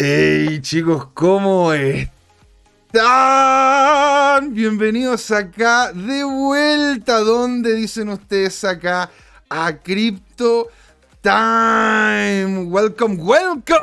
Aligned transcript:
Hey 0.00 0.60
chicos, 0.62 1.08
¿cómo 1.12 1.72
están? 1.72 2.14
Bienvenidos 4.54 5.28
acá 5.32 5.92
de 5.92 6.22
vuelta. 6.22 7.18
¿Dónde 7.18 7.74
dicen 7.74 8.08
ustedes 8.10 8.62
acá? 8.62 9.10
A 9.48 9.76
Crypto 9.78 10.68
Time. 11.20 12.66
Welcome, 12.66 13.16
welcome. 13.16 13.74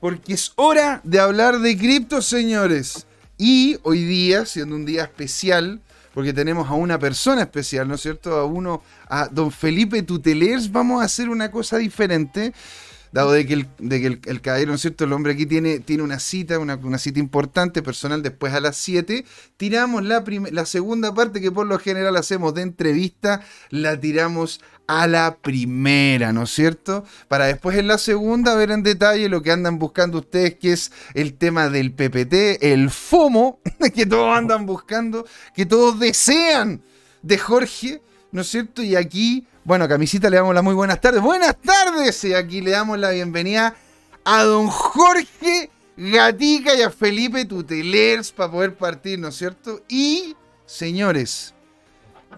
Porque 0.00 0.32
es 0.32 0.52
hora 0.56 1.00
de 1.04 1.20
hablar 1.20 1.60
de 1.60 1.78
cripto, 1.78 2.20
señores. 2.20 3.06
Y 3.36 3.78
hoy 3.84 4.02
día, 4.02 4.46
siendo 4.46 4.74
un 4.74 4.84
día 4.84 5.04
especial, 5.04 5.80
porque 6.12 6.32
tenemos 6.32 6.68
a 6.68 6.72
una 6.72 6.98
persona 6.98 7.42
especial, 7.42 7.86
¿no 7.86 7.94
es 7.94 8.00
cierto? 8.00 8.36
A 8.36 8.44
uno, 8.46 8.82
a 9.08 9.28
don 9.28 9.52
Felipe 9.52 10.02
Tutelers, 10.02 10.72
vamos 10.72 11.00
a 11.00 11.04
hacer 11.04 11.28
una 11.28 11.52
cosa 11.52 11.76
diferente 11.76 12.52
dado 13.12 13.32
de 13.32 13.46
que 13.46 13.54
el, 13.54 13.68
de 13.78 14.00
que 14.00 14.30
el, 14.30 14.40
caballero, 14.40 14.70
¿no 14.70 14.76
es 14.76 14.82
cierto? 14.82 15.04
El 15.04 15.12
hombre 15.12 15.32
aquí 15.32 15.46
tiene, 15.46 15.80
tiene 15.80 16.02
una 16.02 16.18
cita, 16.18 16.58
una, 16.58 16.98
cita 16.98 17.18
importante, 17.18 17.82
personal, 17.82 18.22
después 18.22 18.52
a 18.52 18.60
las 18.60 18.76
7, 18.76 19.24
tiramos 19.56 20.04
la, 20.04 20.24
la 20.50 20.66
segunda 20.66 21.14
parte 21.14 21.40
que 21.40 21.50
por 21.50 21.66
lo 21.66 21.78
general 21.78 22.16
hacemos 22.16 22.54
de 22.54 22.62
entrevista, 22.62 23.42
la 23.70 23.98
tiramos 23.98 24.60
a 24.88 25.06
la 25.06 25.36
primera, 25.36 26.32
¿no 26.32 26.44
es 26.44 26.50
cierto? 26.50 27.04
Para 27.28 27.44
después 27.44 27.76
en 27.76 27.88
la 27.88 27.98
segunda 27.98 28.54
ver 28.54 28.70
en 28.70 28.82
detalle 28.82 29.28
lo 29.28 29.42
que 29.42 29.52
andan 29.52 29.78
buscando 29.78 30.18
ustedes, 30.18 30.54
que 30.54 30.72
es 30.72 30.92
el 31.12 31.34
tema 31.34 31.68
del 31.68 31.92
PPT, 31.92 32.62
el 32.62 32.90
FOMO, 32.90 33.60
que 33.94 34.06
todos 34.06 34.36
andan 34.36 34.64
buscando, 34.64 35.26
que 35.54 35.66
todos 35.66 36.00
desean 36.00 36.80
de 37.22 37.36
Jorge, 37.36 38.00
¿no 38.32 38.40
es 38.40 38.48
cierto? 38.48 38.82
Y 38.82 38.96
aquí 38.96 39.46
bueno, 39.68 39.86
Camisita, 39.86 40.30
le 40.30 40.38
damos 40.38 40.54
las 40.54 40.64
muy 40.64 40.72
buenas 40.72 40.98
tardes. 40.98 41.20
Buenas 41.20 41.54
tardes. 41.60 42.24
Y 42.24 42.32
aquí 42.32 42.62
le 42.62 42.70
damos 42.70 42.98
la 42.98 43.10
bienvenida 43.10 43.76
a 44.24 44.42
don 44.42 44.68
Jorge 44.68 45.70
Gatica 45.94 46.74
y 46.74 46.80
a 46.80 46.88
Felipe 46.88 47.44
Tutelers 47.44 48.32
para 48.32 48.50
poder 48.50 48.74
partir, 48.74 49.18
¿no 49.18 49.28
es 49.28 49.36
cierto? 49.36 49.82
Y, 49.86 50.34
señores, 50.64 51.54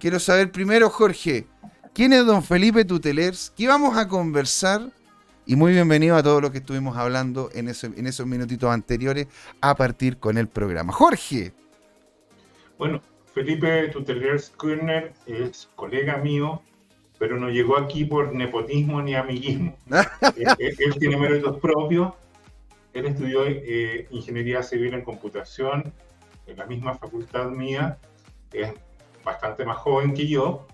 quiero 0.01 0.19
saber 0.19 0.51
primero, 0.51 0.91
Jorge, 0.91 1.47
¿quién 1.95 2.12
es 2.12 2.27
don 2.27 2.42
Felipe 2.42 2.84
Tutelers? 2.84 3.53
¿Qué 3.57 3.69
vamos 3.69 3.97
a 3.97 4.09
conversar? 4.09 4.91
Y 5.47 5.55
muy 5.55 5.73
bienvenido 5.73 6.17
a 6.17 6.25
todos 6.25 6.42
los 6.42 6.51
que 6.51 6.59
estuvimos 6.59 6.97
hablando 6.97 7.48
en, 7.53 7.69
en 7.69 8.07
esos 8.09 8.27
minutitos 8.27 8.73
anteriores 8.73 9.29
a 9.61 9.77
partir 9.77 10.19
con 10.19 10.36
el 10.36 10.48
programa. 10.48 10.92
Jorge. 10.92 11.55
Bueno, 12.77 13.01
Felipe 13.34 13.89
Tutelers 13.89 14.50
Kurner 14.50 15.12
es 15.27 15.69
colega 15.77 16.17
mío 16.17 16.62
pero 17.20 17.36
no 17.36 17.50
llegó 17.50 17.77
aquí 17.77 18.06
por 18.06 18.34
nepotismo 18.34 19.03
ni 19.03 19.14
amiguismo. 19.14 19.77
Eh, 20.36 20.45
eh, 20.59 20.75
él, 20.78 20.95
tiene 20.98 21.19
méritos 21.19 21.58
propios. 21.58 22.14
Él 22.95 23.06
estudió 23.06 23.45
eh, 23.47 24.06
ingeniería 24.11 24.62
civil 24.62 24.95
en 24.95 25.03
computación 25.03 25.92
en 26.47 26.56
la 26.56 26.64
misma 26.64 26.95
facultad 26.95 27.51
mía. 27.51 27.98
Es 28.53 28.73
bastante 29.23 29.67
más 29.67 29.77
joven 29.77 30.14
que 30.14 30.27
yo 30.27 30.67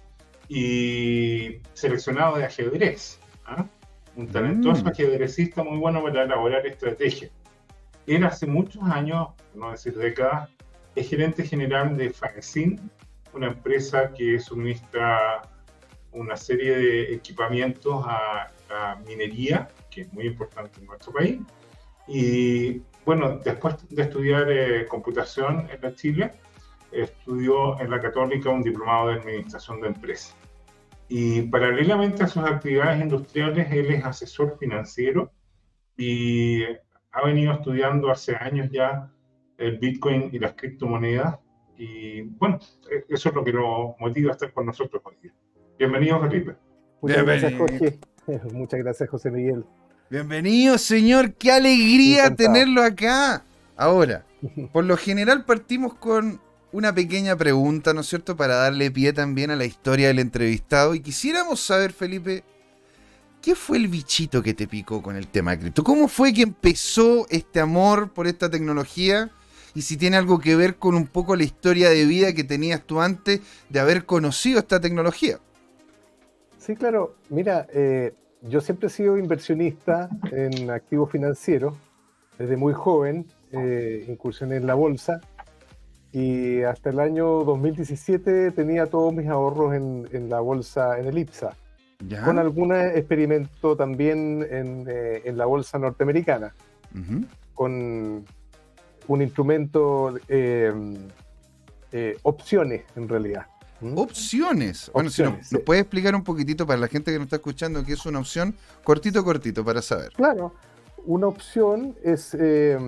y 0.49 1.59
seleccionado 1.73 2.37
de 2.37 2.45
ajedrez. 2.45 3.19
¿ah? 3.45 3.67
Un 4.15 4.29
talentoso 4.29 4.85
mm. 4.85 4.89
ajedrecista 4.89 5.65
muy 5.65 5.79
bueno 5.79 6.01
para 6.01 6.23
elaborar 6.23 6.65
estrategias. 6.65 7.33
Él 8.07 8.23
hace 8.25 8.47
muchos 8.47 8.85
años, 8.85 9.31
no 9.53 9.73
decir 9.73 9.97
décadas, 9.97 10.49
es 10.97 11.11
gerente 11.11 11.45
general 11.45 11.97
de 11.97 12.11
Fanzine, 12.11 12.81
una 13.35 13.49
empresa 13.49 14.13
que 14.13 14.41
suministra 14.41 15.43
una 16.13 16.37
serie 16.37 16.77
de 16.77 17.15
equipamientos 17.15 18.05
a, 18.07 18.51
minería, 19.07 19.69
que 19.91 20.01
es 20.01 20.13
muy 20.13 20.27
importante 20.27 20.81
en 20.81 20.87
nuestro 20.87 21.13
país. 21.13 21.39
Y 22.09 22.83
bueno, 23.05 23.39
después 23.45 23.77
de 23.89 24.03
estudiar 24.03 24.51
eh, 24.51 24.87
computación 24.87 25.69
en 25.71 25.81
la 25.81 25.95
Chile, 25.95 26.33
estudió 26.91 27.79
en 27.81 27.91
la 27.91 28.01
Católica 28.01 28.51
un 28.51 28.63
diplomado 28.63 29.09
de 29.09 29.21
Administración 29.21 29.81
de 29.81 29.89
Empresas. 29.89 30.35
Y 31.09 31.43
paralelamente 31.43 32.25
a 32.25 32.27
sus 32.27 32.43
actividades 32.43 33.01
industriales, 33.01 33.71
él 33.71 33.93
es 33.93 34.05
asesor 34.05 34.59
financiero 34.59 35.31
y 35.97 36.65
ha 37.13 37.25
venido 37.25 37.53
estudiando 37.53 38.11
hace 38.11 38.35
años 38.35 38.69
ya 38.73 39.13
el 39.59 39.79
Bitcoin 39.79 40.31
y 40.33 40.39
las 40.39 40.55
criptomonedas. 40.55 41.39
Y 41.77 42.23
bueno, 42.23 42.59
e-, 42.91 43.05
eso 43.09 43.29
es 43.29 43.35
lo 43.35 43.45
que 43.45 43.53
lo 43.53 43.97
motiva 43.99 44.31
a 44.31 44.33
estar 44.33 44.53
con 44.53 44.67
nosotros 44.67 45.03
hoy 45.05 45.17
día. 45.23 45.33
Bienvenido, 45.79 46.21
Felipe. 46.21 46.57
Muchas 47.03 47.25
gracias, 47.25 47.55
Jorge. 47.55 47.99
Muchas 48.53 48.81
gracias, 48.81 49.09
José 49.09 49.31
Miguel. 49.31 49.65
Bienvenido, 50.11 50.79
señor. 50.79 51.35
Qué 51.35 51.53
alegría 51.53 52.35
tenerlo 52.35 52.83
acá. 52.83 53.45
Ahora, 53.77 54.25
por 54.73 54.85
lo 54.85 54.97
general 54.97 55.45
partimos 55.45 55.95
con 55.95 56.41
una 56.73 56.95
pequeña 56.95 57.37
pregunta, 57.37 57.95
¿no 57.95 58.01
es 58.01 58.07
cierto?, 58.07 58.37
para 58.37 58.57
darle 58.57 58.91
pie 58.91 59.13
también 59.13 59.51
a 59.51 59.57
la 59.57 59.65
historia 59.65 60.09
del 60.09 60.19
entrevistado. 60.19 60.95
Y 60.95 61.01
quisiéramos 61.01 61.61
saber, 61.61 61.93
Felipe, 61.93 62.45
¿qué 63.41 63.55
fue 63.55 63.79
el 63.79 63.89
bichito 63.89 64.43
que 64.43 64.55
te 64.55 64.67
picó 64.67 65.03
con 65.03 65.17
el 65.17 65.29
tema 65.29 65.59
cripto? 65.59 65.85
¿Cómo 65.85 66.09
fue 66.09 66.33
que 66.33 66.43
empezó 66.43 67.27
este 67.31 67.61
amor 67.61 68.13
por 68.13 68.27
esta 68.27 68.51
tecnología? 68.51 69.31
Y 69.77 69.83
si 69.83 69.99
tiene 69.99 70.17
algo 70.17 70.39
que 70.39 70.57
ver 70.57 70.77
con 70.77 70.95
un 70.95 71.07
poco 71.07 71.37
la 71.37 71.45
historia 71.45 71.91
de 71.91 72.07
vida 72.07 72.33
que 72.33 72.45
tenías 72.45 72.81
tú 72.81 73.03
antes 73.03 73.43
de 73.69 73.79
haber 73.79 74.07
conocido 74.07 74.59
esta 74.59 74.81
tecnología. 74.81 75.39
Sí, 76.59 76.75
claro. 76.77 77.17
Mira, 77.29 77.67
eh, 77.75 78.15
yo 78.41 78.63
siempre 78.63 78.87
he 78.87 78.91
sido 78.91 79.19
inversionista 79.19 80.09
en 80.33 80.71
activos 80.71 81.11
financieros. 81.11 81.75
Desde 82.39 82.57
muy 82.57 82.73
joven 82.73 83.27
eh, 83.53 84.07
incursioné 84.09 84.57
en 84.57 84.67
la 84.67 84.73
bolsa 84.73 85.21
y 86.11 86.63
hasta 86.63 86.89
el 86.89 86.99
año 86.99 87.45
2017 87.45 88.53
tenía 88.53 88.87
todos 88.87 89.13
mis 89.13 89.29
ahorros 89.29 89.75
en, 89.75 90.31
la 90.31 90.41
bolsa, 90.41 90.99
en 90.99 91.05
el 91.05 91.19
IPSA. 91.19 91.55
Con 92.25 92.39
algún 92.39 92.75
experimento 92.75 93.77
también 93.77 94.43
en, 94.51 94.87
eh, 94.89 95.31
la 95.35 95.45
bolsa 95.45 95.79
norteamericana. 95.79 96.55
Con 97.53 98.25
un 99.09 99.23
instrumento, 99.23 100.19
opciones 102.23 102.85
en 102.97 103.09
realidad. 103.09 103.47
¿Mm? 103.81 103.99
Opciones. 103.99 104.91
Bueno, 104.93 105.11
si 105.11 105.23
nos, 105.23 105.35
puede 105.65 105.81
explicar 105.81 106.15
un 106.15 106.25
poquitito 106.25 106.67
para 106.67 106.79
la 106.79 106.89
gente 106.89 107.13
que 107.13 107.19
nos 107.19 107.27
está 107.27 107.37
escuchando 107.37 107.85
qué 107.85 107.93
es 107.93 108.07
una 108.07 108.21
opción, 108.21 108.55
cortito, 108.85 109.23
cortito, 109.23 109.65
para 109.65 109.83
saber. 109.83 110.13
Claro, 110.15 110.55
una 111.05 111.27
opción 111.27 111.95
es, 112.03 112.35
eh, 112.35 112.79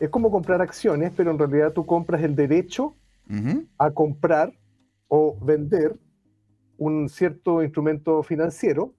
es 0.00 0.10
como 0.10 0.30
comprar 0.30 0.60
acciones, 0.60 1.12
pero 1.16 1.30
en 1.30 1.38
realidad 1.38 1.72
tú 1.72 1.86
compras 1.86 2.22
el 2.22 2.34
derecho 2.34 2.94
a 3.76 3.90
comprar 3.90 4.58
o 5.06 5.38
vender 5.38 5.94
un 6.78 7.10
cierto 7.10 7.62
instrumento 7.62 8.22
financiero 8.22 8.94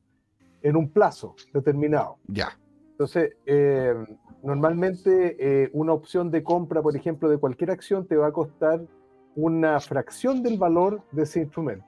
en 0.62 0.76
un 0.76 0.88
plazo 0.88 1.36
determinado. 1.52 2.18
Ya. 2.28 2.56
Entonces, 3.00 3.32
eh, 3.46 3.94
normalmente 4.44 5.38
eh, 5.40 5.70
una 5.72 5.94
opción 5.94 6.30
de 6.32 6.44
compra, 6.44 6.82
por 6.82 6.98
ejemplo, 6.98 7.30
de 7.30 7.38
cualquier 7.38 7.72
acción 7.72 8.06
te 8.06 8.18
va 8.18 8.28
a 8.28 8.34
costar 8.34 8.82
una 9.38 9.80
fracción 9.80 10.44
del 10.44 10.58
valor 10.58 11.02
de 11.14 11.24
ese 11.24 11.40
instrumento. 11.40 11.86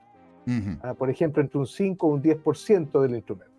Ah, 0.82 0.94
por 0.94 1.10
ejemplo, 1.10 1.42
entre 1.42 1.58
un 1.58 1.66
5 1.66 2.06
o 2.06 2.10
un 2.14 2.22
10% 2.22 3.02
del 3.02 3.14
instrumento. 3.14 3.52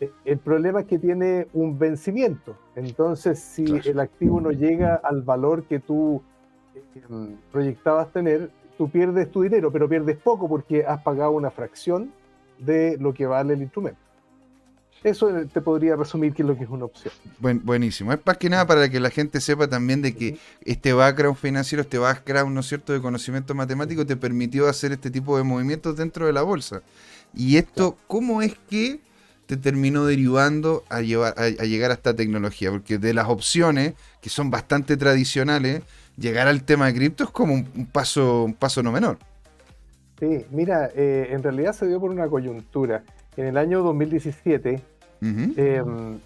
E, 0.00 0.10
el 0.24 0.38
problema 0.38 0.80
es 0.80 0.86
que 0.86 0.98
tiene 0.98 1.48
un 1.52 1.78
vencimiento. 1.78 2.56
Entonces, 2.76 3.38
si 3.40 3.64
el 3.84 4.00
activo 4.00 4.40
no 4.40 4.50
llega 4.50 4.94
al 4.94 5.20
valor 5.20 5.64
que 5.64 5.80
tú 5.80 6.22
em, 6.94 7.36
proyectabas 7.52 8.10
tener, 8.10 8.50
tú 8.78 8.88
pierdes 8.88 9.30
tu 9.30 9.42
dinero, 9.42 9.70
pero 9.70 9.86
pierdes 9.86 10.16
poco 10.16 10.48
porque 10.48 10.82
has 10.86 11.02
pagado 11.02 11.32
una 11.32 11.50
fracción 11.50 12.10
de 12.58 12.96
lo 12.98 13.12
que 13.12 13.26
vale 13.26 13.52
el 13.52 13.60
instrumento. 13.60 14.03
Eso 15.04 15.28
te 15.52 15.60
podría 15.60 15.96
resumir 15.96 16.32
qué 16.32 16.40
es 16.40 16.48
lo 16.48 16.56
que 16.56 16.64
es 16.64 16.70
una 16.70 16.86
opción. 16.86 17.12
buenísimo. 17.38 18.10
Es 18.14 18.18
más 18.24 18.38
que 18.38 18.48
nada 18.48 18.66
para 18.66 18.88
que 18.88 18.98
la 18.98 19.10
gente 19.10 19.38
sepa 19.38 19.68
también 19.68 20.00
de 20.00 20.14
que 20.14 20.38
este 20.64 20.94
background 20.94 21.36
financiero, 21.36 21.82
este 21.82 21.98
background, 21.98 22.54
¿no 22.54 22.60
es 22.60 22.66
cierto?, 22.66 22.94
de 22.94 23.02
conocimiento 23.02 23.54
matemático 23.54 24.06
te 24.06 24.16
permitió 24.16 24.66
hacer 24.66 24.92
este 24.92 25.10
tipo 25.10 25.36
de 25.36 25.42
movimientos 25.42 25.94
dentro 25.98 26.26
de 26.26 26.32
la 26.32 26.40
bolsa. 26.40 26.80
Y 27.34 27.58
esto, 27.58 27.98
¿cómo 28.06 28.40
es 28.40 28.54
que 28.70 29.00
te 29.44 29.58
terminó 29.58 30.06
derivando 30.06 30.84
a, 30.88 31.02
llevar, 31.02 31.34
a, 31.36 31.48
llegar 31.50 31.90
a 31.90 31.94
esta 31.94 32.16
tecnología? 32.16 32.70
Porque 32.70 32.96
de 32.96 33.12
las 33.12 33.28
opciones, 33.28 33.92
que 34.22 34.30
son 34.30 34.50
bastante 34.50 34.96
tradicionales, 34.96 35.82
llegar 36.16 36.48
al 36.48 36.64
tema 36.64 36.86
de 36.86 36.94
cripto 36.94 37.24
es 37.24 37.30
como 37.30 37.52
un, 37.52 37.88
paso, 37.92 38.44
un 38.44 38.54
paso 38.54 38.82
no 38.82 38.90
menor. 38.90 39.18
Sí, 40.18 40.46
mira, 40.50 40.88
eh, 40.94 41.28
en 41.30 41.42
realidad 41.42 41.74
se 41.74 41.86
dio 41.86 42.00
por 42.00 42.10
una 42.10 42.26
coyuntura. 42.26 43.04
En 43.36 43.46
el 43.46 43.58
año 43.58 43.82
2017, 43.82 44.80
Em, 45.56 46.18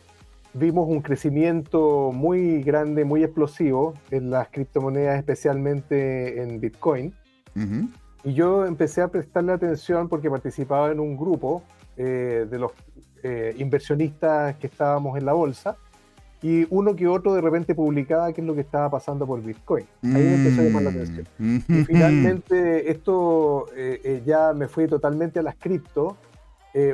vimos 0.54 0.88
un 0.88 1.00
crecimiento 1.00 2.10
muy 2.12 2.62
grande, 2.62 3.04
muy 3.04 3.22
explosivo 3.22 3.94
en 4.10 4.30
las 4.30 4.48
criptomonedas, 4.48 5.18
especialmente 5.18 6.42
en 6.42 6.60
Bitcoin. 6.60 7.14
Y 8.24 8.34
yo 8.34 8.66
empecé 8.66 9.02
a 9.02 9.08
prestarle 9.08 9.52
atención 9.52 10.08
porque 10.08 10.30
participaba 10.30 10.90
en 10.90 11.00
un 11.00 11.16
grupo 11.16 11.62
eh, 11.96 12.46
de 12.48 12.58
los 12.58 12.72
eh, 13.22 13.54
inversionistas 13.58 14.56
que 14.56 14.68
estábamos 14.68 15.18
en 15.18 15.26
la 15.26 15.32
bolsa 15.32 15.76
y 16.40 16.66
uno 16.70 16.94
que 16.94 17.08
otro 17.08 17.34
de 17.34 17.40
repente 17.40 17.74
publicaba 17.74 18.32
qué 18.32 18.40
es 18.40 18.46
lo 18.46 18.54
que 18.54 18.60
estaba 18.60 18.88
pasando 18.90 19.26
por 19.26 19.42
Bitcoin. 19.42 19.84
Ahí 20.04 20.10
me 20.12 20.34
empezó 20.36 20.60
a 20.60 20.64
llamar 20.64 20.82
la 20.84 20.90
atención. 20.90 21.26
Y 21.68 21.84
finalmente 21.84 22.90
esto 22.92 23.66
eh, 23.74 24.22
ya 24.24 24.52
me 24.52 24.68
fui 24.68 24.86
totalmente 24.86 25.40
a 25.40 25.42
las 25.42 25.56
cripto 25.56 26.16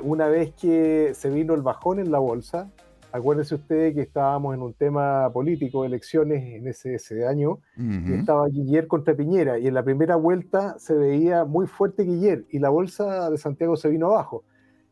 una 0.02 0.28
vez 0.28 0.52
que 0.54 1.12
se 1.14 1.30
vino 1.30 1.54
el 1.54 1.62
bajón 1.62 1.98
en 1.98 2.10
la 2.10 2.18
bolsa 2.18 2.70
Acuérdese 3.14 3.54
usted 3.54 3.94
que 3.94 4.00
estábamos 4.00 4.56
en 4.56 4.62
un 4.62 4.74
tema 4.74 5.30
político, 5.32 5.84
elecciones 5.84 6.42
en 6.42 6.66
ese, 6.66 6.96
ese 6.96 7.24
año, 7.28 7.60
y 7.76 8.12
estaba 8.12 8.48
Guiller 8.48 8.88
contra 8.88 9.14
Piñera, 9.14 9.56
y 9.56 9.68
en 9.68 9.74
la 9.74 9.84
primera 9.84 10.16
vuelta 10.16 10.76
se 10.80 10.94
veía 10.94 11.44
muy 11.44 11.68
fuerte 11.68 12.02
Guiller, 12.02 12.44
y 12.50 12.58
la 12.58 12.70
bolsa 12.70 13.30
de 13.30 13.38
Santiago 13.38 13.76
se 13.76 13.88
vino 13.88 14.08
abajo. 14.08 14.42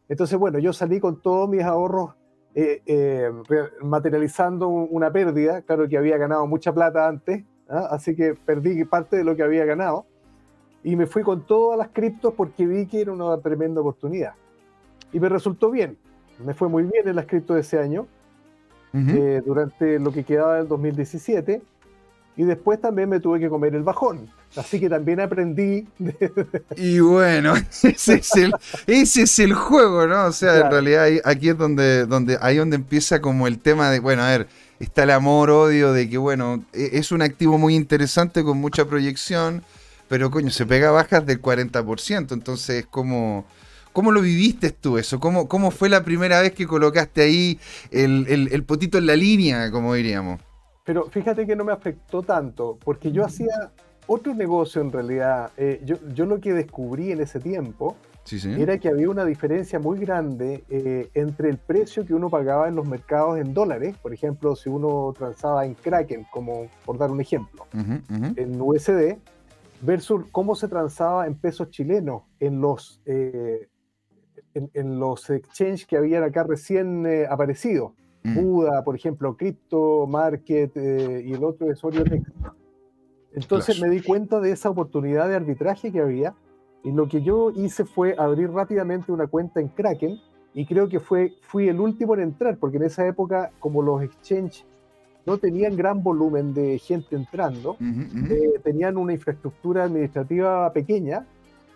Entonces, 0.08 0.38
bueno, 0.38 0.60
yo 0.60 0.72
salí 0.72 1.00
con 1.00 1.20
todos 1.20 1.48
mis 1.50 1.64
ahorros 1.64 2.10
eh, 2.54 2.80
eh, 2.86 3.28
materializando 3.82 4.68
una 4.68 5.10
pérdida, 5.10 5.62
claro 5.62 5.88
que 5.88 5.98
había 5.98 6.16
ganado 6.16 6.46
mucha 6.46 6.72
plata 6.72 7.08
antes, 7.08 7.44
¿ah? 7.68 7.88
así 7.90 8.14
que 8.14 8.34
perdí 8.34 8.84
parte 8.84 9.16
de 9.16 9.24
lo 9.24 9.34
que 9.34 9.42
había 9.42 9.64
ganado, 9.64 10.06
y 10.84 10.94
me 10.94 11.06
fui 11.06 11.24
con 11.24 11.44
todas 11.44 11.76
las 11.76 11.88
criptos 11.88 12.34
porque 12.34 12.68
vi 12.68 12.86
que 12.86 13.00
era 13.00 13.10
una 13.10 13.36
tremenda 13.40 13.80
oportunidad. 13.80 14.34
Y 15.12 15.20
me 15.20 15.28
resultó 15.28 15.70
bien 15.70 15.96
me 16.44 16.54
fue 16.54 16.68
muy 16.68 16.84
bien 16.84 17.08
en 17.08 17.16
las 17.16 17.26
cripto 17.26 17.54
de 17.54 17.60
ese 17.60 17.78
año, 17.78 18.06
eh, 18.94 19.40
durante 19.44 19.98
lo 19.98 20.12
que 20.12 20.22
quedaba 20.22 20.56
del 20.56 20.68
2017, 20.68 21.62
y 22.36 22.44
después 22.44 22.80
también 22.80 23.08
me 23.08 23.20
tuve 23.20 23.40
que 23.40 23.48
comer 23.48 23.74
el 23.74 23.82
bajón. 23.82 24.28
Así 24.54 24.78
que 24.78 24.90
también 24.90 25.20
aprendí. 25.20 25.86
Y 26.76 27.00
bueno, 27.00 27.54
ese 27.82 28.14
es, 28.14 28.36
el, 28.36 28.52
ese 28.86 29.22
es 29.22 29.38
el 29.38 29.54
juego, 29.54 30.06
¿no? 30.06 30.26
O 30.26 30.32
sea, 30.32 30.58
en 30.58 30.70
realidad 30.70 31.06
aquí 31.24 31.50
es 31.50 31.58
donde, 31.58 32.04
donde, 32.04 32.38
ahí 32.40 32.56
donde 32.56 32.76
empieza 32.76 33.20
como 33.20 33.46
el 33.46 33.58
tema 33.58 33.90
de, 33.90 34.00
bueno, 34.00 34.22
a 34.22 34.28
ver, 34.28 34.48
está 34.78 35.04
el 35.04 35.10
amor, 35.10 35.50
odio, 35.50 35.92
de 35.94 36.08
que, 36.08 36.18
bueno, 36.18 36.64
e, 36.74 36.90
es 36.92 37.12
un 37.12 37.22
activo 37.22 37.56
muy 37.56 37.74
interesante 37.74 38.44
con 38.44 38.58
mucha 38.58 38.84
proyección, 38.84 39.62
pero 40.08 40.30
coño, 40.30 40.50
se 40.50 40.66
pega 40.66 40.90
bajas 40.90 41.24
del 41.24 41.40
40%, 41.40 42.32
entonces 42.32 42.84
es 42.84 42.86
como 42.86 43.46
¿Cómo 43.92 44.10
lo 44.10 44.22
viviste 44.22 44.70
tú 44.70 44.98
eso? 44.98 45.20
¿Cómo, 45.20 45.48
cómo 45.48 45.70
fue 45.70 45.88
la 45.88 46.02
primera 46.02 46.40
vez 46.40 46.52
que 46.52 46.66
colocaste 46.66 47.22
ahí 47.22 47.58
el, 47.90 48.64
potito 48.66 48.98
en 48.98 49.06
la 49.06 49.16
línea, 49.16 49.70
como 49.70 49.94
diríamos? 49.94 50.40
Pero 50.84 51.08
fíjate 51.10 51.46
que 51.46 51.54
no 51.54 51.64
me 51.64 51.72
afectó 51.72 52.22
tanto, 52.22 52.78
porque 52.84 53.12
yo 53.12 53.24
hacía 53.24 53.70
otro 54.06 54.34
negocio 54.34 54.80
en 54.80 54.90
realidad. 54.90 55.50
Eh, 55.56 55.82
yo, 55.84 56.26
lo 56.26 56.40
que 56.40 56.52
descubrí 56.52 57.12
en 57.12 57.20
ese 57.20 57.38
tiempo 57.38 57.96
era 58.44 58.78
que 58.78 58.88
había 58.88 59.10
una 59.10 59.24
diferencia 59.24 59.78
muy 59.78 59.98
grande 59.98 60.64
eh, 60.70 61.10
entre 61.14 61.50
el 61.50 61.58
precio 61.58 62.06
que 62.06 62.14
uno 62.14 62.30
pagaba 62.30 62.68
en 62.68 62.76
los 62.76 62.86
mercados 62.86 63.38
en 63.38 63.52
dólares, 63.52 63.96
por 64.00 64.14
ejemplo, 64.14 64.54
si 64.54 64.68
uno 64.68 65.12
transaba 65.16 65.66
en 65.66 65.74
Kraken, 65.74 66.26
como 66.30 66.68
por 66.84 66.98
dar 66.98 67.10
un 67.10 67.20
ejemplo, 67.20 67.66
en 67.72 68.60
USD, 68.60 69.16
versus 69.82 70.24
cómo 70.30 70.54
se 70.54 70.68
transaba 70.68 71.26
en 71.26 71.34
pesos 71.34 71.70
chilenos 71.70 72.22
en 72.38 72.60
los 72.60 73.00
eh, 73.04 73.68
en, 74.54 74.98
los 74.98 75.28
exchanges 75.30 75.86
que 75.86 75.96
habían 75.96 76.22
acá 76.22 76.42
recién 76.42 77.06
eh, 77.06 77.26
aparecido. 77.28 77.94
Mm. 78.24 78.34
Buda, 78.36 78.84
por 78.84 78.94
ejemplo, 78.94 79.36
Crypto 79.36 80.06
Market 80.06 80.76
eh, 80.76 81.22
y 81.24 81.32
el 81.32 81.42
otro 81.44 81.70
es 81.70 81.82
Orionex. 81.82 82.30
Entonces 83.34 83.80
me 83.80 83.88
di 83.88 84.02
cuenta 84.02 84.40
de 84.40 84.52
esa 84.52 84.70
oportunidad 84.70 85.28
de 85.28 85.36
arbitraje 85.36 85.90
que 85.90 86.00
había 86.00 86.34
y 86.84 86.92
lo 86.92 87.08
que 87.08 87.22
yo 87.22 87.50
hice 87.50 87.84
fue 87.84 88.14
abrir 88.18 88.50
rápidamente 88.50 89.10
una 89.10 89.26
cuenta 89.26 89.60
en 89.60 89.68
Kraken 89.68 90.18
y 90.54 90.66
creo 90.66 90.88
que 90.88 91.00
fue, 91.00 91.32
fui 91.40 91.68
el 91.68 91.80
último 91.80 92.14
en 92.14 92.20
entrar 92.20 92.58
porque 92.58 92.76
en 92.76 92.84
esa 92.84 93.06
época 93.06 93.50
como 93.58 93.80
los 93.80 94.02
exchanges 94.02 94.66
no 95.24 95.38
tenían 95.38 95.76
gran 95.76 96.02
volumen 96.02 96.52
de 96.52 96.78
gente 96.78 97.14
entrando, 97.14 97.76
eh, 97.80 98.60
tenían 98.62 98.96
una 98.96 99.12
infraestructura 99.12 99.84
administrativa 99.84 100.70
pequeña 100.72 101.26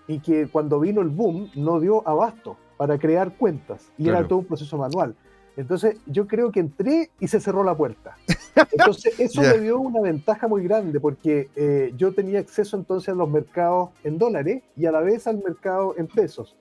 y 0.08 0.18
que 0.18 0.48
cuando 0.48 0.80
vino 0.80 1.00
el 1.00 1.08
boom 1.08 1.48
no 1.54 1.80
dio 1.80 2.06
abasto 2.06 2.56
para 2.76 2.98
crear 2.98 3.36
cuentas 3.36 3.90
y 3.96 4.08
era 4.08 4.26
todo 4.26 4.40
un 4.40 4.44
proceso 4.46 4.76
manual. 4.76 5.14
Entonces 5.56 5.98
yo 6.06 6.26
creo 6.26 6.52
que 6.52 6.60
entré 6.60 7.10
y 7.18 7.28
se 7.28 7.40
cerró 7.40 7.64
la 7.64 7.74
puerta. 7.74 8.16
Entonces 8.72 9.18
eso 9.18 9.40
me 9.40 9.58
dio 9.58 9.78
una 9.78 10.00
ventaja 10.00 10.48
muy 10.48 10.62
grande 10.62 11.00
porque 11.00 11.48
eh, 11.56 11.92
yo 11.96 12.12
tenía 12.12 12.40
acceso 12.40 12.76
entonces 12.76 13.08
a 13.08 13.14
los 13.14 13.28
mercados 13.28 13.90
en 14.04 14.18
dólares 14.18 14.62
y 14.76 14.86
a 14.86 14.92
la 14.92 15.00
vez 15.00 15.26
al 15.26 15.42
mercado 15.42 15.94
en 15.96 16.06
pesos. 16.06 16.56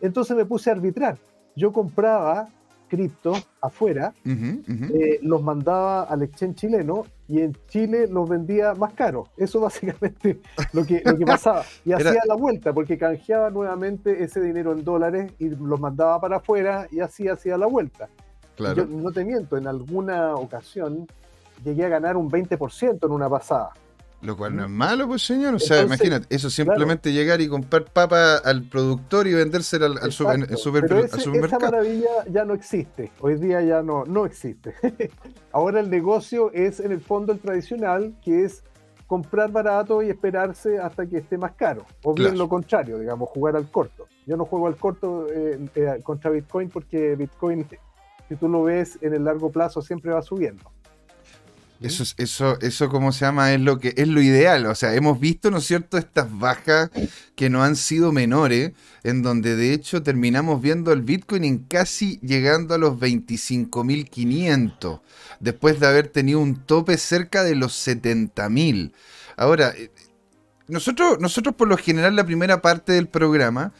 Entonces 0.00 0.36
me 0.36 0.44
puse 0.44 0.70
a 0.70 0.74
arbitrar. 0.74 1.18
Yo 1.54 1.72
compraba 1.72 2.48
cripto 2.90 3.32
afuera, 3.60 4.12
eh, 4.26 5.20
los 5.22 5.42
mandaba 5.42 6.02
al 6.02 6.22
exchange 6.22 6.56
chileno 6.56 7.04
y 7.28 7.40
en 7.40 7.56
Chile 7.68 8.08
los 8.08 8.28
vendía 8.28 8.74
más 8.74 8.92
caro. 8.94 9.28
Eso 9.36 9.60
básicamente 9.68 10.40
lo 10.72 10.84
que, 10.84 11.00
lo 11.04 11.16
que 11.16 11.24
pasaba. 11.24 11.62
Y 11.84 11.92
hacía 11.92 12.20
la 12.26 12.34
vuelta 12.34 12.72
porque 12.74 12.98
canjeaba 12.98 13.48
nuevamente 13.50 14.22
ese 14.22 14.40
dinero 14.40 14.72
en 14.72 14.84
dólares 14.84 15.32
y 15.38 15.48
los 15.48 15.80
mandaba 15.80 16.20
para 16.20 16.36
afuera 16.38 16.88
y 16.90 17.00
así 17.00 17.28
hacía 17.28 17.56
la 17.56 17.66
vuelta. 17.66 18.08
Claro. 18.56 18.84
Yo 18.84 18.86
no 18.86 19.12
te 19.12 19.24
miento, 19.24 19.56
en 19.56 19.68
alguna 19.68 20.34
ocasión 20.34 21.06
llegué 21.64 21.84
a 21.84 21.88
ganar 21.88 22.16
un 22.16 22.28
20% 22.28 23.06
en 23.06 23.12
una 23.12 23.30
pasada. 23.30 23.70
Lo 24.22 24.36
cual 24.36 24.54
no 24.54 24.64
es 24.64 24.70
malo, 24.70 25.08
pues 25.08 25.22
señor. 25.22 25.54
O 25.54 25.58
sea, 25.58 25.82
imagínate, 25.82 26.26
eso 26.34 26.50
simplemente 26.50 27.12
llegar 27.12 27.40
y 27.40 27.48
comprar 27.48 27.86
papa 27.86 28.36
al 28.36 28.64
productor 28.64 29.26
y 29.26 29.32
vendérsela 29.32 29.86
al, 29.86 29.98
al, 29.98 30.12
supermercado. 30.12 31.04
Esa 31.04 31.58
maravilla 31.58 32.24
ya 32.30 32.44
no 32.44 32.52
existe. 32.52 33.10
Hoy 33.20 33.36
día 33.36 33.62
ya 33.62 33.82
no, 33.82 34.04
no 34.04 34.26
existe. 34.26 34.74
Ahora 35.52 35.80
el 35.80 35.88
negocio 35.88 36.52
es 36.52 36.80
en 36.80 36.92
el 36.92 37.00
fondo 37.00 37.32
el 37.32 37.38
tradicional, 37.38 38.14
que 38.22 38.44
es 38.44 38.62
comprar 39.06 39.50
barato 39.50 40.02
y 40.02 40.10
esperarse 40.10 40.78
hasta 40.78 41.06
que 41.06 41.16
esté 41.18 41.38
más 41.38 41.52
caro. 41.52 41.86
O 42.04 42.14
bien 42.14 42.36
lo 42.36 42.48
contrario, 42.48 42.98
digamos, 42.98 43.30
jugar 43.30 43.56
al 43.56 43.70
corto. 43.70 44.06
Yo 44.26 44.36
no 44.36 44.44
juego 44.44 44.66
al 44.66 44.76
corto 44.76 45.26
eh, 45.32 45.58
eh, 45.74 46.00
contra 46.04 46.30
Bitcoin 46.30 46.68
porque 46.68 47.16
Bitcoin, 47.16 47.66
si 48.28 48.36
tú 48.36 48.48
lo 48.48 48.64
ves 48.64 48.98
en 49.00 49.14
el 49.14 49.24
largo 49.24 49.50
plazo, 49.50 49.80
siempre 49.82 50.12
va 50.12 50.22
subiendo. 50.22 50.62
Eso, 51.80 52.04
eso, 52.18 52.60
eso, 52.60 52.90
¿cómo 52.90 53.10
se 53.10 53.24
llama? 53.24 53.54
Es 53.54 53.60
lo 53.60 53.78
que 53.78 53.94
es 53.96 54.06
lo 54.06 54.20
ideal. 54.20 54.66
O 54.66 54.74
sea, 54.74 54.94
hemos 54.94 55.18
visto, 55.18 55.50
¿no 55.50 55.58
es 55.58 55.64
cierto?, 55.64 55.96
estas 55.96 56.38
bajas 56.38 56.90
que 57.34 57.48
no 57.48 57.62
han 57.62 57.74
sido 57.74 58.12
menores, 58.12 58.72
en 59.02 59.22
donde 59.22 59.56
de 59.56 59.72
hecho 59.72 60.02
terminamos 60.02 60.60
viendo 60.60 60.92
el 60.92 61.00
Bitcoin 61.00 61.44
en 61.44 61.58
casi 61.60 62.20
llegando 62.20 62.74
a 62.74 62.78
los 62.78 62.98
25.500, 62.98 65.00
después 65.40 65.80
de 65.80 65.86
haber 65.86 66.08
tenido 66.08 66.40
un 66.40 66.66
tope 66.66 66.98
cerca 66.98 67.44
de 67.44 67.54
los 67.54 67.72
70.000. 67.86 68.92
Ahora, 69.38 69.72
eh, 69.74 69.90
nosotros, 70.68 71.18
nosotros 71.18 71.54
por 71.54 71.66
lo 71.66 71.78
general 71.78 72.14
la 72.14 72.26
primera 72.26 72.60
parte 72.60 72.92
del 72.92 73.08
programa 73.08 73.72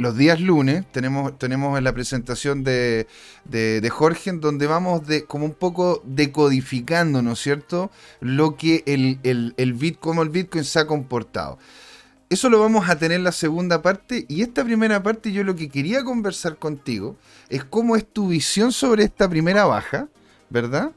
los 0.00 0.16
días 0.16 0.40
lunes 0.40 0.84
tenemos, 0.90 1.38
tenemos 1.38 1.80
la 1.82 1.92
presentación 1.92 2.64
de, 2.64 3.06
Jorge 3.90 4.30
en 4.30 4.40
donde 4.40 4.66
vamos 4.66 5.06
de, 5.06 5.24
como 5.24 5.44
un 5.44 5.52
poco 5.52 6.02
decodificando, 6.04 7.20
¿no 7.22 7.32
es 7.32 7.38
cierto?, 7.38 7.90
lo 8.20 8.56
que 8.56 8.82
el, 8.86 9.18
el, 9.22 9.54
el 9.58 9.74
Bit, 9.74 9.98
cómo 10.00 10.22
el 10.22 10.30
Bitcoin 10.30 10.64
se 10.64 10.78
ha 10.78 10.86
comportado. 10.86 11.58
Eso 12.30 12.48
lo 12.48 12.60
vamos 12.60 12.88
a 12.88 12.96
tener 12.96 13.18
en 13.18 13.24
la 13.24 13.32
segunda 13.32 13.82
parte 13.82 14.24
y 14.28 14.42
esta 14.42 14.64
primera 14.64 15.02
parte 15.02 15.32
yo 15.32 15.44
lo 15.44 15.56
que 15.56 15.68
quería 15.68 16.02
conversar 16.02 16.56
contigo 16.56 17.16
es 17.48 17.64
cómo 17.64 17.96
es 17.96 18.06
tu 18.06 18.28
visión 18.28 18.72
sobre 18.72 19.04
esta 19.04 19.28
primera 19.28 19.66
baja, 19.66 20.08
¿verdad? 20.48 20.92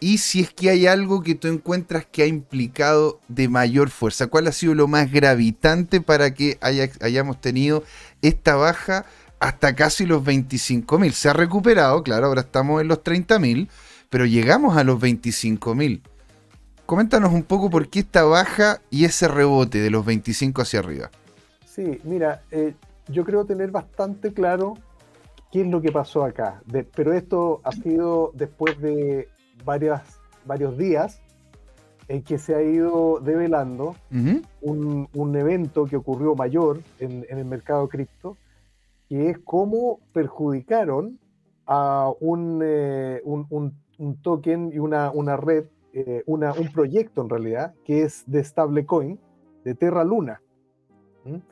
Y 0.00 0.18
si 0.18 0.40
es 0.40 0.52
que 0.52 0.70
hay 0.70 0.86
algo 0.86 1.22
que 1.22 1.34
tú 1.34 1.48
encuentras 1.48 2.06
que 2.06 2.22
ha 2.22 2.26
implicado 2.26 3.20
de 3.28 3.48
mayor 3.48 3.90
fuerza. 3.90 4.28
¿Cuál 4.28 4.46
ha 4.46 4.52
sido 4.52 4.74
lo 4.74 4.86
más 4.86 5.10
gravitante 5.10 6.00
para 6.00 6.34
que 6.34 6.58
hayamos 6.60 7.40
tenido 7.40 7.82
esta 8.22 8.54
baja 8.54 9.06
hasta 9.40 9.74
casi 9.74 10.06
los 10.06 10.24
25 10.24 10.98
mil? 10.98 11.12
Se 11.12 11.28
ha 11.28 11.32
recuperado, 11.32 12.02
claro, 12.02 12.26
ahora 12.26 12.42
estamos 12.42 12.80
en 12.80 12.88
los 12.88 13.02
30 13.02 13.38
mil, 13.38 13.68
pero 14.08 14.24
llegamos 14.24 14.76
a 14.76 14.84
los 14.84 15.00
25 15.00 15.74
mil. 15.74 16.02
Coméntanos 16.86 17.32
un 17.32 17.42
poco 17.42 17.68
por 17.68 17.88
qué 17.88 18.00
esta 18.00 18.24
baja 18.24 18.80
y 18.90 19.04
ese 19.04 19.28
rebote 19.28 19.78
de 19.78 19.90
los 19.90 20.06
25 20.06 20.62
hacia 20.62 20.78
arriba. 20.78 21.10
Sí, 21.66 22.00
mira, 22.04 22.42
eh, 22.50 22.74
yo 23.08 23.24
creo 23.24 23.44
tener 23.44 23.70
bastante 23.70 24.32
claro 24.32 24.74
qué 25.52 25.62
es 25.62 25.66
lo 25.66 25.82
que 25.82 25.90
pasó 25.90 26.24
acá. 26.24 26.62
pero 26.94 27.12
esto 27.12 27.60
ha 27.64 27.72
sido 27.72 28.30
después 28.34 28.80
de 28.80 29.28
varias, 29.68 30.18
varios 30.46 30.78
días 30.78 31.20
en 32.08 32.22
que 32.22 32.38
se 32.38 32.54
ha 32.54 32.62
ido 32.62 33.20
develando 33.20 33.96
un, 34.62 35.08
un, 35.12 35.36
evento 35.36 35.84
que 35.84 35.96
ocurrió 35.96 36.34
mayor 36.34 36.80
en, 36.98 37.26
en 37.28 37.36
el 37.36 37.44
mercado 37.44 37.86
cripto, 37.86 38.38
que 39.10 39.28
es 39.28 39.38
cómo 39.44 40.00
perjudicaron 40.14 41.18
a 41.66 42.10
un, 42.20 42.62
eh, 42.64 43.20
un, 43.24 43.46
un 43.98 44.16
token 44.22 44.70
y 44.72 44.78
una, 44.78 45.10
una 45.10 45.36
red, 45.36 45.66
eh, 45.92 46.22
una, 46.24 46.54
un 46.54 46.72
proyecto 46.72 47.20
en 47.20 47.28
realidad, 47.28 47.74
que 47.84 48.04
es 48.04 48.24
de 48.26 48.42
stablecoin, 48.42 49.18
de 49.64 49.74
Terra 49.74 50.02
Luna. 50.02 50.40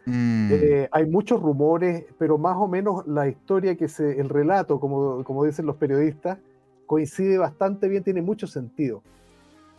Mm. 0.06 0.48
Eh, 0.52 0.88
hay 0.90 1.04
muchos 1.04 1.42
rumores, 1.42 2.06
pero 2.18 2.38
más 2.38 2.56
o 2.56 2.66
menos 2.66 3.06
la 3.06 3.28
historia 3.28 3.76
que 3.76 3.88
se, 3.88 4.18
el 4.18 4.30
relato, 4.30 4.80
como, 4.80 5.22
como 5.22 5.44
dicen 5.44 5.66
los 5.66 5.76
periodistas, 5.76 6.38
coincide 6.86 7.38
bastante 7.38 7.88
bien, 7.88 8.02
tiene 8.02 8.22
mucho 8.22 8.46
sentido. 8.46 9.02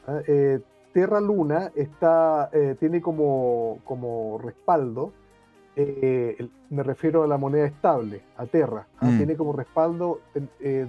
¿ah? 0.07 0.19
Eh, 0.27 0.59
Terra 0.93 1.21
Luna 1.21 1.71
está, 1.75 2.49
eh, 2.53 2.75
tiene 2.79 3.01
como, 3.01 3.79
como 3.83 4.39
respaldo, 4.43 5.13
me 5.75 6.81
refiero 6.81 7.21
a 7.21 7.27
la 7.27 7.37
moneda 7.37 7.67
estable, 7.67 8.23
a 8.35 8.47
Terra, 8.47 8.87
¿ah? 8.99 9.05
mm. 9.05 9.17
tiene 9.17 9.35
como 9.35 9.53
respaldo 9.53 10.21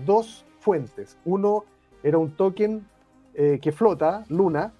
dos 0.06 0.46
fuentes. 0.60 1.18
Uno 1.26 1.64
era 2.02 2.16
un 2.16 2.30
token 2.30 2.86
que 3.34 3.70
flota, 3.70 4.24
Luna, 4.30 4.72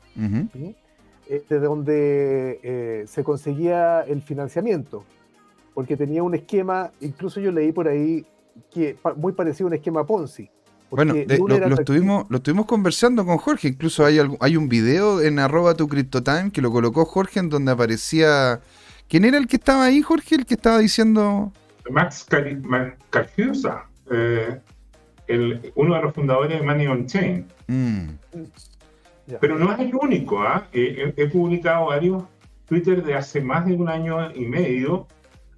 de 1.28 1.60
donde 1.60 2.58
eh, 2.62 3.04
se 3.06 3.22
conseguía 3.22 4.00
el 4.00 4.22
financiamiento, 4.22 5.04
porque 5.74 5.96
tenía 5.96 6.22
un 6.22 6.34
esquema, 6.34 6.90
incluso 7.00 7.38
yo 7.40 7.52
leí 7.52 7.70
por 7.70 7.86
ahí, 7.86 8.26
que 8.70 8.96
muy 9.16 9.32
parecido 9.32 9.66
a 9.66 9.68
un 9.68 9.74
esquema 9.74 10.06
Ponzi. 10.06 10.50
Bueno, 10.90 11.14
lo, 11.14 11.74
estuvimos, 11.74 12.26
lo 12.30 12.38
estuvimos 12.38 12.66
conversando 12.66 13.26
con 13.26 13.36
Jorge, 13.36 13.68
incluso 13.68 14.04
hay, 14.06 14.18
hay 14.40 14.56
un 14.56 14.68
video 14.68 15.20
en 15.20 15.38
arroba 15.38 15.74
tu 15.74 15.86
CryptoTime 15.86 16.50
que 16.50 16.62
lo 16.62 16.70
colocó 16.70 17.04
Jorge 17.04 17.40
en 17.40 17.48
donde 17.50 17.72
aparecía... 17.72 18.60
¿Quién 19.08 19.24
era 19.24 19.38
el 19.38 19.46
que 19.46 19.56
estaba 19.56 19.84
ahí, 19.84 20.02
Jorge? 20.02 20.34
El 20.36 20.46
que 20.46 20.54
estaba 20.54 20.78
diciendo... 20.78 21.52
Max 21.90 22.26
Carciusa, 23.10 23.86
eh, 24.10 24.60
uno 25.74 25.94
de 25.94 26.02
los 26.02 26.14
fundadores 26.14 26.58
de 26.58 26.66
Money 26.66 26.86
on 26.86 27.06
Chain. 27.06 27.46
Mm. 27.66 28.08
Pero 29.40 29.58
no 29.58 29.72
es 29.72 29.78
el 29.80 29.94
único. 29.94 30.42
¿ah? 30.42 30.66
He, 30.72 31.26
publicado 31.28 31.86
varios 31.86 32.24
Twitter 32.66 33.02
de 33.02 33.14
hace 33.14 33.40
más 33.40 33.66
de 33.66 33.74
un 33.74 33.88
año 33.88 34.30
y 34.34 34.44
medio 34.46 35.06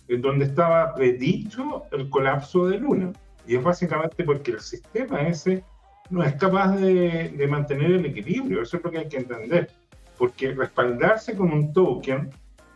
en 0.08 0.22
donde 0.22 0.46
estaba 0.46 0.94
predicho 0.94 1.84
el 1.92 2.08
colapso 2.10 2.66
de 2.66 2.78
Luna. 2.78 3.12
Y 3.50 3.56
es 3.56 3.64
básicamente 3.64 4.22
porque 4.22 4.52
el 4.52 4.60
sistema 4.60 5.22
ese 5.22 5.64
no 6.08 6.22
es 6.22 6.34
capaz 6.34 6.76
de, 6.76 7.46
mantener 7.50 7.90
el 7.90 8.06
equilibrio. 8.06 8.62
Eso 8.62 8.76
es 8.76 8.84
lo 8.84 8.92
que 8.92 8.98
hay 8.98 9.08
que 9.08 9.16
entender. 9.16 9.72
Porque 10.16 10.52
respaldarse 10.52 11.36
con 11.36 11.52
un 11.52 11.72
token, 11.72 12.30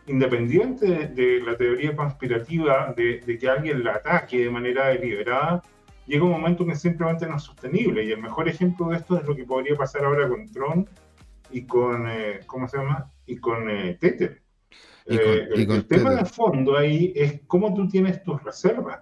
independiente 0.07 1.07
de, 1.07 1.39
la 1.39 1.55
teoría 1.55 1.95
conspirativa 1.95 2.93
de, 2.93 3.21
de, 3.21 3.37
que 3.37 3.47
alguien 3.47 3.85
la 3.85 3.93
ataque 3.93 4.43
de 4.43 4.49
manera 4.49 4.87
deliberada, 4.87 5.63
llega 6.07 6.25
un 6.25 6.31
momento 6.31 6.65
que 6.65 6.75
simplemente 6.75 7.25
no 7.25 7.37
es 7.37 7.43
sostenible. 7.43 8.03
Y 8.03 8.11
el 8.11 8.21
mejor 8.21 8.49
ejemplo 8.49 8.89
de 8.89 8.97
esto 8.97 9.17
es 9.17 9.25
lo 9.25 9.33
que 9.33 9.45
podría 9.45 9.77
pasar 9.77 10.03
ahora 10.03 10.27
con 10.27 10.51
Tron 10.51 10.89
y 11.51 11.65
con, 11.65 12.05
eh, 12.09 12.41
¿cómo 12.47 12.67
se 12.67 12.79
llama? 12.79 13.09
Y 13.25 13.37
con 13.37 13.69
eh, 13.69 13.97
Tether. 13.97 14.41
Eh, 15.05 15.47
el, 15.55 15.87
tema 15.87 16.15
de 16.15 16.25
fondo 16.25 16.75
ahí 16.75 17.13
es 17.15 17.39
cómo 17.47 17.73
tú 17.73 17.87
tienes 17.87 18.21
tus 18.23 18.43
reservas. 18.43 18.99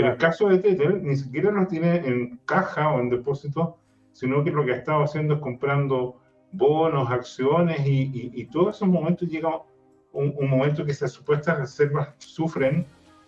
En 0.00 0.06
el 0.06 0.16
caso 0.16 0.48
de 0.48 0.58
Tether, 0.58 1.02
ni 1.02 1.16
siquiera 1.16 1.50
los 1.50 1.68
tiene 1.68 1.96
en 1.96 2.40
caja 2.46 2.90
o 2.90 3.00
en 3.00 3.10
depósito, 3.10 3.76
sino 4.12 4.42
que 4.42 4.50
lo 4.50 4.64
que 4.64 4.72
ha 4.72 4.76
estado 4.76 5.02
haciendo 5.02 5.34
es 5.34 5.40
comprando 5.40 6.16
bonos, 6.52 7.10
acciones 7.10 7.86
y, 7.86 8.32
y, 8.34 8.44
todos 8.46 8.76
esos 8.76 8.88
momentos 8.88 9.28
llega 9.28 9.62
un, 10.12 10.34
un 10.36 10.50
momento 10.50 10.84
que 10.84 10.90
esas 10.92 11.12
supuestas 11.12 11.58
reservas 11.58 12.08
sufren 12.18 12.86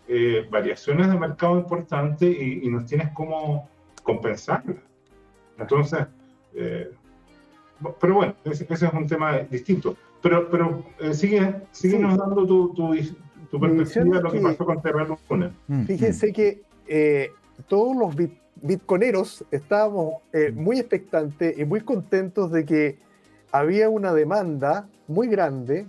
eh, 0.08 0.46
variaciones 0.50 1.08
de 1.08 1.18
mercado 1.18 1.56
importantes 1.56 2.36
y, 2.36 2.68
nos 2.68 2.86
tienes 2.86 3.10
cómo 3.14 3.68
compensarlas. 4.02 4.76
Entonces, 5.58 6.06
eh, 6.54 6.90
pero 8.00 8.14
bueno, 8.14 8.34
ese, 8.44 8.66
es 8.68 8.82
un 8.82 9.06
tema 9.06 9.38
distinto. 9.38 9.96
Pero, 10.20 10.50
pero 10.50 10.84
eh, 11.00 11.14
sigue, 11.14 11.62
sigue 11.70 11.98
nos 11.98 12.16
dando 12.18 12.46
tu, 12.46 12.74
tu, 12.74 12.94
tu 13.52 13.61
perspectiva 13.61 14.16
de 14.16 14.23
lo 14.23 14.32
que, 14.32 14.40
pasó 14.40 14.64
con 14.64 14.82
Terra 14.82 15.06
Luna. 15.28 15.52
Mm, 15.68 15.85
Fíjense 15.85 16.30
mm. 16.30 16.32
que 16.32 17.32
todos 17.68 17.94
los 17.94 18.16
bitcoineros 18.56 19.44
estábamos 19.50 20.14
muy 20.54 20.80
expectantes 20.80 21.56
y 21.59 21.64
muy 21.64 21.82
contentos 21.82 22.50
de 22.50 22.64
que 22.64 22.99
había 23.52 23.88
una 23.88 24.12
demanda 24.12 24.88
muy 25.06 25.28
grande 25.28 25.87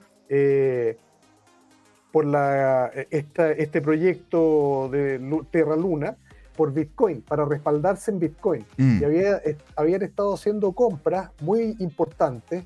por 2.12 2.26
la, 2.26 2.92
este 3.10 3.82
proyecto 3.82 4.90
de 4.92 5.20
Terra 5.50 5.76
Luna 5.76 6.18
por 6.56 6.74
Bitcoin, 6.74 7.22
para 7.22 7.46
respaldarse 7.46 8.12
en 8.12 8.20
Bitcoin. 8.20 8.66
Mm. 8.78 9.02
Y 9.02 9.04
había, 9.04 9.42
habían 9.76 10.04
estado 10.04 10.34
haciendo 10.34 10.72
compras 10.74 11.32
muy 11.42 11.76
importantes. 11.80 12.64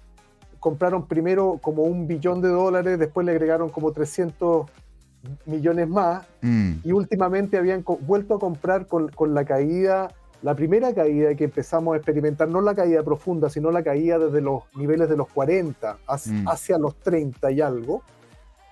Compraron 0.60 1.08
primero 1.08 1.60
como 1.62 1.84
un 1.84 2.08
billón 2.08 2.42
de 2.42 2.50
dólares, 2.50 3.00
después 3.00 3.26
le 3.26 3.32
agregaron 3.32 3.70
como 3.70 3.92
300 3.92 4.70
millones 5.46 5.88
más. 5.88 6.26
Mm. 6.42 6.74
Y 6.84 6.92
últimamente 6.92 7.58
habían 7.58 7.84
vuelto 8.02 8.36
a 8.36 8.40
comprar 8.40 8.88
con, 8.88 9.10
con 9.10 9.34
la 9.34 9.46
caída 9.46 10.10
la 10.42 10.56
primera 10.56 10.94
caída 10.94 11.34
que 11.36 11.46
empezamos 11.46 11.94
a 11.94 11.98
experimentar, 11.98 12.48
no 12.48 12.62
la 12.62 12.76
caída 12.76 13.04
profunda, 13.04 13.50
sino 13.50 13.72
la 13.72 13.84
caída 13.84 14.20
desde 14.20 14.42
los 14.42 14.64
niveles 14.76 15.10
de 15.10 15.18
los 15.18 15.28
40 15.30 15.98
mm. 16.08 16.48
hacia, 16.48 16.78
los 16.78 16.96
30 16.98 17.52
y 17.52 17.62
algo, 17.62 18.04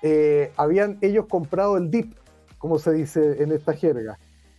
eh, 0.01 0.51
habían 0.57 0.97
ellos 1.01 1.25
comprado 1.27 1.77
el 1.77 1.89
DIP, 1.89 2.15
como 2.59 2.77
se 2.77 2.93
dice 2.93 3.41
en 3.41 3.51
esta 3.51 3.73
jerga, 3.73 4.17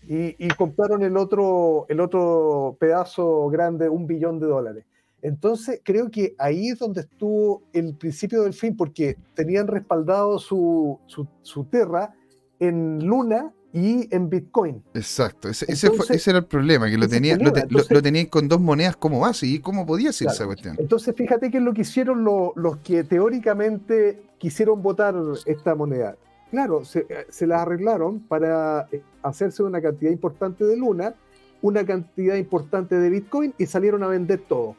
y, 0.08 0.48
compraron 0.56 1.02
el 1.02 1.16
otro, 1.16 1.86
el 1.88 1.98
otro 1.98 2.76
pedazo 2.78 3.48
grande, 3.48 3.88
un 3.88 4.06
billón 4.06 4.38
de 4.38 4.46
dólares. 4.46 4.84
Entonces, 5.23 5.80
creo 5.82 6.11
que 6.11 6.35
ahí 6.38 6.68
es 6.68 6.78
donde 6.78 7.02
estuvo 7.02 7.62
el 7.73 7.94
principio 7.96 8.42
del 8.42 8.52
fin, 8.52 8.76
porque 8.76 9.16
tenían 9.35 9.66
respaldado 9.66 10.38
su, 10.38 10.99
su, 11.06 11.26
su 11.42 11.64
Terra 11.64 12.14
en 12.58 13.04
Luna 13.06 13.52
y 13.73 14.08
en 14.14 14.30
Bitcoin. 14.30 14.82
Exacto, 14.94 15.49
ese, 15.50 15.66
ese, 15.68 16.30
era 16.30 16.38
el 16.38 16.46
problema, 16.46 16.88
que 16.88 16.96
lo 16.96 17.06
tenían 17.08 17.40
lo, 17.42 18.02
tenía 18.02 18.28
con 18.30 18.49
dos 18.49 18.61
monedas 18.61 18.96
como 18.96 19.20
base, 19.20 19.46
¿y 19.46 19.58
cómo 19.58 19.85
podía 19.85 20.12
ser 20.12 20.28
esa 20.28 20.46
cuestión? 20.46 20.76
Entonces, 20.78 21.14
fíjate 21.14 21.50
que 21.50 21.58
es 21.58 21.62
lo 21.62 21.75
que 21.75 21.82
hicieron 21.82 22.25
los 22.25 22.76
que 22.78 23.04
teóricamente 23.04 24.23
quisieron 24.38 24.82
votar 24.82 25.14
esta 25.44 25.75
moneda. 25.75 26.16
Claro, 26.50 26.85
se, 26.85 27.06
se 27.28 27.46
las 27.46 27.61
arreglaron 27.61 28.20
para 28.20 28.88
eh, 28.92 29.02
hacerse 29.23 29.62
una 29.62 29.82
cantidad 29.82 30.11
importante 30.11 30.64
de 30.64 30.76
Luna, 30.76 31.14
una 31.61 31.85
cantidad 31.85 32.37
importante 32.37 32.94
de 32.94 33.11
Bitcoin 33.11 33.52
y 33.58 33.66
salieron 33.66 34.02
a 34.04 34.06
vender 34.06 34.40
todo. 34.49 34.76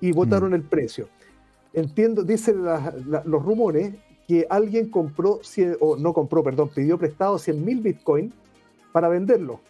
Y 0.00 0.12
votaron 0.12 0.50
mm. 0.50 0.54
el 0.54 0.62
precio. 0.62 1.08
Entiendo, 1.72 2.22
dicen 2.22 2.64
los 2.64 3.42
rumores 3.44 3.94
que 4.26 4.46
alguien 4.50 4.90
compró, 4.90 5.40
o 5.80 5.96
no 5.96 6.12
compró, 6.12 6.42
perdón, 6.42 6.70
pidió 6.74 6.98
prestado 6.98 7.38
100 7.38 7.64
mil 7.64 7.80
Bitcoin 7.80 8.32
para 8.92 9.08
venderlo. 9.08 9.60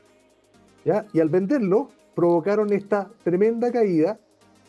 ¿ya? 0.85 1.06
Y 1.12 1.20
al 1.20 1.28
venderlo, 1.28 1.90
provocaron 2.14 2.73
esta 2.73 3.08
tremenda 3.23 3.70
caída 3.70 4.18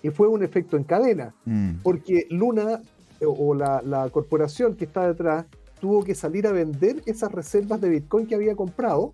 y 0.03 0.09
fue 0.11 0.27
un 0.27 0.43
efecto 0.43 0.77
en 0.77 0.83
cadena, 0.83 1.33
mm. 1.45 1.77
porque 1.81 2.27
Luna 2.29 2.81
o 3.25 3.53
la, 3.53 4.09
corporación 4.11 4.75
que 4.75 4.85
está 4.85 5.07
detrás 5.07 5.45
tuvo 5.81 6.03
que 6.03 6.15
salir 6.15 6.45
a 6.47 6.51
vender 6.51 7.01
esas 7.05 7.31
reservas 7.31 7.81
de 7.81 7.89
Bitcoin 7.89 8.27
que 8.27 8.35
había 8.35 8.55
comprado 8.55 9.13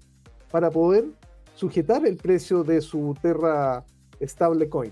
para 0.52 0.70
poder 0.70 1.06
sujetar 1.56 2.06
el 2.06 2.18
precio 2.18 2.64
de 2.64 2.82
su 2.82 3.16
Terra 3.22 3.84
Stablecoin. 4.22 4.92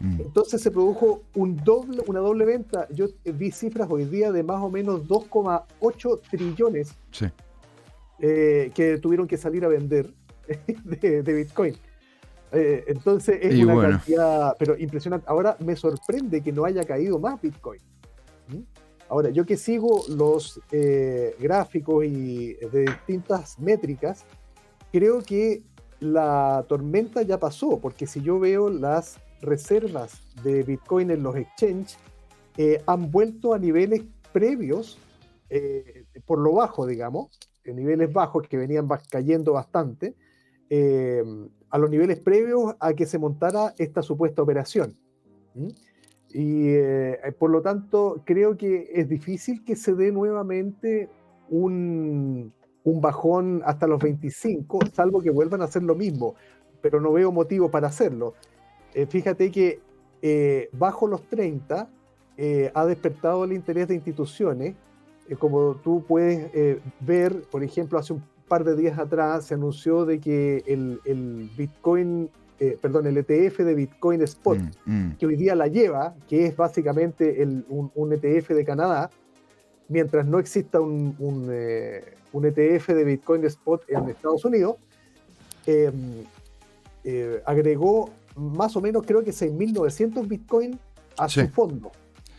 Mm. 0.00 0.20
Entonces 0.22 0.62
se 0.62 0.70
produjo 0.70 1.22
un 1.34 1.56
doble, 1.56 2.02
una 2.06 2.20
doble 2.20 2.46
venta. 2.46 2.88
Yo 2.90 3.06
vi 3.24 3.50
cifras 3.50 3.88
hoy 3.90 4.06
día 4.06 4.32
de 4.32 4.42
más 4.42 4.62
o 4.62 4.70
menos 4.70 5.06
2,8 5.06 6.20
trillones 6.30 6.96
eh, 8.18 8.70
que 8.74 8.98
tuvieron 8.98 9.28
que 9.28 9.36
salir 9.36 9.64
a 9.64 9.68
vender 9.68 10.12
de, 10.84 11.34
Bitcoin. 11.34 11.76
Eh, 12.52 12.84
entonces 12.88 13.38
es 13.42 13.62
una 13.62 13.80
cantidad, 13.80 14.56
pero 14.58 14.76
impresionante. 14.76 15.26
Ahora 15.28 15.56
me 15.60 15.76
sorprende 15.76 16.42
que 16.42 16.50
no 16.50 16.64
haya 16.64 16.82
caído 16.84 17.18
más 17.18 17.40
Bitcoin. 17.40 17.80
¿Mm? 18.48 18.80
Ahora, 19.10 19.30
yo 19.30 19.44
que 19.44 19.56
sigo 19.56 20.04
los 20.08 20.60
eh, 20.70 21.34
gráficos 21.40 22.04
y 22.04 22.54
de 22.54 22.82
distintas 22.82 23.58
métricas, 23.58 24.24
creo 24.92 25.20
que 25.20 25.62
la 25.98 26.64
tormenta 26.68 27.20
ya 27.22 27.38
pasó, 27.38 27.80
porque 27.80 28.06
si 28.06 28.22
yo 28.22 28.38
veo 28.38 28.70
las 28.70 29.18
reservas 29.42 30.20
de 30.42 30.62
Bitcoin 30.62 31.10
en 31.10 31.22
los 31.22 31.36
exchanges 31.36 31.98
eh, 32.56 32.82
han 32.86 33.10
vuelto 33.10 33.54
a 33.54 33.58
niveles 33.58 34.02
previos, 34.32 34.98
eh, 35.48 36.04
por 36.26 36.38
lo 36.38 36.52
bajo, 36.52 36.86
digamos, 36.86 37.28
en 37.64 37.76
niveles 37.76 38.12
bajos 38.12 38.46
que 38.48 38.56
venían 38.56 38.88
cayendo 39.10 39.52
bastante, 39.52 40.14
eh, 40.68 41.22
a 41.70 41.78
los 41.78 41.90
niveles 41.90 42.18
previos 42.18 42.74
a 42.80 42.92
que 42.94 43.06
se 43.06 43.18
montara 43.18 43.74
esta 43.78 44.02
supuesta 44.02 44.42
operación. 44.42 44.94
Y 46.32 46.74
por 47.38 47.50
lo 47.50 47.60
tanto, 47.60 48.22
creo 48.24 48.56
que 48.56 48.90
es 48.94 49.08
difícil 49.08 49.64
que 49.64 49.74
se 49.74 49.94
dé 49.94 50.12
nuevamente 50.12 51.08
un, 51.48 52.52
un 52.84 53.00
bajón 53.00 53.62
hasta 53.64 53.86
los 53.86 54.00
25, 54.00 54.80
salvo 54.92 55.20
que 55.20 55.30
vuelvan 55.30 55.62
a 55.62 55.64
hacer 55.64 55.82
lo 55.82 55.94
mismo, 55.94 56.34
pero 56.80 57.00
no 57.00 57.12
veo 57.12 57.32
motivo 57.32 57.70
para 57.70 57.88
hacerlo. 57.88 58.34
Eh, 58.94 59.06
fíjate 59.06 59.50
que 59.50 59.80
eh, 60.22 60.68
bajo 60.72 61.06
los 61.06 61.22
30 61.28 61.88
eh, 62.36 62.70
ha 62.74 62.86
despertado 62.86 63.44
el 63.44 63.52
interés 63.52 63.88
de 63.88 63.94
instituciones 63.94 64.74
como 65.38 65.76
tú 65.76 66.04
puedes 66.08 66.50
ver, 66.98 67.42
por 67.52 67.62
ejemplo, 67.62 68.00
hace 68.00 68.14
un 68.14 68.22
par 68.48 68.64
de 68.64 68.74
días 68.74 68.98
atrás 68.98 69.44
se 69.44 69.54
anunció 69.54 70.04
de 70.04 70.18
que 70.18 70.64
el, 70.66 71.48
Bitcoin, 71.56 72.28
perdón, 72.82 73.06
el 73.06 73.16
ETF 73.16 73.58
de 73.58 73.74
Bitcoin 73.76 74.22
Spot, 74.22 74.58
mm, 74.58 74.92
mm. 74.92 75.16
que 75.18 75.26
hoy 75.26 75.36
día 75.36 75.54
la 75.54 75.68
lleva, 75.68 76.16
que 76.28 76.46
es 76.46 76.56
básicamente 76.56 77.46
un, 77.68 78.12
ETF 78.12 78.48
de 78.48 78.64
Canadá, 78.64 79.08
mientras 79.86 80.26
no 80.26 80.40
exista 80.40 80.80
un, 80.80 81.14
un 81.20 82.44
ETF 82.44 82.88
de 82.88 83.04
Bitcoin 83.04 83.44
Spot 83.44 83.84
en 83.88 84.08
Estados 84.08 84.44
Unidos, 84.44 84.78
eh, 87.02 87.40
agregó 87.46 88.10
más 88.40 88.74
o 88.76 88.80
menos, 88.80 89.04
creo 89.06 89.22
que 89.22 89.32
6.900 89.32 90.26
Bitcoin 90.26 90.80
a 91.18 91.28
su 91.28 91.46
fondo. 91.48 91.92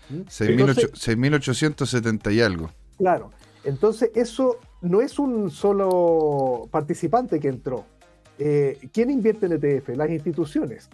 6.870 0.10 2.30
¿Mm? 2.30 2.32
y 2.32 2.42
algo. 2.42 2.72
Claro. 2.98 3.30
Entonces, 3.64 4.10
eso 4.16 4.58
no 4.82 5.02
es 5.02 5.20
un 5.20 5.52
solo 5.52 6.68
participante 6.72 7.40
que 7.40 7.48
entró. 7.48 7.86
Eh, 8.40 8.80
¿Quién 8.92 9.12
invierte 9.12 9.46
en 9.46 9.52
ETF? 9.54 9.90
Las 9.90 10.10
instituciones. 10.10 10.90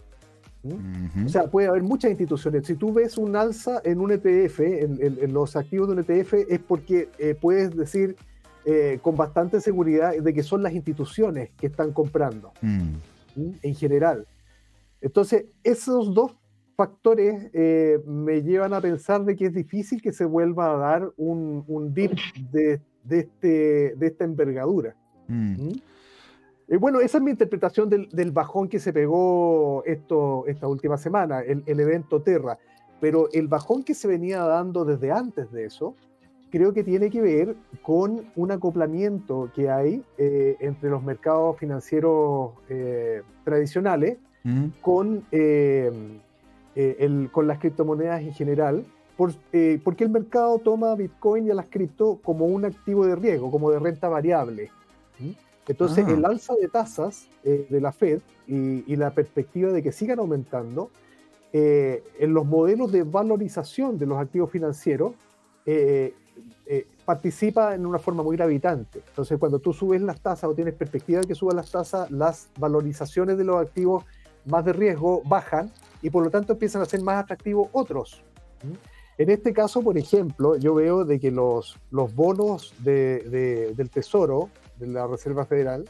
¿Mm? 0.63 1.25
O 1.25 1.29
sea, 1.29 1.49
puede 1.49 1.69
haber 1.69 1.83
muchas 1.83 2.11
instituciones. 2.11 2.67
Si 2.67 2.75
tú 2.75 2.91
ves 2.93 3.17
un 3.17 3.37
alza 3.37 3.81
en 3.85 4.01
un 4.01 4.11
ETF, 4.11 4.59
en, 4.59 5.33
los 5.33 5.55
activos 5.55 5.87
de 5.87 5.93
un 5.93 5.99
ETF, 5.99 6.33
es 6.49 6.59
porque 6.59 7.07
eh, 7.19 7.35
puedes 7.39 7.73
decir 7.75 8.17
eh, 8.65 8.99
con 9.01 9.15
bastante 9.15 9.61
seguridad 9.61 10.13
de 10.13 10.33
que 10.33 10.43
son 10.43 10.61
las 10.61 10.73
instituciones 10.73 11.51
que 11.57 11.67
están 11.67 11.93
comprando 11.93 12.51
mm. 12.61 12.95
en 13.61 13.75
general. 13.75 14.27
Entonces, 15.01 15.45
esos 15.63 16.13
dos 16.13 16.35
factores 16.75 17.49
eh, 17.53 17.99
me 18.05 18.43
llevan 18.43 18.73
a 18.73 18.81
pensar 18.81 19.23
de 19.25 19.35
que 19.35 19.47
es 19.47 19.53
difícil 19.53 20.01
que 20.01 20.13
se 20.13 20.25
vuelva 20.25 20.73
a 20.73 20.77
dar 20.77 21.11
un, 21.17 21.93
dip 21.93 22.13
de, 22.51 22.79
este, 23.09 23.95
de 23.95 24.07
esta 24.07 24.23
envergadura. 24.23 24.95
Mm. 25.27 25.69
¿Mm? 25.69 26.79
bueno, 26.79 26.99
esa 26.99 27.17
es 27.17 27.23
mi 27.23 27.31
interpretación 27.31 27.89
del, 27.89 28.31
bajón 28.31 28.67
que 28.67 28.79
se 28.79 28.93
pegó 28.93 29.83
esto, 29.85 30.45
esta 30.47 30.67
última 30.67 30.97
semana, 30.97 31.41
el, 31.41 31.63
el, 31.65 31.79
evento 31.79 32.21
Terra. 32.21 32.59
Pero 32.99 33.29
el 33.31 33.47
bajón 33.47 33.83
que 33.83 33.93
se 33.93 34.07
venía 34.07 34.41
dando 34.43 34.83
desde 34.83 35.11
antes 35.11 35.51
de 35.51 35.65
eso, 35.65 35.95
creo 36.49 36.73
que 36.73 36.83
tiene 36.83 37.09
que 37.09 37.21
ver 37.21 37.55
con 37.81 38.31
un 38.35 38.51
acoplamiento 38.51 39.51
que 39.53 39.69
hay 39.69 40.03
eh, 40.17 40.57
entre 40.59 40.89
los 40.89 41.03
mercados 41.03 41.57
financieros 41.57 42.51
eh, 44.47 44.69
con, 44.81 45.25
eh, 45.31 45.91
el, 46.75 47.29
con 47.31 47.47
las 47.47 47.59
criptomonedas 47.59 48.21
en 48.21 48.33
general, 48.33 48.85
por, 49.15 49.33
porque 49.83 50.03
el 50.03 50.09
mercado 50.09 50.59
toma 50.59 50.95
Bitcoin 50.95 51.47
y 51.47 51.51
a 51.51 51.55
las 51.55 51.67
cripto 51.67 52.19
como 52.23 52.45
un 52.45 52.65
activo 52.65 53.05
de 53.05 53.15
riesgo, 53.15 53.51
como 53.51 53.71
de 53.71 53.79
renta 53.79 54.09
variable. 54.09 54.71
Entonces, 55.67 56.05
ah. 56.07 56.11
el 56.11 56.23
alza 56.23 56.53
de 56.55 56.67
tasas 56.67 57.27
de 57.43 57.81
la 57.81 57.91
Fed 57.91 58.21
y, 58.47 58.91
y, 58.91 58.95
la 58.95 59.11
perspectiva 59.11 59.71
de 59.71 59.83
que 59.83 59.91
sigan 59.91 60.19
aumentando, 60.19 60.91
en 61.51 62.33
los 62.33 62.45
modelos 62.45 62.91
de 62.91 63.03
valorización 63.03 63.97
de 63.97 64.05
los 64.05 64.19
activos 64.19 64.51
financieros, 64.51 65.13
eh, 66.69 66.85
participa 67.05 67.73
en 67.73 67.85
una 67.85 67.99
forma 67.99 68.21
muy 68.21 68.35
gravitante. 68.35 68.99
Entonces, 69.07 69.39
cuando 69.39 69.59
tú 69.59 69.71
subes 69.71 70.01
las 70.01 70.19
tasas 70.19 70.49
o 70.49 70.53
tienes 70.53 70.73
perspectiva 70.73 71.21
de 71.21 71.27
que 71.27 71.35
suban 71.35 71.55
las 71.55 71.71
tasas, 71.71 72.11
las 72.11 72.49
valorizaciones 72.59 73.37
de 73.37 73.45
los 73.45 73.55
activos 73.55 74.03
más 74.47 74.65
de 74.65 74.73
riesgo 74.73 75.21
bajan 75.25 75.71
y 76.01 76.09
por 76.09 76.23
lo 76.23 76.29
tanto 76.29 76.53
empiezan 76.53 76.81
a 76.81 76.85
ser 76.85 77.01
más 77.01 77.23
atractivos 77.23 77.69
otros. 77.71 78.23
En 79.17 79.29
este 79.29 79.51
caso, 79.53 79.81
por 79.81 79.97
ejemplo, 79.97 80.57
yo 80.57 80.75
veo 80.75 81.03
de 81.03 81.19
que 81.19 81.31
los, 81.31 81.79
los 81.91 82.13
bonos 82.13 82.73
del 82.83 83.89
Tesoro, 83.91 84.49
de 84.77 84.87
la 84.87 85.07
Reserva 85.07 85.45
Federal, 85.45 85.89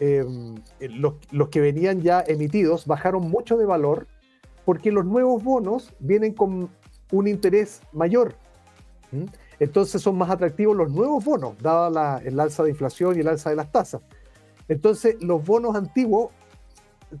em, 0.00 0.56
los, 0.80 1.14
los, 1.30 1.48
que 1.48 1.60
venían 1.60 2.02
ya 2.02 2.24
emitidos 2.26 2.86
bajaron 2.86 3.30
mucho 3.30 3.56
de 3.56 3.64
valor 3.64 4.06
porque 4.64 4.90
los 4.90 5.04
nuevos 5.04 5.42
bonos 5.42 5.94
vienen 6.00 6.34
con 6.34 6.68
un 7.12 7.28
interés 7.28 7.80
mayor. 7.92 8.34
Entonces 9.58 10.02
son 10.02 10.18
más 10.18 10.28
atractivos 10.30 10.76
los 10.76 10.90
nuevos 10.90 11.24
bonos, 11.24 11.56
dada 11.62 12.18
el 12.18 12.38
alza 12.38 12.62
de 12.64 12.70
inflación 12.70 13.16
y 13.16 13.20
el 13.20 13.28
alza 13.28 13.50
de 13.50 13.56
las 13.56 13.70
tasas. 13.70 14.02
Entonces 14.68 15.22
los 15.22 15.44
bonos 15.44 15.76
antiguos 15.76 16.32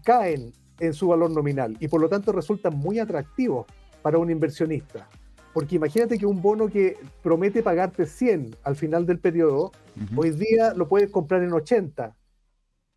caen 0.02 0.52
en 0.80 0.94
su 0.94 1.08
valor 1.08 1.30
nominal 1.30 1.76
y 1.80 1.88
por 1.88 2.00
lo 2.00 2.08
tanto 2.08 2.32
resultan 2.32 2.76
muy 2.76 2.98
atractivos 2.98 3.66
para 4.02 4.18
un 4.18 4.30
inversionista. 4.30 5.08
Porque 5.52 5.76
imagínate 5.76 6.18
que 6.18 6.26
un 6.26 6.42
bono 6.42 6.68
que 6.68 6.98
promete 7.22 7.62
pagarte 7.62 8.04
100 8.04 8.56
al 8.62 8.76
final 8.76 9.06
del 9.06 9.18
periodo, 9.18 9.72
hoy 10.14 10.30
día 10.30 10.74
lo 10.74 10.86
puedes 10.86 11.10
comprar 11.10 11.42
en 11.42 11.52
80. 11.52 12.14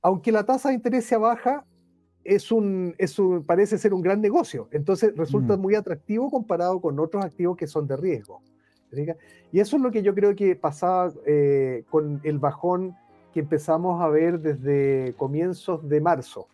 Aunque 0.01 0.31
la 0.31 0.45
tasa 0.45 0.69
de 0.69 0.75
interés 0.75 1.05
sea 1.05 1.19
baja, 1.19 1.65
es 2.25 2.51
un, 2.51 2.95
parece 3.45 3.77
ser 3.77 3.93
un 3.93 4.01
gran 4.01 4.19
negocio. 4.19 4.67
Entonces 4.71 5.13
resulta 5.15 5.55
muy 5.57 5.75
atractivo 5.75 6.29
comparado 6.29 6.81
con 6.81 6.99
otros 6.99 7.23
activos 7.23 7.55
que 7.55 7.65
son 7.65 7.87
de 7.87 7.95
riesgo. 7.95 8.41
Y 9.51 9.59
eso 9.59 9.77
es 9.77 9.81
lo 9.81 9.91
que 9.91 10.03
yo 10.03 10.13
creo 10.13 10.35
que 10.35 10.55
pasaba 10.55 11.11
eh, 11.25 11.83
con 11.89 12.19
el 12.23 12.39
bajón 12.39 12.95
que 13.33 13.39
empezamos 13.39 14.01
a 14.01 14.09
ver 14.09 14.39
desde 14.39 15.13
comienzos 15.17 15.87
de 15.87 16.01
marzo. 16.01 16.47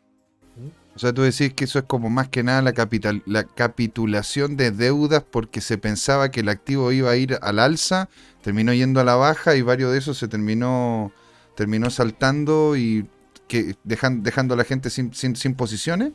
O 0.95 0.99
sea, 0.99 1.13
tú 1.13 1.23
decís 1.23 1.53
que 1.53 1.65
eso 1.65 1.79
es 1.79 1.85
como 1.85 2.09
más 2.09 2.29
que 2.29 2.41
nada 2.41 2.61
la, 2.61 3.43
capitulación 3.43 4.55
de 4.55 4.71
deudas 4.71 5.23
porque 5.29 5.59
se 5.59 5.77
pensaba 5.77 6.31
que 6.31 6.39
el 6.39 6.49
activo 6.49 6.91
iba 6.91 7.11
a 7.11 7.17
ir 7.17 7.37
al 7.41 7.59
alza, 7.59 8.07
terminó 8.41 8.73
yendo 8.73 9.01
a 9.01 9.03
la 9.03 9.15
baja 9.15 9.55
y 9.55 9.61
varios 9.61 9.91
de 9.91 9.97
esos 9.97 10.17
se 10.17 10.27
terminó, 10.27 11.11
terminó 11.55 11.89
saltando 11.89 12.77
y 12.77 13.07
que 13.47 13.75
dejando 13.83 14.53
a 14.53 14.57
la 14.57 14.63
gente 14.63 14.89
sin, 14.89 15.13
sin, 15.13 15.35
sin 15.35 15.53
posiciones. 15.53 16.13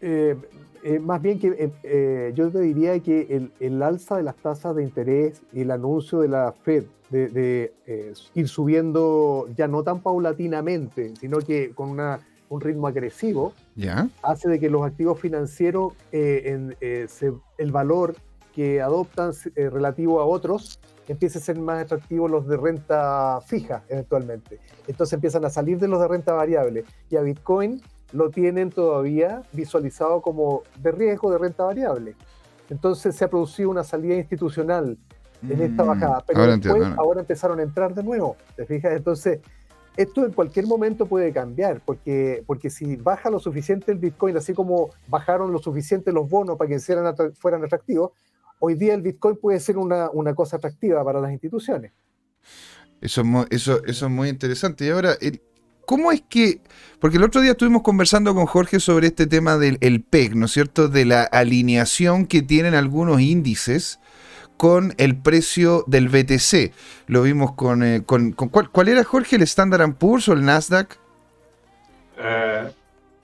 Eh, 0.00 0.36
eh, 0.84 1.00
más 1.00 1.20
bien 1.20 1.40
que 1.40 1.48
eh, 1.48 1.72
eh, 1.82 2.32
yo 2.34 2.50
te 2.50 2.60
diría 2.60 2.98
que 3.00 3.48
el, 3.58 3.82
alza 3.82 4.16
de 4.16 4.22
las 4.22 4.36
tasas 4.36 4.76
de 4.76 4.84
interés 4.84 5.42
y 5.52 5.62
el 5.62 5.70
anuncio 5.72 6.20
de 6.20 6.28
la 6.28 6.52
Fed 6.62 6.84
de, 7.10 7.72
ir 8.34 8.48
subiendo 8.48 9.48
ya 9.56 9.66
no 9.66 9.82
tan 9.82 10.00
paulatinamente, 10.00 11.14
sino 11.16 11.38
que 11.38 11.72
con 11.74 11.90
una, 11.90 12.20
un 12.48 12.60
ritmo 12.60 12.86
agresivo, 12.86 13.52
hace 14.22 14.48
de 14.48 14.58
que 14.58 14.70
los 14.70 14.82
activos 14.82 15.20
financieros, 15.20 15.92
en, 16.12 16.76
el 16.80 17.72
valor 17.72 18.16
que 18.54 18.80
adoptan 18.80 19.32
relativo 19.54 20.20
a 20.20 20.26
otros, 20.26 20.80
empiece 21.08 21.38
a 21.38 21.40
ser 21.40 21.58
más 21.58 21.82
atractivo 21.82 22.28
los 22.28 22.46
de 22.46 22.56
renta 22.56 23.40
fija 23.40 23.82
eventualmente. 23.88 24.60
Entonces 24.86 25.14
empiezan 25.14 25.44
a 25.44 25.50
salir 25.50 25.78
de 25.78 25.88
los 25.88 26.00
de 26.00 26.08
renta 26.08 26.32
variable. 26.32 26.84
Y 27.10 27.16
a 27.16 27.22
Bitcoin 27.22 27.80
lo 28.12 28.30
tienen 28.30 28.70
todavía 28.70 29.42
visualizado 29.52 30.20
como 30.20 30.62
de 30.80 30.92
riesgo 30.92 31.30
de 31.30 31.38
renta 31.38 31.64
variable. 31.64 32.14
Entonces 32.70 33.16
se 33.16 33.24
ha 33.24 33.28
producido 33.28 33.70
una 33.70 33.84
salida 33.84 34.14
institucional 34.14 34.98
en 35.42 35.62
esta 35.62 35.84
mm, 35.84 35.86
bajada, 35.86 36.24
pero 36.26 36.40
ahora 36.40 36.56
después 36.56 36.84
ahora 36.96 37.20
empezaron 37.20 37.60
a 37.60 37.62
entrar 37.62 37.94
de 37.94 38.02
nuevo, 38.02 38.36
¿te 38.56 38.66
fijas? 38.66 38.92
Entonces, 38.92 39.40
esto 39.98 40.24
en 40.24 40.32
cualquier 40.32 40.66
momento 40.66 41.06
puede 41.06 41.32
cambiar, 41.32 41.82
porque, 41.84 42.44
porque 42.46 42.70
si 42.70 42.94
baja 42.94 43.30
lo 43.30 43.40
suficiente 43.40 43.90
el 43.90 43.98
Bitcoin, 43.98 44.36
así 44.36 44.54
como 44.54 44.90
bajaron 45.08 45.50
lo 45.50 45.58
suficiente 45.58 46.12
los 46.12 46.30
bonos 46.30 46.56
para 46.56 46.70
que 46.70 46.78
fueran 47.34 47.64
atractivos, 47.64 48.12
hoy 48.60 48.74
día 48.74 48.94
el 48.94 49.02
Bitcoin 49.02 49.36
puede 49.36 49.58
ser 49.58 49.76
una, 49.76 50.08
una 50.10 50.36
cosa 50.36 50.56
atractiva 50.56 51.04
para 51.04 51.20
las 51.20 51.32
instituciones. 51.32 51.92
Eso, 53.00 53.22
eso, 53.50 53.84
eso 53.84 54.06
es 54.06 54.12
muy 54.12 54.28
interesante. 54.28 54.86
Y 54.86 54.90
ahora, 54.90 55.14
el, 55.20 55.42
¿Cómo 55.84 56.12
es 56.12 56.22
que.? 56.28 56.60
Porque 57.00 57.16
el 57.16 57.24
otro 57.24 57.40
día 57.40 57.52
estuvimos 57.52 57.82
conversando 57.82 58.34
con 58.34 58.46
Jorge 58.46 58.78
sobre 58.78 59.08
este 59.08 59.26
tema 59.26 59.56
del 59.56 60.04
PEG, 60.04 60.36
¿no 60.36 60.44
es 60.44 60.52
cierto? 60.52 60.88
De 60.88 61.06
la 61.06 61.22
alineación 61.22 62.26
que 62.26 62.42
tienen 62.42 62.74
algunos 62.74 63.20
índices 63.20 63.98
con 64.58 64.92
el 64.98 65.16
precio 65.16 65.84
del 65.86 66.10
BTC. 66.10 66.74
Lo 67.06 67.22
vimos 67.22 67.52
con. 67.52 67.82
Eh, 67.82 68.02
¿cuál, 68.04 68.88
era, 68.88 69.02
Jorge? 69.04 69.36
¿El 69.36 69.42
Standard 69.42 69.94
Poor's 69.94 70.28
o 70.28 70.34
el 70.34 70.44
Nasdaq? 70.44 70.98
Eh, 72.18 72.70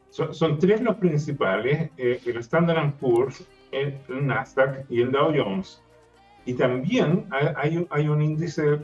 son, 0.09 0.59
tres 0.59 0.81
los 0.81 0.97
principales: 0.97 1.90
eh, 1.99 2.20
el 2.25 2.37
Standard 2.38 2.94
Poor's, 2.94 3.44
el, 3.70 3.99
Nasdaq 4.09 4.87
y 4.88 5.03
el 5.03 5.12
Dow 5.12 5.31
Jones. 5.37 5.83
Y 6.47 6.55
también 6.55 7.27
hay, 7.31 7.87
hay 7.90 8.09
un 8.09 8.23
índice 8.23 8.81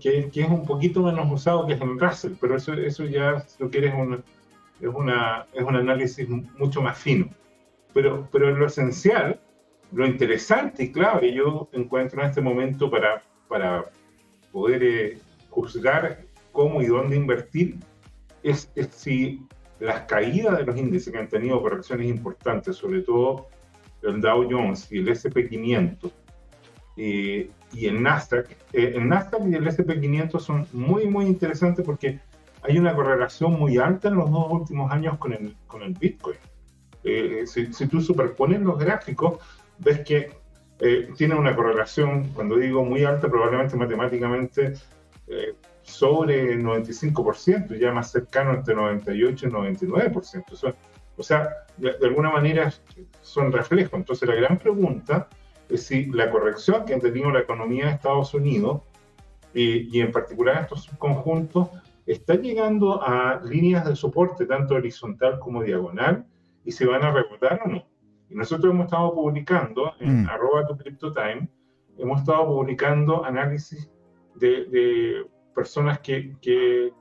que, 0.00 0.30
es 0.32 0.48
un 0.48 0.64
poquito 0.64 1.02
menos 1.02 1.30
usado 1.30 1.66
que 1.66 1.74
es 1.74 1.80
el 1.80 1.98
Russell, 1.98 2.34
pero 2.40 2.56
eso, 2.56 2.74
eso 2.74 3.04
ya, 3.04 3.40
si 3.40 3.62
lo 3.62 3.70
quieres, 3.70 3.92
un, 3.94 4.22
es, 4.80 4.88
una, 4.88 5.46
es 5.52 5.62
un 5.62 5.76
análisis 5.76 6.28
mucho 6.28 6.80
más 6.80 6.96
fino. 6.98 7.28
Pero, 7.92 8.28
pero 8.30 8.50
lo 8.56 8.66
esencial, 8.66 9.40
lo 9.94 10.06
interesante 10.06 10.84
y 10.84 10.92
clave 10.92 11.32
yo 11.32 11.68
encuentro 11.72 12.20
en 12.20 12.28
este 12.28 12.40
momento 12.40 12.90
para, 12.90 13.22
para 13.48 13.84
poder 14.52 14.82
eh, 14.82 15.18
juzgar 15.50 16.24
cómo 16.52 16.82
y 16.82 16.86
dónde 16.86 17.16
invertir 17.16 17.76
es, 18.42 18.70
es, 18.74 18.88
si 18.88 19.46
las 19.78 20.02
caídas 20.02 20.58
de 20.58 20.64
los 20.64 20.76
índices 20.76 21.12
que 21.12 21.18
han 21.18 21.28
tenido 21.28 21.62
correcciones 21.62 22.08
importantes, 22.08 22.76
sobre 22.76 23.02
todo 23.02 23.48
el 24.02 24.20
Dow 24.20 24.48
Jones 24.50 24.90
y 24.90 24.98
el 24.98 25.08
SP500, 25.08 26.12
y 26.96 27.86
en 27.86 28.02
Nasdaq. 28.02 28.48
el 28.72 29.08
Nasdaq 29.08 29.46
y 29.48 29.54
el 29.54 29.66
SP500 29.66 30.38
son 30.38 30.66
muy, 30.72 31.06
muy 31.08 31.26
interesantes 31.26 31.84
porque 31.84 32.20
hay 32.62 32.78
una 32.78 32.94
correlación 32.94 33.58
muy 33.58 33.78
alta 33.78 34.08
en 34.08 34.14
los 34.14 34.30
dos 34.30 34.46
últimos 34.50 34.92
años 34.92 35.18
con 35.18 35.32
el, 35.32 35.56
con 35.66 35.82
el 35.82 35.92
Bitcoin. 35.94 36.36
Si, 37.46 37.72
si, 37.72 37.86
tú 37.86 38.00
superpones 38.00 38.60
los 38.62 38.78
gráficos, 38.78 39.38
ves 39.78 40.00
que 40.00 40.30
eh, 40.80 41.08
tiene 41.16 41.34
una 41.34 41.54
correlación, 41.54 42.30
cuando 42.34 42.56
digo 42.56 42.84
muy 42.84 43.04
alta, 43.04 43.28
probablemente 43.28 43.76
matemáticamente 43.76 44.74
eh, 45.28 45.54
sobre 45.82 46.52
el 46.52 46.64
95%, 46.64 47.78
ya 47.78 47.92
más 47.92 48.10
cercano 48.10 48.54
entre 48.54 48.74
98 48.74 49.48
y 49.48 49.50
99%. 49.50 50.74
o 51.16 51.22
sea, 51.22 51.48
de, 51.76 51.94
alguna 52.02 52.30
manera 52.30 52.72
son 53.20 53.52
reflejos. 53.52 53.94
Entonces, 53.94 54.28
la 54.28 54.34
gran 54.34 54.58
pregunta 54.58 55.28
es 55.68 55.86
si 55.86 56.06
la 56.06 56.30
corrección 56.30 56.84
que 56.84 56.94
ha 56.94 56.98
tenido 56.98 57.30
la 57.30 57.40
economía 57.40 57.86
de 57.86 57.92
Estados 57.92 58.34
Unidos, 58.34 58.82
y 59.56 60.00
en 60.00 60.10
particular 60.10 60.62
estos 60.62 60.82
subconjuntos, 60.82 61.68
está 62.06 62.34
llegando 62.34 63.02
a 63.02 63.40
líneas 63.44 63.86
de 63.86 63.96
soporte 63.96 64.46
tanto 64.46 64.74
horizontal 64.74 65.38
como 65.38 65.62
diagonal 65.62 66.26
y 66.64 66.72
se 66.72 66.86
van 66.86 67.02
a 67.02 67.12
rebotar 67.12 67.60
o 67.64 67.68
no. 67.68 67.86
Y 68.34 68.36
nosotros 68.36 68.74
hemos 68.74 68.86
estado 68.86 69.14
publicando 69.14 69.94
en 70.00 70.24
mm. 70.24 70.28
arroba 70.28 70.66
tu 70.66 71.12
time, 71.12 71.48
hemos 71.96 72.20
estado 72.20 72.46
publicando 72.46 73.24
análisis 73.24 73.88
de, 74.34 75.24
personas 75.54 76.00
que, 76.00 76.34
que, 76.42 76.92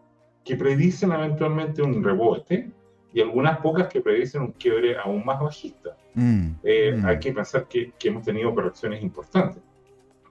que, 0.45 0.55
predicen 0.55 1.11
eventualmente 1.11 1.81
un 1.81 2.03
rebote 2.03 2.71
y 3.11 3.21
algunas 3.21 3.57
pocas 3.57 3.87
que 3.87 3.99
predicen 3.99 4.43
un 4.43 4.51
quiebre 4.51 4.95
aún 4.95 5.25
más 5.25 5.41
bajista. 5.41 5.97
Mm. 6.13 6.49
Eh, 6.61 6.95
mm. 6.95 7.05
Hay 7.07 7.17
que 7.17 7.33
pensar 7.33 7.67
que, 7.67 7.91
que, 7.97 8.09
hemos 8.09 8.23
tenido 8.23 8.53
correcciones 8.53 9.01
importantes. 9.01 9.63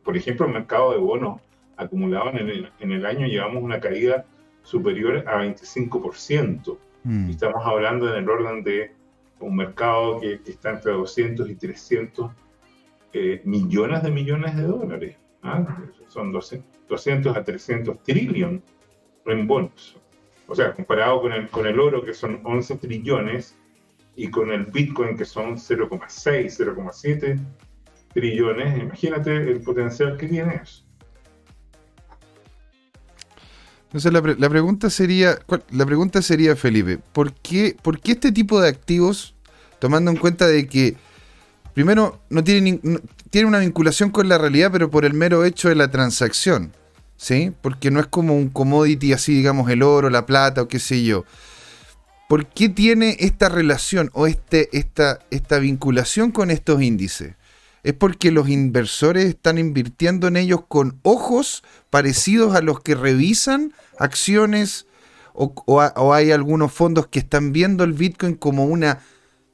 Por 0.04 0.16
ejemplo, 0.16 0.46
el 0.46 0.52
mercado 0.52 0.92
de 0.92 0.98
bonos 0.98 1.40
acumulado 1.76 2.30
en 2.30 2.48
el, 2.48 2.70
en 2.78 2.92
el 2.92 3.04
año 3.04 3.26
llevamos 3.26 3.60
una 3.60 3.80
caída 3.80 4.24
superior 4.62 5.24
a 5.26 5.42
25%. 5.42 6.78
Y 7.04 7.30
estamos 7.32 7.66
hablando 7.66 8.08
en 8.08 8.22
el 8.22 8.30
orden 8.30 8.62
de 8.62 8.92
un 9.42 9.56
mercado 9.56 10.20
que, 10.20 10.40
está 10.46 10.70
entre 10.70 10.92
200 10.92 11.48
y 11.50 11.54
300 11.54 12.30
eh, 13.12 13.42
millones 13.44 14.02
de 14.02 14.10
millones 14.10 14.56
de 14.56 14.62
dólares. 14.62 15.16
¿ah? 15.42 15.82
Son 16.08 16.32
200, 16.32 17.36
a 17.36 17.44
300 17.44 18.02
trillones 18.02 18.62
en 19.26 19.46
bonos. 19.46 19.96
O 20.46 20.54
sea, 20.54 20.74
comparado 20.74 21.22
con 21.22 21.32
el, 21.32 21.48
con 21.48 21.66
el 21.66 21.78
oro, 21.78 22.02
que 22.02 22.14
son 22.14 22.40
11 22.44 22.76
trillones, 22.76 23.56
y 24.16 24.30
con 24.30 24.50
el 24.52 24.66
Bitcoin, 24.66 25.16
que 25.16 25.24
son 25.24 25.56
0,6, 25.56 26.58
0,7 26.58 27.40
trillones, 28.12 28.82
imagínate 28.82 29.36
el 29.36 29.60
potencial 29.62 30.16
que 30.16 30.28
tiene 30.28 30.56
eso. 30.62 30.84
Entonces 33.92 34.10
la, 34.10 34.48
pregunta 34.48 34.88
sería, 34.88 35.38
la 35.70 35.84
pregunta 35.84 36.22
sería, 36.22 36.56
Felipe, 36.56 36.98
¿por 37.12 37.34
qué, 37.34 37.76
¿por 37.82 38.00
qué 38.00 38.12
este 38.12 38.32
tipo 38.32 38.58
de 38.58 38.70
activos, 38.70 39.34
tomando 39.80 40.10
en 40.10 40.16
cuenta 40.16 40.48
de 40.48 40.66
que, 40.66 40.96
primero, 41.74 42.18
no 42.30 42.42
tiene, 42.42 42.80
una 43.44 43.58
vinculación 43.58 44.08
con 44.08 44.30
la 44.30 44.38
realidad, 44.38 44.70
pero 44.72 44.90
por 44.90 45.04
el 45.04 45.12
mero 45.12 45.44
hecho 45.44 45.68
de 45.68 45.74
la 45.74 45.90
transacción, 45.90 46.72
¿sí? 47.18 47.52
Porque 47.60 47.90
no 47.90 48.00
es 48.00 48.06
como 48.06 48.34
un 48.34 48.48
commodity 48.48 49.12
así, 49.12 49.34
digamos, 49.34 49.68
el 49.68 49.82
oro, 49.82 50.08
la 50.08 50.24
plata 50.24 50.62
o 50.62 50.68
qué 50.68 50.78
sé 50.78 51.04
yo. 51.04 51.26
¿Por 52.30 52.46
qué 52.46 52.70
tiene 52.70 53.18
esta 53.20 53.50
relación 53.50 54.08
o 54.14 54.26
este, 54.26 54.70
esta 54.72 55.58
vinculación 55.58 56.30
con 56.30 56.50
estos 56.50 56.80
índices? 56.80 57.34
Es 57.82 57.94
porque 57.94 58.30
los 58.30 58.48
inversores 58.48 59.26
están 59.26 59.58
invirtiendo 59.58 60.28
en 60.28 60.36
ellos 60.36 60.60
con 60.68 61.00
ojos 61.02 61.62
parecidos 61.90 62.54
a 62.54 62.60
los 62.60 62.80
que 62.80 62.94
revisan 62.94 63.72
acciones 63.98 64.86
o, 65.34 66.12
hay 66.12 66.30
algunos 66.30 66.72
fondos 66.72 67.06
que 67.06 67.20
están 67.20 67.52
viendo 67.52 67.84
el 67.84 67.94
Bitcoin 67.94 68.34
como 68.34 68.66
una 68.66 69.00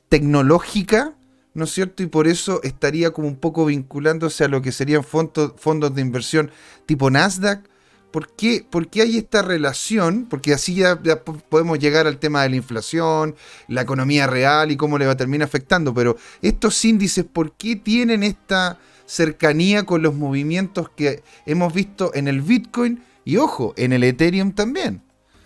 tecnológica, 0.09 1.15
¿no 1.55 1.65
es 1.65 1.71
cierto? 1.71 2.03
Y 2.03 2.07
por 2.07 2.27
eso 2.27 2.61
estaría 2.65 3.13
como 3.13 3.29
un 3.29 3.37
poco 3.37 3.65
vinculándose 3.65 4.45
a 4.45 4.49
lo 4.49 4.61
que 4.61 4.73
serían 4.73 5.05
fondos, 5.05 5.53
fondos 5.57 5.95
de 5.95 6.03
inversión 6.03 6.51
tipo 6.87 7.11
Nasdaq 7.11 7.63
¿Por 8.11 8.29
qué, 8.29 8.67
hay 9.03 9.19
esta 9.19 9.43
relación? 9.43 10.27
Porque 10.29 10.55
así 10.55 10.77
ya, 10.77 11.01
podemos 11.49 11.79
llegar 11.79 12.07
al 12.07 12.19
tema 12.19 12.43
de 12.43 12.51
la 12.51 12.57
inflación, 12.57 13.35
la 13.69 13.83
economía 13.83 14.27
real 14.27 14.71
y 14.71 14.77
cómo 14.77 14.99
le 14.99 15.07
va 15.07 15.13
a 15.13 15.17
terminar 15.17 15.47
afectando. 15.47 15.93
Pero 15.93 16.17
estos 16.41 16.85
índices, 16.85 17.25
¿por 17.25 17.53
qué 17.53 17.77
tienen 17.77 18.23
esta 18.23 18.79
cercanía 19.07 19.85
con 19.85 20.03
los 20.03 20.15
movimientos 20.15 20.89
que 20.91 21.23
hemos 21.47 21.73
visto 21.75 22.11
en 22.15 22.29
el 22.29 22.41
Bitcoin 22.41 23.03
y, 23.25 23.37
ojo, 23.37 23.75
en 23.77 23.93
el 23.93 24.05
Ethereum 24.05 24.53
también? 24.53 25.03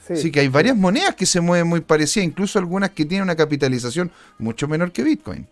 Sí, 0.06 0.14
Así 0.14 0.32
que 0.32 0.40
hay 0.40 0.48
varias 0.48 0.76
monedas 0.76 1.14
que 1.14 1.26
se 1.26 1.40
mueven 1.40 1.68
muy 1.68 1.80
parecidas, 1.80 2.26
incluso 2.26 2.58
algunas 2.58 2.90
que 2.90 3.04
tienen 3.04 3.22
una 3.24 3.36
capitalización 3.36 4.10
mucho 4.38 4.68
menor 4.68 4.92
que 4.92 5.02
Bitcoin. 5.02 5.46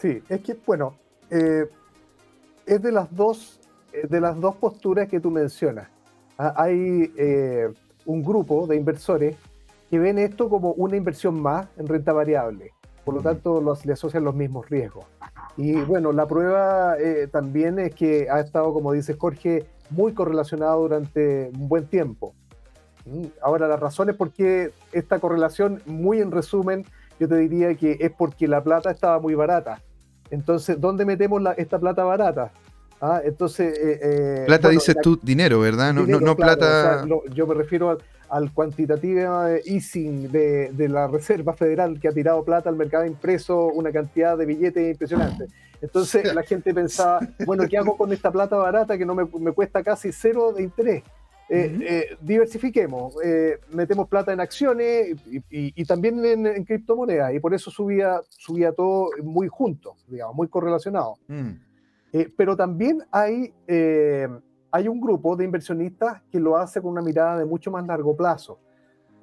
Sí, 0.00 0.20
es 0.28 0.40
que, 0.40 0.56
bueno, 0.66 0.96
eh, 1.30 1.66
es 2.66 2.82
de 2.82 2.92
las 2.92 3.14
dos 3.14 3.60
eh, 3.92 4.06
de 4.08 4.20
las 4.20 4.40
dos 4.40 4.56
posturas 4.56 5.08
que 5.08 5.20
tú 5.20 5.30
mencionas. 5.30 5.88
Ah, 6.38 6.54
hay 6.56 7.12
eh, 7.16 7.68
un 8.06 8.22
grupo 8.22 8.66
de 8.66 8.76
inversores 8.76 9.36
que 9.90 9.98
ven 9.98 10.18
esto 10.18 10.48
como 10.48 10.72
una 10.72 10.96
inversión 10.96 11.40
más 11.40 11.68
en 11.76 11.86
renta 11.86 12.12
variable. 12.12 12.72
Por 13.04 13.14
lo 13.14 13.20
tanto, 13.20 13.60
los, 13.60 13.84
le 13.84 13.92
asocian 13.92 14.24
los 14.24 14.34
mismos 14.34 14.68
riesgos. 14.70 15.04
Y 15.56 15.74
bueno, 15.82 16.12
la 16.12 16.26
prueba 16.26 16.96
eh, 16.98 17.28
también 17.30 17.78
es 17.78 17.94
que 17.94 18.30
ha 18.30 18.40
estado, 18.40 18.72
como 18.72 18.92
dice 18.92 19.14
Jorge, 19.14 19.66
muy 19.90 20.14
correlacionado 20.14 20.80
durante 20.80 21.50
un 21.54 21.68
buen 21.68 21.86
tiempo. 21.86 22.34
Mm, 23.04 23.26
ahora, 23.42 23.68
las 23.68 23.80
razones 23.80 24.16
por 24.16 24.32
qué 24.32 24.72
esta 24.92 25.18
correlación, 25.18 25.82
muy 25.86 26.20
en 26.20 26.30
resumen, 26.30 26.86
yo 27.18 27.28
te 27.28 27.36
diría 27.36 27.74
que 27.74 27.98
es 28.00 28.10
porque 28.12 28.48
la 28.48 28.62
plata 28.62 28.90
estaba 28.90 29.18
muy 29.20 29.34
barata. 29.34 29.82
Entonces, 30.30 30.80
¿dónde 30.80 31.04
metemos 31.04 31.42
esta 31.58 31.78
plata 31.78 32.04
barata? 32.04 32.52
Ah, 33.04 33.20
entonces. 33.24 33.76
Eh, 33.76 33.98
eh, 34.00 34.44
plata 34.46 34.68
dices 34.68 34.94
tú 35.02 35.18
dinero, 35.20 35.58
¿verdad? 35.58 35.92
No, 35.92 36.06
no, 36.06 36.36
plata. 36.36 37.04
yo 37.34 37.48
me 37.48 37.54
refiero 37.54 37.98
al, 38.28 38.52
cuantitativo 38.52 39.48
easing 39.64 40.30
de, 40.30 40.70
de, 40.70 40.88
la 40.88 41.08
Reserva 41.08 41.52
Federal 41.52 41.98
que 41.98 42.06
ha 42.06 42.12
tirado 42.12 42.44
plata 42.44 42.70
al 42.70 42.76
mercado 42.76 43.04
impreso, 43.04 43.66
una 43.66 43.90
cantidad 43.90 44.38
de 44.38 44.46
billetes 44.46 44.92
impresionante. 44.92 45.46
Entonces 45.80 46.32
la 46.32 46.44
gente 46.44 46.72
pensaba, 46.72 47.18
bueno, 47.44 47.66
¿qué 47.68 47.76
hago 47.76 47.96
con 47.96 48.12
esta 48.12 48.30
plata 48.30 48.56
barata 48.56 48.96
que 48.96 49.04
no 49.04 49.16
me, 49.16 49.24
me 49.40 49.50
cuesta 49.50 49.82
casi 49.82 50.12
cero 50.12 50.52
de 50.52 50.62
interés? 50.62 51.02
Eh, 51.48 52.16
diversifiquemos, 52.20 53.16
metemos 53.72 54.08
plata 54.08 54.32
en 54.32 54.40
acciones 54.40 55.16
y, 55.50 55.84
también 55.84 56.24
en, 56.24 56.64
criptomonedas, 56.64 57.34
y 57.34 57.40
por 57.40 57.52
eso 57.52 57.70
subía, 57.70 58.20
subía 58.28 58.72
todo 58.72 59.10
muy 59.24 59.48
junto, 59.48 59.96
digamos, 60.06 60.36
muy 60.36 60.46
correlacionado. 60.46 61.16
Mm. 61.26 61.71
Eh, 62.12 62.32
pero 62.36 62.56
también 62.56 63.02
hay, 63.10 63.52
eh, 63.66 64.28
hay 64.70 64.88
un 64.88 65.00
grupo 65.00 65.34
de 65.34 65.44
inversionistas 65.44 66.22
que 66.30 66.38
lo 66.38 66.56
hace 66.56 66.80
con 66.80 66.90
una 66.92 67.02
mirada 67.02 67.38
de 67.38 67.44
mucho 67.44 67.70
más 67.70 67.86
largo 67.86 68.16
plazo. 68.16 68.58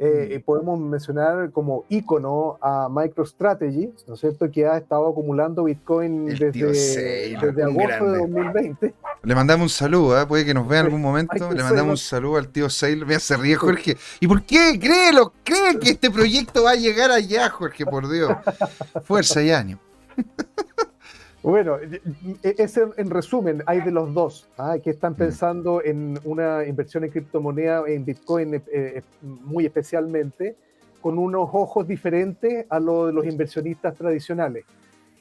Eh, 0.01 0.39
mm. 0.39 0.45
podemos 0.45 0.79
mencionar 0.79 1.51
como 1.51 1.83
ícono 1.89 2.57
a 2.61 2.87
MicroStrategy, 2.89 3.93
¿no 4.07 4.13
es 4.13 4.19
cierto?, 4.21 4.49
que 4.49 4.65
ha 4.65 4.77
estado 4.77 5.09
acumulando 5.09 5.65
Bitcoin 5.65 6.25
desde, 6.25 6.51
desde 6.51 7.63
agosto 7.63 8.11
de 8.11 8.19
2020. 8.19 8.93
Le 9.23 9.35
mandamos 9.35 9.65
un 9.65 9.69
saludo, 9.69 10.25
puede 10.25 10.45
que 10.45 10.53
nos 10.53 10.65
vea 10.69 10.79
en 10.79 10.85
algún 10.85 11.01
momento. 11.03 11.51
Le 11.51 11.61
mandamos 11.61 11.91
un 11.91 11.97
saludo 11.97 12.37
al 12.37 12.47
tío 12.47 12.69
Sailor. 12.69 13.07
Me 13.09 13.15
hace 13.15 13.35
ríe, 13.35 13.55
Jorge. 13.57 13.97
¿Y 14.21 14.27
por 14.27 14.43
qué? 14.43 14.79
Créelo, 14.79 15.33
cree 15.43 15.77
que 15.77 15.89
este 15.89 16.09
proyecto 16.09 16.63
va 16.63 16.71
a 16.71 16.75
llegar 16.75 17.11
allá, 17.11 17.49
Jorge, 17.49 17.85
por 17.85 18.09
Dios. 18.09 18.31
Fuerza 19.03 19.43
y 19.43 19.51
ánimo. 19.51 19.81
Bueno, 21.41 21.77
ese 22.43 22.87
en 22.97 23.09
resumen, 23.09 23.63
hay 23.65 23.79
de 23.81 23.91
los 23.91 24.13
dos, 24.13 24.49
¿ah? 24.57 24.77
que 24.83 24.89
están 24.89 25.13
mm. 25.13 25.15
pensando 25.15 25.81
en 25.83 26.19
una 26.25 26.65
inversión 26.65 27.05
en 27.05 27.11
criptomoneda, 27.11 27.83
en 27.87 28.03
Bitcoin 28.03 28.55
eh, 28.55 28.61
eh, 28.71 29.01
muy 29.21 29.65
especialmente, 29.65 30.57
con 31.01 31.17
unos 31.17 31.49
ojos 31.53 31.87
diferentes 31.87 32.65
a 32.69 32.79
los 32.79 33.07
de 33.07 33.13
los 33.13 33.25
inversionistas 33.25 33.95
tradicionales. 33.95 34.65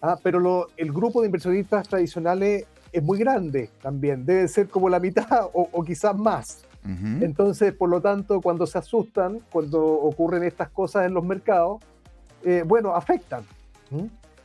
¿ah? 0.02 0.18
Pero 0.20 0.68
el 0.76 0.92
grupo 0.92 1.20
de 1.20 1.26
inversionistas 1.26 1.88
tradicionales 1.88 2.66
es 2.90 3.02
muy 3.02 3.18
grande 3.18 3.70
también, 3.80 4.26
debe 4.26 4.48
ser 4.48 4.68
como 4.68 4.88
la 4.88 4.98
mitad 4.98 5.48
o, 5.52 5.84
quizás 5.84 6.16
más. 6.16 6.64
Entonces, 7.20 7.74
por 7.74 7.90
lo 7.90 8.00
tanto, 8.00 8.40
cuando 8.40 8.66
se 8.66 8.78
asustan, 8.78 9.40
cuando 9.52 9.84
ocurren 9.84 10.42
estas 10.42 10.70
cosas 10.70 11.04
en 11.04 11.12
los 11.12 11.22
mercados, 11.22 11.82
eh, 12.42 12.64
bueno, 12.66 12.94
afectan 12.94 13.44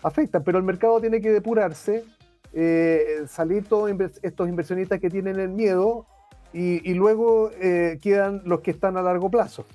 afectan, 0.04 0.44
pero 0.44 0.58
el 0.58 0.64
mercado 0.64 1.00
tiene 1.00 1.22
que 1.22 1.32
depurarse, 1.32 2.06
eh, 2.54 3.24
salir 3.28 3.66
todos 3.66 3.92
estos 4.22 4.50
inversionistas 4.50 5.00
que 5.00 5.10
tienen 5.10 5.40
el 5.40 5.50
miedo 5.50 6.06
y, 6.54 6.94
luego 6.94 7.50
eh, 7.60 7.98
quedan 8.00 8.44
los 8.46 8.62
que 8.62 8.72
están 8.72 8.96
a 8.98 9.02
largo 9.02 9.32
plazo. 9.32 9.66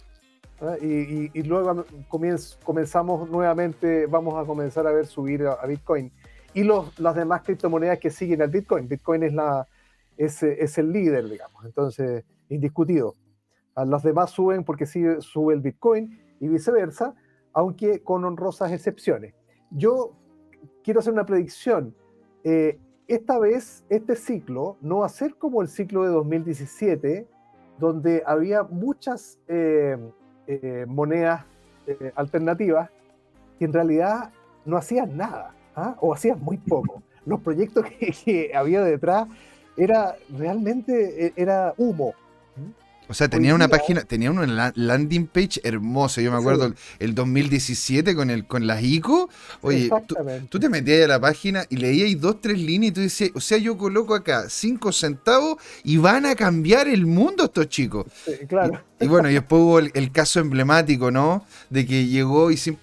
¿ah? 0.61 0.77
Y, 0.81 1.43
luego 1.43 1.85
comenzamos 2.63 3.29
nuevamente, 3.29 4.07
vamos 4.07 4.41
a 4.41 4.47
comenzar 4.47 4.87
a 4.87 4.93
ver 4.93 5.07
subir 5.07 5.45
a, 5.47 5.67
Bitcoin. 5.67 6.13
y 6.55 6.63
los, 6.63 6.97
las 7.01 7.17
demás 7.17 7.43
criptomonedas 7.43 7.99
que 7.99 8.11
siguen 8.11 8.43
al 8.43 8.51
Bitcoin. 8.51 8.87
Bitcoin 8.87 9.25
es, 9.25 9.33
la, 9.33 9.67
es, 10.17 10.43
es 10.45 10.79
el 10.79 10.93
líder, 10.93 11.29
digamos, 11.29 11.65
entonces, 11.65 12.25
indiscutido. 12.49 13.15
Los 13.87 14.03
demás 14.03 14.31
suben 14.31 14.65
porque 14.65 14.87
sigue, 14.87 15.21
sube 15.21 15.55
el 15.55 15.61
Bitcoin 15.61 16.37
y 16.41 16.49
viceversa, 16.49 17.15
aunque 17.53 18.03
con 18.03 18.25
honrosas 18.25 18.73
excepciones. 18.73 19.35
Yo 19.71 20.13
quiero 20.83 21.01
hacer 21.01 21.13
una 21.13 21.27
predicción. 21.27 21.95
Eh, 22.45 22.79
esta 23.07 23.39
vez, 23.39 23.85
este 23.89 24.17
ciclo 24.17 24.77
no 24.81 24.99
va 24.99 25.07
a 25.07 25.11
ser 25.11 25.35
como 25.35 25.63
el 25.63 25.69
ciclo 25.69 26.03
de 26.05 26.11
2017, 26.11 27.27
donde 27.79 28.23
había 28.27 28.63
muchas 28.63 29.39
eh, 29.49 29.97
eh, 30.47 30.85
monedas 30.89 31.45
alternativas 32.17 32.91
que 33.59 33.65
en 33.65 33.73
realidad 33.73 34.31
no 34.67 34.77
hacían 34.77 35.17
nada 35.17 35.55
¿ah? 35.75 35.97
o 36.01 36.13
hacían 36.13 36.39
muy 36.41 36.59
poco. 36.59 37.03
Los 37.25 37.41
proyectos 37.41 37.87
que, 37.99 38.13
que 38.25 38.51
había 38.55 38.83
detrás 38.83 39.27
era 39.77 40.17
realmente 40.37 41.33
era 41.37 41.73
humo. 41.79 42.15
O 43.09 43.15
sea, 43.15 43.29
tenía 43.29 43.55
una 43.55 43.69
página, 43.69 44.03
tenía 44.03 44.31
una 44.31 44.73
landing 44.75 45.27
page 45.27 45.61
hermosa. 45.65 46.21
Yo 46.21 46.31
me 46.31 46.39
acuerdo 46.39 46.75
el, 46.99 47.15
2017 47.15 48.15
con 48.15 48.31
el 48.31 48.47
con 48.47 48.67
las 48.67 48.83
ICO. 48.83 49.31
Oye, 49.63 49.91
tú, 50.51 50.61
te 50.61 50.69
metías 50.69 51.05
a 51.05 51.09
la 51.09 51.21
página 51.21 51.65
y 51.71 51.77
leías 51.77 52.21
dos, 52.21 52.41
tres 52.41 52.59
líneas 52.59 52.91
y 52.91 52.95
tú 52.95 53.01
decías, 53.01 53.31
o 53.35 53.41
sea, 53.41 53.59
yo 53.59 53.79
coloco 53.79 54.15
acá 54.15 54.49
cinco 54.51 54.93
centavos 54.93 55.57
y 55.85 55.97
van 55.97 56.27
a 56.27 56.35
cambiar 56.35 56.89
el 56.89 57.07
mundo 57.07 57.45
estos 57.45 57.69
chicos. 57.69 58.07
Sí, 58.25 58.47
claro. 58.47 58.83
Y, 59.01 59.07
bueno, 59.07 59.31
y 59.31 59.35
después 59.35 59.63
hubo 59.63 59.79
el, 59.79 60.13
caso 60.13 60.41
emblemático, 60.41 61.11
¿no? 61.11 61.45
De 61.71 61.87
que 61.87 62.07
llegó 62.07 62.51
y 62.51 62.57
se, 62.57 62.77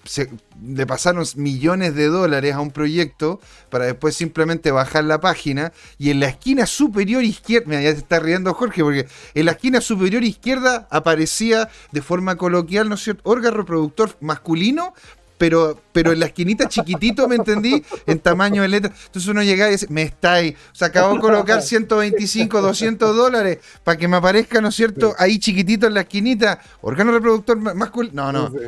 le 0.62 0.86
pasaron 0.86 1.24
millones 1.36 1.94
de 1.94 2.06
dólares 2.06 2.54
a 2.54 2.60
un 2.60 2.70
proyecto 2.70 3.40
para 3.70 3.86
después 3.86 4.16
simplemente 4.16 4.70
bajar 4.70 5.04
la 5.04 5.20
página 5.20 5.72
y 5.98 6.10
en 6.10 6.20
la 6.20 6.28
esquina 6.28 6.66
superior 6.66 7.24
izquierda, 7.24 7.66
mira, 7.68 7.82
ya 7.82 7.92
te 7.92 7.98
está 7.98 8.20
riendo 8.20 8.54
Jorge, 8.54 8.82
porque 8.82 9.06
en 9.34 9.44
la 9.46 9.52
esquina 9.52 9.80
superior 9.80 10.24
izquierda 10.24 10.86
aparecía 10.90 11.68
de 11.92 12.02
forma 12.02 12.36
coloquial, 12.36 12.88
¿no 12.88 12.94
es 12.94 13.02
cierto?, 13.02 13.22
órgano 13.24 13.58
reproductor 13.58 14.16
masculino, 14.20 14.94
pero, 15.38 15.80
pero 15.92 16.12
en 16.12 16.20
la 16.20 16.26
esquinita 16.26 16.68
chiquitito, 16.68 17.28
¿me 17.28 17.36
entendí? 17.36 17.84
En 18.06 18.18
tamaño 18.20 18.62
de 18.62 18.68
letra. 18.68 18.92
Entonces 19.06 19.28
uno 19.28 19.42
llegaba 19.42 19.68
y 19.68 19.72
dice, 19.72 19.86
me 19.90 20.02
está 20.02 20.34
ahí. 20.34 20.56
O 20.72 20.74
sea, 20.74 20.88
acabo 20.88 21.14
de 21.14 21.20
colocar 21.20 21.60
125, 21.60 22.60
200 22.60 23.14
dólares 23.14 23.58
para 23.84 23.98
que 23.98 24.08
me 24.08 24.16
aparezca, 24.16 24.60
¿no 24.60 24.68
es 24.68 24.74
cierto? 24.74 25.14
Ahí 25.18 25.38
chiquitito 25.38 25.86
en 25.86 25.94
la 25.94 26.02
esquinita, 26.02 26.60
órgano 26.80 27.12
reproductor 27.12 27.58
masculino. 27.74 28.32
No, 28.32 28.48
no. 28.50 28.58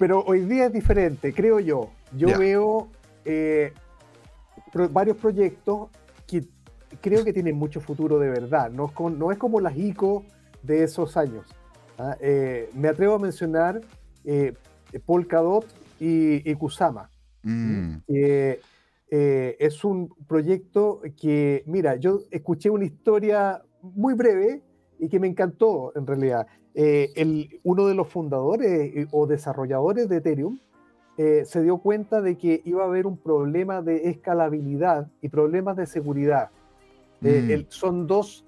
Pero 0.00 0.24
hoy 0.26 0.40
día 0.46 0.64
es 0.64 0.72
diferente, 0.72 1.34
creo 1.34 1.60
yo. 1.60 1.90
Yo 2.16 2.38
veo 2.38 2.88
eh, 3.26 3.74
varios 4.92 5.18
proyectos 5.18 5.90
que 6.26 6.48
creo 7.02 7.22
que 7.22 7.34
tienen 7.34 7.56
mucho 7.56 7.82
futuro 7.82 8.18
de 8.18 8.30
verdad. 8.30 8.70
No, 8.70 8.86
es 9.30 9.36
como 9.38 9.60
las 9.60 9.76
ICO 9.76 10.24
de 10.62 10.84
esos 10.84 11.18
años. 11.18 11.44
¿ah? 11.98 12.16
Eh, 12.18 12.70
me 12.72 12.88
atrevo 12.88 13.16
a 13.16 13.18
mencionar 13.18 13.82
eh, 14.24 14.54
Polkadot 15.04 15.66
y, 16.00 16.54
Kusama. 16.54 17.10
Mm. 17.42 17.96
es 18.08 19.84
un 19.84 20.08
proyecto 20.26 21.02
que, 21.20 21.62
mira, 21.66 21.96
yo 21.96 22.20
escuché 22.30 22.70
una 22.70 22.86
historia 22.86 23.60
muy 23.82 24.14
breve 24.14 24.62
y 24.98 25.10
que 25.10 25.20
me 25.20 25.26
encantó 25.26 25.92
en 25.94 26.06
realidad. 26.06 26.46
Eh, 26.74 27.12
el, 27.16 27.60
uno 27.64 27.86
de 27.86 27.94
los 27.94 28.08
fundadores 28.08 28.70
eh, 28.70 29.06
o 29.10 29.26
desarrolladores 29.26 30.08
de 30.08 30.18
Ethereum 30.18 30.58
eh, 31.18 31.42
se 31.44 31.62
dio 31.62 31.78
cuenta 31.78 32.20
de 32.20 32.38
que 32.38 32.62
iba 32.64 32.84
a 32.84 32.86
haber 32.86 33.06
un 33.06 33.16
problema 33.16 33.82
de 33.82 34.08
escalabilidad 34.08 35.08
y 35.20 35.28
problemas 35.28 35.76
de 35.76 35.86
seguridad. 35.86 36.50
Mm. 37.22 37.66
son 37.68 38.06
dos 38.06 38.46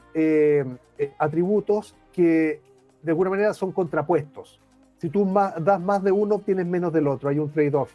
atributos 1.18 1.94
que 2.10 2.62
de 3.02 3.10
alguna 3.10 3.28
manera 3.28 3.52
son 3.52 3.70
contrapuestos. 3.70 4.60
Si 4.96 5.10
tú 5.10 5.30
das 5.60 5.80
más 5.80 6.02
de 6.02 6.10
uno, 6.10 6.36
obtienes 6.36 6.64
menos 6.64 6.90
del 6.90 7.06
otro, 7.06 7.28
hay 7.28 7.38
un 7.38 7.50
trade-off. 7.50 7.92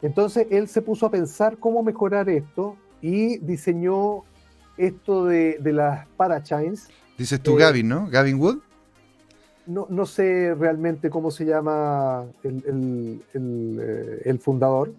Entonces 0.00 0.48
él 0.50 0.66
se 0.66 0.82
puso 0.82 1.06
a 1.06 1.10
pensar 1.12 1.56
cómo 1.58 1.84
mejorar 1.84 2.28
esto 2.28 2.76
y 3.00 3.38
diseñó 3.38 4.24
esto 4.76 5.26
de, 5.26 5.58
de 5.60 5.72
las 5.72 6.08
parachains. 6.16 6.88
Dices 7.16 7.40
tú 7.40 7.54
Gavin, 7.54 7.86
¿no? 7.86 8.08
Gavin 8.10 8.40
Wood 8.40 8.58
no, 9.66 10.06
sé 10.06 10.54
realmente 10.54 11.08
cómo 11.10 11.30
se 11.30 11.44
llama 11.44 12.24
el, 12.42 13.22
eh, 13.34 14.38
fundador, 14.40 14.92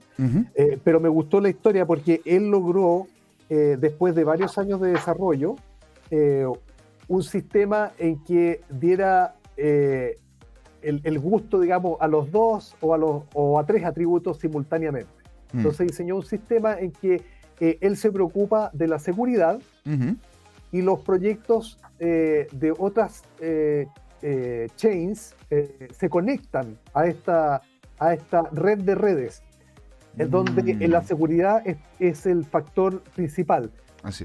eh, 0.56 0.80
pero 0.84 0.99
me 0.99 1.10
gustó 1.10 1.41
la 1.41 1.49
historia 1.49 1.86
porque 1.86 2.21
él 2.26 2.49
logró, 2.49 3.08
eh, 3.49 3.78
después 3.80 4.15
de 4.15 4.23
varios 4.23 4.58
años 4.58 4.80
de 4.82 4.91
desarrollo, 4.91 5.56
un 7.08 7.23
sistema 7.23 7.91
en 7.97 8.23
que 8.23 8.62
diera 8.69 9.36
el, 9.58 11.19
gusto, 11.19 11.60
digamos, 11.60 11.97
a 11.99 12.08
los 12.08 12.32
dos 12.32 12.76
o 12.82 12.93
a, 12.93 12.97
los, 12.97 13.23
o 13.34 13.60
a 13.60 13.65
tres 13.65 13.84
atributos 13.84 14.38
simultáneamente. 14.38 15.12
Mm. 15.52 15.58
Entonces 15.58 15.88
diseñó 15.88 16.15
un 16.15 16.26
sistema 16.26 16.80
en 16.80 16.91
que 16.91 17.23
él 17.60 17.97
se 17.97 18.12
preocupa 18.12 18.69
de 18.73 18.88
la 18.88 18.99
seguridad 18.99 19.60
y 20.71 20.82
los 20.82 20.99
proyectos 20.99 21.80
de 21.99 22.73
otras 22.78 23.23
eh, 24.26 24.70
chains 24.78 25.36
eh, 25.50 25.90
se 25.92 26.10
conectan 26.10 26.78
a 26.94 27.08
esta, 27.08 27.62
a 28.00 28.14
esta 28.14 28.44
red 28.54 28.80
de 28.80 28.96
redes, 28.96 29.44
en 30.18 30.32
donde 30.32 30.76
mm. 30.76 30.90
la 30.90 31.02
seguridad 31.02 31.62
es, 32.00 32.26
el 32.26 32.46
factor 32.46 33.02
principal. 33.16 33.70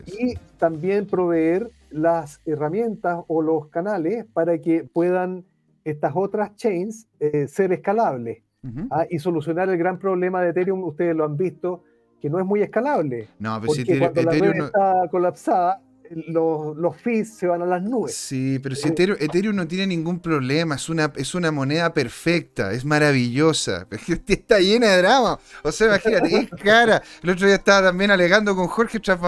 Y 0.07 0.35
también 0.57 1.07
proveer 1.07 1.69
las 1.91 2.41
herramientas 2.47 3.25
o 3.27 3.43
los 3.43 3.69
canales 3.69 4.25
para 4.33 4.59
que 4.59 4.85
puedan 4.85 5.45
estas 5.85 6.13
otras 6.15 6.55
chains 6.55 7.09
eh, 7.19 7.49
ser 7.49 7.73
escalables 7.73 8.43
¿ah? 8.91 9.05
y 9.11 9.19
solucionar 9.19 9.69
el 9.69 9.79
gran 9.79 9.99
problema 9.99 10.43
de 10.43 10.51
Ethereum. 10.51 10.85
Ustedes 10.85 11.17
lo 11.17 11.25
han 11.25 11.37
visto, 11.37 11.83
que 12.21 12.31
no 12.31 12.39
es 12.39 12.47
muy 12.47 12.63
escalable. 12.63 13.29
No, 13.41 13.61
pero 13.61 13.73
si 13.73 13.85
cuando 13.99 14.23
la 14.23 14.31
red 14.31 14.65
está 14.65 15.09
colapsada, 15.11 15.81
los, 16.11 16.77
los, 16.77 16.97
fees 16.97 17.35
se 17.35 17.47
van 17.47 17.63
a 17.63 17.67
las 17.67 17.83
nubes. 17.83 18.15
Sí, 18.15 18.59
pero 18.63 18.75
si 18.75 18.89
eh, 18.89 19.17
Ethereum, 19.21 19.55
no 19.55 19.67
tiene 19.67 19.87
ningún 19.87 20.21
problema, 20.21 20.77
es 20.77 20.89
una, 20.89 21.13
es 21.17 21.35
una 21.35 21.51
moneda 21.51 21.93
perfecta, 21.93 22.73
es 22.73 22.85
maravillosa, 22.85 23.87
está 24.27 24.59
llena 24.59 24.89
de 24.89 24.99
drama. 24.99 25.39
O 25.63 25.73
sea, 25.73 25.89
imagínate, 25.89 26.37
es 26.37 26.51
cara. 26.63 27.03
El 27.23 27.31
otro 27.31 27.47
día 27.47 27.57
estaba 27.57 27.89
también 27.89 28.11
alegando 28.11 28.55
con 28.55 28.67
Jorge 28.67 29.01
tras 29.01 29.19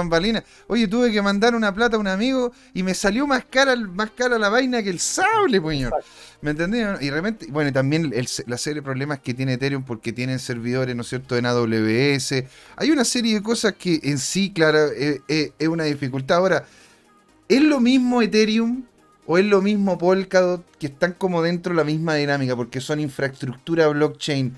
Oye, 0.69 0.89
tuve 0.89 1.13
que 1.13 1.23
mandar 1.23 1.55
una 1.55 1.75
plata 1.75 1.97
a 1.97 2.01
un 2.01 2.09
amigo 2.09 2.53
y 2.75 2.83
me 2.83 2.95
salió 2.95 3.27
más 3.27 3.45
cara, 3.45 3.77
más 3.77 4.11
cara 4.11 4.39
la 4.39 4.49
vaina 4.49 4.83
que 4.83 4.91
el 4.91 4.99
sable, 4.99 5.61
puño. 5.61 5.91
¿Me 6.41 6.53
entendés? 6.53 7.03
Y 7.03 7.11
realmente, 7.11 7.47
bueno, 7.51 7.71
también 7.71 8.13
la 8.47 8.57
serie 8.57 8.77
de 8.77 8.83
problemas 8.83 9.21
que 9.21 9.35
tiene 9.35 9.55
Ethereum 9.55 9.85
porque 9.85 10.13
tienen 10.13 10.39
servidores, 10.39 10.97
¿no 10.97 11.03
es 11.03 11.09
cierto?, 11.09 11.37
en 11.37 11.45
AWS. 11.45 12.45
Hay 12.77 12.91
una 12.91 13.05
serie 13.05 13.35
de 13.35 13.43
cosas 13.43 13.75
que 13.75 14.01
en 14.05 14.19
sí, 14.19 14.51
claro, 14.51 14.87
es, 14.87 15.21
es 15.29 15.69
una 15.69 15.85
dificultad. 15.85 16.39
Ahora, 16.39 16.65
¿es 17.51 17.63
lo 17.63 17.81
mismo 17.81 18.23
Ethereum 18.23 18.85
o 19.27 19.37
es 19.37 19.45
lo 19.45 19.61
mismo 19.61 19.99
Polkadot 19.99 20.65
que 20.79 20.87
están 20.87 21.13
como 21.13 21.43
dentro 21.43 21.73
de 21.73 21.79
la 21.79 21.85
misma 21.85 22.15
dinámica 22.15 22.55
porque 22.55 22.81
son 22.81 23.01
infraestructura 23.01 23.89
blockchain 23.89 24.55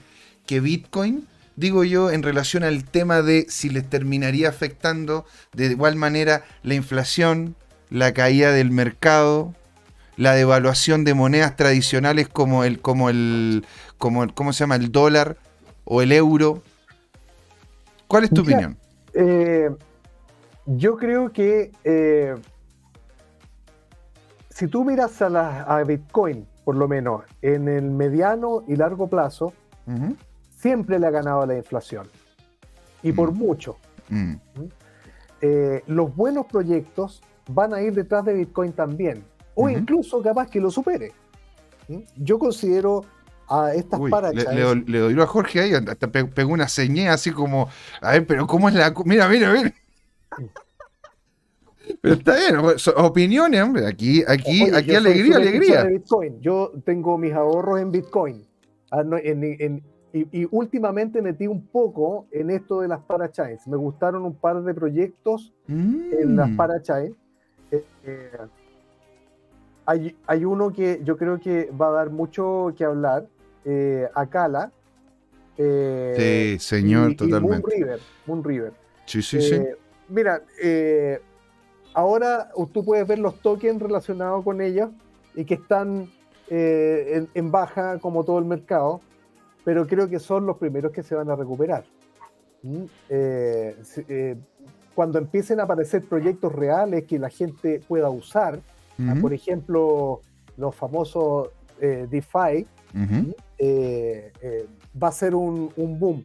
que 0.46 0.60
Bitcoin? 0.60 1.26
Digo 1.56 1.84
yo 1.84 2.10
en 2.10 2.22
relación 2.22 2.64
al 2.64 2.84
tema 2.84 3.22
de 3.22 3.46
si 3.48 3.70
les 3.70 3.88
terminaría 3.88 4.50
afectando 4.50 5.24
de 5.54 5.66
igual 5.66 5.96
manera 5.96 6.44
la 6.62 6.74
inflación, 6.74 7.56
la 7.88 8.12
caída 8.12 8.52
del 8.52 8.70
mercado, 8.70 9.54
la 10.16 10.34
devaluación 10.34 11.04
de 11.04 11.14
monedas 11.14 11.56
tradicionales 11.56 12.28
como 12.28 12.62
el, 12.62 12.80
como 12.80 13.08
el, 13.08 13.64
como 13.96 14.32
¿cómo 14.34 14.52
se 14.52 14.60
llama? 14.60 14.76
El 14.76 14.92
dólar 14.92 15.38
o 15.84 16.02
el 16.02 16.12
euro. 16.12 16.62
¿Cuál 18.06 18.24
es 18.24 18.30
tu 18.30 18.42
opinión? 18.42 18.76
Eh, 19.14 19.70
yo 20.66 20.96
creo 20.96 21.32
que 21.32 21.70
eh, 21.84 22.34
si 24.54 24.68
tú 24.68 24.84
miras 24.84 25.20
a, 25.22 25.28
la, 25.28 25.62
a, 25.62 25.82
Bitcoin, 25.82 26.46
por 26.64 26.76
lo 26.76 26.86
menos 26.88 27.22
en 27.40 27.68
el 27.68 27.90
mediano 27.90 28.64
y 28.68 28.76
largo 28.76 29.08
plazo, 29.08 29.52
siempre 30.50 30.98
le 30.98 31.06
ha 31.06 31.10
ganado 31.10 31.46
la 31.46 31.56
inflación. 31.56 32.08
Y 33.02 33.12
por 33.12 33.32
mm. 33.32 33.36
mucho. 33.36 33.76
Mm. 34.08 34.34
Eh, 35.40 35.82
los 35.86 36.14
buenos 36.14 36.46
proyectos 36.46 37.22
van 37.48 37.74
a 37.74 37.80
ir 37.80 37.94
detrás 37.94 38.24
de 38.24 38.34
Bitcoin 38.34 38.72
también 38.72 39.24
o 39.54 39.68
incluso 39.68 40.22
capaz 40.22 40.48
que 40.48 40.60
lo 40.60 40.70
supere. 40.70 41.12
¿Mm? 41.88 41.98
Yo 42.16 42.38
considero 42.38 43.04
a 43.48 43.74
estas 43.74 43.98
Uy, 43.98 44.10
Le, 44.32 44.74
le, 44.74 44.98
doy 44.98 45.20
a 45.20 45.26
Jorge 45.26 45.60
ahí, 45.60 45.74
hasta 45.74 46.08
pegó 46.08 46.52
una 46.52 46.68
señal 46.68 47.14
así 47.14 47.32
como, 47.32 47.68
a 48.00 48.12
ver, 48.12 48.26
pero 48.26 48.46
¿cómo 48.46 48.68
es 48.68 48.74
la...? 48.74 48.94
Mira, 49.04 49.28
mira, 49.28 49.52
mira. 49.52 49.74
Pero 52.00 52.14
está 52.14 52.36
bien, 52.36 52.56
opiniones, 52.96 53.62
hombre. 53.62 53.86
Aquí, 53.86 54.22
aquí, 54.26 54.70
aquí 54.70 54.94
alegría, 54.94 55.36
alegría. 55.36 55.84
Bitcoin. 55.84 56.40
Yo 56.40 56.72
tengo 56.84 57.18
mis 57.18 57.32
ahorros 57.32 57.80
en 57.80 57.90
Bitcoin. 57.90 58.44
Ah, 58.90 59.02
y, 60.12 60.46
últimamente 60.50 61.22
metí 61.22 61.46
un 61.46 61.66
poco 61.66 62.26
en 62.30 62.50
esto 62.50 62.82
de 62.82 62.88
las 62.88 63.00
parachains. 63.00 63.66
Me 63.66 63.76
gustaron 63.76 64.24
un 64.24 64.34
par 64.34 64.62
de 64.62 64.74
proyectos 64.74 65.54
en 65.68 66.36
las 66.36 66.50
mm. 66.50 66.56
parachains. 66.56 67.16
Eh, 67.70 67.84
eh, 68.04 68.30
hay, 69.86 70.14
hay, 70.26 70.44
uno 70.44 70.70
que 70.70 71.00
yo 71.02 71.16
creo 71.16 71.40
que 71.40 71.70
va 71.70 71.88
a 71.88 71.92
dar 71.92 72.10
mucho 72.10 72.74
que 72.76 72.84
hablar, 72.84 73.26
eh, 73.64 74.06
Akala. 74.14 74.70
sí, 75.56 76.58
señor, 76.58 77.16
totalmente. 77.16 77.62
Moon 77.62 77.62
River. 77.70 78.00
Moon 78.26 78.44
River. 78.44 78.72
Sí, 79.06 79.22
sí, 79.22 79.40
sí. 79.40 79.60
Mira, 80.10 80.42
ahora 81.94 82.50
tú 82.72 82.84
puedes 82.84 83.06
ver 83.06 83.18
los 83.18 83.40
tokens 83.40 83.80
relacionados 83.80 84.44
con 84.44 84.60
ellos 84.60 84.90
y 85.34 85.44
que 85.44 85.54
están 85.54 86.10
en 86.48 87.50
baja 87.50 87.98
como 87.98 88.24
todo 88.24 88.38
el 88.38 88.44
mercado 88.44 89.00
pero 89.64 89.86
creo 89.86 90.08
que 90.08 90.18
son 90.18 90.46
los 90.46 90.56
primeros 90.58 90.92
que 90.92 91.02
se 91.02 91.14
van 91.14 91.30
a 91.30 91.36
recuperar. 91.36 91.84
¿Mm? 92.62 92.84
Eh, 93.08 93.76
eh, 94.08 94.36
cuando 94.94 95.18
empiecen 95.18 95.60
a 95.60 95.64
aparecer 95.64 96.02
proyectos 96.04 96.52
reales 96.52 97.04
que 97.04 97.18
la 97.18 97.30
gente 97.30 97.80
pueda 97.86 98.10
usar, 98.10 98.60
ah, 98.98 99.14
por 99.20 99.32
ejemplo, 99.32 100.20
los 100.56 100.74
famosos 100.74 101.48
eh, 101.80 102.06
DeFi, 102.10 102.66
¿Mm? 102.92 103.30
va 105.02 105.08
a 105.08 105.12
ser 105.12 105.34
un, 105.34 105.72
un 105.76 105.98
boom. 105.98 106.24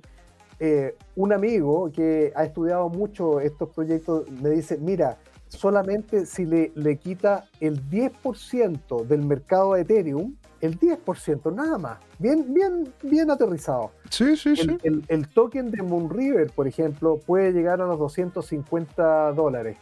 un 1.15 1.33
amigo 1.33 1.89
que 1.91 2.33
ha 2.35 2.43
estudiado 2.43 2.89
mucho 2.89 3.39
estos 3.39 3.69
proyectos 3.69 4.29
me 4.29 4.49
dice, 4.49 4.77
mira, 4.77 5.17
solamente 5.47 6.25
si 6.25 6.45
le, 6.45 6.71
le 6.75 6.97
quita 6.97 7.45
el 7.59 7.81
10% 7.89 9.05
del 9.05 9.23
mercado 9.23 9.73
de 9.73 9.81
Ethereum, 9.81 10.35
el 10.61 10.79
10%, 10.79 11.53
nada 11.53 11.77
más. 11.77 11.99
Bien, 12.19 12.53
bien, 12.53 12.91
bien 13.03 13.29
aterrizado. 13.29 13.91
Sí, 14.09 14.35
sí, 14.35 14.49
el, 14.49 14.79
sí. 14.81 15.01
El, 15.07 15.27
token 15.29 15.71
de 15.71 15.81
Moonriver, 15.83 16.51
por 16.51 16.67
ejemplo, 16.67 17.19
puede 17.25 17.51
llegar 17.51 17.81
a 17.81 17.85
los 17.85 17.99
250 17.99 19.33
dólares. 19.33 19.77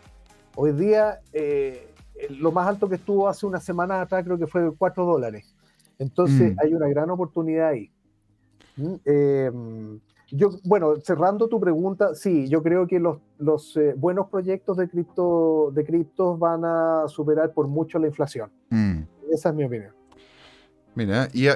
Hoy 0.56 0.74
día, 0.74 1.22
eh, 1.34 1.94
lo 2.30 2.52
más 2.52 2.68
alto 2.68 2.90
que 2.90 2.96
estuvo 2.96 3.28
hace 3.28 3.46
unas 3.46 3.64
semanas 3.64 4.02
atrás 4.02 4.24
creo 4.24 4.38
que 4.38 4.48
fue 4.48 4.62
de 4.62 4.72
4 4.72 5.06
dólares. 5.06 5.56
Entonces 6.00 6.56
mm. 6.56 6.60
hay 6.62 6.74
una 6.74 6.88
gran 6.88 7.10
oportunidad 7.10 7.70
ahí. 7.70 7.92
Mm, 8.78 8.96
em, 9.06 10.00
yo, 10.36 10.60
bueno, 10.64 10.96
cerrando 11.02 11.48
tu 11.48 11.60
pregunta, 11.60 12.16
sí, 12.16 12.48
yo 12.48 12.62
creo 12.62 12.88
que 12.88 13.00
los, 13.00 13.18
los 13.38 13.76
eh, 13.78 13.94
buenos 13.96 14.30
proyectos 14.30 14.78
de 14.78 14.90
cripto 14.90 15.72
de 15.74 15.86
criptos 15.86 16.38
van 16.40 16.64
a 16.66 17.04
superar 17.08 17.54
por 17.54 17.68
mucho 17.68 18.00
la 18.00 18.08
inflación. 18.08 18.50
Mm. 18.70 19.02
Esa 19.32 19.50
es 19.50 19.56
mi 19.56 19.64
opinión. 19.64 19.92
Mira, 20.96 21.28
y, 21.34 21.50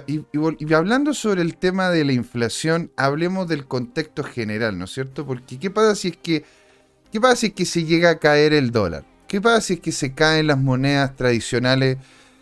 hablando 0.74 1.14
sobre 1.14 1.42
el 1.42 1.56
tema 1.56 1.90
de 1.90 2.04
la 2.04 2.12
inflación, 2.12 2.92
hablemos 2.98 3.48
del 3.48 3.66
contexto 3.66 4.24
general, 4.24 4.78
¿no 4.78 4.84
es 4.84 4.92
cierto? 4.92 5.26
Porque 5.26 5.58
¿qué 5.58 5.72
pasa 5.72 5.96
si 5.96 6.10
es 6.10 6.18
que 6.18 6.44
qué 7.10 7.22
pasa 7.22 7.38
si 7.38 7.46
es 7.48 7.54
que 7.54 7.66
se 7.66 7.86
llega 7.86 8.10
a 8.10 8.20
caer 8.20 8.52
el 8.52 8.72
dólar? 8.72 9.06
¿Qué 9.28 9.40
pasa 9.40 9.62
si 9.62 9.74
es 9.76 9.80
que 9.80 9.94
se 9.94 10.14
caen 10.14 10.48
las 10.48 10.58
monedas 10.58 11.16
tradicionales? 11.16 11.98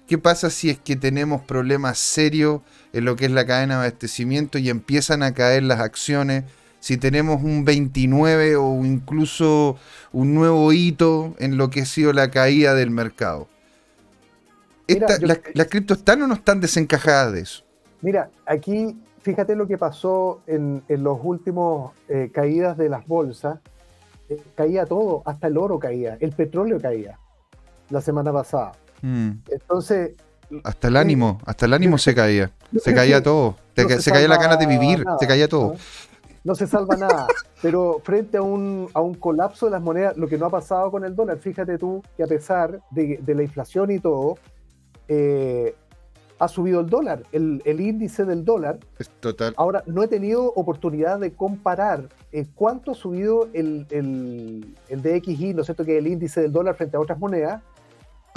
¿Qué 0.08 0.18
pasa 0.18 0.50
si 0.50 0.70
es 0.70 0.80
que 0.80 0.96
tenemos 0.96 1.42
problemas 1.42 1.98
serios 1.98 2.62
en 2.94 3.06
lo 3.06 3.16
que 3.16 3.26
es 3.26 3.32
la 3.32 3.46
cadena 3.46 3.76
de 3.76 3.88
abastecimiento 3.88 4.58
y 4.58 4.70
empiezan 4.70 5.22
a 5.22 5.34
caer 5.34 5.64
las 5.64 5.80
acciones? 5.80 6.46
Si 6.80 6.98
tenemos 6.98 7.44
un 7.44 7.66
29 7.66 8.56
o 8.56 8.86
incluso 8.86 9.78
un 10.14 10.34
nuevo 10.34 10.72
hito 10.72 11.36
en 11.40 11.58
lo 11.58 11.70
que 11.70 11.82
ha 11.82 11.86
sido 11.86 12.14
la 12.14 12.32
caída 12.32 12.74
del 12.74 12.92
mercado 12.92 13.50
las, 15.54 15.68
criptos 15.68 16.00
están 16.00 16.22
o 16.22 16.28
no 16.28 16.34
están 16.34 16.60
desencajadas 16.60 17.34
de 17.34 17.42
eso? 17.42 17.64
Mira, 18.02 18.30
aquí 18.46 18.98
fíjate 19.22 19.56
lo 19.56 19.68
que 19.68 19.78
pasó 19.78 20.42
en, 20.48 20.84
los 20.88 21.20
últimos 21.22 21.94
eh, 22.08 22.30
caídas 22.34 22.78
de 22.78 22.90
las 22.90 23.06
bolsas. 23.06 23.60
Eh, 24.30 24.42
caía 24.56 24.86
todo, 24.86 25.24
hasta 25.26 25.48
el 25.48 25.58
oro 25.58 25.80
caía, 25.80 26.18
el 26.20 26.32
petróleo 26.32 26.80
caía 26.80 27.20
la 27.90 28.02
semana 28.02 28.32
pasada. 28.32 28.74
Mm. 29.02 29.32
Entonces. 29.50 30.12
Hasta 30.64 30.88
el 30.88 30.96
ánimo, 30.96 31.42
hasta 31.46 31.66
el 31.66 31.74
ánimo 31.74 31.98
se 31.98 32.16
caía. 32.16 32.52
Se 32.80 32.94
caía 32.94 33.22
todo. 33.22 33.58
se, 33.76 34.12
caía 34.12 34.28
la 34.28 34.38
gana 34.38 34.56
de 34.56 34.66
vivir, 34.66 35.04
se 35.20 35.28
caía 35.28 35.48
todo. 35.48 35.76
¿no? 36.44 36.56
se 36.56 36.68
salva 36.68 36.96
nada. 36.96 37.28
Pero 37.62 38.00
frente 38.04 38.38
a 38.38 38.42
un, 38.42 38.90
a 38.94 39.02
un, 39.02 39.16
colapso 39.16 39.66
de 39.66 39.74
las 39.74 39.82
monedas, 39.82 40.16
lo 40.16 40.28
que 40.28 40.38
no 40.38 40.46
ha 40.46 40.50
pasado 40.50 40.90
con 40.90 41.04
el 41.04 41.16
dólar, 41.16 41.40
fíjate 41.40 41.78
tú 41.78 42.02
que 42.16 42.24
a 42.24 42.28
pesar 42.28 42.80
de, 42.92 43.20
de 43.22 43.36
la 43.36 43.44
inflación 43.44 43.92
y 43.92 44.00
todo, 44.00 44.38
eh, 45.10 45.76
ha 46.40 46.48
subido 46.48 46.82
el 46.82 46.90
dólar, 46.90 47.24
el, 47.32 47.62
índice 47.66 48.26
del 48.26 48.46
dólar. 48.46 48.80
Es 49.00 49.10
total. 49.20 49.54
Ahora, 49.58 49.84
no 49.88 50.04
he 50.04 50.08
tenido 50.08 50.54
oportunidad 50.54 51.20
de 51.20 51.34
comparar 51.34 52.10
eh, 52.32 52.46
cuánto 52.54 52.92
ha 52.92 52.96
subido 52.96 53.50
el, 53.54 53.88
el, 53.90 54.76
el, 54.90 55.02
DXY, 55.02 55.54
¿no 55.56 55.62
es 55.62 55.68
cierto? 55.68 55.84
Que 55.84 55.98
es 55.98 56.00
el 56.00 56.08
índice 56.08 56.42
del 56.42 56.52
dólar 56.52 56.76
frente 56.76 56.98
a 56.98 57.00
otras 57.00 57.18
monedas. 57.18 57.62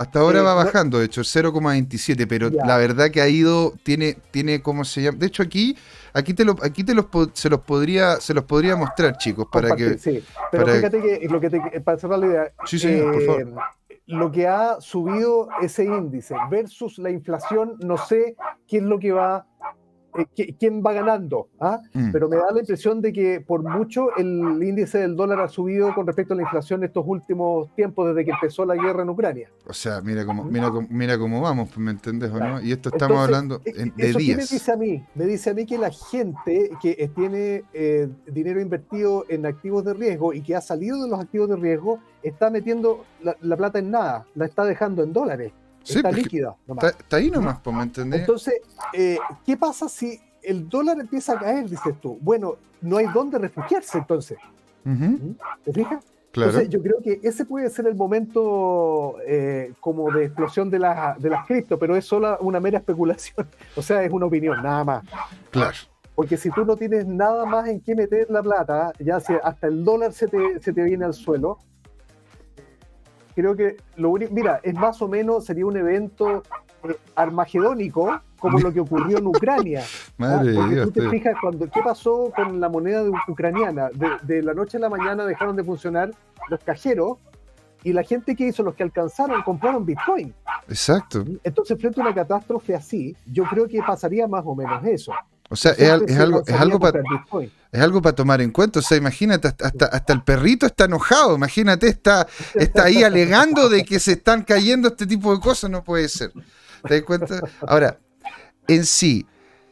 Hasta 0.00 0.20
ahora 0.20 0.38
eh, 0.38 0.42
va 0.42 0.54
bajando, 0.54 0.98
de 0.98 1.04
hecho, 1.04 1.20
0,27, 1.20 2.26
pero 2.26 2.48
la 2.48 2.78
verdad 2.78 3.10
que 3.10 3.20
ha 3.20 3.28
ido, 3.28 3.74
tiene, 3.82 4.16
tiene, 4.30 4.62
¿cómo 4.62 4.82
se 4.82 5.02
llama? 5.02 5.18
De 5.18 5.26
hecho, 5.26 5.42
aquí, 5.42 5.76
aquí 6.14 6.32
te 6.32 6.42
lo, 6.42 6.56
aquí 6.62 6.84
te 6.84 6.94
los, 6.94 7.04
se 7.34 7.50
los 7.50 7.60
podría, 7.60 8.18
se 8.18 8.32
los 8.32 8.44
podría 8.44 8.76
mostrar, 8.76 9.18
chicos, 9.18 9.46
para 9.52 9.76
que. 9.76 9.98
Sí, 9.98 10.24
pero 10.50 10.68
fíjate 10.68 11.02
que 11.02 11.28
lo 11.28 11.38
que 11.38 11.50
te, 11.50 11.80
para 11.82 11.98
cerrar 11.98 12.18
la 12.18 12.26
idea. 12.28 12.52
Sí, 12.64 12.78
sí, 12.78 12.98
por 12.98 13.26
favor 13.26 13.54
lo 14.06 14.32
que 14.32 14.48
ha 14.48 14.80
subido 14.80 15.48
ese 15.62 15.84
índice 15.84 16.34
versus 16.50 16.98
la 16.98 17.10
inflación, 17.10 17.76
no 17.78 17.96
sé 17.96 18.34
qué 18.66 18.78
es 18.78 18.82
lo 18.82 18.98
que 18.98 19.12
va 19.12 19.46
eh, 20.18 20.54
quién 20.58 20.82
va 20.84 20.92
ganando, 20.92 21.48
¿ah? 21.60 21.80
mm. 21.92 22.10
pero 22.12 22.28
me 22.28 22.36
da 22.36 22.50
la 22.52 22.60
impresión 22.60 23.00
de 23.00 23.12
que 23.12 23.40
por 23.40 23.62
mucho 23.62 24.16
el 24.16 24.60
índice 24.62 24.98
del 24.98 25.14
dólar 25.14 25.40
ha 25.40 25.48
subido 25.48 25.94
con 25.94 26.06
respecto 26.06 26.34
a 26.34 26.36
la 26.36 26.42
inflación 26.42 26.82
estos 26.82 27.04
últimos 27.06 27.74
tiempos 27.74 28.08
desde 28.08 28.24
que 28.24 28.32
empezó 28.32 28.64
la 28.64 28.74
guerra 28.74 29.02
en 29.02 29.10
Ucrania. 29.10 29.48
O 29.66 29.72
sea, 29.72 30.00
mira 30.00 30.24
cómo, 30.26 30.44
mira, 30.44 30.70
mira 30.88 31.18
cómo 31.18 31.40
vamos, 31.40 31.76
¿me 31.78 31.92
entendés 31.92 32.30
o 32.30 32.38
no? 32.38 32.60
Y 32.60 32.72
esto 32.72 32.88
estamos 32.88 33.18
hablando 33.18 33.60
eh, 33.64 33.90
de 33.94 34.12
días. 34.14 34.36
me 34.36 34.42
dice 34.42 34.72
a 34.72 34.76
mí? 34.76 35.04
Me 35.14 35.26
dice 35.26 35.50
a 35.50 35.54
mí 35.54 35.66
que 35.66 35.78
la 35.78 35.90
gente 35.90 36.70
que 36.82 37.10
tiene 37.14 37.64
eh, 37.72 38.08
dinero 38.26 38.60
invertido 38.60 39.24
en 39.28 39.46
activos 39.46 39.84
de 39.84 39.94
riesgo 39.94 40.32
y 40.32 40.42
que 40.42 40.56
ha 40.56 40.60
salido 40.60 41.02
de 41.02 41.08
los 41.08 41.20
activos 41.20 41.48
de 41.48 41.56
riesgo 41.56 42.00
está 42.22 42.50
metiendo 42.50 43.04
la 43.22 43.56
plata 43.56 43.78
en 43.78 43.90
nada, 43.90 44.26
la 44.34 44.46
está 44.46 44.64
dejando 44.64 45.02
en 45.02 45.12
dólares 45.12 45.52
está 45.96 46.10
líquida. 46.10 46.56
Está, 46.82 47.16
ahí 47.16 47.30
nomás, 47.30 47.58
¿me 47.66 47.82
entendés? 47.82 48.20
Entonces, 48.20 48.54
eh, 48.92 49.18
¿qué 49.44 49.56
pasa 49.56 49.88
si 49.88 50.20
el 50.42 50.68
dólar 50.68 50.98
empieza 51.00 51.34
a 51.34 51.38
caer, 51.38 51.68
dices 51.68 51.94
tú? 52.00 52.18
Bueno, 52.20 52.56
no 52.80 52.96
hay 52.96 53.06
dónde 53.12 53.38
refugiarse 53.38 53.98
entonces. 53.98 54.38
¿Mm? 54.84 55.32
¿Te 55.64 55.72
fijas? 55.72 56.04
Entonces, 56.32 56.68
yo 56.68 56.80
creo 56.80 56.98
que 57.02 57.20
ese 57.22 57.44
puede 57.44 57.68
ser 57.70 57.86
el 57.88 57.96
momento 57.96 59.16
eh, 59.26 59.72
como 59.80 60.12
de 60.12 60.26
explosión 60.26 60.70
de, 60.70 60.78
la, 60.78 61.16
de 61.18 61.28
las 61.28 61.44
cripto, 61.44 61.76
pero 61.76 61.96
es 61.96 62.04
solo 62.04 62.38
una 62.40 62.60
mera 62.60 62.78
especulación. 62.78 63.48
O 63.76 63.82
sea, 63.82 64.02
es 64.02 64.12
una 64.12 64.26
opinión, 64.26 64.62
nada 64.62 64.84
más. 64.84 65.04
Claro. 65.50 65.76
Porque 66.14 66.36
si 66.36 66.50
tú 66.50 66.64
no 66.64 66.76
tienes 66.76 67.06
nada 67.06 67.46
más 67.46 67.68
en 67.68 67.80
qué 67.80 67.94
meter 67.94 68.30
la 68.30 68.42
plata, 68.42 68.92
ya 68.98 69.18
sea 69.20 69.38
hasta 69.42 69.66
el 69.66 69.84
dólar 69.84 70.12
se 70.12 70.28
te, 70.28 70.60
se 70.60 70.72
te 70.72 70.82
viene 70.82 71.04
al 71.04 71.14
suelo, 71.14 71.58
creo 73.34 73.56
que 73.56 73.76
lo 73.96 74.10
único, 74.10 74.32
mira, 74.32 74.60
es 74.62 74.74
más 74.74 75.00
o 75.02 75.08
menos, 75.08 75.44
sería 75.44 75.66
un 75.66 75.76
evento 75.76 76.42
eh, 76.84 76.96
armagedónico 77.14 78.20
como 78.38 78.58
lo 78.58 78.72
que 78.72 78.80
ocurrió 78.80 79.18
en 79.18 79.26
Ucrania. 79.26 79.82
Madre 80.16 80.54
Porque 80.54 80.76
tú 80.82 80.90
te 80.92 81.10
fijas, 81.10 81.34
cuando, 81.40 81.70
¿qué 81.70 81.80
pasó 81.82 82.32
con 82.34 82.60
la 82.60 82.68
moneda 82.68 83.04
ucraniana? 83.28 83.90
De, 84.22 84.42
la 84.42 84.54
noche 84.54 84.78
a 84.78 84.80
la 84.80 84.88
mañana 84.88 85.26
dejaron 85.26 85.56
de 85.56 85.64
funcionar 85.64 86.10
los 86.48 86.60
cajeros 86.60 87.18
y 87.82 87.92
la 87.92 88.02
gente 88.02 88.34
que 88.34 88.48
hizo, 88.48 88.62
los 88.62 88.74
que 88.74 88.82
alcanzaron, 88.82 89.42
compraron 89.42 89.84
Bitcoin. 89.84 90.34
Exacto. 90.68 91.24
Entonces, 91.44 91.78
frente 91.78 92.00
a 92.00 92.04
una 92.04 92.14
catástrofe 92.14 92.74
así, 92.74 93.16
yo 93.26 93.44
creo 93.44 93.68
que 93.68 93.80
pasaría 93.82 94.26
más 94.26 94.44
o 94.46 94.54
menos 94.54 94.84
eso. 94.84 95.12
O 95.52 95.56
sea, 95.56 95.72
es, 95.72 95.90
algo, 95.90 96.44
es 96.46 96.54
algo 96.54 96.78
para 96.78 97.02
es 97.72 97.80
algo 97.80 98.00
para 98.00 98.14
tomar 98.14 98.40
en 98.40 98.52
cuenta. 98.52 98.78
O 98.78 98.82
sea, 98.82 98.96
imagínate, 98.96 99.48
hasta, 99.48 99.86
hasta 99.86 100.12
el 100.12 100.22
perrito 100.22 100.64
está 100.64 100.84
enojado. 100.84 101.34
Imagínate, 101.34 101.88
está, 101.88 102.26
está 102.54 102.84
ahí 102.84 103.02
alegando 103.02 103.68
de 103.68 103.84
que 103.84 103.98
se 103.98 104.12
están 104.12 104.44
cayendo 104.44 104.88
este 104.88 105.06
tipo 105.06 105.34
de 105.34 105.40
cosas. 105.40 105.68
No 105.68 105.82
puede 105.82 106.08
ser. 106.08 106.32
¿Te 106.86 106.94
das 106.94 107.02
cuenta? 107.02 107.40
Ahora, 107.66 107.98
en 108.68 108.86
sí, 108.86 109.26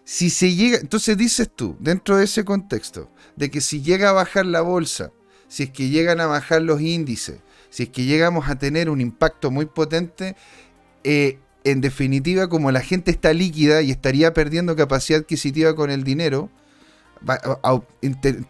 si 0.04 0.30
se 0.30 0.52
llega, 0.54 0.78
entonces 0.78 1.16
dices 1.16 1.48
tú, 1.54 1.76
dentro 1.78 2.16
de 2.16 2.24
ese 2.24 2.44
contexto, 2.44 3.10
de 3.36 3.50
que 3.50 3.60
si 3.60 3.80
llega 3.80 4.10
a 4.10 4.12
bajar 4.12 4.46
la 4.46 4.62
bolsa, 4.62 5.12
si 5.46 5.64
es 5.64 5.70
que 5.70 5.90
llegan 5.90 6.20
a 6.20 6.26
bajar 6.26 6.62
los 6.62 6.80
índices, 6.80 7.38
si 7.70 7.84
es 7.84 7.88
que 7.90 8.04
llegamos 8.04 8.48
a 8.48 8.58
tener 8.58 8.90
un 8.90 9.00
impacto 9.00 9.50
muy 9.52 9.66
potente, 9.66 10.34
eh, 11.04 11.38
en 11.64 11.80
definitiva, 11.80 12.48
como 12.48 12.70
la 12.70 12.80
gente 12.80 13.10
está 13.10 13.32
líquida 13.32 13.82
y 13.82 13.90
estaría 13.90 14.32
perdiendo 14.32 14.76
capacidad 14.76 15.20
adquisitiva 15.20 15.74
con 15.74 15.90
el 15.90 16.04
dinero, 16.04 16.50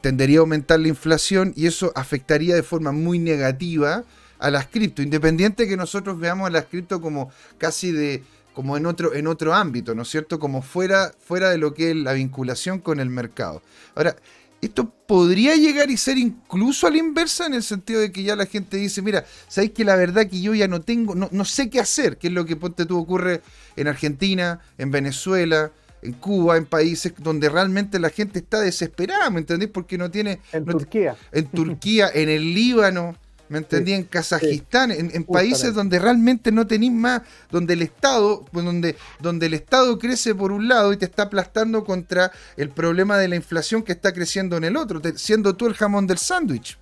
tendería 0.00 0.38
a 0.38 0.40
aumentar 0.40 0.78
la 0.78 0.88
inflación 0.88 1.52
y 1.56 1.66
eso 1.66 1.92
afectaría 1.94 2.54
de 2.54 2.62
forma 2.62 2.92
muy 2.92 3.18
negativa 3.18 4.04
a 4.38 4.50
las 4.50 4.66
cripto, 4.66 5.02
independiente 5.02 5.66
que 5.66 5.76
nosotros 5.76 6.18
veamos 6.18 6.46
a 6.46 6.50
las 6.50 6.66
cripto 6.66 7.00
como 7.00 7.30
casi 7.58 7.92
de 7.92 8.22
como 8.54 8.76
en 8.76 8.86
otro, 8.86 9.14
en 9.14 9.28
otro 9.28 9.54
ámbito, 9.54 9.94
¿no 9.94 10.02
es 10.02 10.08
cierto? 10.08 10.40
Como 10.40 10.62
fuera, 10.62 11.12
fuera 11.20 11.48
de 11.50 11.58
lo 11.58 11.74
que 11.74 11.90
es 11.90 11.96
la 11.96 12.12
vinculación 12.12 12.80
con 12.80 12.98
el 12.98 13.08
mercado. 13.08 13.62
Ahora, 13.94 14.16
esto 14.60 14.92
podría 15.06 15.54
llegar 15.54 15.90
y 15.90 15.96
ser 15.96 16.18
incluso 16.18 16.86
a 16.86 16.90
la 16.90 16.98
inversa 16.98 17.46
en 17.46 17.54
el 17.54 17.62
sentido 17.62 18.00
de 18.00 18.10
que 18.10 18.22
ya 18.22 18.36
la 18.36 18.46
gente 18.46 18.76
dice, 18.76 19.02
mira, 19.02 19.24
sabéis 19.46 19.72
que 19.72 19.84
la 19.84 19.96
verdad 19.96 20.26
que 20.26 20.40
yo 20.40 20.54
ya 20.54 20.68
no 20.68 20.80
tengo, 20.80 21.14
no, 21.14 21.28
no 21.30 21.44
sé 21.44 21.70
qué 21.70 21.80
hacer, 21.80 22.18
que 22.18 22.28
es 22.28 22.32
lo 22.32 22.44
que 22.44 22.56
ponte 22.56 22.84
tú 22.84 22.98
ocurre 22.98 23.40
en 23.76 23.88
Argentina, 23.88 24.60
en 24.76 24.90
Venezuela, 24.90 25.70
en 26.02 26.12
Cuba, 26.14 26.56
en 26.56 26.66
países 26.66 27.12
donde 27.18 27.48
realmente 27.48 27.98
la 27.98 28.10
gente 28.10 28.40
está 28.40 28.60
desesperada, 28.60 29.30
¿me 29.30 29.40
entendés? 29.40 29.68
Porque 29.68 29.98
no 29.98 30.10
tiene... 30.10 30.40
En 30.52 30.64
Turquía. 30.64 31.16
En 31.32 31.46
Turquía, 31.46 32.10
en 32.12 32.28
el 32.28 32.54
Líbano, 32.54 33.16
¿me 33.48 33.58
entendí? 33.58 33.92
en 33.92 34.04
Kazajistán, 34.04 34.90
en, 34.90 35.24
países 35.24 35.74
donde 35.74 35.98
realmente 35.98 36.52
no 36.52 36.66
tenéis 36.66 36.92
más, 36.92 37.22
donde 37.50 37.74
el 37.74 37.82
Estado, 37.82 38.44
pues, 38.52 38.64
donde, 38.64 38.96
donde 39.20 39.46
el 39.46 39.54
Estado 39.54 39.98
crece 39.98 40.34
por 40.34 40.52
un 40.52 40.68
lado 40.68 40.92
y 40.92 40.96
te 40.96 41.04
está 41.04 41.24
aplastando 41.24 41.84
contra 41.84 42.30
el 42.56 42.70
problema 42.70 43.18
de 43.18 43.28
la 43.28 43.36
inflación 43.36 43.82
que 43.82 43.92
está 43.92 44.12
creciendo 44.12 44.56
en 44.56 44.64
el 44.64 44.76
otro, 44.76 45.00
siendo 45.16 45.54
tú 45.54 45.66
el 45.66 45.74
jamón 45.74 46.06
del 46.06 46.18
sándwich. 46.18 46.78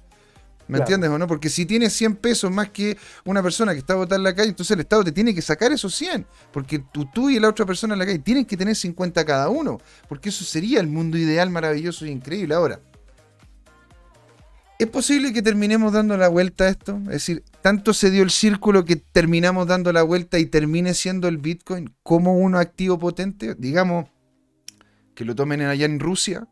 ¿Me 0.68 0.78
entiendes 0.78 1.10
o 1.10 1.18
no? 1.18 1.26
Porque 1.26 1.48
si 1.48 1.64
tienes 1.64 1.92
100 1.92 2.16
pesos 2.16 2.50
más 2.50 2.70
que 2.70 2.96
una 3.24 3.42
persona 3.42 3.72
que 3.72 3.78
está 3.78 3.92
a 3.92 3.96
votar 3.96 4.18
en 4.18 4.24
la 4.24 4.34
calle, 4.34 4.48
entonces 4.48 4.74
el 4.74 4.80
Estado 4.80 5.04
te 5.04 5.12
tiene 5.12 5.34
que 5.34 5.42
sacar 5.42 5.70
esos 5.70 5.94
100. 5.94 6.26
Porque 6.52 6.80
tú, 6.80 7.08
tú 7.12 7.30
y 7.30 7.38
la 7.38 7.48
otra 7.48 7.64
persona 7.64 7.94
en 7.94 8.00
la 8.00 8.06
calle 8.06 8.18
tienen 8.18 8.44
que 8.44 8.56
tener 8.56 8.74
50 8.74 9.24
cada 9.24 9.48
uno. 9.48 9.78
Porque 10.08 10.30
eso 10.30 10.44
sería 10.44 10.80
el 10.80 10.88
mundo 10.88 11.16
ideal, 11.16 11.50
maravilloso 11.50 12.04
e 12.04 12.10
increíble. 12.10 12.54
Ahora, 12.54 12.80
¿es 14.78 14.86
posible 14.88 15.32
que 15.32 15.42
terminemos 15.42 15.92
dando 15.92 16.16
la 16.16 16.28
vuelta 16.28 16.64
a 16.64 16.68
esto? 16.68 16.98
Es 17.04 17.12
decir, 17.12 17.42
tanto 17.62 17.92
se 17.92 18.10
dio 18.10 18.22
el 18.22 18.30
círculo 18.30 18.84
que 18.84 18.96
terminamos 18.96 19.66
dando 19.66 19.92
la 19.92 20.02
vuelta 20.02 20.38
y 20.38 20.46
termine 20.46 20.94
siendo 20.94 21.28
el 21.28 21.38
Bitcoin 21.38 21.94
como 22.02 22.38
uno 22.38 22.58
activo 22.58 22.98
potente. 22.98 23.54
Digamos, 23.54 24.06
que 25.14 25.24
lo 25.24 25.34
tomen 25.34 25.62
allá 25.62 25.86
en 25.86 25.98
Rusia. 25.98 26.46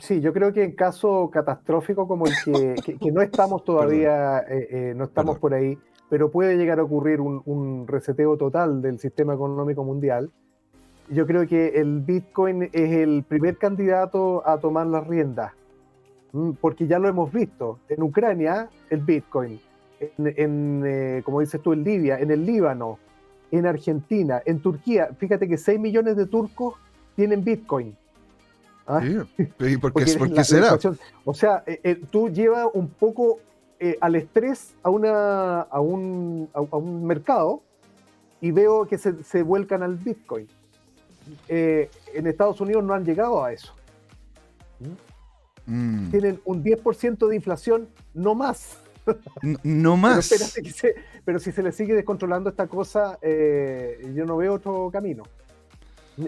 Sí, 0.00 0.20
yo 0.20 0.32
creo 0.32 0.52
que 0.52 0.64
en 0.64 0.72
caso 0.72 1.30
catastrófico 1.32 2.06
como 2.06 2.26
el 2.26 2.32
que, 2.44 2.74
que, 3.00 3.12
no 3.12 3.22
estamos 3.22 3.64
todavía, 3.64 4.40
eh, 4.40 4.68
eh, 4.70 4.94
no 4.94 5.04
estamos 5.04 5.38
por 5.38 5.54
ahí, 5.54 5.78
pero 6.10 6.30
puede 6.30 6.56
llegar 6.56 6.78
a 6.78 6.82
ocurrir 6.82 7.20
un, 7.20 7.86
reseteo 7.86 8.36
total 8.36 8.82
del 8.82 8.98
sistema 8.98 9.34
económico 9.34 9.84
mundial, 9.84 10.30
yo 11.10 11.26
creo 11.26 11.46
que 11.46 11.80
el 11.80 12.00
Bitcoin 12.00 12.64
es 12.64 12.92
el 12.92 13.24
primer 13.26 13.56
candidato 13.56 14.46
a 14.46 14.58
tomar 14.58 14.86
las 14.86 15.06
riendas, 15.06 15.52
porque 16.60 16.86
ya 16.86 16.98
lo 16.98 17.08
hemos 17.08 17.32
visto. 17.32 17.78
En 17.88 18.02
Ucrania, 18.02 18.68
el 18.90 19.00
Bitcoin, 19.00 19.60
en, 20.00 20.82
eh, 20.86 21.22
como 21.24 21.40
dices 21.40 21.60
tú, 21.62 21.72
en 21.72 21.84
Libia, 21.84 22.18
en 22.18 22.30
el 22.30 22.44
Líbano, 22.44 22.98
en 23.50 23.66
Argentina, 23.66 24.42
en 24.44 24.60
Turquía, 24.60 25.10
fíjate 25.18 25.48
que 25.48 25.56
6 25.56 25.80
millones 25.80 26.16
de 26.16 26.26
turcos 26.26 26.74
tienen 27.16 27.42
Bitcoin. 27.42 27.96
¿Ah? 28.86 29.02
¿Y 29.58 29.76
por 29.76 29.92
qué, 29.94 30.06
será? 30.44 30.78
o 31.24 31.34
sea, 31.34 31.62
eh, 31.66 31.80
eh, 31.82 32.00
tú 32.10 32.30
llevas 32.30 32.68
un 32.72 32.88
poco 32.88 33.38
eh, 33.78 33.98
al 34.00 34.14
estrés 34.14 34.74
a, 34.82 34.90
una, 34.90 35.60
a, 35.60 35.80
un, 35.80 36.48
a, 36.54 36.60
un 36.60 37.06
mercado 37.06 37.62
y 38.40 38.50
veo 38.50 38.86
que 38.86 38.96
se, 38.96 39.22
se 39.22 39.42
vuelcan 39.42 39.82
al 39.82 39.96
Bitcoin. 39.96 40.48
en 41.48 42.26
Estados 42.26 42.60
Unidos 42.60 42.82
no 42.82 42.94
han 42.94 43.04
llegado 43.04 43.44
a 43.44 43.52
eso. 43.52 43.74
¿Mm? 45.68 46.10
Tienen 46.10 46.40
un 46.44 46.64
10% 46.64 47.28
de 47.28 47.36
inflación, 47.36 47.88
no 48.14 48.34
más. 48.34 48.78
No, 49.62 49.96
más. 49.96 50.28
Pero, 50.28 50.94
pero, 51.24 51.38
si 51.38 51.52
se 51.52 51.62
le 51.62 51.70
sigue 51.72 51.94
descontrolando 51.94 52.50
esta 52.50 52.66
cosa, 52.66 53.18
yo 53.22 54.24
no 54.26 54.36
veo 54.36 54.54
otro 54.54 54.90
camino. 54.90 55.22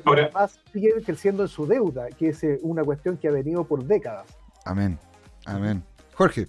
Ahora, 0.04 0.24
además 0.24 0.60
sigue 0.72 0.92
creciendo 1.04 1.42
en 1.42 1.48
su 1.48 1.66
deuda, 1.66 2.08
que 2.10 2.28
es 2.28 2.44
eh, 2.44 2.58
una 2.62 2.84
cuestión 2.84 3.16
que 3.16 3.28
ha 3.28 3.32
venido 3.32 3.64
por 3.64 3.84
décadas. 3.84 4.26
Amén, 4.64 4.98
amén. 5.46 5.82
Jorge. 6.14 6.46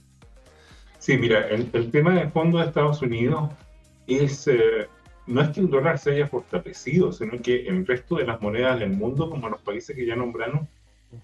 Sí, 1.00 1.18
mira, 1.18 1.48
el, 1.48 1.90
tema 1.90 2.14
de 2.14 2.30
fondo 2.30 2.60
de 2.60 2.66
Estados 2.66 3.02
Unidos 3.02 3.50
es, 4.06 4.48
eh, 4.48 4.88
no 5.26 5.42
es 5.42 5.50
que 5.50 5.62
el 5.62 5.70
dólar 5.70 5.98
se 5.98 6.12
haya 6.12 6.28
fortalecido, 6.28 7.12
sino 7.12 7.42
que 7.42 7.66
el 7.68 7.88
resto 7.88 8.18
de 8.18 8.26
las 8.26 8.40
monedas 8.42 8.80
del 8.80 8.92
mundo, 8.92 9.30
como 9.30 9.50
los 9.50 9.62
países 9.62 9.96
que 9.96 10.06
ya 10.06 10.16
nombraron, 10.16 10.68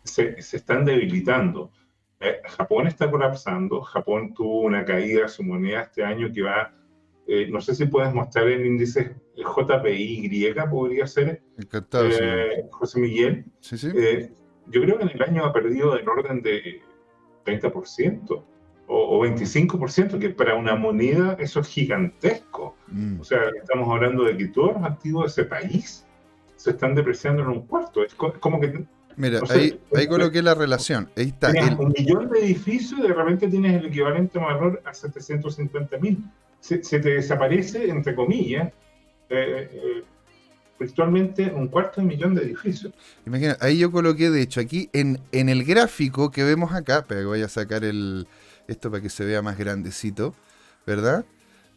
se, 0.04 0.42
se 0.42 0.58
están 0.58 0.86
debilitando. 0.86 1.72
Eh, 2.20 2.42
Japón 2.46 2.88
está 2.88 3.10
colapsando, 3.10 3.82
Japón 3.82 4.34
tuvo 4.34 4.62
una 4.62 4.84
caída 4.86 5.24
de 5.24 5.30
su 5.30 5.44
moneda 5.44 5.82
este 5.82 6.04
año 6.04 6.32
que 6.34 6.42
va 6.42 6.74
eh, 7.28 7.50
no 7.50 7.60
sé 7.60 7.76
si 7.76 7.86
puedes 7.86 8.14
mostrar 8.14 8.48
el 8.48 8.66
índice 8.66 9.16
JPY, 9.36 10.56
podría 10.70 11.06
ser. 11.06 11.44
Encantado, 11.58 12.08
eh, 12.10 12.66
José 12.72 13.00
Miguel. 13.02 13.46
Sí, 13.60 13.78
sí. 13.78 13.92
Eh, 13.94 14.32
yo 14.68 14.82
creo 14.82 14.98
que 14.98 15.04
en 15.04 15.10
el 15.10 15.22
año 15.22 15.44
ha 15.44 15.52
perdido 15.52 15.94
del 15.96 16.08
orden 16.08 16.42
de 16.42 16.82
30% 17.46 18.44
o, 18.88 19.26
25%, 19.26 20.18
que 20.20 20.30
para 20.30 20.56
una 20.56 20.76
moneda 20.76 21.36
eso 21.38 21.60
es 21.60 21.68
gigantesco. 21.68 22.78
Mm. 22.88 23.20
O 23.20 23.24
sea, 23.26 23.42
estamos 23.62 23.90
hablando 23.90 24.24
de 24.24 24.38
que 24.38 24.48
todos 24.48 24.76
los 24.76 24.84
activos 24.84 25.24
de 25.24 25.42
ese 25.42 25.50
país 25.50 26.08
se 26.56 26.70
están 26.72 26.96
depreciando 26.96 27.44
en 27.44 27.50
un 27.50 27.68
cuarto. 27.68 28.06
Es 28.06 28.16
como 28.16 28.62
que 28.62 28.86
Mira, 29.18 29.42
ahí, 29.50 29.80
ahí 29.96 30.08
coloqué 30.08 30.42
la 30.42 30.54
relación. 30.54 31.10
Ahí 31.18 31.30
está. 31.30 31.52
Un 31.78 31.94
millón 31.98 32.30
de 32.30 32.40
edificios 32.40 33.00
y 33.00 33.02
de 33.02 33.14
repente 33.14 33.48
tienes 33.48 33.82
el 33.82 33.88
equivalente 33.88 34.40
a 34.40 34.44
valor 34.44 34.82
a 34.86 34.94
750 34.94 35.98
mil 35.98 36.24
se, 36.60 37.00
te 37.00 37.10
desaparece, 37.10 37.90
entre 37.90 38.16
comillas, 38.16 38.72
eh, 39.30 39.70
eh, 39.72 40.04
virtualmente 40.80 41.52
un 41.52 41.68
cuarto 41.68 42.02
de 42.02 42.08
millón 42.08 42.36
de 42.36 42.44
edificios. 42.44 42.94
Imagina, 43.26 43.58
ahí 43.60 43.80
yo 43.80 43.92
coloqué, 43.92 44.30
de 44.30 44.42
hecho, 44.42 44.60
aquí 44.60 44.90
en, 44.94 45.20
en 45.32 45.50
el 45.50 45.64
gráfico 45.64 46.32
que 46.32 46.44
vemos 46.44 46.74
acá, 46.74 47.06
pero 47.08 47.28
voy 47.28 47.42
a 47.42 47.48
sacar 47.48 47.84
el, 47.84 48.28
esto 48.68 48.92
para 48.92 49.02
que 49.02 49.10
se 49.10 49.26
vea 49.26 49.42
más 49.42 49.58
grandecito, 49.58 50.36
¿verdad? 50.86 51.26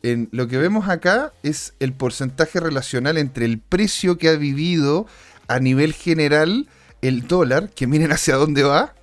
En, 0.03 0.29
lo 0.33 0.49
que 0.49 0.59
vemos 0.59 0.89
acá 0.89 1.33
es 1.43 1.75
el 1.79 1.93
porcentaje 1.93 2.59
relacional 2.59 3.19
entre 3.19 3.45
el 3.45 3.59
precio 3.59 4.17
que 4.17 4.29
ha 4.29 4.37
vivido 4.37 5.07
a 5.47 5.61
nivel 5.61 5.93
general 5.93 6.69
el 7.03 7.27
dólar, 7.27 7.71
que 7.71 7.87
miren 7.87 8.13
hacia 8.13 8.37
dónde 8.37 8.63
va, 8.63 8.95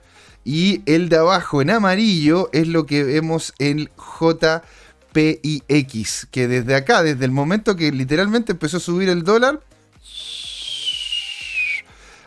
y 0.43 0.82
el 0.86 1.10
de 1.10 1.18
abajo 1.18 1.62
en 1.62 1.72
amarillo 1.72 2.50
es 2.54 2.68
lo 2.68 2.86
que 2.86 3.04
vemos 3.04 3.54
en 3.60 3.89
J 3.95 4.64
PIX, 5.12 6.28
que 6.32 6.48
desde 6.48 6.76
acá, 6.76 7.04
desde 7.04 7.26
el 7.26 7.32
momento 7.32 7.76
que 7.76 7.91
literalmente 7.91 8.54
empezó 8.54 8.78
a 8.78 8.80
subir 8.80 9.10
el 9.10 9.24
dólar, 9.24 9.60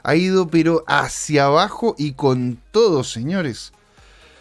ha 0.03 0.15
ido 0.15 0.49
pero 0.49 0.85
hacia 0.87 1.47
abajo 1.47 1.95
y 1.99 2.13
con 2.13 2.59
todo, 2.73 3.05
señores. 3.05 3.73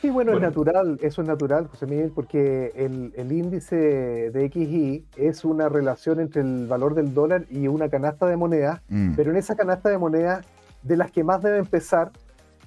Sí, 0.02 0.10
bueno, 0.10 0.34
es 0.34 0.42
natural, 0.42 0.98
eso 1.02 1.22
es 1.22 1.28
natural, 1.28 1.68
José 1.68 1.86
Miguel, 1.86 2.12
porque 2.16 2.72
el, 2.76 3.32
índice 3.32 3.76
de 3.76 4.50
XI 4.50 5.04
es 5.18 5.44
una 5.44 5.68
relación 5.68 6.22
entre 6.22 6.42
el 6.42 6.68
valor 6.68 6.96
del 6.96 7.14
dólar 7.14 7.46
y 7.50 7.68
una 7.68 7.90
canasta 7.90 8.26
de 8.26 8.38
monedas, 8.38 8.82
mm. 8.88 9.16
pero 9.16 9.32
en 9.32 9.38
esa 9.38 9.56
canasta 9.56 9.90
de 9.90 9.98
monedas, 9.98 10.46
de 10.84 10.98
las 10.98 11.12
que 11.12 11.24
más 11.24 11.42
debe 11.42 11.60
empezar 11.60 12.12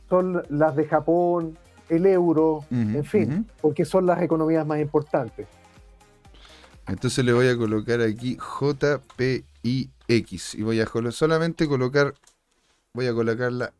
son 0.08 0.42
las 0.50 0.76
de 0.76 0.84
Japón, 0.86 1.56
el 1.88 2.06
euro, 2.06 2.64
en 2.70 3.04
fin, 3.04 3.46
porque 3.60 3.84
son 3.84 4.06
las 4.06 4.22
economías 4.22 4.66
más 4.66 4.80
importantes. 4.80 5.46
Entonces 6.86 7.24
le 7.24 7.32
voy 7.32 7.48
a 7.48 7.56
colocar 7.56 8.00
aquí 8.00 8.36
JPIX 8.36 9.44
y 10.54 10.62
voy 10.62 10.80
a 10.80 10.86
solamente 11.10 11.68
colocar, 11.68 12.14
voy 12.94 13.06
a 13.06 13.14
colocarla 13.14 13.72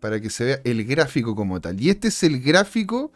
para 0.00 0.20
que 0.20 0.30
se 0.30 0.44
vea 0.44 0.60
el 0.64 0.84
gráfico 0.84 1.34
como 1.34 1.60
tal. 1.60 1.80
Y 1.80 1.90
este 1.90 2.08
es 2.08 2.22
el 2.22 2.40
gráfico 2.40 3.10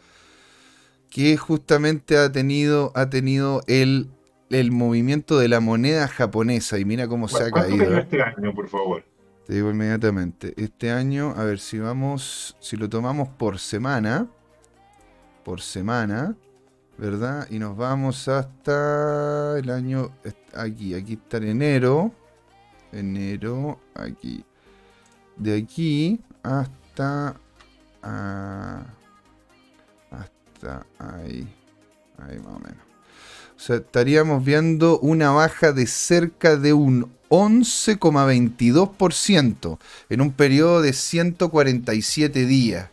que 1.09 1.37
justamente 1.37 2.17
ha 2.17 2.31
tenido, 2.31 2.91
ha 2.95 3.09
tenido 3.09 3.61
el, 3.67 4.09
el 4.49 4.71
movimiento 4.71 5.37
de 5.37 5.47
la 5.47 5.59
moneda 5.59 6.07
japonesa. 6.07 6.79
Y 6.79 6.85
mira 6.85 7.07
cómo 7.07 7.27
se 7.27 7.43
ha 7.43 7.51
caído. 7.51 7.97
Este 7.97 8.21
año, 8.21 8.53
por 8.53 8.67
favor. 8.67 9.03
Te 9.51 9.55
digo 9.55 9.69
inmediatamente. 9.69 10.53
Este 10.55 10.91
año, 10.91 11.33
a 11.35 11.43
ver 11.43 11.59
si 11.59 11.77
vamos, 11.77 12.55
si 12.61 12.77
lo 12.77 12.87
tomamos 12.87 13.27
por 13.27 13.59
semana, 13.59 14.25
por 15.43 15.59
semana. 15.59 16.37
¿verdad? 16.97 17.47
Y 17.49 17.59
nos 17.59 17.75
vamos 17.75 18.29
hasta 18.29 19.59
el 19.59 19.69
año, 19.69 20.09
aquí, 20.55 20.93
aquí 20.93 21.13
está 21.15 21.35
en 21.35 21.47
enero, 21.49 22.13
enero, 22.93 23.77
aquí, 23.93 24.45
de 25.35 25.57
aquí 25.57 26.21
hasta, 26.43 27.35
ah, 28.03 28.85
hasta 30.11 30.85
ahí, 30.97 31.45
ahí 32.19 32.39
más 32.39 32.55
o 32.55 32.59
menos. 32.59 32.90
O 33.61 33.63
sea, 33.63 33.75
estaríamos 33.75 34.43
viendo 34.43 34.97
una 35.01 35.29
baja 35.29 35.71
de 35.71 35.85
cerca 35.85 36.57
de 36.57 36.73
un 36.73 37.11
11,22% 37.29 39.77
en 40.09 40.21
un 40.21 40.31
periodo 40.31 40.81
de 40.81 40.93
147 40.93 42.47
días, 42.47 42.89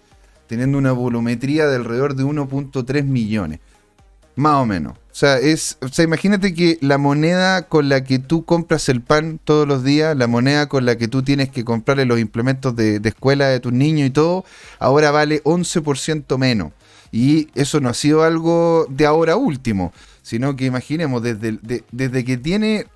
teniendo 0.46 0.76
una 0.76 0.92
volumetría 0.92 1.68
de 1.68 1.76
alrededor 1.76 2.16
de 2.16 2.24
1.3 2.24 3.02
millones. 3.04 3.60
Más 4.36 4.56
o 4.56 4.66
menos. 4.66 4.92
O 4.92 5.14
sea, 5.14 5.38
es, 5.38 5.78
o 5.80 5.88
sea, 5.88 6.04
imagínate 6.04 6.52
que 6.52 6.76
la 6.82 6.98
moneda 6.98 7.62
con 7.62 7.88
la 7.88 8.04
que 8.04 8.18
tú 8.18 8.44
compras 8.44 8.90
el 8.90 9.00
pan 9.00 9.40
todos 9.42 9.66
los 9.66 9.82
días, 9.82 10.14
la 10.18 10.26
moneda 10.26 10.68
con 10.68 10.84
la 10.84 10.98
que 10.98 11.08
tú 11.08 11.22
tienes 11.22 11.48
que 11.48 11.64
comprarle 11.64 12.04
los 12.04 12.20
implementos 12.20 12.76
de, 12.76 13.00
escuela 13.02 13.48
de 13.48 13.60
tus 13.60 13.72
niños 13.72 14.08
y 14.08 14.10
todo, 14.10 14.44
ahora 14.78 15.12
vale 15.12 15.42
11% 15.44 16.36
menos. 16.36 16.72
Y 17.10 17.48
eso 17.54 17.80
no 17.80 17.88
ha 17.88 17.94
sido 17.94 18.22
algo 18.22 18.86
de 18.90 19.06
ahora 19.06 19.36
último, 19.36 19.94
sino 20.28 20.56
que 20.56 20.66
imaginemos, 20.66 21.22
desde, 21.22 21.58
desde 21.90 22.22
que 22.22 22.36
tiene 22.36 22.86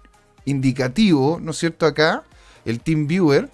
indicativo, 0.44 1.40
¿no 1.40 1.52
es 1.52 1.56
cierto? 1.56 1.86
Acá, 1.86 2.24
el 2.66 2.80
Team 2.80 3.06
Viewer, 3.06 3.48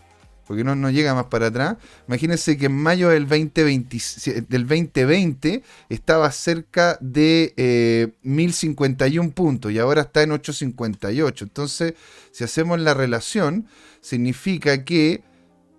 porque 0.49 0.65
no, 0.65 0.75
no 0.75 0.91
llega 0.91 1.15
más 1.15 1.27
para 1.27 1.47
atrás. 1.47 1.77
Imagínense 2.09 2.57
que 2.57 2.67
en 2.67 2.73
mayo 2.73 3.11
del 3.11 3.29
2020, 3.29 4.47
del 4.49 4.67
2020 4.67 5.63
estaba 5.91 6.29
cerca 6.33 6.99
de 7.01 8.13
1051 8.23 9.29
eh, 9.29 9.33
puntos 9.33 9.71
y 9.71 9.79
ahora 9.79 10.01
está 10.01 10.25
en 10.25 10.33
858. 10.33 11.45
Entonces, 11.45 11.95
si 12.33 12.43
hacemos 12.43 12.81
la 12.81 12.95
relación, 12.95 13.69
significa 14.01 14.85
que, 14.85 15.23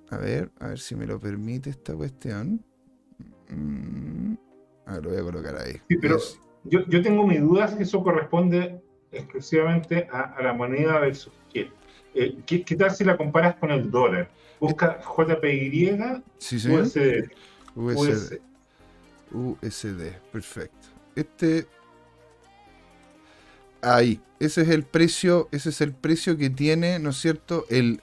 a 0.10 0.16
ver, 0.16 0.52
a 0.62 0.68
ver 0.68 0.80
si 0.80 0.96
me 0.96 1.06
lo 1.06 1.20
permite 1.20 1.70
esta 1.70 1.94
cuestión. 1.96 2.64
Mm, 3.50 4.36
a 4.86 4.94
ver, 4.94 5.04
lo 5.04 5.10
voy 5.10 5.20
a 5.20 5.24
colocar 5.24 5.58
ahí. 5.58 5.74
Sí, 5.90 5.98
pero 5.98 6.18
yo, 6.64 6.86
yo, 6.88 7.02
tengo 7.02 7.26
mis 7.26 7.42
dudas 7.42 7.76
que 7.76 7.84
eso 7.84 8.04
corresponde 8.04 8.82
exclusivamente 9.12 10.08
a, 10.12 10.42
la 10.42 10.54
moneda 10.54 11.00
del 11.02 11.18
qué. 11.52 11.72
Eh, 12.14 12.38
¿qué, 12.46 12.64
¿Qué 12.64 12.76
tal 12.76 12.92
si 12.92 13.04
la 13.04 13.18
comparas 13.18 13.56
con 13.56 13.72
el 13.72 13.90
dólar? 13.90 14.30
Busca 14.60 15.00
JPY 15.00 15.92
USD. 15.92 17.32
USD. 17.76 18.40
USD. 19.32 20.14
Perfecto. 20.32 20.88
Este. 21.16 21.66
Ahí. 23.82 24.20
Ese 24.40 24.62
es 24.62 24.70
el 24.70 24.84
precio. 24.84 25.48
Ese 25.52 25.70
es 25.70 25.82
el 25.82 25.94
precio 25.94 26.38
que 26.38 26.50
tiene, 26.50 27.00
¿no 27.00 27.12
es 27.12 27.18
cierto? 27.18 27.66
El, 27.70 28.00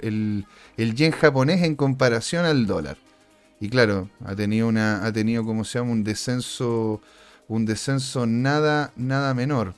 el, 0.00 0.94
yen 0.94 1.12
japonés 1.12 1.62
en 1.62 1.76
comparación 1.76 2.44
al 2.44 2.66
dólar. 2.66 2.98
Y 3.60 3.68
claro, 3.68 4.10
ha 4.24 4.34
tenido 4.34 4.68
una. 4.68 5.04
Ha 5.06 5.12
tenido, 5.12 5.44
como 5.44 5.64
se 5.64 5.78
llama, 5.78 5.92
un 5.92 6.04
descenso. 6.04 7.00
Un 7.48 7.66
descenso 7.66 8.26
nada, 8.26 8.92
nada 8.96 9.34
menor. 9.34 9.74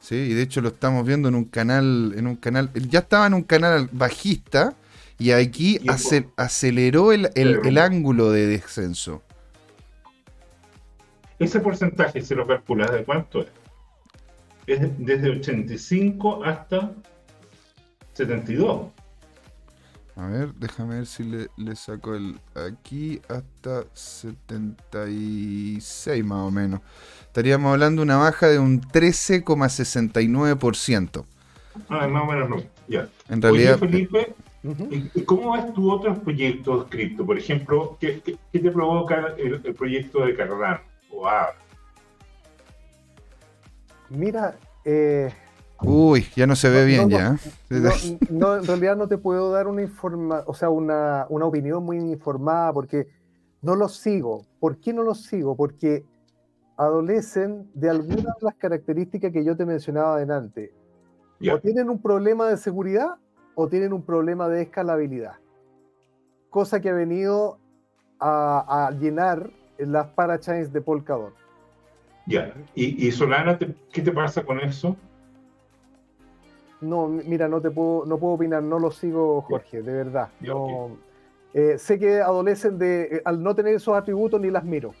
Sí, 0.00 0.14
y 0.14 0.34
de 0.34 0.42
hecho 0.42 0.60
lo 0.60 0.68
estamos 0.68 1.06
viendo 1.06 1.28
en 1.28 1.34
un 1.34 1.44
canal, 1.44 2.14
en 2.16 2.26
un 2.26 2.36
canal, 2.36 2.70
ya 2.72 3.00
estaba 3.00 3.26
en 3.26 3.34
un 3.34 3.42
canal 3.42 3.88
bajista, 3.92 4.74
y 5.18 5.32
aquí 5.32 5.78
aceleró 6.36 7.12
el, 7.12 7.78
ángulo 7.78 8.30
de 8.30 8.46
descenso. 8.46 9.22
Ese 11.38 11.60
porcentaje, 11.60 12.22
se 12.22 12.34
lo 12.34 12.46
calculas 12.46 12.90
de 12.90 13.04
cuánto 13.04 13.42
es? 13.42 13.48
Es 14.66 14.80
desde 14.98 15.30
85 15.30 16.44
hasta 16.44 16.92
72. 18.14 18.86
A 20.20 20.26
ver, 20.26 20.52
déjame 20.54 20.96
ver 20.96 21.06
si 21.06 21.22
le, 21.24 21.48
le, 21.56 21.74
saco 21.74 22.14
el 22.14 22.38
aquí 22.54 23.22
hasta 23.26 23.86
76 23.94 26.24
más 26.24 26.40
o 26.40 26.50
menos. 26.50 26.82
Estaríamos 27.22 27.72
hablando 27.72 28.00
de 28.00 28.04
una 28.04 28.18
baja 28.18 28.48
de 28.48 28.58
un 28.58 28.82
13,69%. 28.82 31.24
Ah, 31.88 32.06
más 32.06 32.22
o 32.22 32.26
menos 32.26 32.50
no. 32.50 32.62
Ya. 32.86 33.08
En 33.30 33.40
realidad. 33.40 33.78
Felipe, 33.78 34.34
¿Y 34.62 35.22
cómo 35.22 35.52
ves 35.52 35.72
tu 35.72 35.90
otros 35.90 36.18
proyectos 36.18 36.84
cripto? 36.90 37.24
Por 37.24 37.38
ejemplo, 37.38 37.96
¿qué, 37.98 38.20
te 38.52 38.70
provoca 38.70 39.34
el, 39.38 39.58
proyecto 39.74 40.26
de 40.26 40.36
Cardano 40.36 40.80
o 41.10 41.26
AR? 41.26 41.54
Mira, 44.10 44.58
eh, 44.84 45.32
Uy, 45.82 46.26
ya 46.36 46.46
no 46.46 46.56
se 46.56 46.68
ve 46.68 46.84
bien 46.84 47.08
ya. 47.08 47.36
No, 48.30 48.56
en 48.56 48.66
realidad 48.66 48.96
no 48.96 49.08
te 49.08 49.18
puedo 49.18 49.50
dar 49.50 49.66
una 49.66 49.82
informa, 49.82 50.42
o 50.46 50.54
sea, 50.54 50.70
una, 50.70 51.26
una, 51.28 51.46
opinión 51.46 51.84
muy 51.84 51.96
informada 51.96 52.72
porque 52.72 53.08
no 53.62 53.76
los 53.76 53.96
sigo. 53.96 54.46
¿Por 54.58 54.78
qué 54.78 54.92
no 54.92 55.02
los 55.02 55.22
sigo? 55.22 55.56
Porque 55.56 56.04
adolecen 56.76 57.70
de 57.74 57.90
algunas 57.90 58.24
de 58.24 58.42
las 58.42 58.54
características 58.54 59.32
que 59.32 59.44
yo 59.44 59.56
te 59.56 59.66
mencionaba 59.66 60.16
adelante. 60.16 60.72
O 61.52 61.58
tienen 61.58 61.88
un 61.88 62.00
problema 62.00 62.48
de 62.48 62.56
seguridad 62.56 63.16
o 63.54 63.68
tienen 63.68 63.92
un 63.92 64.02
problema 64.02 64.48
de 64.48 64.62
escalabilidad. 64.62 65.34
Cosa 66.50 66.80
que 66.80 66.90
ha 66.90 66.94
venido 66.94 67.58
a, 68.18 68.90
llenar 68.98 69.50
las 69.78 70.08
parachains 70.08 70.72
de 70.72 70.80
Polkadot. 70.82 71.34
Ya, 72.26 72.52
¿y, 72.74 73.10
Solana, 73.12 73.58
qué 73.58 74.02
te 74.02 74.12
pasa 74.12 74.44
con 74.44 74.60
eso? 74.60 74.96
No, 76.80 77.08
mira, 77.08 77.48
no 77.48 77.60
te 77.60 77.70
puedo, 77.70 78.04
no 78.06 78.18
puedo 78.18 78.34
opinar, 78.34 78.62
no 78.62 78.78
lo 78.78 78.90
sigo, 78.90 79.42
Jorge, 79.42 79.82
de 79.82 79.92
verdad. 79.92 80.28
Eh, 81.52 81.76
sé 81.78 81.98
que 81.98 82.20
adolecen 82.20 82.78
de, 82.78 83.02
eh, 83.02 83.22
al 83.24 83.42
no 83.42 83.54
tener 83.54 83.74
esos 83.74 83.96
atributos, 83.96 84.40
ni 84.40 84.50
las 84.50 84.64
miro. 84.64 84.94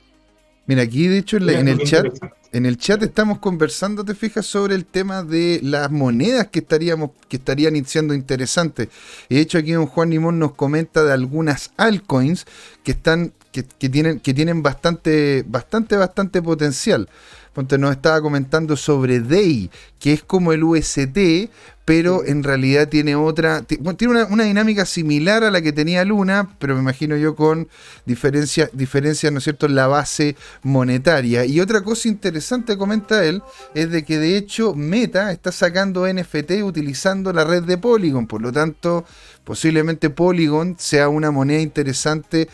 Mira, 0.66 0.82
aquí 0.82 1.08
de 1.08 1.18
hecho 1.18 1.38
en, 1.38 1.68
el 1.68 1.78
chat, 1.82 2.06
en 2.52 2.66
el 2.66 2.76
chat 2.76 3.02
estamos 3.02 3.38
conversando, 3.38 4.04
te 4.04 4.14
fijas, 4.14 4.46
sobre 4.46 4.74
el 4.74 4.84
tema 4.84 5.24
de 5.24 5.58
las 5.62 5.90
monedas 5.90 6.48
que 6.48 6.60
estaríamos, 6.60 7.10
que 7.28 7.38
estarían 7.38 7.84
siendo 7.84 8.14
interesantes. 8.14 8.88
De 9.28 9.40
hecho, 9.40 9.58
aquí 9.58 9.72
don 9.72 9.86
Juan 9.86 10.10
Limón 10.10 10.38
nos 10.38 10.54
comenta 10.54 11.02
de 11.02 11.12
algunas 11.12 11.72
altcoins 11.76 12.46
que 12.84 12.92
están, 12.92 13.32
que, 13.50 13.64
que 13.64 13.88
tienen, 13.88 14.20
que 14.20 14.32
tienen 14.34 14.62
bastante, 14.62 15.44
bastante, 15.46 15.96
bastante 15.96 16.42
potencial. 16.42 17.08
Ponte 17.52 17.78
nos 17.78 17.90
estaba 17.90 18.20
comentando 18.20 18.76
sobre 18.76 19.20
DAY, 19.20 19.70
que 19.98 20.12
es 20.12 20.22
como 20.22 20.52
el 20.52 20.62
UST, 20.62 21.50
pero 21.84 22.24
en 22.24 22.44
realidad 22.44 22.88
tiene 22.88 23.16
otra, 23.16 23.62
tiene 23.62 24.24
una, 24.24 24.44
dinámica 24.44 24.86
similar 24.86 25.42
a 25.42 25.50
la 25.50 25.60
que 25.60 25.72
tenía 25.72 26.04
Luna, 26.04 26.48
pero 26.60 26.74
me 26.76 26.80
imagino 26.80 27.16
yo 27.16 27.34
con 27.34 27.68
diferencias, 28.06 28.70
diferencia, 28.72 29.32
¿no 29.32 29.38
es 29.38 29.44
cierto?, 29.44 29.66
en 29.66 29.74
la 29.74 29.88
base 29.88 30.36
monetaria. 30.62 31.44
Y 31.44 31.58
otra 31.58 31.82
cosa 31.82 32.06
interesante, 32.06 32.76
comenta 32.76 33.24
él, 33.24 33.42
es 33.74 33.90
de 33.90 34.04
que 34.04 34.18
de 34.18 34.36
hecho 34.36 34.76
Meta 34.76 35.32
está 35.32 35.50
sacando 35.50 36.06
NFT 36.06 36.62
utilizando 36.62 37.32
la 37.32 37.42
red 37.42 37.64
de 37.64 37.78
Polygon, 37.78 38.28
por 38.28 38.40
lo 38.40 38.52
tanto, 38.52 39.04
posiblemente 39.42 40.10
Polygon 40.10 40.76
sea 40.78 41.08
una 41.08 41.32
moneda 41.32 41.60
interesante 41.60 42.48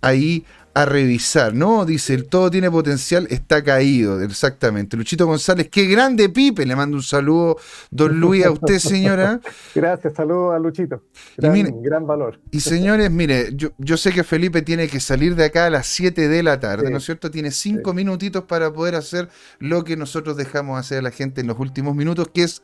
ahí 0.00 0.46
a 0.72 0.84
revisar, 0.84 1.52
¿no? 1.52 1.84
Dice, 1.84 2.14
el 2.14 2.26
todo 2.26 2.50
tiene 2.50 2.70
potencial, 2.70 3.26
está 3.30 3.62
caído, 3.62 4.20
exactamente. 4.22 4.96
Luchito 4.96 5.26
González, 5.26 5.68
qué 5.68 5.86
grande 5.86 6.28
Pipe, 6.28 6.64
le 6.64 6.76
mando 6.76 6.96
un 6.96 7.02
saludo, 7.02 7.56
don 7.90 8.20
Luis, 8.20 8.44
a 8.44 8.52
usted, 8.52 8.78
señora. 8.78 9.40
Gracias, 9.74 10.14
saludo 10.14 10.52
a 10.52 10.58
Luchito. 10.58 11.02
Gran, 11.36 11.82
gran 11.82 12.06
valor. 12.06 12.38
Y 12.50 12.60
señores, 12.60 13.10
mire, 13.10 13.50
yo, 13.54 13.70
yo, 13.78 13.96
sé 13.96 14.12
que 14.12 14.22
Felipe 14.22 14.62
tiene 14.62 14.86
que 14.86 15.00
salir 15.00 15.34
de 15.34 15.46
acá 15.46 15.66
a 15.66 15.70
las 15.70 15.86
7 15.86 16.28
de 16.28 16.42
la 16.42 16.60
tarde, 16.60 16.88
¿no 16.90 16.98
es 16.98 17.04
cierto? 17.04 17.30
Tiene 17.30 17.50
5 17.50 17.92
minutitos 17.92 18.44
para 18.44 18.72
poder 18.72 18.94
hacer 18.94 19.28
lo 19.58 19.82
que 19.82 19.96
nosotros 19.96 20.36
dejamos 20.36 20.78
hacer 20.78 20.98
a 20.98 21.02
la 21.02 21.10
gente 21.10 21.40
en 21.40 21.48
los 21.48 21.58
últimos 21.58 21.96
minutos, 21.96 22.28
que 22.32 22.44
es 22.44 22.62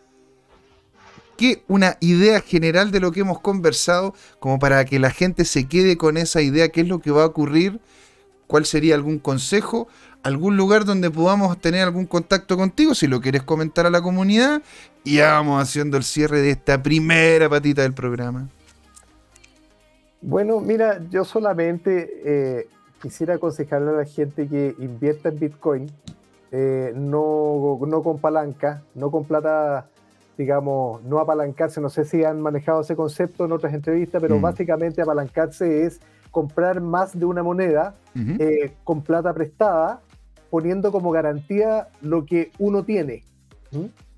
que 1.36 1.64
una 1.68 1.98
idea 2.00 2.40
general 2.40 2.90
de 2.90 3.00
lo 3.00 3.12
que 3.12 3.20
hemos 3.20 3.40
conversado, 3.40 4.14
como 4.38 4.58
para 4.58 4.84
que 4.84 4.98
la 4.98 5.10
gente 5.10 5.44
se 5.44 5.68
quede 5.68 5.96
con 5.96 6.16
esa 6.16 6.40
idea, 6.40 6.68
qué 6.68 6.80
es 6.80 6.88
lo 6.88 7.00
que 7.00 7.10
va 7.10 7.24
a 7.24 7.26
ocurrir, 7.26 7.78
cuál 8.46 8.64
sería 8.64 8.94
algún 8.94 9.18
consejo, 9.18 9.88
algún 10.22 10.56
lugar 10.56 10.84
donde 10.84 11.10
podamos 11.10 11.58
tener 11.60 11.82
algún 11.82 12.06
contacto 12.06 12.56
contigo, 12.56 12.94
si 12.94 13.06
lo 13.06 13.20
quieres 13.20 13.42
comentar 13.42 13.86
a 13.86 13.90
la 13.90 14.02
comunidad, 14.02 14.62
y 15.04 15.16
ya 15.16 15.32
vamos 15.32 15.62
haciendo 15.62 15.96
el 15.96 16.02
cierre 16.02 16.40
de 16.40 16.50
esta 16.50 16.82
primera 16.82 17.48
patita 17.48 17.82
del 17.82 17.94
programa. 17.94 18.48
Bueno, 20.20 20.60
mira, 20.60 21.00
yo 21.10 21.24
solamente 21.24 22.10
eh, 22.24 22.68
quisiera 23.00 23.34
aconsejarle 23.34 23.90
a 23.90 23.94
la 23.94 24.04
gente 24.04 24.48
que 24.48 24.74
invierta 24.78 25.28
en 25.28 25.38
Bitcoin, 25.38 25.90
eh, 26.50 26.92
no, 26.94 27.78
no 27.86 28.02
con 28.02 28.18
palanca, 28.18 28.82
no 28.94 29.10
con 29.10 29.24
plata 29.24 29.88
digamos, 30.36 31.02
no 31.04 31.18
apalancarse, 31.18 31.80
no 31.80 31.88
sé 31.88 32.04
si 32.04 32.22
han 32.24 32.40
manejado 32.40 32.82
ese 32.82 32.94
concepto 32.94 33.44
en 33.44 33.52
otras 33.52 33.72
entrevistas, 33.72 34.20
pero 34.20 34.38
mm. 34.38 34.42
básicamente 34.42 35.02
apalancarse 35.02 35.84
es 35.84 36.00
comprar 36.36 36.82
más 36.82 37.18
de 37.18 37.24
una 37.24 37.42
moneda 37.42 37.94
eh, 38.14 38.74
con 38.84 39.00
plata 39.00 39.32
prestada, 39.32 40.02
poniendo 40.50 40.92
como 40.92 41.10
garantía 41.10 41.88
lo 42.02 42.26
que 42.26 42.52
uno 42.58 42.84
tiene. 42.84 43.24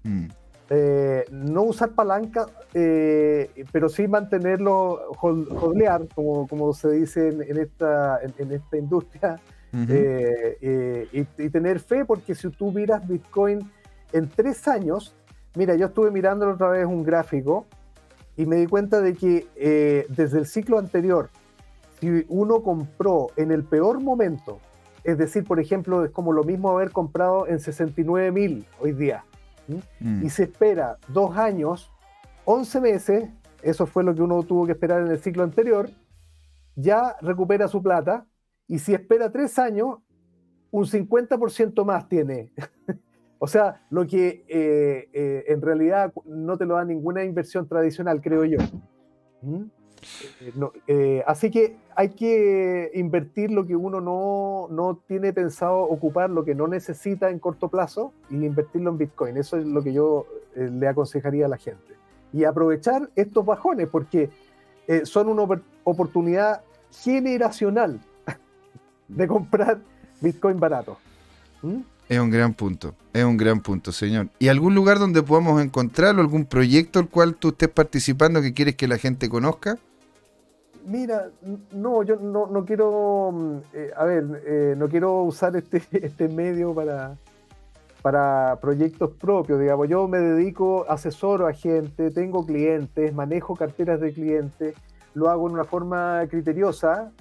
Mm. 0.02 0.26
Eh, 0.70 1.24
no 1.30 1.62
usar 1.62 1.90
palanca, 1.90 2.46
eh, 2.74 3.64
pero 3.70 3.88
sí 3.88 4.08
mantenerlo, 4.08 5.12
hodlear, 5.20 6.08
como, 6.12 6.48
como 6.48 6.72
se 6.72 6.90
dice 6.90 7.28
en, 7.28 7.56
esta, 7.56 8.18
en, 8.20 8.52
esta 8.52 8.76
industria, 8.76 9.40
y, 9.72 11.20
y, 11.20 11.50
tener 11.50 11.78
fe, 11.78 12.04
porque 12.04 12.34
si 12.34 12.50
tú 12.50 12.72
miras 12.72 13.06
Bitcoin 13.06 13.60
en 14.12 14.28
tres 14.28 14.66
años, 14.66 15.14
Mira, 15.58 15.74
yo 15.74 15.86
estuve 15.86 16.12
mirando 16.12 16.48
otra 16.48 16.68
vez 16.68 16.86
un 16.86 17.02
gráfico 17.02 17.66
y 18.36 18.46
me 18.46 18.56
di 18.56 18.66
cuenta 18.66 19.00
de 19.00 19.14
que 19.14 19.48
eh, 19.56 20.06
desde 20.08 20.38
el 20.38 20.46
ciclo 20.46 20.78
anterior, 20.78 21.30
si 22.00 22.24
uno 22.28 22.62
compró 22.62 23.28
en 23.36 23.50
el 23.50 23.64
peor 23.64 24.00
momento 24.00 24.60
es 25.08 25.16
decir, 25.16 25.44
por 25.44 25.58
ejemplo, 25.58 26.04
es 26.04 26.10
como 26.10 26.32
lo 26.32 26.44
mismo 26.44 26.70
haber 26.70 26.90
comprado 26.90 27.46
en 27.46 27.60
69 27.60 28.30
mil 28.30 28.66
hoy 28.78 28.92
día. 28.92 29.24
Mm. 30.00 30.24
Y 30.24 30.28
se 30.28 30.44
espera 30.44 30.98
dos 31.08 31.34
años, 31.36 31.90
11 32.44 32.80
meses, 32.82 33.30
eso 33.62 33.86
fue 33.86 34.04
lo 34.04 34.14
que 34.14 34.20
uno 34.20 34.42
tuvo 34.42 34.66
que 34.66 34.72
esperar 34.72 35.00
en 35.00 35.08
el 35.08 35.18
ciclo 35.18 35.44
anterior, 35.44 35.88
ya 36.76 37.16
recupera 37.22 37.68
su 37.68 37.82
plata. 37.82 38.26
Y 38.66 38.80
si 38.80 38.92
espera 38.92 39.32
tres 39.32 39.58
años, 39.58 39.96
un 40.70 40.84
50% 40.84 41.84
más 41.86 42.06
tiene. 42.06 42.52
o 43.38 43.46
sea, 43.46 43.86
lo 43.88 44.06
que 44.06 44.44
eh, 44.46 45.08
eh, 45.14 45.44
en 45.48 45.62
realidad 45.62 46.12
no 46.26 46.58
te 46.58 46.66
lo 46.66 46.74
da 46.74 46.84
ninguna 46.84 47.24
inversión 47.24 47.66
tradicional, 47.66 48.20
creo 48.20 48.44
yo. 48.44 48.58
¿Mm? 49.40 49.64
Eh, 50.86 51.24
así 51.26 51.50
que 51.50 51.76
hay 51.98 52.10
que 52.10 52.92
invertir 52.94 53.50
lo 53.50 53.66
que 53.66 53.74
uno 53.74 54.00
no, 54.00 54.68
no, 54.70 55.00
tiene 55.08 55.32
pensado 55.32 55.80
ocupar, 55.80 56.30
lo 56.30 56.44
que 56.44 56.54
no 56.54 56.68
necesita 56.68 57.28
en 57.28 57.40
corto 57.40 57.66
plazo, 57.66 58.12
y 58.30 58.36
invertirlo 58.36 58.90
en 58.90 58.98
Bitcoin. 58.98 59.36
Eso 59.36 59.56
es 59.56 59.66
lo 59.66 59.82
que 59.82 59.92
yo 59.92 60.24
le 60.54 60.86
aconsejaría 60.86 61.46
a 61.46 61.48
la 61.48 61.56
gente. 61.56 61.96
Y 62.32 62.44
aprovechar 62.44 63.10
estos 63.16 63.44
bajones, 63.44 63.88
porque 63.88 64.30
son 65.02 65.28
una 65.28 65.60
oportunidad 65.82 66.62
generacional 67.02 68.00
de 69.08 69.26
comprar 69.26 69.80
Bitcoin 70.20 70.60
barato. 70.60 70.98
¿Mm? 71.62 71.80
Es 72.08 72.20
un 72.20 72.30
gran 72.30 72.54
punto, 72.54 72.94
es 73.12 73.24
un 73.24 73.36
gran 73.36 73.58
punto, 73.58 73.90
señor. 73.90 74.28
¿Y 74.38 74.46
algún 74.46 74.76
lugar 74.76 75.00
donde 75.00 75.20
podamos 75.24 75.60
encontrarlo, 75.60 76.20
algún 76.20 76.44
proyecto 76.44 77.00
al 77.00 77.08
cual 77.08 77.34
tú 77.34 77.48
estés 77.48 77.70
participando 77.70 78.40
que 78.40 78.54
quieres 78.54 78.76
que 78.76 78.86
la 78.86 78.98
gente 78.98 79.28
conozca? 79.28 79.78
Mira, 80.88 81.30
no, 81.72 82.02
yo 82.02 82.16
no, 82.16 82.64
quiero, 82.64 83.30
mm, 83.30 83.56
eh, 83.74 83.90
a 83.94 84.04
ver, 84.04 84.42
eh, 84.46 84.74
no 84.76 84.88
quiero 84.88 85.22
usar 85.22 85.54
este, 85.54 85.82
este 85.92 86.28
medio 86.28 86.74
para, 86.74 87.14
para 88.00 88.56
proyectos 88.58 89.10
propios, 89.10 89.60
digamos. 89.60 89.86
Yo 89.86 90.08
me 90.08 90.18
dedico, 90.18 90.86
asesoro 90.88 91.46
a 91.46 91.52
gente, 91.52 92.10
tengo 92.10 92.46
clientes, 92.46 93.14
manejo 93.14 93.54
carteras 93.54 94.00
de 94.00 94.14
clientes, 94.14 94.74
lo 95.12 95.28
hago 95.28 95.46
en 95.46 95.54
una 95.54 95.64
forma 95.64 96.22
criteriosa, 96.30 97.12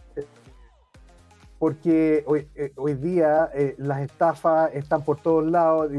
porque 1.60 2.24
hoy, 2.26 2.48
eh, 2.56 2.72
hoy 2.78 2.94
día 2.94 3.50
eh, 3.54 3.76
las 3.80 4.00
estafas 4.02 4.74
están 4.74 5.04
por 5.04 5.18
todos 5.18 5.46
lados. 5.46 5.92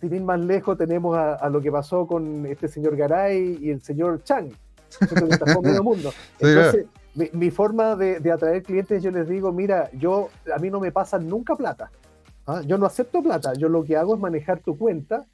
Sin 0.00 0.14
ir 0.14 0.22
más 0.22 0.38
lejos, 0.38 0.78
tenemos 0.78 1.16
a, 1.16 1.48
lo 1.48 1.60
que 1.60 1.72
pasó 1.72 2.06
con 2.06 2.46
este 2.46 2.68
señor 2.68 2.96
Garay 2.96 3.58
y 3.60 3.70
el 3.70 3.82
señor 3.82 4.22
Chang, 4.22 4.48
medio 5.62 5.82
mundo. 5.82 6.12
Entonces, 6.38 6.86
mi, 7.14 7.50
forma 7.50 7.96
de, 7.96 8.30
atraer 8.30 8.62
clientes, 8.62 9.02
yo 9.02 9.10
les 9.10 9.28
digo, 9.28 9.52
mira, 9.52 9.90
yo 9.92 10.28
a 10.54 10.58
mí 10.58 10.70
no 10.70 10.80
me 10.80 10.92
pasa 10.92 11.18
nunca 11.18 11.56
plata. 11.56 11.90
¿ah? 12.46 12.62
Yo 12.66 12.78
no 12.78 12.86
acepto 12.86 13.22
plata. 13.22 13.54
Yo 13.54 13.68
lo 13.68 13.84
que 13.84 13.96
hago 13.96 14.14
es 14.14 14.20
manejar 14.20 14.60
tu 14.60 14.78
cuenta 14.78 15.26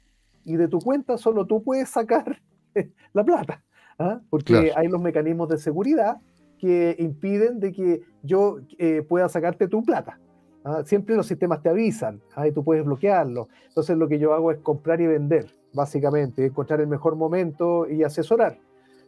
y 0.43 0.55
de 0.55 0.67
tu 0.67 0.79
cuenta 0.79 1.17
solo 1.17 1.45
tú 1.45 1.63
puedes 1.63 1.89
sacar 1.89 2.41
la 3.13 3.23
plata. 3.23 3.63
¿ah? 3.99 4.21
Porque 4.29 4.71
hay 4.75 4.87
los 4.87 5.01
mecanismos 5.01 5.49
de 5.49 5.57
seguridad 5.57 6.17
que 6.57 6.95
impiden 6.97 7.59
de 7.59 7.71
que 7.71 8.01
yo 8.23 8.57
eh, 8.79 9.03
pueda 9.07 9.29
sacarte 9.29 9.67
tu 9.67 9.83
plata. 9.83 10.19
¿ah? 10.63 10.83
Siempre 10.83 11.15
los 11.15 11.27
sistemas 11.27 11.61
te 11.61 11.69
avisan 11.69 12.21
¿ah? 12.35 12.47
y 12.47 12.51
tú 12.51 12.63
puedes 12.63 12.83
bloquearlo. 12.83 13.49
Entonces 13.67 13.97
lo 13.97 14.07
que 14.07 14.19
yo 14.19 14.33
hago 14.33 14.51
es 14.51 14.57
comprar 14.59 14.99
y 15.01 15.07
vender, 15.07 15.45
básicamente, 15.73 16.45
encontrar 16.45 16.81
el 16.81 16.87
mejor 16.87 17.15
momento 17.15 17.87
y 17.87 18.03
asesorar. 18.03 18.57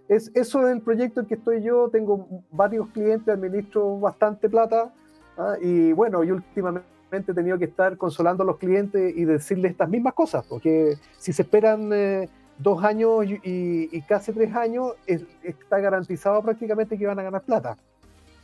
Es, 0.09 0.31
eso 0.33 0.67
es 0.67 0.75
el 0.75 0.81
proyecto 0.81 1.21
en 1.21 1.27
que 1.27 1.35
estoy 1.35 1.61
yo, 1.63 1.89
tengo 1.89 2.43
varios 2.51 2.89
clientes, 2.89 3.33
administro 3.33 3.97
bastante 3.99 4.49
plata 4.49 4.91
¿ah? 5.37 5.55
y 5.61 5.93
bueno, 5.93 6.23
y 6.23 6.31
últimamente 6.31 6.83
he 7.11 7.33
tenido 7.33 7.57
que 7.57 7.65
estar 7.65 7.95
consolando 7.95 8.43
a 8.43 8.45
los 8.45 8.57
clientes 8.57 9.15
y 9.15 9.23
decirles 9.23 9.71
estas 9.71 9.87
mismas 9.87 10.13
cosas, 10.13 10.45
porque 10.45 10.97
si 11.17 11.31
se 11.31 11.43
esperan... 11.43 11.89
Eh, 11.93 12.29
dos 12.59 12.83
años 12.83 13.25
y, 13.25 14.01
casi 14.01 14.33
tres 14.33 14.53
años, 14.53 14.93
está 15.07 15.79
garantizado 15.79 16.41
prácticamente 16.43 16.97
que 16.97 17.07
van 17.07 17.17
a 17.17 17.23
ganar 17.23 17.41
plata. 17.41 17.77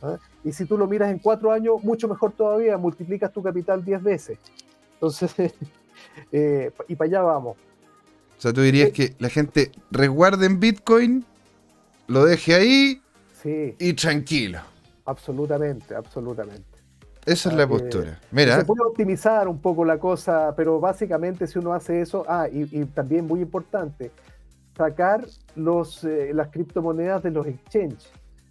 ¿ah? 0.02 0.16
Y 0.42 0.52
si 0.52 0.64
tú 0.64 0.76
lo 0.76 0.86
miras 0.86 1.10
en 1.10 1.18
cuatro 1.18 1.52
años, 1.52 1.84
mucho 1.84 2.08
mejor 2.08 2.32
todavía, 2.32 2.76
multiplicas 2.78 3.32
tu 3.32 3.42
capital 3.42 3.84
diez 3.84 4.02
veces. 4.02 4.38
Entonces, 4.94 5.34
eh, 6.32 6.72
y 6.88 6.96
para 6.96 7.08
allá 7.08 7.22
vamos. 7.22 7.56
O 8.38 8.40
sea, 8.40 8.52
tú 8.52 8.62
dirías 8.62 8.90
que 8.90 9.14
la 9.18 9.28
gente 9.28 9.70
resguarde 9.90 10.46
en 10.46 10.60
Bitcoin, 10.60 11.24
lo 12.08 12.24
deje 12.24 12.54
ahí 12.54 13.02
y 13.78 13.92
tranquilo. 13.92 14.58
Absolutamente, 15.04 15.94
absolutamente. 15.94 16.76
Esa 17.24 17.50
es 17.50 17.56
la 17.56 17.66
postura. 17.66 18.20
Mira. 18.30 18.56
Se 18.56 18.64
puede 18.64 18.82
optimizar 18.82 19.48
un 19.48 19.60
poco 19.60 19.84
la 19.84 19.98
cosa, 19.98 20.54
pero 20.56 20.78
básicamente 20.78 21.46
si 21.46 21.58
uno 21.58 21.72
hace 21.72 22.00
eso, 22.00 22.24
ah, 22.28 22.48
y, 22.50 22.84
también 22.86 23.26
muy 23.26 23.40
importante, 23.40 24.12
sacar 24.76 25.26
los, 25.56 26.04
eh, 26.04 26.30
las 26.32 26.48
criptomonedas 26.48 27.22
de 27.24 27.30
los 27.32 27.46
exchanges. 27.46 28.10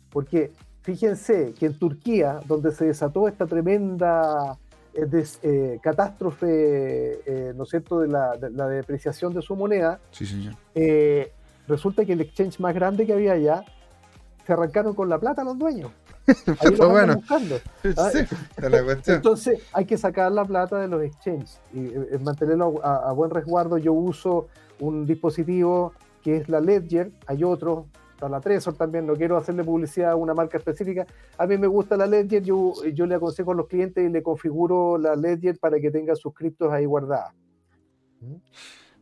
Porque 0.09 0.51
fíjense 0.81 1.53
que 1.57 1.67
en 1.67 1.79
Turquía, 1.79 2.39
donde 2.45 2.71
se 2.73 2.85
desató 2.85 3.29
esta 3.29 3.45
tremenda 3.45 4.57
eh, 4.93 5.23
eh, 5.43 5.79
catástrofe, 5.81 7.53
¿no 7.55 7.63
es 7.63 7.69
cierto?, 7.69 8.01
de 8.01 8.09
la, 8.09 8.35
de 8.35 8.49
la, 8.49 8.67
depreciación 8.67 9.33
de 9.33 9.41
su 9.41 9.55
moneda, 9.55 9.99
sí, 10.11 10.25
señor. 10.25 10.55
Resulta 11.67 12.05
que 12.05 12.13
el 12.13 12.21
exchange 12.21 12.59
más 12.59 12.73
grande 12.73 13.05
que 13.05 13.13
había 13.13 13.33
allá, 13.33 13.63
se 14.45 14.53
arrancaron 14.53 14.93
con 14.93 15.09
la 15.09 15.19
plata 15.19 15.43
los 15.43 15.57
dueños. 15.57 15.91
bueno. 16.77 17.21
Ah, 17.97 18.09
entonces 19.05 19.61
hay 19.71 19.85
que 19.85 19.97
sacar 19.97 20.31
la 20.31 20.43
plata 20.43 20.79
de 20.79 20.87
los 20.87 21.03
exchanges 21.03 21.61
y 21.71 21.85
eh, 21.85 22.19
mantenerlo 22.23 22.83
a, 22.83 23.11
buen 23.13 23.29
resguardo. 23.29 23.77
Yo 23.77 23.93
uso 23.93 24.47
un 24.79 25.05
dispositivo 25.05 25.93
que 26.23 26.37
es 26.37 26.49
la 26.49 26.59
Ledger, 26.59 27.11
hay 27.27 27.43
otro, 27.43 27.85
está 28.11 28.27
la 28.27 28.41
Trezor 28.41 28.73
también, 28.73 29.05
no 29.05 29.13
quiero 29.15 29.37
hacerle 29.37 29.63
publicidad 29.63 30.11
a 30.11 30.15
una 30.15 30.33
marca 30.33 30.57
específica. 30.57 31.05
A 31.37 31.45
mí 31.45 31.57
me 31.57 31.67
gusta 31.67 31.95
la 31.95 32.07
Ledger, 32.07 32.41
yo, 32.41 32.73
yo 32.93 33.05
le 33.05 33.15
aconsejo 33.15 33.51
a 33.51 33.55
los 33.55 33.67
clientes 33.67 34.03
y 34.03 34.09
le 34.11 34.23
configuro 34.23 34.97
la 34.97 35.15
Ledger 35.15 35.59
para 35.59 35.79
que 35.79 35.91
tenga 35.91 36.15
sus 36.15 36.33
criptos 36.33 36.71
ahí 36.73 36.85
guardadas. 36.85 37.33
¿Mm? 38.21 38.37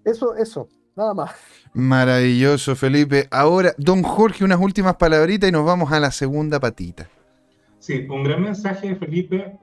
Eso, 0.03 0.35
eso, 0.35 0.67
nada 0.95 1.13
más. 1.13 1.31
Maravilloso, 1.73 2.75
Felipe. 2.75 3.27
Ahora, 3.31 3.73
don 3.77 4.03
Jorge, 4.03 4.43
unas 4.43 4.59
últimas 4.59 4.95
palabritas 4.95 5.49
y 5.49 5.51
nos 5.51 5.65
vamos 5.65 5.91
a 5.91 5.99
la 5.99 6.11
segunda 6.11 6.59
patita. 6.59 7.09
Sí, 7.79 8.05
un 8.09 8.23
gran 8.23 8.43
mensaje 8.43 8.89
de 8.89 8.95
Felipe 8.95 9.57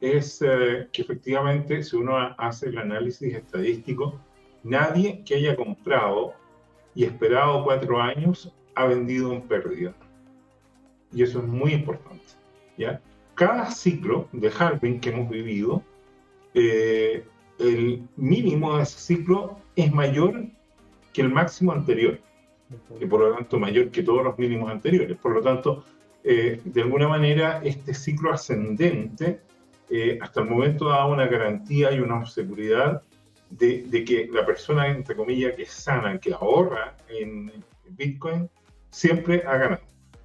es 0.00 0.42
eh, 0.42 0.88
que 0.92 1.02
efectivamente, 1.02 1.82
si 1.82 1.96
uno 1.96 2.16
hace 2.36 2.68
el 2.68 2.78
análisis 2.78 3.34
estadístico, 3.34 4.20
nadie 4.64 5.22
que 5.24 5.36
haya 5.36 5.56
comprado 5.56 6.34
y 6.94 7.04
esperado 7.04 7.64
cuatro 7.64 8.00
años 8.00 8.52
ha 8.74 8.86
vendido 8.86 9.32
en 9.32 9.42
pérdida. 9.42 9.94
Y 11.12 11.22
eso 11.22 11.38
es 11.38 11.46
muy 11.46 11.72
importante. 11.72 12.24
¿ya? 12.76 13.00
Cada 13.34 13.70
ciclo 13.70 14.28
de 14.32 14.50
halving 14.50 15.00
que 15.00 15.10
hemos 15.10 15.30
vivido, 15.30 15.82
eh, 16.54 17.24
el 17.58 18.06
mínimo 18.16 18.76
de 18.76 18.82
ese 18.82 18.98
ciclo 18.98 19.58
es 19.76 19.92
mayor 19.92 20.46
que 21.12 21.22
el 21.22 21.30
máximo 21.30 21.72
anterior, 21.72 22.18
y 23.00 23.06
por 23.06 23.20
lo 23.20 23.34
tanto 23.34 23.58
mayor 23.58 23.90
que 23.90 24.02
todos 24.02 24.24
los 24.24 24.38
mínimos 24.38 24.70
anteriores. 24.70 25.16
Por 25.18 25.34
lo 25.34 25.42
tanto, 25.42 25.84
eh, 26.24 26.60
de 26.64 26.82
alguna 26.82 27.08
manera, 27.08 27.60
este 27.64 27.94
ciclo 27.94 28.32
ascendente 28.32 29.40
eh, 29.90 30.18
hasta 30.22 30.40
el 30.40 30.48
momento 30.48 30.88
da 30.88 31.06
una 31.06 31.26
garantía 31.26 31.92
y 31.92 32.00
una 32.00 32.24
seguridad 32.24 33.02
de, 33.50 33.82
de, 33.82 34.04
que 34.04 34.28
la 34.32 34.46
persona, 34.46 34.88
entre 34.88 35.14
comillas, 35.14 35.54
que 35.54 35.66
sana, 35.66 36.18
que 36.18 36.32
ahorra 36.32 36.96
en 37.08 37.52
Bitcoin, 37.90 38.48
siempre 38.90 39.42
ha 39.46 39.56
ganado. 39.58 39.82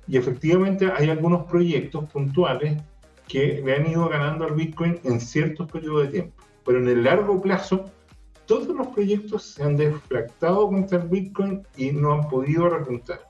Y 0.07 0.17
efectivamente 0.17 0.89
hay 0.95 1.09
algunos 1.09 1.45
proyectos 1.45 2.05
puntuales 2.09 2.81
que 3.27 3.61
le 3.63 3.75
han 3.75 3.85
ido 3.87 4.07
ganando 4.07 4.45
al 4.45 4.53
Bitcoin 4.53 4.99
en 5.03 5.19
ciertos 5.19 5.69
periodos 5.69 6.03
de 6.03 6.11
tiempo. 6.11 6.43
Pero 6.65 6.79
en 6.79 6.87
el 6.87 7.03
largo 7.03 7.41
plazo, 7.41 7.91
todos 8.47 8.67
los 8.67 8.87
proyectos 8.87 9.43
se 9.43 9.63
han 9.63 9.75
defractado 9.77 10.67
contra 10.67 10.99
el 10.99 11.09
Bitcoin 11.09 11.67
y 11.75 11.91
no 11.91 12.13
han 12.13 12.29
podido 12.29 12.69
repuntar. 12.69 13.26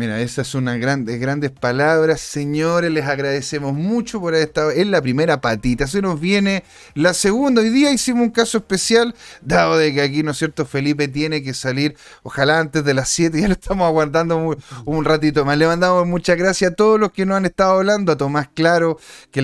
Mira, 0.00 0.18
esas 0.22 0.48
son 0.48 0.62
unas 0.62 0.80
grandes, 0.80 1.20
grandes 1.20 1.50
palabras, 1.50 2.22
señores. 2.22 2.90
Les 2.90 3.04
agradecemos 3.04 3.74
mucho 3.74 4.18
por 4.18 4.32
haber 4.32 4.48
estado 4.48 4.70
en 4.70 4.90
la 4.90 5.02
primera 5.02 5.42
patita. 5.42 5.86
Se 5.86 6.00
nos 6.00 6.18
viene 6.18 6.64
la 6.94 7.12
segunda. 7.12 7.60
Hoy 7.60 7.68
día 7.68 7.92
hicimos 7.92 8.22
un 8.22 8.30
caso 8.30 8.56
especial, 8.56 9.14
dado 9.42 9.76
de 9.76 9.92
que 9.92 10.00
aquí, 10.00 10.22
¿no 10.22 10.30
es 10.30 10.38
cierto? 10.38 10.64
Felipe 10.64 11.06
tiene 11.08 11.42
que 11.42 11.52
salir, 11.52 11.96
ojalá 12.22 12.60
antes 12.60 12.82
de 12.82 12.94
las 12.94 13.10
7. 13.10 13.38
Ya 13.40 13.48
lo 13.48 13.52
estamos 13.52 13.86
aguantando 13.86 14.56
un, 14.86 15.04
ratito 15.04 15.44
más. 15.44 15.58
Le 15.58 15.66
mandamos 15.66 16.06
muchas 16.06 16.38
gracias 16.38 16.72
a 16.72 16.74
todos 16.74 16.98
los 16.98 17.12
que 17.12 17.26
nos 17.26 17.36
han 17.36 17.44
estado 17.44 17.72
hablando. 17.72 18.10
A 18.12 18.16
Tomás 18.16 18.48
Claro, 18.54 18.98
que, 19.30 19.42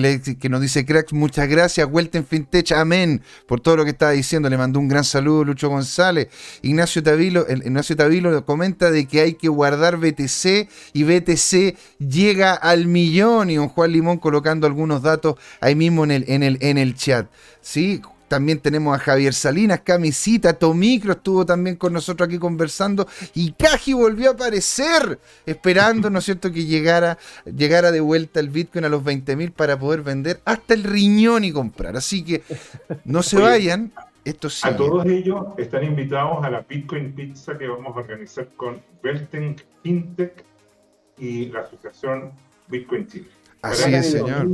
nos 0.49 0.61
dice 0.61 0.87
cracks, 0.87 1.13
muchas 1.13 1.47
gracias. 1.47 1.87
Welten 1.87 2.25
Fintech, 2.25 2.71
amén, 2.71 3.21
por 3.47 3.59
todo 3.59 3.77
lo 3.77 3.83
que 3.83 3.91
estaba 3.91 4.13
diciendo. 4.13 4.49
Le 4.49 4.57
mandó 4.57 4.79
un 4.79 4.87
gran 4.87 5.03
saludo, 5.03 5.43
Lucho 5.43 5.69
González. 5.69 6.29
Ignacio 6.63 7.03
Tavilo, 7.03 7.45
Ignacio 7.47 7.95
Tavilo 7.95 8.43
comenta 8.43 8.89
de 8.89 9.05
que 9.05 9.21
hay 9.21 9.35
que 9.35 9.49
guardar 9.49 9.97
BTC 9.97 10.46
BTC 10.47 10.69
y 10.93 11.03
BTC 11.03 11.77
llega 11.99 12.53
al 12.53 12.87
millón 12.87 13.49
y 13.49 13.57
un 13.57 13.69
Juan 13.69 13.91
Limón 13.91 14.17
colocando 14.17 14.67
algunos 14.67 15.01
datos 15.01 15.35
ahí 15.61 15.75
mismo 15.75 16.03
en 16.03 16.11
el, 16.11 16.25
en 16.27 16.43
el, 16.43 16.57
en 16.61 16.77
el 16.77 16.95
chat. 16.95 17.27
¿sí? 17.61 18.01
También 18.27 18.59
tenemos 18.59 18.93
a 18.93 18.99
Javier 18.99 19.33
Salinas, 19.33 19.81
Camisita, 19.81 20.53
Tomicro 20.53 21.13
estuvo 21.13 21.45
también 21.45 21.77
con 21.77 21.93
nosotros 21.93 22.27
aquí 22.27 22.37
conversando 22.37 23.07
y 23.33 23.53
Caji 23.53 23.93
volvió 23.93 24.31
a 24.31 24.33
aparecer 24.33 25.17
esperando, 25.45 26.09
¿no 26.09 26.19
es 26.19 26.25
cierto?, 26.25 26.51
que 26.51 26.65
llegara, 26.65 27.17
llegara 27.45 27.91
de 27.91 28.01
vuelta 28.01 28.41
el 28.41 28.49
Bitcoin 28.49 28.83
a 28.83 28.89
los 28.89 29.03
20 29.03 29.35
mil 29.37 29.51
para 29.53 29.79
poder 29.79 30.01
vender 30.01 30.41
hasta 30.43 30.73
el 30.73 30.83
riñón 30.83 31.45
y 31.45 31.53
comprar. 31.53 31.95
Así 31.95 32.23
que 32.23 32.43
no 33.05 33.23
se 33.23 33.37
vayan. 33.37 33.93
Esto 34.27 34.49
A 34.63 34.75
todos 34.75 35.05
ellos 35.05 35.45
están 35.57 35.83
invitados 35.83 36.43
a 36.43 36.49
la 36.49 36.61
Bitcoin 36.61 37.13
Pizza 37.13 37.57
que 37.57 37.67
vamos 37.67 37.95
a 37.95 37.99
organizar 37.99 38.47
con 38.57 38.81
Belten 39.01 39.55
Fintech 39.83 40.43
y 41.17 41.45
la 41.47 41.61
asociación 41.61 42.31
Bitcoin 42.67 43.07
Chile. 43.07 43.29
Así 43.61 43.93
es, 43.93 44.11
señor 44.11 44.47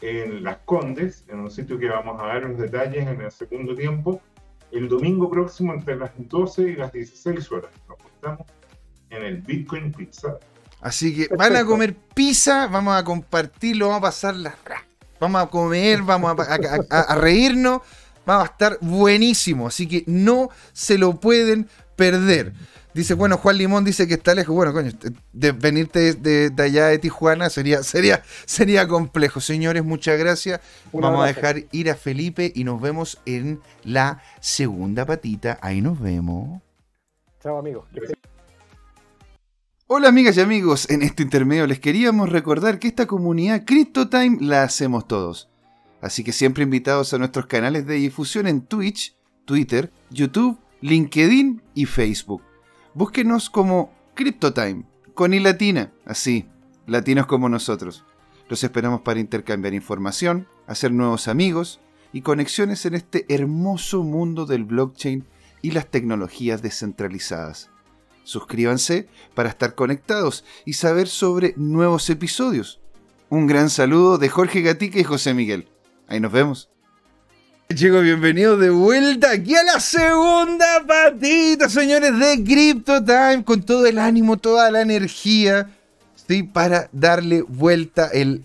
en 0.00 0.42
Las 0.42 0.58
Condes, 0.64 1.24
en 1.28 1.40
un 1.40 1.50
sitio 1.50 1.78
que 1.78 1.88
vamos 1.88 2.20
a 2.20 2.26
dar 2.26 2.42
los 2.42 2.58
detalles 2.58 3.06
en 3.06 3.20
el 3.20 3.30
segundo 3.30 3.74
tiempo, 3.74 4.20
el 4.72 4.88
domingo 4.88 5.30
próximo 5.30 5.72
entre 5.72 5.96
las 5.96 6.10
12 6.16 6.62
y 6.62 6.76
las 6.76 6.92
16 6.92 7.52
horas. 7.52 7.70
Nos 7.88 7.98
juntamos 8.02 8.46
en 9.10 9.22
el 9.22 9.40
Bitcoin 9.42 9.92
Pizza. 9.92 10.38
Así 10.80 11.14
que 11.14 11.34
van 11.34 11.56
a 11.56 11.64
comer 11.64 11.94
pizza, 12.14 12.66
vamos 12.66 12.94
a 12.94 13.04
compartirlo, 13.04 13.86
vamos 13.88 13.98
a 13.98 14.02
pasarla. 14.02 14.54
Vamos 15.18 15.42
a 15.42 15.46
comer, 15.46 16.02
vamos 16.02 16.36
a 16.90 17.14
reírnos, 17.14 17.80
va 18.28 18.42
a 18.42 18.44
estar 18.46 18.78
buenísimo. 18.80 19.68
Así 19.68 19.86
que 19.86 20.04
no 20.06 20.50
se 20.72 20.98
lo 20.98 21.20
pueden 21.20 21.68
perder. 21.96 22.52
Dice, 22.96 23.12
bueno, 23.12 23.36
Juan 23.36 23.58
Limón 23.58 23.84
dice 23.84 24.08
que 24.08 24.14
está 24.14 24.34
lejos. 24.34 24.54
Bueno, 24.54 24.72
coño, 24.72 24.90
de 25.34 25.52
venirte 25.52 26.14
de, 26.14 26.50
allá 26.62 26.86
de 26.86 26.98
Tijuana 26.98 27.50
sería, 27.50 27.82
sería, 27.82 28.22
sería 28.46 28.88
complejo. 28.88 29.40
Señores, 29.40 29.84
muchas 29.84 30.18
gracias. 30.18 30.60
Vamos 30.92 31.22
a 31.22 31.26
dejar 31.26 31.64
ir 31.72 31.90
a 31.90 31.94
Felipe 31.94 32.52
y 32.54 32.64
nos 32.64 32.80
vemos 32.80 33.18
en 33.26 33.60
la 33.84 34.22
segunda 34.40 35.04
patita. 35.04 35.58
Ahí 35.60 35.82
nos 35.82 36.00
vemos. 36.00 36.62
Chao, 37.42 37.58
amigos. 37.58 37.84
Hola 39.88 40.08
amigas 40.08 40.36
y 40.36 40.40
amigos, 40.40 40.90
en 40.90 41.02
este 41.02 41.22
intermedio 41.22 41.64
les 41.64 41.78
queríamos 41.78 42.30
recordar 42.30 42.80
que 42.80 42.88
esta 42.88 43.06
comunidad 43.06 43.62
CryptoTime 43.64 44.38
la 44.40 44.64
hacemos 44.64 45.06
todos. 45.06 45.48
Así 46.06 46.24
que 46.24 46.32
siempre 46.32 46.64
invitados 46.64 47.12
a 47.12 47.18
nuestros 47.18 47.46
canales 47.46 47.86
de 47.86 47.94
difusión 47.94 48.46
en 48.46 48.62
Twitch, 48.62 49.16
Twitter, 49.44 49.92
YouTube, 50.10 50.58
LinkedIn 50.80 51.62
y 51.74 51.84
Facebook 51.84 52.42
búsquenos 52.96 53.50
como 53.50 53.92
CryptoTime, 54.14 54.86
con 55.12 55.42
latina, 55.42 55.92
así, 56.06 56.48
latinos 56.86 57.26
como 57.26 57.50
nosotros. 57.50 58.06
Los 58.48 58.64
esperamos 58.64 59.02
para 59.02 59.20
intercambiar 59.20 59.74
información, 59.74 60.48
hacer 60.66 60.92
nuevos 60.92 61.28
amigos 61.28 61.78
y 62.14 62.22
conexiones 62.22 62.86
en 62.86 62.94
este 62.94 63.26
hermoso 63.28 64.02
mundo 64.02 64.46
del 64.46 64.64
blockchain 64.64 65.26
y 65.60 65.72
las 65.72 65.90
tecnologías 65.90 66.62
descentralizadas. 66.62 67.68
Suscríbanse 68.24 69.08
para 69.34 69.50
estar 69.50 69.74
conectados 69.74 70.42
y 70.64 70.72
saber 70.72 71.06
sobre 71.06 71.52
nuevos 71.58 72.08
episodios. 72.08 72.80
Un 73.28 73.46
gran 73.46 73.68
saludo 73.68 74.16
de 74.16 74.30
Jorge 74.30 74.62
Gatica 74.62 74.98
y 74.98 75.04
José 75.04 75.34
Miguel. 75.34 75.68
Ahí 76.08 76.20
nos 76.20 76.30
vemos. 76.30 76.68
Chicos, 77.74 78.02
bienvenidos 78.02 78.60
de 78.60 78.70
vuelta 78.70 79.32
aquí 79.32 79.56
a 79.56 79.64
la 79.64 79.80
segunda 79.80 80.84
patita, 80.86 81.68
señores, 81.68 82.16
de 82.16 82.44
Crypto 82.44 83.04
Time, 83.04 83.42
con 83.44 83.62
todo 83.62 83.86
el 83.86 83.98
ánimo, 83.98 84.36
toda 84.36 84.70
la 84.70 84.82
energía, 84.82 85.68
¿sí? 86.28 86.44
Para 86.44 86.88
darle 86.92 87.42
vuelta 87.42 88.06
el. 88.12 88.44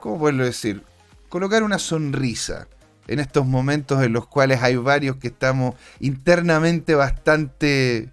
¿Cómo 0.00 0.18
puedo 0.18 0.38
decir? 0.38 0.82
Colocar 1.28 1.62
una 1.62 1.78
sonrisa 1.78 2.66
en 3.06 3.20
estos 3.20 3.46
momentos 3.46 4.02
en 4.02 4.12
los 4.12 4.26
cuales 4.26 4.60
hay 4.60 4.74
varios 4.74 5.16
que 5.16 5.28
estamos 5.28 5.76
internamente 6.00 6.96
bastante. 6.96 8.10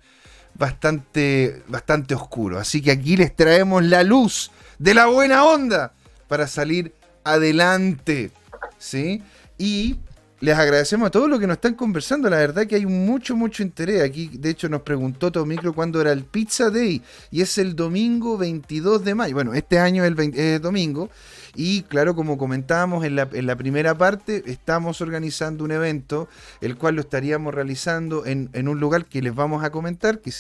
bastante. 0.54 1.64
bastante 1.68 2.14
oscuros. 2.14 2.62
Así 2.62 2.84
que 2.84 2.92
aquí 2.92 3.18
les 3.18 3.36
traemos 3.36 3.84
la 3.84 4.04
luz 4.04 4.52
de 4.78 4.94
la 4.94 5.08
buena 5.08 5.44
onda 5.44 5.94
para 6.28 6.46
salir 6.46 6.94
adelante, 7.24 8.32
¿sí? 8.80 9.22
Y 9.58 10.00
les 10.42 10.58
agradecemos 10.58 11.08
a 11.08 11.12
todos 11.12 11.30
los 11.30 11.40
que 11.40 11.48
nos 11.48 11.58
están 11.58 11.76
conversando. 11.76 12.30
La 12.30 12.38
verdad 12.38 12.66
que 12.66 12.76
hay 12.76 12.86
mucho, 12.86 13.36
mucho 13.36 13.62
interés. 13.62 14.02
Aquí, 14.02 14.30
de 14.34 14.50
hecho, 14.50 14.70
nos 14.70 14.82
preguntó 14.84 15.32
Tomicro 15.32 15.74
cuándo 15.74 16.00
era 16.00 16.14
el 16.14 16.24
Pizza 16.24 16.70
Day. 16.70 17.02
Y 17.30 17.42
es 17.42 17.58
el 17.58 17.76
domingo 17.76 18.38
22 18.38 19.04
de 19.04 19.16
mayo. 19.16 19.36
Bueno, 19.36 19.54
este 19.54 19.80
año 19.80 20.06
es 20.06 20.16
el 20.18 20.62
domingo. 20.62 21.10
Y 21.56 21.82
claro, 21.84 22.16
como 22.16 22.38
comentábamos 22.38 23.04
en 23.04 23.18
la, 23.18 23.28
en 23.34 23.48
la, 23.48 23.58
primera 23.58 23.98
parte, 23.98 24.44
estamos 24.46 25.02
organizando 25.02 25.66
un 25.66 25.72
evento, 25.72 26.30
el 26.62 26.78
cual 26.78 26.96
lo 26.96 27.02
estaríamos 27.02 27.54
realizando 27.54 28.26
en, 28.26 28.50
en 28.54 28.70
un 28.70 28.80
lugar 28.80 29.06
que 29.06 29.22
les 29.22 29.36
vamos 29.36 29.64
a 29.64 29.72
comentar, 29.72 30.20
que, 30.20 30.32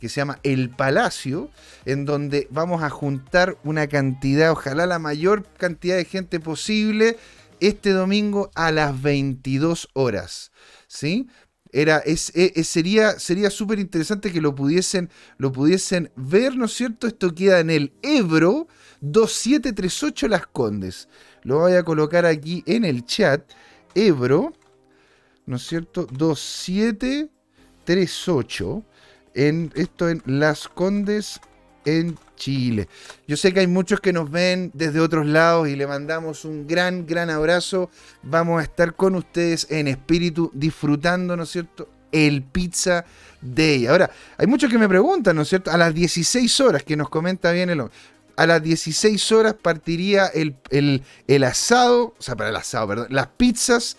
que 0.00 0.08
se 0.08 0.16
llama 0.16 0.40
El 0.42 0.70
Palacio, 0.70 1.50
en 1.84 2.06
donde 2.06 2.48
vamos 2.50 2.82
a 2.82 2.90
juntar 2.90 3.56
una 3.62 3.86
cantidad, 3.86 4.50
ojalá 4.50 4.86
la 4.86 4.98
mayor 4.98 5.44
cantidad 5.58 5.96
de 5.96 6.06
gente 6.06 6.40
posible 6.40 7.18
este 7.68 7.90
domingo 7.90 8.50
a 8.54 8.72
las 8.72 9.00
22 9.00 9.88
horas. 9.94 10.52
¿Sí? 10.86 11.28
Era, 11.72 11.98
es, 11.98 12.30
e, 12.36 12.62
sería 12.62 13.18
sería 13.18 13.50
súper 13.50 13.80
interesante 13.80 14.30
que 14.30 14.40
lo 14.40 14.54
pudiesen, 14.54 15.10
lo 15.38 15.50
pudiesen 15.50 16.12
ver, 16.14 16.56
¿no 16.56 16.66
es 16.66 16.72
cierto? 16.72 17.08
Esto 17.08 17.34
queda 17.34 17.58
en 17.58 17.70
el 17.70 17.92
Ebro 18.02 18.68
2738 19.00 20.28
Las 20.28 20.46
Condes. 20.46 21.08
Lo 21.42 21.58
voy 21.58 21.72
a 21.72 21.82
colocar 21.82 22.26
aquí 22.26 22.62
en 22.66 22.84
el 22.84 23.04
chat. 23.04 23.42
Ebro, 23.94 24.52
¿no 25.46 25.56
es 25.56 25.66
cierto? 25.66 26.06
2738. 26.12 28.84
En, 29.34 29.72
esto 29.74 30.08
en 30.08 30.22
Las 30.26 30.68
Condes, 30.68 31.40
en 31.84 32.16
Chile. 32.36 32.88
Yo 33.26 33.36
sé 33.36 33.52
que 33.52 33.60
hay 33.60 33.66
muchos 33.66 34.00
que 34.00 34.12
nos 34.12 34.30
ven 34.30 34.70
desde 34.74 35.00
otros 35.00 35.26
lados 35.26 35.68
y 35.68 35.76
le 35.76 35.86
mandamos 35.86 36.44
un 36.44 36.66
gran, 36.66 37.06
gran 37.06 37.30
abrazo. 37.30 37.90
Vamos 38.22 38.60
a 38.60 38.64
estar 38.64 38.94
con 38.94 39.14
ustedes 39.14 39.66
en 39.70 39.88
espíritu 39.88 40.50
disfrutando, 40.54 41.36
¿no 41.36 41.44
es 41.44 41.50
cierto? 41.50 41.88
El 42.12 42.42
Pizza 42.42 43.04
Day. 43.40 43.86
Ahora, 43.86 44.10
hay 44.36 44.46
muchos 44.46 44.70
que 44.70 44.78
me 44.78 44.88
preguntan, 44.88 45.36
¿no 45.36 45.42
es 45.42 45.48
cierto? 45.48 45.70
A 45.70 45.76
las 45.76 45.94
16 45.94 46.60
horas, 46.60 46.82
que 46.82 46.96
nos 46.96 47.08
comenta 47.08 47.52
bien 47.52 47.70
el 47.70 47.82
a 48.36 48.46
las 48.46 48.62
16 48.62 49.32
horas 49.32 49.54
partiría 49.54 50.26
el, 50.26 50.56
el, 50.70 51.44
asado, 51.44 52.14
o 52.18 52.22
sea, 52.22 52.34
para 52.36 52.50
el 52.50 52.56
asado, 52.56 52.88
perdón, 52.88 53.06
las 53.10 53.28
pizzas 53.28 53.96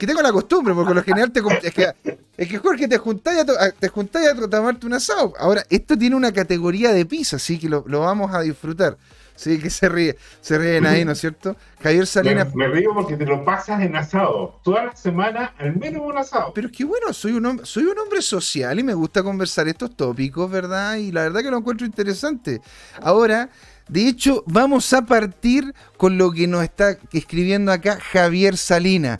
que 0.00 0.06
tengo 0.06 0.22
la 0.22 0.32
costumbre, 0.32 0.72
porque 0.72 0.94
lo 0.94 1.02
general 1.02 1.30
te, 1.30 1.42
es, 1.62 1.74
que, 1.74 1.92
es 2.38 2.48
que 2.48 2.56
Jorge 2.56 2.88
te 2.88 2.96
juntáis 2.96 3.40
a, 3.40 3.70
te 3.70 3.86
a 3.86 4.48
tomarte 4.48 4.86
un 4.86 4.94
asado. 4.94 5.34
Ahora, 5.38 5.62
esto 5.68 5.94
tiene 5.94 6.16
una 6.16 6.32
categoría 6.32 6.94
de 6.94 7.04
pizza, 7.04 7.36
así 7.36 7.58
que 7.58 7.68
lo, 7.68 7.84
vamos 7.84 8.34
a 8.34 8.40
disfrutar. 8.40 8.96
Sí, 9.36 9.58
que 9.58 9.68
se 9.68 9.90
ríe, 9.90 10.16
se 10.40 10.56
ríen 10.56 10.86
ahí, 10.86 11.04
¿no 11.04 11.12
es 11.12 11.20
cierto? 11.20 11.54
Javier 11.82 12.06
Salinas. 12.06 12.54
Me, 12.54 12.68
río 12.68 12.94
porque 12.94 13.16
te 13.16 13.26
lo 13.26 13.44
pasas 13.44 13.82
en 13.82 13.94
asado. 13.94 14.58
Toda 14.62 14.86
la 14.86 14.96
semana, 14.96 15.54
al 15.58 15.76
menos 15.76 16.02
un 16.02 16.16
asado. 16.16 16.52
Pero 16.54 16.68
es 16.68 16.76
que 16.76 16.84
bueno, 16.84 17.12
soy 17.12 17.32
un, 17.32 17.44
hombre, 17.44 17.66
soy 17.66 17.84
un 17.84 17.98
hombre 17.98 18.22
social 18.22 18.78
y 18.78 18.82
me 18.82 18.94
gusta 18.94 19.22
conversar 19.22 19.68
estos 19.68 19.94
tópicos, 19.96 20.50
¿verdad? 20.50 20.96
Y 20.96 21.12
la 21.12 21.22
verdad 21.22 21.40
que 21.40 21.50
lo 21.50 21.58
encuentro 21.58 21.86
interesante. 21.86 22.62
Ahora, 23.02 23.50
de 23.90 24.06
hecho, 24.06 24.44
vamos 24.46 24.92
a 24.92 25.04
partir 25.04 25.74
con 25.96 26.16
lo 26.16 26.30
que 26.30 26.46
nos 26.46 26.62
está 26.62 26.96
escribiendo 27.12 27.72
acá 27.72 27.98
Javier 28.00 28.56
Salinas. 28.56 29.18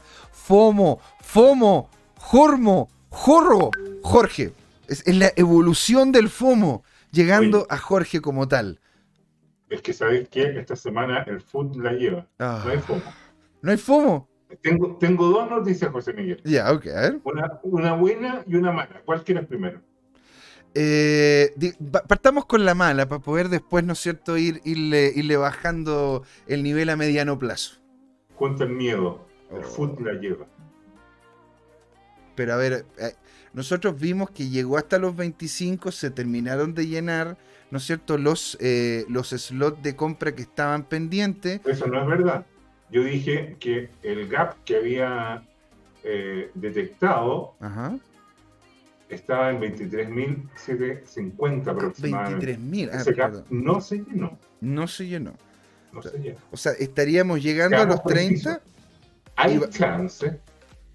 FOMO, 0.50 1.00
FOMO, 1.20 1.88
JORMO, 2.16 2.88
JORRO, 3.10 3.70
Jorge. 4.02 4.52
Es, 4.88 5.06
la 5.06 5.30
evolución 5.36 6.10
del 6.10 6.28
FOMO, 6.28 6.82
llegando 7.12 7.68
a 7.70 7.76
Jorge 7.78 8.20
como 8.20 8.48
tal. 8.48 8.80
Es 9.68 9.80
que, 9.80 9.92
¿sabes 9.92 10.28
qué? 10.28 10.58
Esta 10.58 10.74
semana 10.74 11.22
el 11.28 11.40
food 11.40 11.76
la 11.76 11.92
lleva. 11.92 12.26
No 12.40 12.68
hay 12.68 12.78
FOMO. 12.78 13.02
¿No 13.62 13.70
hay 13.70 13.76
FOMO? 13.76 14.28
Tengo, 14.60 14.96
tengo 14.96 15.28
dos 15.28 15.48
noticias, 15.48 15.92
José 15.92 16.14
Miguel. 16.14 16.40
Ya, 16.42 16.72
ok, 16.72 16.86
a 16.88 17.00
ver. 17.02 17.20
Una, 17.62 17.92
buena 17.92 18.42
y 18.44 18.56
una 18.56 18.72
mala. 18.72 19.02
¿Cuál 19.04 19.22
quieres 19.22 19.46
primero? 19.46 19.80
Eh, 20.74 21.54
partamos 22.08 22.46
con 22.46 22.64
la 22.64 22.74
mala 22.74 23.08
para 23.08 23.22
poder 23.22 23.50
después, 23.50 23.84
¿no 23.84 23.92
es 23.92 24.00
cierto?, 24.00 24.36
ir, 24.36 24.60
irle, 24.64 25.36
bajando 25.36 26.24
el 26.48 26.64
nivel 26.64 26.88
a 26.90 26.96
mediano 26.96 27.38
plazo. 27.38 27.76
Cuenta 28.34 28.64
el 28.64 28.70
miedo. 28.70 29.29
El 29.50 29.64
fútbol 29.64 30.04
la 30.04 30.20
lleva. 30.20 30.46
Pero 32.34 32.54
a 32.54 32.56
ver, 32.56 32.84
eh, 32.98 33.12
nosotros 33.52 33.98
vimos 33.98 34.30
que 34.30 34.48
llegó 34.48 34.78
hasta 34.78 34.98
los 34.98 35.16
25, 35.16 35.92
se 35.92 36.10
terminaron 36.10 36.74
de 36.74 36.86
llenar, 36.86 37.36
¿no 37.70 37.78
es 37.78 37.84
cierto?, 37.84 38.16
los, 38.16 38.56
eh, 38.60 39.04
los 39.08 39.30
slots 39.30 39.82
de 39.82 39.96
compra 39.96 40.34
que 40.34 40.42
estaban 40.42 40.84
pendientes. 40.84 41.60
Eso 41.66 41.86
no 41.86 42.00
es 42.00 42.06
verdad. 42.06 42.46
Yo 42.90 43.02
dije 43.04 43.56
que 43.60 43.90
el 44.02 44.28
gap 44.28 44.56
que 44.64 44.76
había 44.76 45.46
eh, 46.02 46.50
detectado 46.54 47.54
estaba 49.08 49.50
en 49.50 49.60
23.750 49.60 51.68
aproximadamente. 51.68 52.56
23.000, 52.56 52.90
ah, 52.92 52.96
Ese 52.96 53.12
gap 53.12 53.44
no 53.50 53.80
se 53.80 53.98
llenó. 53.98 54.38
No 54.60 54.86
se 54.86 55.06
llenó. 55.06 55.34
No 55.92 56.02
se 56.02 56.18
llenó. 56.18 56.38
O 56.52 56.56
sea, 56.56 56.72
estaríamos 56.72 57.42
llegando 57.42 57.78
a 57.78 57.84
los 57.84 58.02
30. 58.04 58.62
Hay 59.40 59.58
chance 59.70 60.40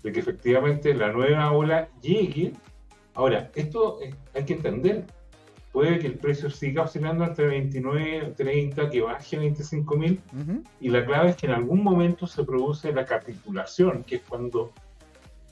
de 0.04 0.12
que 0.12 0.20
efectivamente 0.20 0.94
la 0.94 1.12
nueva 1.12 1.52
ola 1.52 1.90
llegue. 2.02 2.54
Ahora, 3.16 3.50
esto 3.56 4.00
hay 4.34 4.46
que 4.46 4.54
entender. 4.54 5.06
Puede 5.72 6.00
que 6.00 6.08
el 6.08 6.18
precio 6.20 6.50
siga 6.50 6.84
oscilando 6.84 7.26
entre 7.26 7.48
29, 7.48 8.36
30, 8.38 8.90
que 8.90 9.02
baje 9.02 9.36
a 9.36 9.40
25 9.40 9.98
mil. 9.98 10.22
Y 10.80 10.90
la 10.90 11.06
clave 11.06 11.32
es 11.32 11.36
que 11.36 11.48
en 11.48 11.54
algún 11.54 11.84
momento 11.84 12.28
se 12.28 12.44
produce 12.44 12.94
la 12.94 13.04
capitulación, 13.04 14.04
que 14.04 14.18
es 14.18 14.22
cuando 14.22 14.72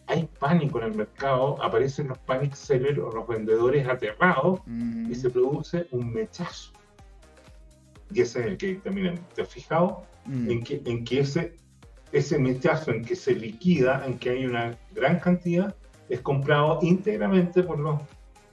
hay 0.05 0.29
pánico 0.39 0.79
en 0.79 0.85
el 0.85 0.95
mercado, 0.95 1.61
aparecen 1.63 2.09
los 2.09 2.19
panic 2.19 2.53
sellers 2.53 2.99
o 2.99 3.09
los 3.11 3.27
vendedores 3.27 3.87
aterrados 3.87 4.59
y 5.09 5.15
se 5.15 5.29
produce 5.29 5.87
un 5.91 6.13
mechazo. 6.13 6.71
Y 8.13 8.21
ese 8.21 8.41
es 8.41 8.45
el 8.45 8.57
que 8.57 8.75
también 8.75 9.19
¿Te 9.33 9.41
has 9.41 9.49
fijado? 9.49 10.03
En, 10.27 10.63
que, 10.63 10.81
en 10.85 11.03
que 11.03 11.21
ese 11.21 11.57
ese 12.14 12.38
mechazo 12.38 12.91
en 12.91 13.03
que 13.03 13.16
se 13.16 13.36
liquida, 13.36 14.03
en 14.05 14.20
que 14.20 14.30
hay 14.30 14.45
una 14.45 14.78
gran 14.93 15.20
cantidad, 15.20 15.76
es 16.09 16.22
comprado 16.22 16.80
íntegramente 16.84 17.64
por 17.64 17.80
los, 17.80 17.99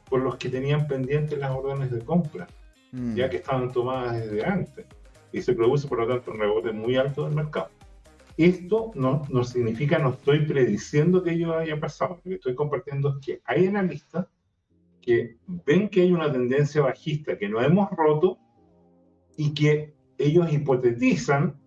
por 0.08 0.22
los 0.22 0.36
que 0.36 0.48
tenían 0.48 0.88
pendientes 0.88 1.38
las 1.38 1.50
órdenes 1.50 1.90
de 1.90 2.00
compra, 2.00 2.48
mm. 2.92 3.14
ya 3.14 3.28
que 3.28 3.36
estaban 3.36 3.70
tomadas 3.70 4.18
desde 4.18 4.44
antes. 4.44 4.86
Y 5.32 5.42
se 5.42 5.52
produce, 5.52 5.86
por 5.86 5.98
lo 5.98 6.08
tanto, 6.08 6.32
un 6.32 6.40
rebote 6.40 6.72
muy 6.72 6.96
alto 6.96 7.26
del 7.26 7.34
mercado. 7.34 7.68
Esto 8.38 8.92
no, 8.94 9.26
no 9.28 9.44
significa, 9.44 9.98
no 9.98 10.10
estoy 10.10 10.46
prediciendo 10.46 11.22
que 11.22 11.32
ello 11.32 11.56
haya 11.56 11.78
pasado. 11.78 12.16
Lo 12.24 12.30
que 12.30 12.34
estoy 12.36 12.54
compartiendo 12.54 13.10
es 13.10 13.26
que 13.26 13.40
hay 13.44 13.66
analistas 13.66 14.26
que 15.02 15.36
ven 15.46 15.88
que 15.90 16.02
hay 16.02 16.12
una 16.12 16.32
tendencia 16.32 16.80
bajista 16.80 17.36
que 17.36 17.48
no 17.48 17.60
hemos 17.60 17.90
roto 17.90 18.38
y 19.36 19.52
que 19.52 19.94
ellos 20.16 20.50
hipotetizan 20.50 21.60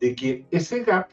de 0.00 0.14
que 0.14 0.46
ese 0.50 0.82
gap 0.82 1.08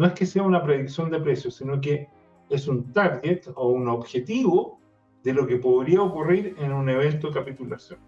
no 0.00 0.06
es 0.06 0.14
que 0.14 0.24
sea 0.24 0.42
una 0.42 0.62
predicción 0.62 1.10
de 1.10 1.20
precios, 1.20 1.56
sino 1.56 1.78
que 1.78 2.08
es 2.48 2.66
un 2.68 2.90
target 2.90 3.48
o 3.54 3.68
un 3.68 3.86
objetivo 3.86 4.80
de 5.22 5.34
lo 5.34 5.46
que 5.46 5.58
podría 5.58 6.00
ocurrir 6.00 6.56
en 6.58 6.72
un 6.72 6.88
evento 6.88 7.28
de 7.28 7.34
capitulación. 7.34 7.98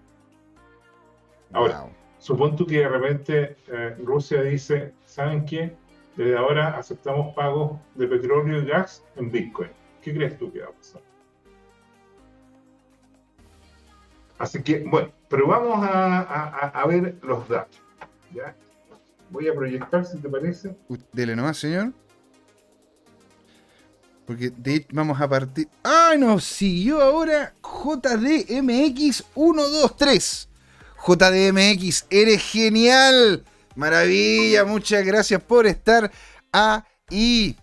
Ahora, 1.52 1.84
wow. 2.26 2.56
tú 2.56 2.66
que 2.66 2.78
de 2.78 2.88
repente 2.88 3.56
eh, 3.70 3.94
Rusia 4.02 4.42
dice, 4.42 4.94
¿saben 5.04 5.44
qué? 5.44 5.76
Desde 6.16 6.34
ahora 6.34 6.78
aceptamos 6.78 7.34
pagos 7.34 7.78
de 7.94 8.06
petróleo 8.06 8.62
y 8.62 8.64
gas 8.64 9.04
en 9.16 9.30
Bitcoin. 9.30 9.68
¿Qué 10.00 10.14
crees 10.14 10.38
tú 10.38 10.50
que 10.50 10.60
va 10.60 10.68
a 10.68 10.72
pasar? 10.72 11.02
Así 14.38 14.62
que, 14.62 14.82
bueno, 14.88 15.10
pero 15.28 15.46
vamos 15.46 15.78
a, 15.82 16.86
ver 16.88 17.18
los 17.22 17.46
datos. 17.50 17.82
¿ya? 18.32 18.56
Voy 19.32 19.48
a 19.48 19.54
proyectar, 19.54 20.04
si 20.04 20.18
te 20.18 20.28
parece. 20.28 20.76
Dele 21.12 21.34
nomás, 21.34 21.56
señor. 21.56 21.92
Porque 24.26 24.50
de 24.50 24.86
vamos 24.92 25.18
a 25.20 25.28
partir. 25.28 25.68
¡Ah! 25.82 26.12
Nos 26.18 26.44
siguió 26.44 27.00
ahora 27.00 27.54
JDMX123. 27.62 30.48
JDMX, 31.04 32.06
eres 32.10 32.40
genial. 32.42 33.42
Maravilla, 33.74 34.66
muchas 34.66 35.04
gracias 35.04 35.42
por 35.42 35.66
estar 35.66 36.12
ahí. 36.52 37.56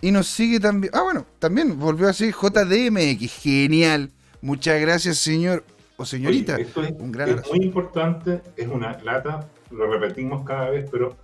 Y 0.00 0.10
nos 0.10 0.28
sigue 0.28 0.60
también. 0.60 0.92
Ah, 0.94 1.02
bueno, 1.02 1.26
también 1.38 1.78
volvió 1.78 2.04
a 2.04 2.08
decir 2.08 2.34
JDMX. 2.34 3.32
Genial. 3.40 4.10
Muchas 4.42 4.78
gracias, 4.78 5.16
señor 5.16 5.64
o 5.96 6.04
señorita. 6.04 6.56
esto 6.56 6.82
es, 6.82 6.92
Un 6.98 7.12
gran 7.12 7.30
es 7.30 7.48
muy 7.48 7.64
importante. 7.64 8.42
Es 8.56 8.68
una 8.68 8.98
lata 9.02 9.48
lo 9.74 9.90
repetimos 9.90 10.44
cada 10.44 10.70
vez, 10.70 10.88
pero 10.90 11.16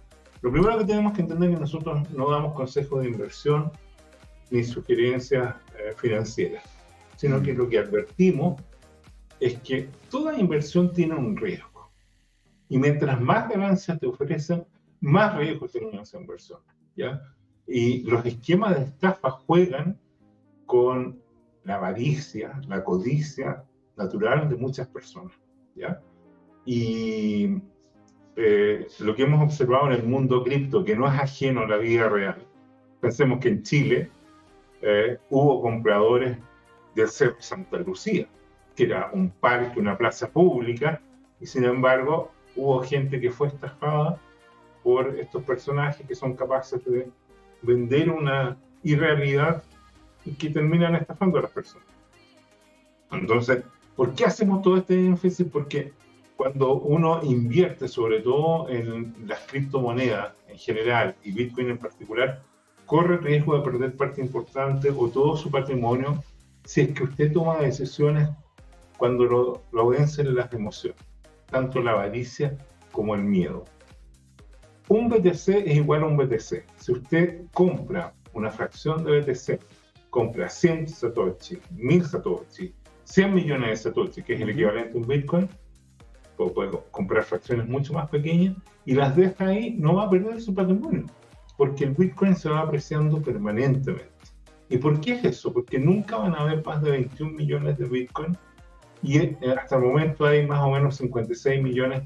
lo 0.43 0.51
primero 0.51 0.79
que 0.79 0.85
tenemos 0.85 1.13
que 1.13 1.23
entender 1.23 1.51
es 1.51 1.57
que 1.57 1.61
nosotros 1.61 2.11
no 2.11 2.31
damos 2.31 2.55
consejos 2.55 3.03
de 3.03 3.09
inversión 3.11 3.71
ni 4.51 4.65
sugerencias 4.65 5.55
eh, 5.79 5.93
financieras, 5.97 6.65
sino 7.17 7.43
que 7.43 7.55
lo 7.55 7.69
que 7.69 7.79
advertimos 7.79 8.61
es 9.39 9.59
que 9.61 9.89
toda 10.11 10.39
inversión 10.39 10.93
tiene 10.93 11.15
un 11.15 11.37
riesgo. 11.37 11.91
Y 12.69 12.79
mientras 12.79 13.21
más 13.21 13.49
ganancias 13.49 13.99
te 13.99 14.07
ofrecen, 14.07 14.65
más 15.01 15.37
riesgo 15.37 15.69
tiene 15.69 16.01
esa 16.01 16.19
inversión. 16.19 16.61
¿ya? 16.97 17.23
Y 17.67 18.03
los 18.03 18.25
esquemas 18.25 18.77
de 18.77 18.85
estafa 18.85 19.31
juegan 19.31 19.99
con 20.67 21.21
la 21.65 21.77
avaricia, 21.77 22.61
la 22.69 22.85
codicia 22.85 23.65
natural 23.97 24.49
de 24.49 24.57
muchas 24.57 24.89
personas. 24.89 25.35
¿ya? 25.75 26.01
Y 26.65 27.61
eh, 28.37 28.87
lo 29.01 29.14
que 29.14 29.22
hemos 29.22 29.43
observado 29.43 29.87
en 29.87 29.93
el 29.93 30.03
mundo 30.05 30.43
cripto, 30.45 30.85
que 30.85 30.97
no 30.97 31.07
es 31.07 31.18
ajeno 31.18 31.62
a 31.62 31.68
la 31.68 31.76
vida 31.76 32.09
real. 32.09 32.43
Pensemos 33.01 33.41
que 33.41 33.49
en 33.49 33.62
Chile 33.62 34.11
eh, 34.83 35.18
hubo 35.31 35.62
compradores 35.62 36.37
del 36.95 37.09
Cerro 37.09 37.37
Santa 37.41 37.78
Lucía, 37.78 38.26
que 38.76 38.85
era 38.85 39.11
un 39.12 39.31
parque, 39.31 39.81
una 39.81 39.97
plaza 39.97 40.31
pública, 40.31 41.01
y 41.41 41.47
sin 41.47 41.64
embargo 41.64 42.31
hubo 42.57 42.83
gente 42.83 43.20
que 43.20 43.31
fue 43.31 43.49
estafada 43.49 44.18
por 44.83 45.18
estos 45.18 45.43
personajes 45.43 46.07
que 46.07 46.14
son 46.14 46.35
capaces 46.35 46.85
de 46.85 47.11
vender 47.62 48.11
una 48.11 48.57
irrealidad 48.83 49.62
y 50.24 50.33
que 50.33 50.51
terminan 50.51 50.95
estafando 50.95 51.39
a 51.39 51.43
las 51.43 51.51
personas. 51.51 51.87
Entonces, 53.12 53.64
¿por 53.97 54.14
qué 54.14 54.24
hacemos 54.24 54.62
todo 54.62 54.78
este 54.78 54.95
énfasis? 54.95 55.47
Porque 55.53 55.93
cuando 56.41 56.72
uno 56.76 57.20
invierte, 57.22 57.86
sobre 57.86 58.20
todo 58.20 58.66
en 58.70 59.14
las 59.26 59.41
criptomonedas 59.41 60.32
en 60.49 60.57
general 60.57 61.14
y 61.22 61.32
Bitcoin 61.32 61.68
en 61.68 61.76
particular, 61.76 62.41
corre 62.86 63.16
el 63.16 63.22
riesgo 63.22 63.59
de 63.59 63.62
perder 63.62 63.95
parte 63.95 64.22
importante 64.22 64.91
o 64.91 65.11
todo 65.11 65.36
su 65.36 65.51
patrimonio 65.51 66.24
si 66.64 66.80
es 66.80 66.93
que 66.93 67.05
usted 67.05 67.30
toma 67.30 67.59
decisiones 67.59 68.30
cuando 68.97 69.24
lo, 69.24 69.62
lo 69.70 69.88
vencen 69.88 70.34
las 70.34 70.51
emociones, 70.55 70.99
tanto 71.51 71.82
la 71.82 71.91
avaricia 71.91 72.57
como 72.91 73.14
el 73.14 73.22
miedo. 73.22 73.66
Un 74.88 75.11
BTC 75.11 75.49
es 75.66 75.76
igual 75.76 76.05
a 76.05 76.07
un 76.07 76.16
BTC. 76.16 76.64
Si 76.78 76.93
usted 76.93 77.43
compra 77.53 78.14
una 78.32 78.51
fracción 78.51 79.05
de 79.05 79.20
BTC, 79.20 79.61
compra 80.09 80.49
100 80.49 80.88
Satoshi, 80.88 81.59
1000 81.72 82.05
Satoshi, 82.07 82.74
100 83.05 83.34
millones 83.34 83.68
de 83.68 83.76
Satoshi, 83.76 84.22
que 84.22 84.36
es 84.36 84.41
el 84.41 84.49
equivalente 84.49 84.95
a 84.95 85.01
un 85.03 85.07
Bitcoin, 85.07 85.47
puede 86.49 86.70
comprar 86.91 87.24
fracciones 87.24 87.68
mucho 87.68 87.93
más 87.93 88.09
pequeñas 88.09 88.57
y 88.84 88.95
las 88.95 89.14
deja 89.14 89.47
ahí, 89.47 89.74
no 89.78 89.97
va 89.97 90.05
a 90.05 90.11
perder 90.11 90.41
su 90.41 90.55
patrimonio, 90.55 91.07
porque 91.57 91.84
el 91.84 91.91
Bitcoin 91.91 92.34
se 92.34 92.49
va 92.49 92.61
apreciando 92.61 93.20
permanentemente. 93.20 94.09
¿Y 94.68 94.78
por 94.78 95.01
qué 95.01 95.12
es 95.12 95.24
eso? 95.24 95.53
Porque 95.53 95.78
nunca 95.78 96.16
van 96.16 96.34
a 96.34 96.41
haber 96.41 96.64
más 96.64 96.80
de 96.82 96.93
21 96.93 97.32
millones 97.32 97.76
de 97.76 97.86
Bitcoin 97.86 98.38
y 99.03 99.18
eh, 99.18 99.36
hasta 99.61 99.76
el 99.76 99.82
momento 99.82 100.24
hay 100.26 100.47
más 100.47 100.61
o 100.62 100.70
menos 100.70 100.97
56 100.97 101.62
millones 101.62 102.03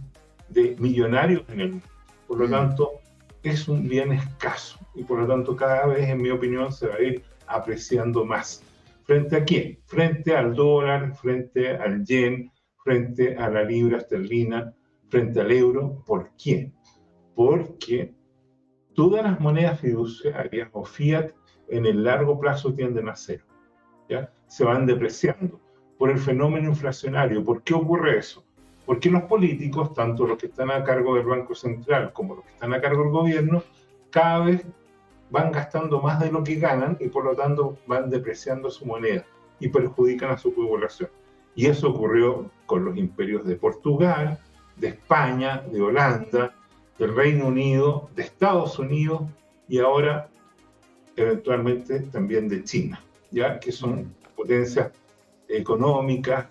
de 0.48 0.74
millonarios 0.78 1.42
en 1.48 1.60
el 1.60 1.70
mundo. 1.72 1.86
Por 2.26 2.40
lo 2.40 2.48
mm. 2.48 2.50
tanto, 2.50 2.92
es 3.42 3.68
un 3.68 3.86
bien 3.86 4.12
escaso 4.12 4.78
y 4.94 5.04
por 5.04 5.20
lo 5.20 5.26
tanto 5.26 5.54
cada 5.54 5.86
vez, 5.86 6.08
en 6.08 6.22
mi 6.22 6.30
opinión, 6.30 6.72
se 6.72 6.88
va 6.88 6.94
a 6.94 7.02
ir 7.02 7.22
apreciando 7.46 8.24
más. 8.24 8.62
¿Frente 9.04 9.36
a 9.36 9.44
quién? 9.44 9.78
Frente 9.84 10.34
al 10.34 10.54
dólar, 10.54 11.14
frente 11.16 11.76
al 11.76 12.04
yen, 12.04 12.50
frente 12.84 13.36
a 13.36 13.48
la 13.48 13.64
libra 13.64 13.98
esterlina, 13.98 14.72
frente 15.08 15.40
al 15.40 15.50
euro. 15.50 16.04
¿Por 16.06 16.30
qué? 16.36 16.70
Porque 17.34 18.14
todas 18.94 19.24
las 19.24 19.40
monedas 19.40 19.80
fiduciarias 19.80 20.68
o 20.72 20.84
fiat 20.84 21.32
en 21.68 21.86
el 21.86 22.04
largo 22.04 22.38
plazo 22.38 22.74
tienden 22.74 23.08
a 23.08 23.16
cero. 23.16 23.44
¿ya? 24.08 24.30
Se 24.46 24.64
van 24.64 24.86
depreciando 24.86 25.60
por 25.98 26.10
el 26.10 26.18
fenómeno 26.18 26.68
inflacionario. 26.68 27.42
¿Por 27.42 27.62
qué 27.62 27.74
ocurre 27.74 28.18
eso? 28.18 28.44
Porque 28.84 29.10
los 29.10 29.22
políticos, 29.22 29.94
tanto 29.94 30.26
los 30.26 30.36
que 30.36 30.46
están 30.46 30.70
a 30.70 30.84
cargo 30.84 31.14
del 31.14 31.24
Banco 31.24 31.54
Central 31.54 32.12
como 32.12 32.34
los 32.36 32.44
que 32.44 32.52
están 32.52 32.74
a 32.74 32.82
cargo 32.82 33.02
del 33.02 33.12
gobierno, 33.12 33.62
cada 34.10 34.44
vez 34.44 34.66
van 35.30 35.50
gastando 35.52 36.02
más 36.02 36.20
de 36.20 36.30
lo 36.30 36.44
que 36.44 36.56
ganan 36.56 36.98
y 37.00 37.08
por 37.08 37.24
lo 37.24 37.34
tanto 37.34 37.78
van 37.86 38.10
depreciando 38.10 38.70
su 38.70 38.84
moneda 38.84 39.24
y 39.58 39.68
perjudican 39.68 40.30
a 40.30 40.38
su 40.38 40.54
población. 40.54 41.08
Y 41.54 41.66
eso 41.66 41.90
ocurrió 41.90 42.50
con 42.66 42.84
los 42.84 42.96
imperios 42.96 43.46
de 43.46 43.56
Portugal, 43.56 44.38
de 44.76 44.88
España, 44.88 45.62
de 45.70 45.80
Holanda, 45.80 46.54
del 46.98 47.14
Reino 47.14 47.46
Unido, 47.46 48.10
de 48.14 48.22
Estados 48.22 48.78
Unidos 48.78 49.22
y 49.68 49.78
ahora 49.78 50.28
eventualmente 51.16 52.00
también 52.00 52.48
de 52.48 52.64
China, 52.64 53.00
ya 53.30 53.58
que 53.60 53.72
son 53.72 54.12
potencias 54.36 54.92
económicas, 55.48 56.46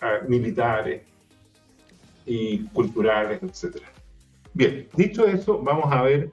ah, 0.00 0.18
militares 0.28 1.02
y 2.26 2.64
culturales, 2.68 3.42
etc. 3.42 3.82
Bien, 4.54 4.88
dicho 4.94 5.26
eso, 5.26 5.58
vamos 5.62 5.86
a 5.90 6.02
ver 6.02 6.30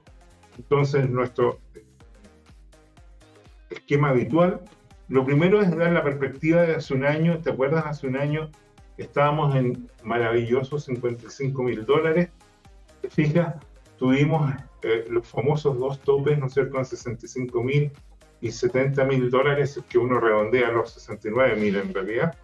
entonces 0.58 1.08
nuestro 1.08 1.58
esquema 3.70 4.10
habitual 4.10 4.60
Lo 5.10 5.24
primero 5.24 5.60
es 5.60 5.76
dar 5.76 5.90
la 5.90 6.04
perspectiva 6.04 6.62
de 6.62 6.76
hace 6.76 6.94
un 6.94 7.04
año. 7.04 7.40
¿Te 7.40 7.50
acuerdas? 7.50 7.84
Hace 7.84 8.06
un 8.06 8.16
año 8.16 8.48
estábamos 8.96 9.56
en 9.56 9.90
maravillosos 10.04 10.84
55 10.84 11.62
mil 11.64 11.84
dólares. 11.84 12.28
¿Te 13.02 13.10
fijas? 13.10 13.56
Tuvimos 13.98 14.52
eh, 14.82 15.06
los 15.10 15.26
famosos 15.26 15.76
dos 15.80 15.98
topes, 16.00 16.38
¿no 16.38 16.46
es 16.46 16.54
cierto?, 16.54 16.78
en 16.78 16.84
65 16.84 17.60
mil 17.62 17.90
y 18.40 18.52
70 18.52 19.04
mil 19.04 19.30
dólares, 19.30 19.80
que 19.88 19.98
uno 19.98 20.20
redondea 20.20 20.68
a 20.68 20.72
los 20.72 20.92
69 20.92 21.56
mil 21.56 21.74
en 21.74 21.92
realidad. 21.92 22.38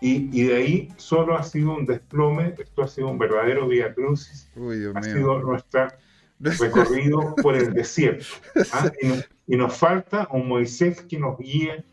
Y, 0.00 0.30
y, 0.32 0.46
de 0.46 0.54
ahí 0.54 0.88
solo 0.96 1.36
ha 1.36 1.42
sido 1.42 1.74
un 1.74 1.84
desplome, 1.84 2.54
esto 2.56 2.84
ha 2.84 2.86
sido 2.86 3.08
un 3.08 3.18
verdadero 3.18 3.66
vía 3.66 3.92
crucis, 3.92 4.48
ha 4.94 5.02
sido 5.02 5.40
nuestro 5.40 5.88
recorrido 6.40 7.34
por 7.42 7.56
el 7.56 7.72
desierto. 7.72 8.26
¿ah? 8.72 8.90
Y, 9.02 9.54
y, 9.54 9.56
nos 9.56 9.76
falta 9.76 10.28
un 10.32 10.48
Moisés 10.48 11.02
que 11.02 11.18
nos 11.18 11.38
guíe 11.38 11.84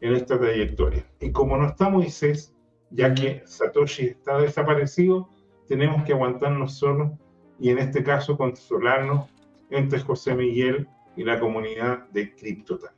en 0.00 0.14
esta 0.14 0.38
trayectoria. 0.38 1.04
Y 1.20 1.32
como 1.32 1.56
no 1.56 1.68
está 1.68 1.88
Moisés, 1.88 2.52
ya 2.90 3.14
que 3.14 3.42
Satoshi 3.46 4.06
está 4.06 4.38
desaparecido, 4.38 5.28
tenemos 5.68 6.04
que 6.04 6.12
aguantarnos 6.12 6.74
solos 6.74 7.12
y 7.58 7.70
en 7.70 7.78
este 7.78 8.02
caso 8.02 8.36
consolarnos 8.36 9.30
entre 9.70 10.00
José 10.00 10.34
Miguel 10.34 10.88
y 11.16 11.24
la 11.24 11.40
comunidad 11.40 12.06
de 12.10 12.34
CryptoTime. 12.34 12.90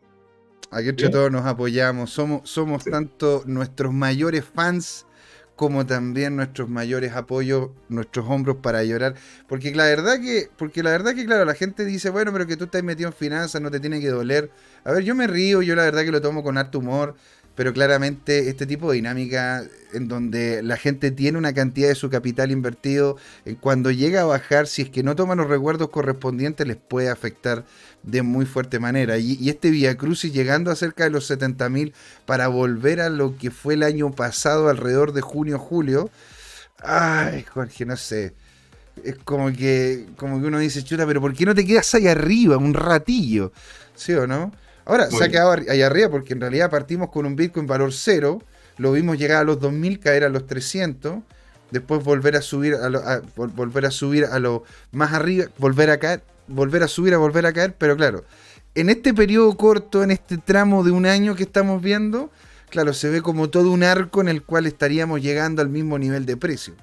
Aquí 0.70 0.88
entre 0.88 1.08
todos 1.10 1.30
nos 1.30 1.46
apoyamos, 1.46 2.10
somos, 2.10 2.50
somos 2.50 2.84
tanto 2.84 3.42
nuestros 3.46 3.92
mayores 3.92 4.44
fans 4.44 5.06
como 5.56 5.86
también 5.86 6.36
nuestros 6.36 6.68
mayores 6.68 7.12
apoyos, 7.14 7.70
nuestros 7.88 8.26
hombros 8.28 8.58
para 8.62 8.84
llorar. 8.84 9.14
Porque 9.48 9.74
la 9.74 9.84
verdad 9.84 10.20
que, 10.20 10.50
porque 10.56 10.82
la 10.82 10.90
verdad 10.90 11.14
que, 11.14 11.24
claro, 11.24 11.44
la 11.44 11.54
gente 11.54 11.84
dice, 11.84 12.10
bueno, 12.10 12.32
pero 12.32 12.46
que 12.46 12.56
tú 12.56 12.64
estás 12.64 12.82
metido 12.82 13.08
en 13.08 13.14
finanzas, 13.14 13.60
no 13.62 13.70
te 13.70 13.80
tiene 13.80 14.00
que 14.00 14.08
doler. 14.08 14.50
A 14.84 14.92
ver, 14.92 15.02
yo 15.02 15.14
me 15.14 15.26
río, 15.26 15.62
yo 15.62 15.74
la 15.74 15.84
verdad 15.84 16.04
que 16.04 16.12
lo 16.12 16.20
tomo 16.20 16.42
con 16.42 16.58
harto 16.58 16.78
humor 16.78 17.16
pero 17.56 17.72
claramente 17.72 18.50
este 18.50 18.66
tipo 18.66 18.90
de 18.90 18.96
dinámica 18.96 19.64
en 19.94 20.08
donde 20.08 20.62
la 20.62 20.76
gente 20.76 21.10
tiene 21.10 21.38
una 21.38 21.54
cantidad 21.54 21.88
de 21.88 21.94
su 21.94 22.10
capital 22.10 22.50
invertido, 22.50 23.16
eh, 23.46 23.56
cuando 23.58 23.90
llega 23.90 24.20
a 24.20 24.24
bajar, 24.26 24.66
si 24.66 24.82
es 24.82 24.90
que 24.90 25.02
no 25.02 25.16
toman 25.16 25.38
los 25.38 25.48
recuerdos 25.48 25.88
correspondientes, 25.88 26.66
les 26.66 26.76
puede 26.76 27.08
afectar 27.08 27.64
de 28.02 28.22
muy 28.22 28.44
fuerte 28.44 28.78
manera. 28.78 29.16
Y, 29.16 29.48
este 29.48 29.70
Via 29.70 29.96
Crucis 29.96 30.32
llegando 30.32 30.70
a 30.70 30.76
cerca 30.76 31.04
de 31.04 31.10
los 31.10 31.26
70 31.26 31.68
mil 31.70 31.94
para 32.26 32.48
volver 32.48 33.00
a 33.00 33.08
lo 33.08 33.36
que 33.38 33.50
fue 33.50 33.74
el 33.74 33.82
año 33.82 34.10
pasado, 34.12 34.68
alrededor 34.68 35.12
de 35.12 35.22
junio-julio. 35.22 36.10
Ay, 36.82 37.44
Jorge, 37.44 37.86
no 37.86 37.96
sé. 37.96 38.34
Es 39.02 39.16
como 39.24 39.50
que, 39.52 40.06
como 40.16 40.40
que 40.40 40.46
uno 40.46 40.58
dice, 40.58 40.84
chuta, 40.84 41.06
pero 41.06 41.22
¿por 41.22 41.34
qué 41.34 41.46
no 41.46 41.54
te 41.54 41.64
quedas 41.64 41.94
ahí 41.94 42.06
arriba 42.06 42.58
un 42.58 42.74
ratillo? 42.74 43.52
¿Sí 43.94 44.12
o 44.12 44.26
no? 44.26 44.52
Ahora, 44.86 45.10
se 45.10 45.24
ha 45.24 45.28
quedado 45.28 45.56
ahí 45.68 45.82
arriba 45.82 46.08
porque 46.08 46.32
en 46.32 46.40
realidad 46.40 46.70
partimos 46.70 47.10
con 47.10 47.26
un 47.26 47.34
Bitcoin 47.34 47.66
valor 47.66 47.92
cero, 47.92 48.40
lo 48.78 48.92
vimos 48.92 49.18
llegar 49.18 49.38
a 49.38 49.44
los 49.44 49.58
2000, 49.58 49.98
caer 49.98 50.22
a 50.24 50.28
los 50.28 50.46
300, 50.46 51.18
después 51.72 52.04
volver 52.04 52.36
a 52.36 52.40
subir 52.40 52.76
a 52.76 52.88
lo, 52.88 53.02
volver 53.34 53.84
a 53.86 53.90
subir 53.90 54.24
a 54.26 54.38
lo 54.38 54.62
más 54.92 55.12
arriba, 55.12 55.46
volver 55.58 55.90
a 55.90 55.98
caer, 55.98 56.22
volver 56.46 56.84
a 56.84 56.88
subir 56.88 57.14
a 57.14 57.18
volver 57.18 57.46
a 57.46 57.52
caer, 57.52 57.74
pero 57.76 57.96
claro, 57.96 58.22
en 58.76 58.88
este 58.88 59.12
periodo 59.12 59.56
corto, 59.56 60.04
en 60.04 60.12
este 60.12 60.38
tramo 60.38 60.84
de 60.84 60.92
un 60.92 61.04
año 61.04 61.34
que 61.34 61.42
estamos 61.42 61.82
viendo, 61.82 62.30
claro, 62.70 62.94
se 62.94 63.10
ve 63.10 63.22
como 63.22 63.50
todo 63.50 63.72
un 63.72 63.82
arco 63.82 64.20
en 64.20 64.28
el 64.28 64.44
cual 64.44 64.66
estaríamos 64.66 65.20
llegando 65.20 65.62
al 65.62 65.68
mismo 65.68 65.98
nivel 65.98 66.26
de 66.26 66.36
precio. 66.36 66.74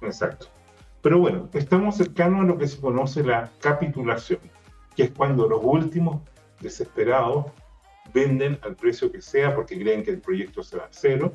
Exacto. 0.00 0.46
Pero 1.00 1.18
bueno, 1.18 1.48
estamos 1.54 1.96
cercanos 1.96 2.42
a 2.42 2.44
lo 2.44 2.56
que 2.56 2.68
se 2.68 2.78
conoce 2.78 3.24
la 3.24 3.50
capitulación, 3.60 4.38
que 4.94 5.04
es 5.04 5.10
cuando 5.10 5.48
los 5.48 5.60
últimos 5.62 6.20
desesperados 6.62 7.46
venden 8.12 8.58
al 8.62 8.76
precio 8.76 9.10
que 9.10 9.20
sea 9.20 9.54
porque 9.54 9.78
creen 9.78 10.02
que 10.02 10.10
el 10.10 10.20
proyecto 10.20 10.62
se 10.62 10.76
va 10.76 10.84
a 10.84 10.88
cero 10.90 11.32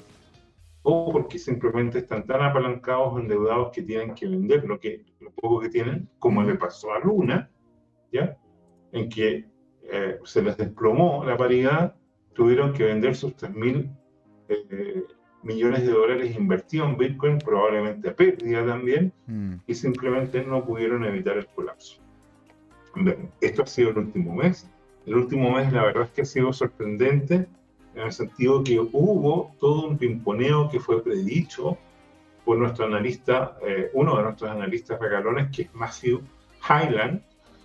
o 0.83 1.11
porque 1.11 1.37
simplemente 1.37 1.99
están 1.99 2.25
tan 2.25 2.41
apalancados, 2.41 3.19
endeudados 3.19 3.71
que 3.73 3.81
tienen 3.81 4.15
que 4.15 4.25
vender 4.25 4.63
lo, 4.63 4.79
que, 4.79 5.03
lo 5.19 5.31
poco 5.31 5.59
que 5.59 5.69
tienen, 5.69 6.07
como 6.17 6.43
le 6.43 6.55
pasó 6.55 6.93
a 6.93 6.99
Luna, 6.99 7.49
¿ya? 8.11 8.37
en 8.93 9.09
que 9.09 9.45
eh, 9.83 10.19
se 10.23 10.41
les 10.41 10.55
desplomó 10.55 11.25
la 11.25 11.35
paridad, 11.35 11.95
tuvieron 12.33 12.71
que 12.71 12.85
vender 12.85 13.15
sus 13.15 13.35
3 13.35 13.53
mil 13.53 13.89
eh, 14.47 15.03
millones 15.43 15.81
de 15.85 15.91
dólares 15.91 16.35
invertidos 16.37 16.89
en 16.89 16.97
Bitcoin, 16.97 17.37
probablemente 17.39 18.09
a 18.09 18.15
pérdida 18.15 18.65
también, 18.65 19.11
mm. 19.25 19.55
y 19.67 19.73
simplemente 19.73 20.41
no 20.45 20.63
pudieron 20.63 21.03
evitar 21.03 21.37
el 21.37 21.47
colapso. 21.47 22.01
esto 23.41 23.63
ha 23.63 23.67
sido 23.67 23.89
el 23.89 23.97
último 23.97 24.33
mes 24.35 24.69
el 25.07 25.15
último 25.15 25.51
mes 25.51 25.71
la 25.71 25.85
verdad 25.85 26.03
es 26.03 26.09
que 26.11 26.21
ha 26.21 26.25
sido 26.25 26.51
sorprendente 26.51 27.47
en 27.95 28.01
el 28.01 28.11
sentido 28.11 28.63
que 28.63 28.79
hubo 28.79 29.55
todo 29.59 29.87
un 29.87 29.97
pimponeo 29.97 30.69
que 30.69 30.79
fue 30.79 31.01
predicho 31.01 31.77
por 32.45 32.57
nuestro 32.57 32.85
analista, 32.85 33.57
eh, 33.65 33.89
uno 33.93 34.17
de 34.17 34.23
nuestros 34.23 34.49
analistas 34.51 34.99
regalones, 34.99 35.49
que 35.55 35.63
es 35.63 35.73
Matthew 35.73 36.21
Highland, 36.69 37.21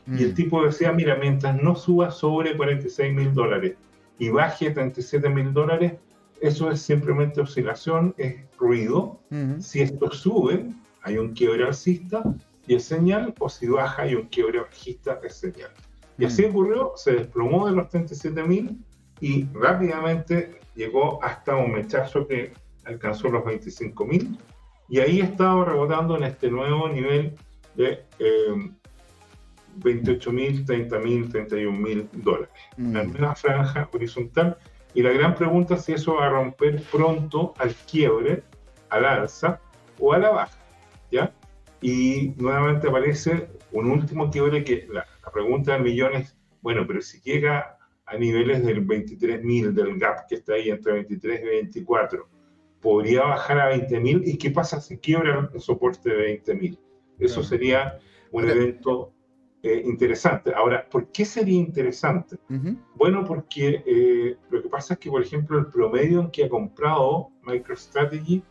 y 0.06 0.22
el 0.24 0.32
mm. 0.32 0.34
tipo 0.34 0.64
decía, 0.64 0.92
mira, 0.92 1.16
mientras 1.16 1.60
no 1.62 1.76
suba 1.76 2.10
sobre 2.10 2.56
46 2.56 3.14
mil 3.14 3.34
dólares 3.34 3.76
y 4.18 4.30
baje 4.30 4.70
37 4.70 5.28
mil 5.28 5.52
dólares, 5.52 5.94
eso 6.40 6.70
es 6.70 6.82
simplemente 6.82 7.40
oscilación, 7.40 8.14
es 8.18 8.36
ruido. 8.58 9.20
Si 9.60 9.80
esto 9.80 10.10
sube, 10.10 10.66
hay 11.02 11.18
un 11.18 11.32
quiebre 11.32 11.64
alcista 11.64 12.22
y 12.66 12.74
es 12.74 12.84
señal, 12.84 13.34
o 13.38 13.48
si 13.48 13.68
baja, 13.68 14.02
hay 14.02 14.16
un 14.16 14.26
quiebre 14.26 14.60
bajista, 14.60 15.20
es 15.22 15.36
señal. 15.36 15.70
Y 16.22 16.24
así 16.24 16.44
ocurrió, 16.44 16.92
se 16.94 17.14
desplomó 17.14 17.66
de 17.66 17.72
los 17.72 17.88
37.000 17.88 18.78
y 19.18 19.44
rápidamente 19.54 20.60
llegó 20.76 21.18
hasta 21.20 21.56
un 21.56 21.72
mechazo 21.72 22.28
que 22.28 22.52
alcanzó 22.84 23.28
los 23.28 23.42
25.000 23.42 24.38
y 24.88 25.00
ahí 25.00 25.18
estaba 25.18 25.64
rebotando 25.64 26.16
en 26.16 26.22
este 26.22 26.48
nuevo 26.48 26.88
nivel 26.88 27.34
de 27.74 28.04
eh, 28.20 28.70
28.000, 29.80 30.64
30.000, 30.64 31.32
31.000 31.32 32.08
dólares. 32.12 32.54
Mm. 32.76 32.96
En 32.96 33.16
una 33.16 33.34
franja 33.34 33.88
horizontal. 33.92 34.56
Y 34.94 35.02
la 35.02 35.10
gran 35.10 35.34
pregunta 35.34 35.74
es 35.74 35.86
si 35.86 35.94
eso 35.94 36.14
va 36.14 36.26
a 36.26 36.30
romper 36.30 36.84
pronto 36.92 37.52
al 37.58 37.74
quiebre, 37.90 38.44
al 38.90 39.06
alza 39.06 39.60
o 39.98 40.12
a 40.12 40.18
la 40.18 40.30
baja. 40.30 40.58
¿ya? 41.10 41.34
Y 41.80 42.32
nuevamente 42.36 42.86
aparece 42.86 43.48
un 43.72 43.90
último 43.90 44.30
quiebre 44.30 44.64
que 44.64 44.86
la, 44.90 45.06
la 45.24 45.32
pregunta 45.32 45.72
del 45.72 45.82
millón 45.82 46.14
es, 46.14 46.36
bueno, 46.60 46.86
pero 46.86 47.00
si 47.00 47.20
llega 47.20 47.78
a 48.06 48.16
niveles 48.16 48.64
del 48.64 48.86
23.000, 48.86 49.72
del 49.72 49.98
gap 49.98 50.26
que 50.28 50.36
está 50.36 50.54
ahí 50.54 50.70
entre 50.70 50.92
23 50.92 51.40
y 51.40 51.44
24, 51.44 52.28
¿podría 52.80 53.22
bajar 53.22 53.60
a 53.60 53.74
20.000? 53.74 54.22
¿Y 54.26 54.38
qué 54.38 54.50
pasa 54.50 54.80
si 54.80 54.98
quiebra 54.98 55.50
el 55.52 55.60
soporte 55.60 56.10
de 56.10 56.42
20.000? 56.44 56.78
Eso 57.18 57.42
sería 57.42 57.98
un 58.32 58.48
evento 58.48 59.12
eh, 59.62 59.82
interesante. 59.84 60.52
Ahora, 60.54 60.88
¿por 60.88 61.12
qué 61.12 61.24
sería 61.24 61.58
interesante? 61.58 62.36
Bueno, 62.96 63.24
porque 63.24 63.82
eh, 63.86 64.36
lo 64.50 64.60
que 64.60 64.68
pasa 64.68 64.94
es 64.94 65.00
que, 65.00 65.10
por 65.10 65.22
ejemplo, 65.22 65.58
el 65.58 65.66
promedio 65.66 66.20
en 66.20 66.30
que 66.30 66.44
ha 66.44 66.48
comprado 66.48 67.30
MicroStrategy 67.44 68.42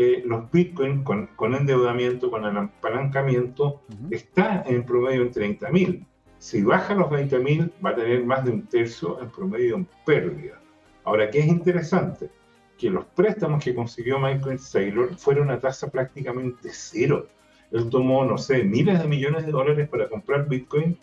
eh, 0.00 0.22
los 0.24 0.48
Bitcoin 0.52 1.02
con, 1.02 1.26
con, 1.34 1.56
endeudamiento, 1.56 2.30
con 2.30 2.44
apalancamiento, 2.44 3.82
está 4.12 4.62
en 4.64 4.84
promedio 4.84 5.22
en 5.22 5.32
30.000. 5.32 6.06
Si 6.38 6.62
baja 6.62 6.94
los 6.94 7.08
20.000, 7.08 7.72
va 7.84 7.90
a 7.90 7.94
tener 7.96 8.24
más 8.24 8.44
de 8.44 8.52
un 8.52 8.62
tercio 8.68 9.20
en 9.20 9.28
promedio 9.28 9.74
en 9.74 9.88
pérdida. 10.06 10.60
Ahora, 11.02 11.28
¿qué 11.28 11.40
es 11.40 11.48
interesante? 11.48 12.30
Que 12.78 12.90
los 12.90 13.06
préstamos 13.06 13.64
que 13.64 13.74
consiguió 13.74 14.20
Michael 14.20 14.60
Saylor 14.60 15.16
fueron 15.16 15.50
a 15.50 15.58
tasa 15.58 15.90
prácticamente 15.90 16.68
cero. 16.70 17.26
Él 17.72 17.90
tomó, 17.90 18.24
no 18.24 18.38
sé, 18.38 18.62
miles 18.62 19.00
de 19.00 19.08
millones 19.08 19.46
de 19.46 19.50
dólares 19.50 19.88
para 19.88 20.08
comprar 20.08 20.48
Bitcoin 20.48 20.96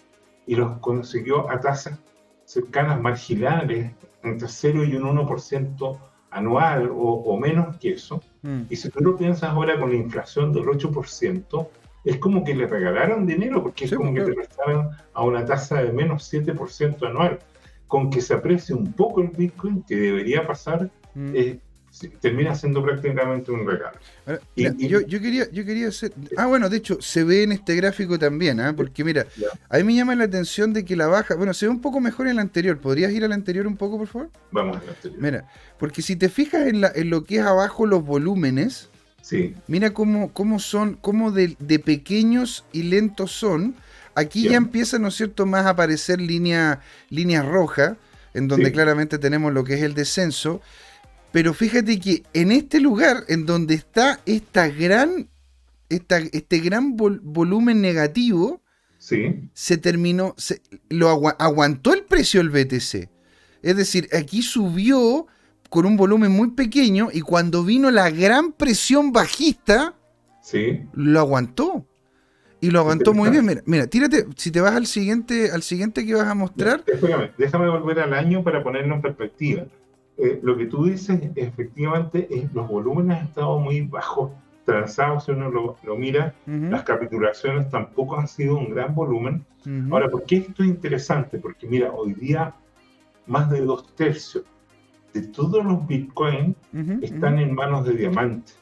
y 0.48 0.56
los 0.56 0.78
consiguió 0.78 1.52
a 1.52 1.60
tasas 1.60 2.00
cercanas, 2.46 3.02
marginales, 3.02 3.92
entre 4.24 4.48
0 4.48 4.86
y 4.86 4.96
un 4.96 5.18
1% 5.18 5.98
anual 6.36 6.92
o, 6.94 7.38
menos 7.40 7.78
que 7.78 7.94
eso. 7.94 8.22
Mm. 8.42 8.64
Y 8.70 8.76
si 8.76 8.90
tú 8.90 9.00
lo 9.02 9.16
piensas 9.16 9.50
ahora 9.50 9.80
con 9.80 9.90
la 9.90 9.96
inflación 9.96 10.52
del 10.52 10.66
8%, 10.66 11.68
es 12.04 12.18
como 12.18 12.44
que 12.44 12.54
le 12.54 12.68
regalaron 12.68 13.26
dinero, 13.26 13.64
porque 13.64 13.86
es 13.86 13.94
como 13.94 14.14
que 14.14 14.22
te 14.22 14.34
prestaron 14.34 14.90
a 15.14 15.24
una 15.24 15.46
tasa 15.46 15.82
de 15.82 15.92
menos 15.94 16.32
7% 16.32 17.08
anual. 17.08 17.40
Con 17.88 18.10
que 18.10 18.20
se 18.20 18.34
aprecie 18.34 18.76
un 18.76 18.92
poco 18.92 19.22
el 19.22 19.30
Bitcoin, 19.30 19.84
que 19.84 19.96
debería 19.96 20.46
pasar, 20.46 20.90
mm. 21.14 21.32
eh, 21.36 21.60
termina 22.20 22.56
siendo 22.56 22.84
prácticamente 22.84 23.52
un 23.52 23.66
regalo. 23.66 23.98
y, 24.56 24.88
yo, 24.88 25.02
yo, 25.02 25.22
quería, 25.22 25.50
yo 25.52 25.66
quería 25.66 25.88
hacer. 25.88 26.14
Ah, 26.38 26.46
bueno, 26.48 26.70
de 26.70 26.78
hecho, 26.78 26.98
se 27.02 27.24
ve 27.24 27.44
en 27.44 27.52
este 27.52 27.76
gráfico 27.76 28.20
también, 28.20 28.60
¿ah? 28.60 28.74
porque 28.76 29.04
mira, 29.04 29.26
a 29.70 29.78
mí 29.78 29.84
me 29.84 29.96
llama 29.96 30.16
la 30.16 30.26
atención 30.26 30.74
de 30.74 30.84
que 30.84 30.96
la 30.96 31.08
baja. 31.08 31.36
Bueno, 31.36 31.54
se 31.54 31.66
ve 31.66 31.72
un 31.72 31.82
poco 31.82 32.00
mejor 32.00 32.28
en 32.28 32.34
el 32.34 32.40
anterior. 32.40 32.80
¿Podrías 32.80 33.12
ir 33.12 33.24
al 33.24 33.32
anterior 33.32 33.68
un 33.68 33.78
poco, 33.78 33.98
por 33.98 34.08
favor? 34.08 34.30
Vamos 34.52 34.78
al 34.78 34.90
anterior. 34.90 35.22
Mira, 35.22 35.50
porque 35.80 36.02
si 36.02 36.16
te 36.16 36.30
fijas 36.30 36.68
en, 36.68 36.82
la, 36.82 36.92
en 36.94 37.10
lo 37.10 37.24
que 37.24 37.38
es 37.38 37.42
abajo 37.44 37.86
los 37.86 38.04
volúmenes, 38.04 38.90
sí. 39.22 39.54
mira 39.68 39.92
cómo, 39.92 40.32
cómo 40.34 40.60
son, 40.60 40.96
cómo 40.96 41.32
de, 41.32 41.56
de 41.60 41.80
pequeños 41.80 42.66
y 42.72 42.84
lentos 42.84 43.32
son. 43.32 43.76
Aquí 44.16 44.48
ya 44.48 44.56
empiezan, 44.56 45.02
¿no 45.02 45.10
es 45.10 45.16
cierto?, 45.16 45.46
más 45.46 45.66
a 45.66 45.72
aparecer 45.72 46.22
líneas 46.22 46.80
línea 47.10 47.42
rojas 47.44 47.98
en 48.36 48.50
donde 48.50 48.72
claramente 48.72 49.18
tenemos 49.18 49.54
lo 49.54 49.64
que 49.64 49.76
es 49.76 49.82
el 49.82 49.94
descenso. 49.94 50.62
Pero 51.36 51.54
fíjate 51.54 52.00
que 52.00 52.24
en 52.32 52.54
este 52.54 52.80
lugar, 52.80 53.26
en 53.28 53.46
donde 53.46 53.74
está 53.74 54.22
esta 54.26 54.70
gran, 54.70 55.28
esta, 55.90 56.20
este 56.20 56.60
gran 56.60 56.96
volumen 56.96 57.82
negativo, 57.82 58.62
se 58.98 59.78
terminó, 59.78 60.34
se, 60.38 60.62
lo 60.88 61.10
aguantó 61.10 61.94
el 61.94 62.04
precio 62.04 62.40
del 62.40 62.52
BTC. 62.52 63.10
Es 63.62 63.76
decir, 63.76 64.08
aquí 64.18 64.44
subió 64.44 65.28
con 65.70 65.86
un 65.86 65.98
volumen 65.98 66.32
muy 66.32 66.52
pequeño 66.52 67.10
y 67.12 67.20
cuando 67.20 67.66
vino 67.66 67.92
la 67.92 68.10
gran 68.12 68.54
presión 68.54 69.12
bajista, 69.12 69.94
sí. 70.42 70.84
lo 70.94 71.20
aguantó. 71.20 71.86
Y 72.62 72.72
lo 72.72 72.80
aguantó 72.80 73.14
muy 73.14 73.30
bien. 73.30 73.46
Mira, 73.46 73.62
mira, 73.66 73.88
tírate, 73.88 74.26
si 74.38 74.52
te 74.52 74.62
vas 74.62 74.74
al 74.74 74.86
siguiente, 74.86 75.52
al 75.52 75.64
siguiente 75.64 76.06
que 76.06 76.16
vas 76.16 76.28
a 76.28 76.34
mostrar. 76.34 76.86
Déjame, 76.86 77.32
déjame 77.38 77.68
volver 77.68 78.00
al 78.00 78.14
año 78.14 78.42
para 78.42 78.64
ponerlo 78.64 78.96
en 78.96 79.02
perspectiva. 79.02 79.66
Eh, 80.18 80.40
lo 80.42 80.58
que 80.58 80.66
tú 80.66 80.86
dices, 80.86 81.20
efectivamente, 81.36 82.28
es, 82.30 82.52
los 82.54 82.68
volúmenes 82.68 83.20
han 83.20 83.26
estado 83.26 83.60
muy 83.60 83.82
bajos, 83.82 84.32
transados, 84.64 85.26
si 85.26 85.32
uno 85.32 85.50
lo, 85.50 85.78
mira, 85.96 86.34
las 86.46 86.84
capitulaciones 86.84 87.70
tampoco 87.70 88.18
han 88.18 88.28
sido 88.28 88.58
un 88.58 88.72
gran 88.72 88.96
volumen. 88.96 89.46
Ahora, 89.92 90.10
¿por 90.10 90.24
qué 90.24 90.38
esto 90.38 90.64
es 90.64 90.70
interesante? 90.70 91.38
Porque 91.38 91.68
mira, 91.68 91.92
hoy 91.92 92.14
día 92.14 92.56
más 93.28 93.50
de 93.50 93.62
dos 93.62 93.96
tercios 93.96 94.44
de 95.14 95.22
todos 95.22 95.64
los 95.64 95.88
bitcoins 95.88 96.56
están 97.02 97.40
en 97.40 97.54
manos 97.54 97.86
de 97.86 97.94
diamantes. 97.94 98.58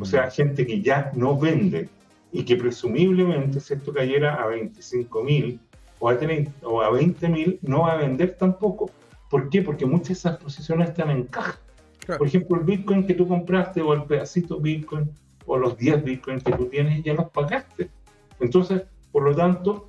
O 0.00 0.04
sea, 0.04 0.30
gente 0.30 0.66
que 0.66 0.80
ya 0.80 1.12
no 1.14 1.38
vende 1.38 1.88
y 2.32 2.44
que 2.44 2.56
presumiblemente 2.56 3.60
si 3.60 3.74
esto 3.74 3.92
cayera 3.92 4.42
a 4.42 4.46
25 4.46 5.22
mil 5.22 5.60
o 6.00 6.08
a, 6.08 6.18
o 6.62 6.82
a 6.82 6.90
20 6.90 7.28
mil 7.28 7.58
no 7.62 7.82
va 7.82 7.92
a 7.92 7.96
vender 7.96 8.36
tampoco. 8.36 8.90
¿Por 9.34 9.50
qué? 9.50 9.62
Porque 9.62 9.84
muchas 9.84 10.06
de 10.06 10.12
esas 10.12 10.36
posiciones 10.36 10.90
están 10.90 11.10
en 11.10 11.24
caja. 11.24 11.58
Por 12.06 12.24
ejemplo, 12.24 12.56
el 12.56 12.62
Bitcoin 12.62 13.04
que 13.04 13.14
tú 13.14 13.26
compraste 13.26 13.80
o 13.80 13.92
el 13.92 14.04
pedacito 14.04 14.60
Bitcoin 14.60 15.10
o 15.44 15.58
los 15.58 15.76
10 15.76 16.04
Bitcoins 16.04 16.44
que 16.44 16.52
tú 16.52 16.66
tienes 16.66 17.02
ya 17.02 17.14
los 17.14 17.30
pagaste. 17.30 17.90
Entonces, 18.38 18.82
por 19.10 19.24
lo 19.24 19.34
tanto, 19.34 19.88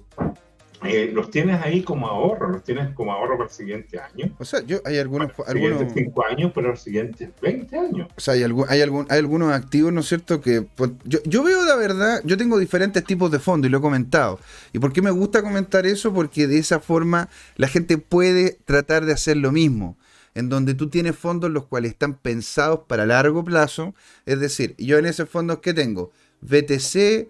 eh, 0.83 1.09
los 1.13 1.29
tienes 1.29 1.61
ahí 1.61 1.81
como 1.83 2.07
ahorro, 2.07 2.49
los 2.49 2.63
tienes 2.63 2.93
como 2.93 3.13
ahorro 3.13 3.37
para 3.37 3.49
el 3.49 3.55
siguiente 3.55 3.99
año. 3.99 4.35
O 4.37 4.45
sea, 4.45 4.61
yo 4.61 4.79
hay 4.85 4.97
algunos... 4.97 5.31
Para 5.33 5.53
los 5.53 5.61
siguientes 5.61 5.93
5 5.93 6.25
años, 6.25 6.51
pero 6.53 6.69
los 6.69 6.81
siguientes 6.81 7.29
20 7.41 7.77
años. 7.77 8.07
O 8.15 8.19
sea, 8.19 8.33
hay, 8.33 8.43
algún, 8.43 8.65
hay, 8.69 8.81
algún, 8.81 9.05
hay 9.09 9.19
algunos 9.19 9.53
activos, 9.53 9.93
¿no 9.93 10.01
es 10.01 10.07
cierto? 10.07 10.41
Que 10.41 10.61
pues, 10.61 10.91
yo, 11.05 11.19
yo 11.25 11.43
veo 11.43 11.63
la 11.65 11.75
verdad, 11.75 12.21
yo 12.23 12.37
tengo 12.37 12.57
diferentes 12.57 13.03
tipos 13.03 13.31
de 13.31 13.39
fondos 13.39 13.69
y 13.69 13.71
lo 13.71 13.77
he 13.77 13.81
comentado. 13.81 14.39
¿Y 14.73 14.79
por 14.79 14.91
qué 14.91 15.01
me 15.01 15.11
gusta 15.11 15.41
comentar 15.41 15.85
eso? 15.85 16.13
Porque 16.13 16.47
de 16.47 16.57
esa 16.57 16.79
forma 16.79 17.29
la 17.55 17.67
gente 17.67 17.97
puede 17.97 18.57
tratar 18.65 19.05
de 19.05 19.13
hacer 19.13 19.37
lo 19.37 19.51
mismo 19.51 19.97
en 20.35 20.49
donde 20.49 20.73
tú 20.73 20.89
tienes 20.89 21.15
fondos 21.15 21.49
los 21.49 21.65
cuales 21.65 21.93
están 21.93 22.15
pensados 22.15 22.81
para 22.87 23.05
largo 23.05 23.43
plazo. 23.43 23.95
Es 24.25 24.39
decir, 24.39 24.75
yo 24.77 24.97
en 24.97 25.05
esos 25.05 25.29
fondos 25.29 25.59
que 25.59 25.73
tengo, 25.73 26.11
BTC, 26.41 27.29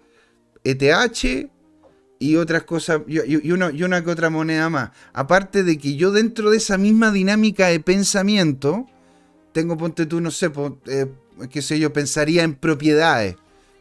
ETH, 0.64 1.50
y 2.18 2.36
otras 2.36 2.62
cosas, 2.64 3.02
y, 3.06 3.50
una, 3.50 3.70
y 3.70 3.82
una 3.82 4.02
que 4.02 4.10
otra 4.10 4.30
moneda 4.30 4.70
más. 4.70 4.90
Aparte 5.12 5.62
de 5.62 5.78
que 5.78 5.96
yo 5.96 6.12
dentro 6.12 6.50
de 6.50 6.56
esa 6.56 6.78
misma 6.78 7.10
dinámica 7.10 7.66
de 7.66 7.80
pensamiento, 7.80 8.86
tengo, 9.52 9.76
ponte 9.76 10.06
tú, 10.06 10.20
no 10.20 10.30
sé, 10.30 10.50
eh, 10.86 11.06
qué 11.50 11.62
sé 11.62 11.78
yo, 11.78 11.92
pensaría 11.92 12.42
en 12.42 12.54
propiedades, 12.54 13.36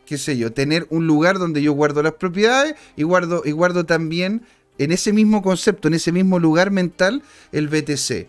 qué 0.06 0.18
sé 0.18 0.38
yo, 0.38 0.52
tener 0.52 0.86
un 0.90 1.08
lugar 1.08 1.40
donde 1.40 1.62
yo 1.62 1.74
guardo 1.74 2.04
las 2.04 2.14
propiedades 2.14 2.76
y 2.96 3.04
guardo, 3.04 3.42
y 3.46 3.52
guardo 3.52 3.86
también 3.86 4.42
en 4.78 4.92
ese 4.92 5.14
mismo 5.14 5.42
concepto, 5.42 5.88
en 5.88 5.94
ese 5.94 6.12
mismo 6.12 6.40
lugar 6.40 6.72
mental, 6.72 7.24
el 7.52 7.68
BTC. 7.68 8.28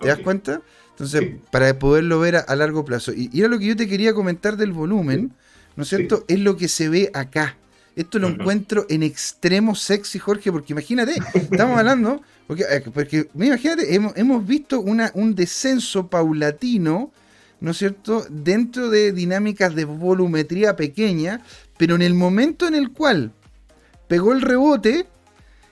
¿Te 0.00 0.06
das 0.06 0.18
cuenta? 0.20 0.62
Entonces, 0.90 1.36
para 1.50 1.78
poderlo 1.78 2.20
ver 2.20 2.36
a, 2.36 2.56
largo 2.56 2.84
plazo. 2.84 3.12
Y, 3.12 3.30
y, 3.32 3.40
era 3.40 3.48
lo 3.48 3.58
que 3.58 3.66
yo 3.66 3.76
te 3.76 3.88
quería 3.88 4.12
comentar 4.12 4.56
del 4.56 4.72
volumen, 4.72 5.32
¿no 5.76 5.84
es 5.84 5.88
cierto? 5.88 6.24
Es 6.28 6.40
lo 6.40 6.56
que 6.56 6.68
se 6.68 6.88
ve 6.88 7.10
acá. 7.14 7.56
Esto 7.98 8.20
lo 8.20 8.28
encuentro 8.28 8.86
en 8.88 9.02
extremo 9.02 9.74
sexy, 9.74 10.20
Jorge, 10.20 10.52
porque 10.52 10.72
imagínate, 10.72 11.16
estamos 11.34 11.76
hablando, 11.76 12.22
porque, 12.46 12.62
eh, 12.70 12.84
porque 12.94 13.28
imagínate, 13.34 13.92
hemos, 13.92 14.46
visto 14.46 14.80
una, 14.80 15.10
un 15.14 15.34
descenso 15.34 16.06
paulatino, 16.06 17.10
¿no 17.58 17.72
es 17.72 17.78
cierto?, 17.78 18.24
dentro 18.30 18.88
de 18.88 19.10
dinámicas 19.10 19.74
de 19.74 19.84
volumetría 19.84 20.76
pequeña, 20.76 21.42
pero 21.76 21.96
en 21.96 22.02
el 22.02 22.14
momento 22.14 22.68
en 22.68 22.76
el 22.76 22.92
cual 22.92 23.32
pegó 24.06 24.32
el 24.32 24.42
rebote 24.42 25.08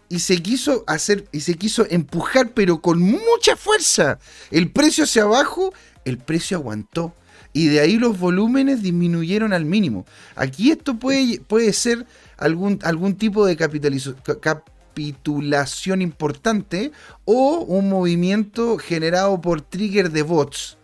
y 0.08 0.18
se 0.18 0.42
quiso 0.42 0.82
hacer, 0.88 1.28
y 1.30 1.42
se 1.42 1.54
quiso 1.54 1.86
empujar, 1.88 2.50
pero 2.54 2.80
con 2.80 3.00
mucha 3.00 3.54
fuerza, 3.54 4.18
el 4.50 4.72
precio 4.72 5.04
hacia 5.04 5.22
abajo, 5.22 5.72
el 6.04 6.18
precio 6.18 6.56
aguantó 6.56 7.14
y 7.56 7.66
de 7.68 7.80
ahí 7.80 7.96
los 7.96 8.18
volúmenes 8.18 8.82
disminuyeron 8.82 9.54
al 9.54 9.64
mínimo. 9.64 10.04
Aquí 10.34 10.70
esto 10.70 10.98
puede, 10.98 11.40
puede 11.40 11.72
ser 11.72 12.04
algún, 12.36 12.78
algún 12.82 13.14
tipo 13.14 13.46
de 13.46 13.56
capitulación 13.56 16.02
importante 16.02 16.92
o 17.24 17.60
un 17.60 17.88
movimiento 17.88 18.76
generado 18.76 19.40
por 19.40 19.62
trigger 19.62 20.10
de 20.10 20.20
bots. 20.20 20.76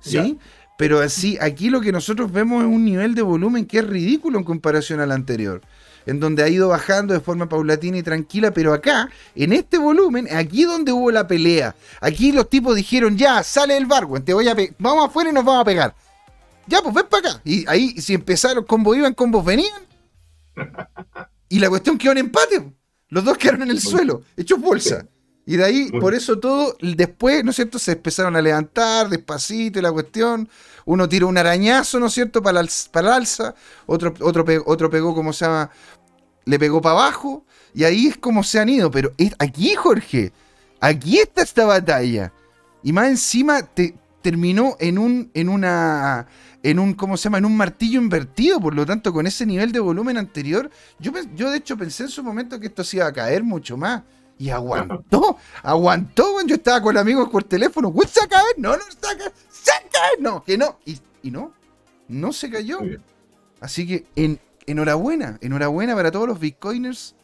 ¿Sí? 0.00 0.36
Pero 0.76 0.98
así, 0.98 1.38
aquí 1.40 1.70
lo 1.70 1.80
que 1.80 1.92
nosotros 1.92 2.32
vemos 2.32 2.64
es 2.64 2.68
un 2.68 2.84
nivel 2.84 3.14
de 3.14 3.22
volumen 3.22 3.64
que 3.64 3.78
es 3.78 3.86
ridículo 3.86 4.40
en 4.40 4.44
comparación 4.44 4.98
al 4.98 5.12
anterior 5.12 5.60
en 6.06 6.20
donde 6.20 6.42
ha 6.42 6.48
ido 6.48 6.68
bajando 6.68 7.14
de 7.14 7.20
forma 7.20 7.48
paulatina 7.48 7.98
y 7.98 8.02
tranquila, 8.02 8.52
pero 8.52 8.72
acá, 8.72 9.10
en 9.34 9.52
este 9.52 9.78
volumen, 9.78 10.28
aquí 10.34 10.64
donde 10.64 10.92
hubo 10.92 11.10
la 11.10 11.26
pelea, 11.26 11.74
aquí 12.00 12.32
los 12.32 12.48
tipos 12.48 12.76
dijeron, 12.76 13.16
ya, 13.16 13.42
sale 13.42 13.76
el 13.76 13.86
barco, 13.86 14.20
te 14.22 14.34
voy 14.34 14.48
a 14.48 14.56
vamos 14.78 15.06
afuera 15.06 15.30
y 15.30 15.32
nos 15.32 15.44
vamos 15.44 15.62
a 15.62 15.64
pegar. 15.64 15.94
Ya, 16.66 16.80
pues 16.80 16.94
ven 16.94 17.06
para 17.10 17.30
acá. 17.30 17.40
Y 17.44 17.68
ahí, 17.68 18.00
si 18.00 18.14
empezaron, 18.14 18.64
combos 18.64 18.96
iban, 18.96 19.14
combos 19.14 19.44
venían. 19.44 19.82
Y 21.46 21.60
la 21.60 21.68
cuestión 21.68 21.98
quedó 21.98 22.10
en 22.12 22.18
empate. 22.18 22.72
Los 23.10 23.22
dos 23.22 23.38
quedaron 23.38 23.62
en 23.62 23.70
el 23.70 23.80
suelo, 23.80 24.22
hechos 24.36 24.60
bolsa. 24.60 25.06
Y 25.46 25.56
de 25.56 25.64
ahí, 25.64 25.90
por 26.00 26.14
eso 26.14 26.38
todo, 26.38 26.76
después, 26.80 27.44
¿no 27.44 27.50
es 27.50 27.56
cierto? 27.56 27.78
Se 27.78 27.92
empezaron 27.92 28.34
a 28.34 28.40
levantar 28.40 29.10
despacito 29.10 29.78
y 29.78 29.82
la 29.82 29.92
cuestión. 29.92 30.48
Uno 30.86 31.08
tiró 31.08 31.28
un 31.28 31.36
arañazo, 31.36 32.00
¿no 32.00 32.06
es 32.06 32.14
cierto? 32.14 32.42
Para 32.42 32.60
el, 32.60 32.70
para 32.90 33.14
alza. 33.14 33.54
Otro, 33.86 34.14
otro, 34.20 34.44
pegó, 34.44 34.64
otro 34.66 34.88
pegó, 34.88 35.14
como 35.14 35.34
se 35.34 35.44
llama? 35.44 35.70
Le 36.46 36.58
pegó 36.58 36.80
para 36.80 36.94
abajo. 36.94 37.44
Y 37.74 37.84
ahí 37.84 38.06
es 38.06 38.16
como 38.16 38.42
se 38.42 38.58
han 38.58 38.70
ido. 38.70 38.90
Pero 38.90 39.12
es, 39.18 39.34
aquí, 39.38 39.74
Jorge, 39.74 40.32
aquí 40.80 41.18
está 41.18 41.42
esta 41.42 41.66
batalla. 41.66 42.32
Y 42.82 42.92
más 42.92 43.08
encima 43.08 43.62
te, 43.62 43.94
terminó 44.22 44.76
en 44.80 44.96
un, 44.96 45.30
en 45.34 45.50
una, 45.50 46.26
en 46.62 46.78
un, 46.78 46.94
¿cómo 46.94 47.18
se 47.18 47.24
llama? 47.24 47.36
En 47.36 47.44
un 47.44 47.56
martillo 47.56 48.00
invertido. 48.00 48.60
Por 48.60 48.74
lo 48.74 48.86
tanto, 48.86 49.12
con 49.12 49.26
ese 49.26 49.44
nivel 49.44 49.72
de 49.72 49.80
volumen 49.80 50.16
anterior, 50.16 50.70
yo, 50.98 51.12
yo 51.34 51.50
de 51.50 51.58
hecho 51.58 51.76
pensé 51.76 52.04
en 52.04 52.08
su 52.08 52.22
momento 52.22 52.58
que 52.58 52.68
esto 52.68 52.82
se 52.82 52.96
iba 52.96 53.06
a 53.06 53.12
caer 53.12 53.44
mucho 53.44 53.76
más. 53.76 54.02
Y 54.38 54.50
aguantó, 54.50 55.38
aguantó, 55.62 56.44
yo 56.46 56.56
estaba 56.56 56.82
con 56.82 56.96
amigos 56.96 57.28
por 57.28 57.44
teléfono, 57.44 57.92
¿se 58.06 58.24
a 58.24 58.26
caer? 58.26 58.54
No, 58.58 58.76
no, 58.76 58.82
se 58.88 59.06
va 59.06 59.12
a 59.12 59.18
caer, 59.18 59.32
se 59.48 59.70
va 59.70 59.76
a 59.76 59.90
caer, 59.90 60.20
no, 60.20 60.44
que 60.44 60.58
no. 60.58 60.78
Y, 60.84 60.98
y 61.22 61.30
no, 61.30 61.52
no 62.08 62.32
se 62.32 62.50
cayó. 62.50 62.80
Así 63.60 63.86
que 63.86 64.04
en, 64.16 64.40
enhorabuena, 64.66 65.38
enhorabuena 65.40 65.94
para 65.94 66.10
todos 66.10 66.28
los 66.28 66.40
bitcoiners, 66.40 67.14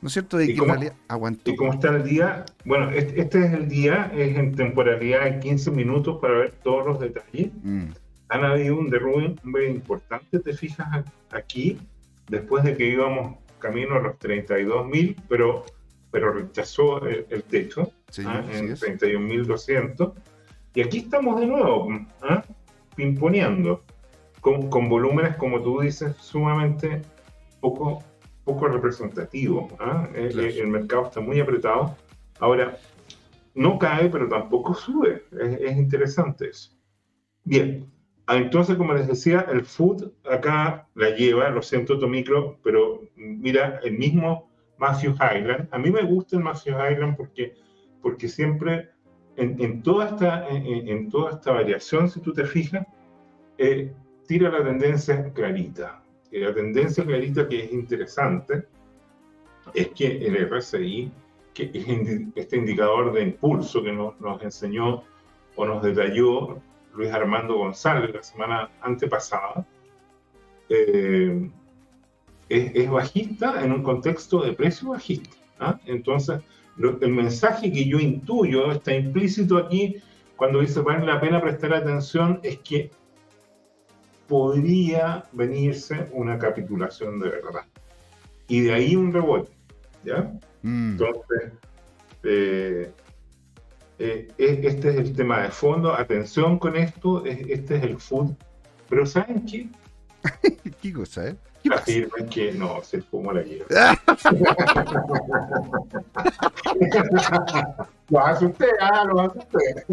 ¿no 0.00 0.08
es 0.08 0.12
cierto? 0.12 0.36
De 0.36 0.46
que 0.46 0.52
en 0.54 0.64
realidad 0.64 0.92
aguantó. 1.08 1.50
¿Y 1.50 1.56
cómo 1.56 1.72
está 1.72 1.88
el 1.88 2.04
día? 2.04 2.44
Bueno, 2.64 2.90
este, 2.90 3.20
es 3.20 3.52
el 3.52 3.68
día, 3.68 4.12
es 4.14 4.36
en 4.36 4.54
temporalidad 4.54 5.24
de 5.24 5.40
15 5.40 5.70
minutos 5.70 6.18
para 6.20 6.34
ver 6.34 6.52
todos 6.62 6.86
los 6.86 7.00
detalles. 7.00 7.50
Mm. 7.62 7.86
Han 8.28 8.44
habido 8.44 8.76
un 8.76 8.90
derrumbe 8.90 9.70
importante, 9.70 10.40
te 10.40 10.52
fijas 10.52 11.04
aquí, 11.30 11.78
después 12.28 12.64
de 12.64 12.76
que 12.76 12.86
íbamos 12.88 13.36
camino 13.58 13.96
a 13.96 14.00
los 14.00 14.18
32 14.18 14.86
mil, 14.86 15.16
pero 15.28 15.64
pero 16.10 16.32
rechazó 16.32 17.04
el, 17.06 17.42
techo 17.44 17.92
¿ah? 18.24 18.44
en 18.50 18.68
31.200. 18.76 20.12
Y 20.74 20.82
aquí 20.82 20.98
estamos 20.98 21.40
de 21.40 21.46
nuevo, 21.46 21.88
¿ah? 22.22 22.44
pimponeando, 22.94 23.84
con, 24.40 24.68
con, 24.68 24.88
volúmenes, 24.88 25.36
como 25.36 25.60
tú 25.62 25.80
dices, 25.80 26.14
sumamente 26.16 27.02
poco, 27.60 28.02
poco 28.44 28.68
representativos. 28.68 29.72
¿ah? 29.80 30.08
El, 30.14 30.66
mercado 30.68 31.06
está 31.06 31.20
muy 31.20 31.40
apretado. 31.40 31.96
Ahora, 32.38 32.78
no 33.54 33.78
cae, 33.78 34.08
pero 34.08 34.28
tampoco 34.28 34.74
sube. 34.74 35.24
Es, 35.32 35.60
es 35.60 35.76
interesante 35.76 36.48
eso. 36.50 36.70
Bien, 37.44 37.90
entonces, 38.28 38.76
como 38.76 38.92
les 38.92 39.06
decía, 39.06 39.46
el 39.50 39.64
food 39.64 40.10
acá 40.28 40.88
la 40.94 41.10
lleva, 41.10 41.48
lo 41.50 41.62
siento, 41.62 41.98
Tomicro, 41.98 42.58
pero 42.62 43.02
mira, 43.14 43.80
el 43.84 43.96
mismo 43.98 44.50
Matthew 44.78 45.14
Highland. 45.14 45.68
A 45.70 45.78
mí 45.78 45.90
me 45.90 46.02
gusta 46.02 46.36
el 46.36 46.42
Matthew 46.42 46.74
Highland 46.74 47.16
porque, 47.16 47.54
porque 48.02 48.28
siempre 48.28 48.90
en, 49.36 49.82
toda 49.82 50.06
esta, 50.06 50.48
en, 50.48 51.10
toda 51.10 51.32
esta 51.32 51.52
variación, 51.52 52.08
si 52.08 52.20
tú 52.20 52.32
te 52.32 52.44
fijas, 52.44 52.86
eh, 53.58 53.92
tira 54.26 54.50
la 54.50 54.64
tendencia 54.64 55.32
clarita. 55.32 56.02
Y 56.30 56.40
la 56.40 56.54
tendencia 56.54 57.04
clarita 57.04 57.48
que 57.48 57.64
es 57.64 57.72
interesante 57.72 58.66
es 59.74 59.88
que 59.88 60.26
el 60.26 60.48
RSI, 60.48 61.12
que 61.52 61.70
es 61.74 62.22
este 62.34 62.56
indicador 62.56 63.12
de 63.12 63.22
impulso 63.22 63.82
que 63.82 63.92
nos, 63.92 64.18
nos 64.20 64.42
enseñó 64.42 65.02
o 65.54 65.66
nos 65.66 65.82
detalló 65.82 66.60
Luis 66.94 67.10
Armando 67.12 67.56
González 67.56 68.14
la 68.14 68.22
semana 68.22 68.70
antepasada, 68.80 69.66
eh, 70.68 71.50
es, 72.48 72.90
bajista 72.90 73.64
en 73.64 73.72
un 73.72 73.82
contexto 73.82 74.42
de 74.42 74.52
precio 74.52 74.90
bajista. 74.90 75.30
¿ah? 75.58 75.78
Entonces, 75.86 76.40
el 76.78 77.10
mensaje 77.10 77.72
que 77.72 77.86
yo 77.86 77.98
intuyo, 77.98 78.72
está 78.72 78.94
implícito 78.94 79.56
aquí, 79.56 79.96
cuando 80.36 80.60
dice 80.60 80.80
vale 80.80 81.06
la 81.06 81.20
pena 81.20 81.40
prestar 81.40 81.74
atención, 81.74 82.40
es 82.42 82.58
que 82.58 82.90
podría 84.28 85.24
venirse 85.32 86.08
una 86.12 86.38
capitulación 86.38 87.18
de 87.20 87.30
verdad. 87.30 87.64
Y 88.48 88.60
de 88.60 88.74
ahí 88.74 88.96
un 88.96 89.12
rebote. 89.12 89.50
¿ya? 90.04 90.32
Mm. 90.62 90.92
Entonces, 90.92 91.52
eh, 92.22 92.92
eh, 93.98 94.28
este 94.36 94.90
es 94.90 94.96
el 94.96 95.16
tema 95.16 95.42
de 95.42 95.50
fondo. 95.50 95.92
Atención 95.94 96.58
con 96.58 96.76
esto, 96.76 97.24
este 97.24 97.76
es 97.76 97.82
el 97.82 97.98
food. 97.98 98.32
Pero 98.88 99.06
¿saben 99.06 99.46
qué? 99.46 99.68
¿Qué 100.82 100.92
cosa, 100.92 101.28
eh? 101.28 101.36
Afirman 101.72 102.28
que 102.28 102.52
no, 102.52 102.82
se 102.82 103.00
fumó 103.02 103.32
la 103.32 103.42
quiero. 103.42 103.66
lo 108.10 108.20
hace 108.20 108.46
usted, 108.46 108.70
ah, 108.80 109.04
lo 109.04 109.20
hace 109.20 109.38
usted. 109.38 109.84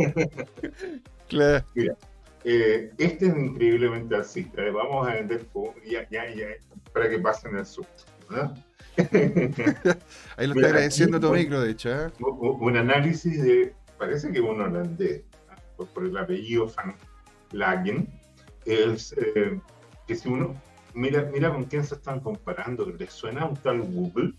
claro. 1.28 1.66
Mira, 1.74 1.96
eh, 2.44 2.92
este 2.98 3.28
es 3.28 3.36
increíblemente 3.36 4.16
así. 4.16 4.50
Vamos 4.74 5.08
a 5.08 5.14
vender 5.14 5.46
ya, 5.90 6.08
ya, 6.10 6.30
ya, 6.34 6.48
para 6.92 7.10
que 7.10 7.20
pasen 7.20 7.56
el 7.58 7.66
susto. 7.66 8.04
Ahí 10.38 10.48
lo 10.48 10.54
está 10.54 10.68
agradeciendo 10.68 11.20
tu 11.20 11.32
micro, 11.32 11.62
de 11.62 11.72
hecho. 11.72 11.90
¿eh? 11.90 12.12
Un 12.20 12.78
análisis 12.78 13.42
de, 13.42 13.74
parece 13.98 14.32
que 14.32 14.40
un 14.40 14.62
holandés, 14.62 15.24
por, 15.78 15.88
por 15.88 16.06
el 16.06 16.16
apellido 16.18 16.72
Van 16.76 16.96
Lagen, 17.52 18.08
es 18.66 19.16
eh, 19.18 19.60
que 20.08 20.16
si 20.16 20.30
uno 20.30 20.56
mira, 20.94 21.30
mira 21.32 21.52
con 21.52 21.64
quién 21.66 21.84
se 21.84 21.96
están 21.96 22.20
comparando, 22.20 22.86
¿le 22.90 23.08
suena 23.08 23.46
un 23.46 23.56
tal 23.56 23.82
Google? 23.82 24.34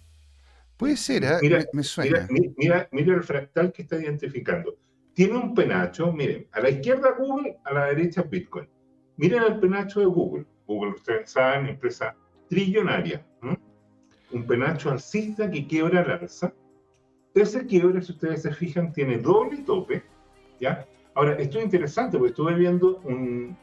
Puede 0.76 0.97
ser, 0.97 1.24
¿eh? 1.24 1.39
mira, 1.40 1.64
me, 1.72 1.82
suena. 1.82 2.26
Mira, 2.56 2.89
mira, 2.90 3.14
el 3.14 3.22
fractal 3.22 3.72
que 3.72 3.82
está 3.82 3.97
identificando. 3.97 4.76
Tiene 5.14 5.36
un 5.36 5.55
penacho, 5.55 6.12
miren, 6.12 6.48
a 6.52 6.60
la 6.60 6.70
izquierda 6.70 7.12
Google, 7.16 7.56
a 7.64 7.72
la 7.72 7.86
derecha 7.86 8.22
Bitcoin. 8.22 8.68
Miren 9.16 9.44
el 9.44 9.60
penacho 9.60 10.01
de 10.01 10.06
Google. 10.06 10.47
Google, 10.66 10.94
ustedes 10.94 11.31
saben, 11.31 11.68
empresa 11.68 12.16
trillonaria. 12.48 13.24
Un 14.32 14.47
penacho 14.47 14.90
alcista 14.90 15.48
que 15.48 15.66
quiebra 15.66 16.01
al 16.01 16.10
alza. 16.10 16.52
Ese 17.35 17.64
quiebre, 17.66 18.02
si 18.02 18.12
ustedes 18.12 18.43
se 18.43 18.52
fijan, 18.52 18.93
tiene 18.93 19.18
doble 19.18 19.59
tope. 19.59 20.02
¿ya? 20.60 20.85
Ahora, 21.14 21.35
esto 21.35 21.59
es 21.59 21.64
interesante 21.64 22.18
porque 22.18 22.31
estuve 22.31 22.55
viendo 22.55 22.98
un, 23.05 23.56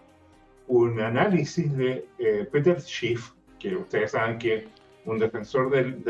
un 0.71 1.01
análisis 1.01 1.75
de 1.75 2.05
eh, 2.17 2.47
Peter 2.49 2.79
Schiff, 2.79 3.31
que 3.59 3.75
ustedes 3.75 4.11
saben 4.11 4.39
que 4.39 4.55
es 4.55 4.63
un 5.05 5.19
defensor 5.19 5.69
del, 5.69 6.01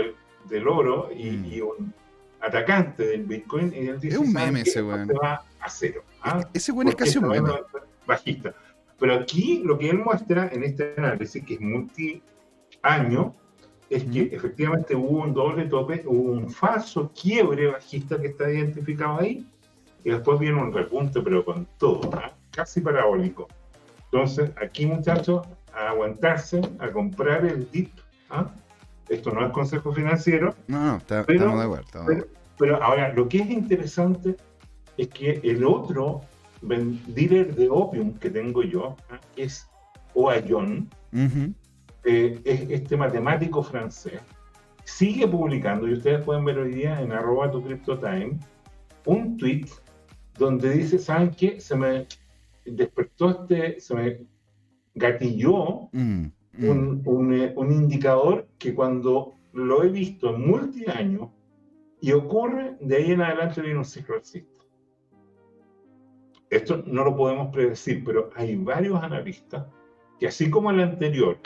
del, 0.48 0.68
oro 0.68 1.10
y, 1.12 1.32
mm. 1.32 1.64
un 1.64 1.94
atacante 2.42 3.08
del 3.08 3.24
Bitcoin. 3.24 3.74
Y 3.74 3.88
él 3.88 4.00
dice, 4.00 4.16
es 4.16 4.22
un 4.22 4.32
meme 4.32 4.62
ese 4.62 4.84
weón. 4.84 5.10
va 5.10 5.44
a 5.60 5.70
cero. 5.70 6.04
¿ah? 6.22 6.48
Ese 6.54 6.72
weón 6.72 6.90
es 6.90 6.96
casi 6.96 7.18
un 7.18 7.30
meme. 7.30 7.50
Bajista. 8.06 8.54
Pero 9.00 9.16
aquí 9.16 9.64
lo 9.66 9.80
que 9.80 9.90
él 9.90 9.98
muestra 9.98 10.48
en 10.54 10.64
este 10.64 10.94
análisis, 10.96 11.44
que 11.44 11.56
es 11.56 11.62
multi-año, 11.62 13.34
es 13.90 14.04
que 14.04 14.30
efectivamente 14.32 14.96
hubo 14.96 15.24
un 15.24 15.34
doble 15.34 15.66
tope, 15.66 16.04
hubo 16.06 16.34
un 16.34 16.52
falso 16.52 17.12
quiebre 17.20 17.66
bajista 17.66 18.22
que 18.22 18.28
está 18.28 18.52
identificado 18.52 19.22
ahí, 19.22 19.44
y 20.04 20.12
después 20.12 20.40
viene 20.40 20.62
un 20.62 20.72
repunte, 20.72 21.20
pero 21.22 21.44
con 21.44 21.68
todo, 21.80 22.12
¿ah? 22.14 22.32
casi 22.52 22.80
parabólico. 22.80 23.48
Entonces, 24.12 24.52
aquí 24.62 24.86
muchachos, 24.86 25.48
a 25.74 25.90
aguantarse, 25.90 26.62
a 26.80 26.90
comprar 26.92 27.46
el 27.46 27.70
DIP. 27.72 27.92
¿ah? 28.30 28.48
Esto 29.08 29.32
no 29.32 29.46
es 29.46 29.52
consejo 29.54 29.94
financiero. 29.94 30.54
No, 30.68 30.84
no, 30.84 30.98
estamos 30.98 31.28
de 31.28 31.64
acuerdo. 31.64 32.26
Pero, 32.58 32.84
ahora, 32.84 33.14
lo 33.14 33.28
que 33.30 33.40
es 33.40 33.50
interesante 33.50 34.36
es 34.98 35.08
que 35.08 35.40
el 35.44 35.64
otro 35.64 36.22
dealer 36.62 37.56
de 37.56 37.70
opium 37.70 38.14
que 38.16 38.30
tengo 38.30 38.64
yo, 38.64 38.96
¿ah? 39.10 39.20
es 39.38 39.68
Oayon, 40.14 40.90
eh, 42.04 42.42
es 42.44 42.70
este 42.70 42.98
matemático 42.98 43.64
francés, 43.64 44.20
sigue 44.84 45.26
publicando, 45.28 45.88
y 45.88 45.94
ustedes 45.94 46.24
pueden 46.24 46.44
ver 46.44 46.60
hoy 46.60 46.74
día 46.74 47.02
en 47.02 47.14
arroba 47.14 47.50
tu 47.50 47.62
time, 47.62 48.38
un 49.06 49.38
tweet 49.38 49.68
donde 50.38 50.72
dice, 50.72 51.00
¿saben 51.00 51.32
qué? 51.32 51.60
Se 51.60 51.76
me 51.76 52.08
despertó 52.66 53.30
este, 53.30 53.80
se 53.80 53.96
me 53.96 54.22
gatilló 54.94 55.90
mm, 55.92 56.26
mm. 56.58 57.02
Un, 57.06 57.34
eh, 57.34 57.54
un, 57.56 57.72
indicador 57.72 58.48
que 58.58 58.74
cuando 58.74 59.38
lo 59.54 59.84
he 59.84 59.90
visto 59.90 60.36
en 60.36 60.48
multiaños 60.48 61.30
y 62.02 62.12
ocurre, 62.12 62.78
de 62.82 62.96
ahí 62.98 63.12
en 63.12 63.22
adelante 63.22 63.62
viene 63.62 63.80
un 63.80 63.86
ciclo 63.86 64.16
alcista. 64.16 64.60
Esto 66.50 66.84
no 66.86 67.06
lo 67.06 67.16
podemos 67.16 67.54
predecir, 67.54 68.04
pero 68.04 68.30
hay 68.36 68.56
varios 68.58 69.02
analistas 69.02 69.66
que 70.20 70.28
así 70.28 70.50
como 70.50 70.72
el 70.72 70.82
anterior, 70.82 71.40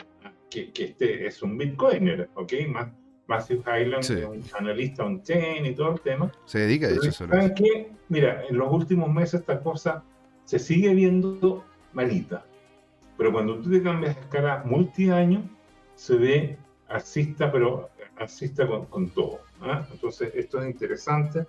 que, 0.50 0.72
que 0.72 0.84
este 0.84 1.26
es 1.26 1.42
un 1.42 1.56
bitcoiner, 1.56 2.28
¿ok? 2.34 2.52
Más, 2.68 2.88
Matthew 3.26 3.62
Highland, 3.66 4.28
un 4.28 4.42
analista 4.58 5.04
un 5.04 5.22
chain 5.22 5.66
y 5.66 5.74
todo 5.74 5.92
el 5.92 6.00
tema. 6.00 6.32
Se 6.44 6.60
dedica 6.60 6.86
a 6.86 6.90
eso. 6.90 7.10
¿Saben 7.26 7.54
qué? 7.54 7.90
Mira, 8.08 8.44
en 8.48 8.56
los 8.56 8.72
últimos 8.72 9.12
meses 9.12 9.40
esta 9.40 9.60
cosa 9.60 10.04
se 10.46 10.58
sigue 10.58 10.94
viendo 10.94 11.64
malita. 11.92 12.44
Pero 13.18 13.32
cuando 13.32 13.58
tú 13.58 13.70
te 13.70 13.82
cambias 13.82 14.16
a 14.16 14.20
escala 14.20 14.62
multiaño, 14.64 15.42
se 15.94 16.16
ve 16.16 16.58
alcista, 16.88 17.50
pero 17.52 17.90
alcista 18.16 18.66
con, 18.66 19.10
todo. 19.10 19.40
¿ah? 19.60 19.86
Entonces, 19.92 20.32
esto 20.34 20.62
es 20.62 20.70
interesante. 20.70 21.46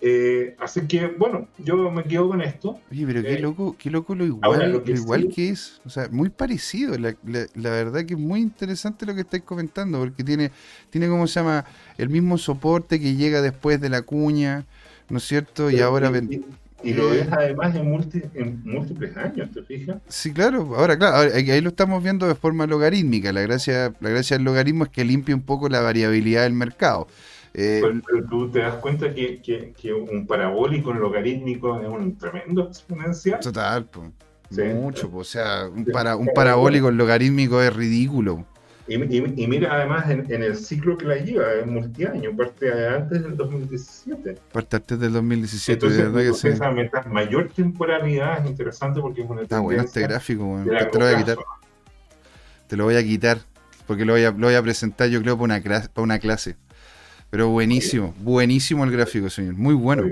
Eh, 0.00 0.56
así 0.58 0.86
que, 0.86 1.06
bueno, 1.06 1.48
yo 1.58 1.90
me 1.90 2.02
quedo 2.04 2.28
con 2.28 2.42
esto. 2.42 2.80
Oye, 2.90 3.06
pero 3.06 3.22
qué 3.22 3.34
eh, 3.34 3.38
loco, 3.38 3.76
qué 3.78 3.90
loco 3.90 4.14
lo 4.14 4.24
igual, 4.24 4.72
lo, 4.72 4.92
igual 4.92 5.28
que 5.28 5.50
es. 5.50 5.80
O 5.86 5.90
sea, 5.90 6.08
muy 6.10 6.28
parecido. 6.28 6.98
La, 6.98 7.14
verdad 7.54 8.04
que 8.04 8.14
es 8.14 8.20
muy 8.20 8.40
interesante 8.40 9.06
lo 9.06 9.14
que 9.14 9.20
estáis 9.20 9.44
comentando, 9.44 10.00
porque 10.00 10.24
tiene, 10.24 10.50
tiene, 10.90 11.08
¿cómo 11.08 11.26
se 11.26 11.40
llama? 11.40 11.64
El 11.96 12.08
mismo 12.08 12.36
soporte 12.36 12.98
que 12.98 13.14
llega 13.14 13.40
después 13.40 13.80
de 13.80 13.88
la 13.88 14.02
cuña, 14.02 14.66
¿no 15.08 15.18
es 15.18 15.24
cierto? 15.24 15.70
y 15.70 15.80
ahora... 15.80 16.10
Y 16.18 16.44
lo 16.92 17.10
ves 17.10 17.28
además 17.30 17.74
en, 17.74 18.62
múltiples 18.64 19.16
años, 19.16 19.50
¿te 19.52 19.62
fijas? 19.62 19.96
Sí, 20.08 20.32
claro. 20.32 20.74
Ahora, 20.76 20.98
claro, 20.98 21.32
ahí 21.34 21.60
lo 21.60 21.70
estamos 21.70 22.02
viendo 22.02 22.26
de 22.26 22.34
forma 22.34 22.66
logarítmica. 22.66 23.32
La 23.32 23.40
gracia, 23.42 23.94
la 24.00 24.10
gracia 24.10 24.36
del 24.36 24.44
logaritmo 24.44 24.84
es 24.84 24.90
que 24.90 25.04
limpia 25.04 25.34
un 25.34 25.42
poco 25.42 25.68
la 25.68 25.80
variabilidad 25.80 26.42
del 26.42 26.52
mercado. 26.52 27.06
Eh, 27.56 27.80
pero, 28.04 28.26
tú 28.28 28.50
te 28.50 28.58
das 28.58 28.74
cuenta 28.76 29.14
que, 29.14 29.40
que, 29.40 29.92
un 29.92 30.26
parabólico 30.26 30.90
en 30.90 30.98
logarítmico 30.98 31.80
es 31.80 31.88
un 31.88 32.18
tremendo 32.18 32.64
exponencial. 32.64 33.38
Total, 33.40 33.86
pues. 33.86 34.74
mucho. 34.74 35.08
o 35.14 35.24
sea, 35.24 35.68
un, 35.68 35.84
para, 35.84 36.16
un 36.16 36.28
parabólico 36.34 36.88
en 36.88 36.96
logarítmico 36.96 37.62
es 37.62 37.72
ridículo. 37.74 38.44
Y, 38.86 38.98
mira, 38.98 39.74
además, 39.74 40.10
en, 40.10 40.42
el 40.42 40.56
ciclo 40.56 40.98
que 40.98 41.06
la 41.06 41.16
lleva, 41.16 41.54
es 41.54 41.66
multiaño, 41.66 42.36
parte 42.36 42.70
antes 42.86 43.22
del 43.22 43.34
2017. 43.34 44.36
Parte 44.52 44.76
antes 44.76 45.00
del 45.00 45.12
2017, 45.14 45.88
de 45.88 46.02
verdad 46.02 46.20
que 46.20 46.34
sí. 46.34 46.48
Esa 46.48 46.70
mayor 47.08 47.48
temporalidad 47.48 48.44
es 48.44 48.50
interesante 48.50 49.00
porque 49.00 49.22
es 49.22 49.30
una 49.30 49.42
Está 49.42 49.60
bueno 49.60 49.82
este 49.82 50.02
gráfico, 50.02 50.62
Te 50.64 50.98
lo 50.98 51.04
voy 51.06 51.14
a 51.14 51.16
quitar. 51.16 51.38
Te 52.66 52.76
lo 52.76 52.84
voy 52.84 52.96
a 52.96 53.02
quitar, 53.02 53.38
porque 53.86 54.04
lo 54.04 54.12
voy 54.12 54.24
a, 54.24 54.32
lo 54.32 54.46
voy 54.46 54.54
a 54.54 54.62
presentar 54.62 55.08
yo 55.08 55.22
creo 55.22 55.38
para 55.38 55.54
una, 55.54 55.88
para 55.88 56.02
una 56.02 56.18
clase. 56.18 56.56
Pero 57.30 57.48
buenísimo, 57.48 58.14
buenísimo 58.20 58.84
el 58.84 58.90
gráfico, 58.90 59.30
señor. 59.30 59.54
Muy 59.54 59.74
bueno. 59.74 60.10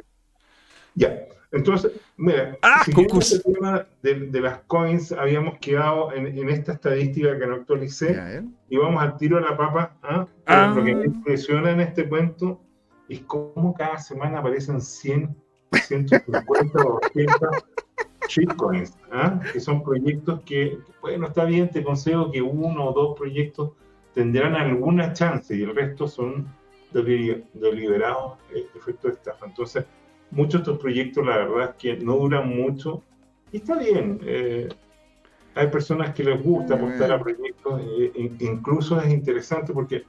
Ya, 0.95 1.15
entonces, 1.53 1.93
mira, 2.17 2.57
ah, 2.63 2.83
si 2.85 2.93
el 2.93 3.43
tema 3.43 3.87
de, 4.03 4.41
las 4.41 4.61
coins, 4.61 5.13
habíamos 5.13 5.59
quedado 5.59 6.11
en, 6.15 6.49
esta 6.49 6.73
estadística 6.73 7.39
que 7.39 7.47
no 7.47 7.57
actualicé 7.57 8.43
y 8.71 8.79
vamos 8.79 9.03
al 9.03 9.19
tiro 9.19 9.37
a 9.37 9.43
la 9.43 9.57
papa. 9.57 9.95
¿ah? 10.03 10.27
ah. 10.47 10.73
Lo 10.75 10.83
que 10.83 10.95
me 10.95 11.05
impresiona 11.05 11.71
en 11.73 11.81
este 11.81 12.09
cuento 12.09 12.59
es 13.11 13.21
cómo 13.21 13.75
cada 13.75 13.99
semana 13.99 14.39
aparecen 14.39 14.81
100, 14.81 15.37
150 15.73 16.83
o 16.83 17.01
80 17.05 17.35
shitcoins, 18.29 18.97
¿ah? 19.11 19.39
que 19.53 19.61
son 19.61 19.83
proyectos 19.83 20.41
que, 20.47 20.79
bueno, 21.03 21.27
está 21.27 21.45
bien, 21.45 21.69
te 21.69 21.85
consejo 21.85 22.31
que 22.31 22.41
uno 22.41 22.87
o 22.87 22.93
dos 22.95 23.19
proyectos 23.19 23.73
tendrán 24.15 24.55
alguna 24.55 25.13
chance 25.13 25.55
y 25.55 25.63
el 25.63 25.75
resto 25.75 26.09
son 26.09 26.47
deliberados 26.93 28.39
eh, 28.55 28.67
efecto 28.75 29.09
de 29.09 29.15
estafa. 29.15 29.47
Entonces, 29.47 29.85
muchos 30.33 30.53
de 30.53 30.59
estos 30.59 30.79
proyectos, 30.79 31.25
la 31.25 31.37
verdad 31.39 31.71
es 31.71 31.77
que 31.77 32.05
no 32.05 32.17
duran 32.17 32.49
mucho 32.49 33.03
y 33.53 33.59
está 33.59 33.79
bien. 33.79 34.19
Eh, 34.25 34.69
hay 35.55 35.67
personas 35.69 36.15
que 36.15 36.25
les 36.25 36.43
gusta 36.43 36.75
apostar 36.75 37.13
a 37.13 37.21
proyectos, 37.21 37.81
eh, 37.99 38.33
incluso 38.41 39.01
es 39.01 39.13
interesante 39.13 39.73
porque 39.73 40.05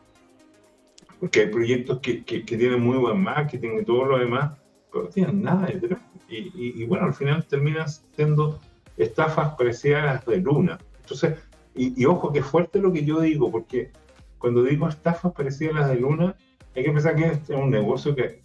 porque 1.19 1.39
hay 1.39 1.47
proyectos 1.47 1.99
que, 1.99 2.21
que, 2.25 2.41
tienen 2.41 2.81
muy 2.81 2.97
buen 2.97 3.23
marketing 3.23 3.79
y 3.79 3.85
todo 3.85 4.03
lo 4.03 4.17
demás, 4.17 4.59
pero 4.91 5.05
no 5.05 5.09
tienen 5.09 5.41
nada 5.41 5.67
detrás. 5.67 6.01
Y, 6.27 6.51
y, 6.53 6.85
bueno, 6.85 7.05
al 7.05 7.13
final 7.13 7.45
terminan 7.45 7.87
siendo 7.87 8.59
estafas 8.97 9.55
parecidas 9.55 10.03
a 10.03 10.05
las 10.05 10.25
de 10.25 10.37
Luna. 10.39 10.77
Entonces, 10.99 11.35
y, 11.75 12.03
ojo, 12.05 12.33
que 12.33 12.43
fuerte 12.43 12.79
lo 12.79 12.91
que 12.91 13.05
yo 13.05 13.21
digo, 13.21 13.49
porque 13.49 13.91
cuando 14.37 14.63
digo 14.63 14.89
estafas 14.89 15.31
parecidas 15.31 15.75
a 15.75 15.79
las 15.79 15.89
de 15.91 15.95
Luna, 15.95 16.35
hay 16.75 16.83
que 16.83 16.91
pensar 16.91 17.15
que 17.15 17.25
este 17.25 17.53
es 17.53 17.59
un 17.59 17.69
negocio 17.69 18.13
que 18.13 18.41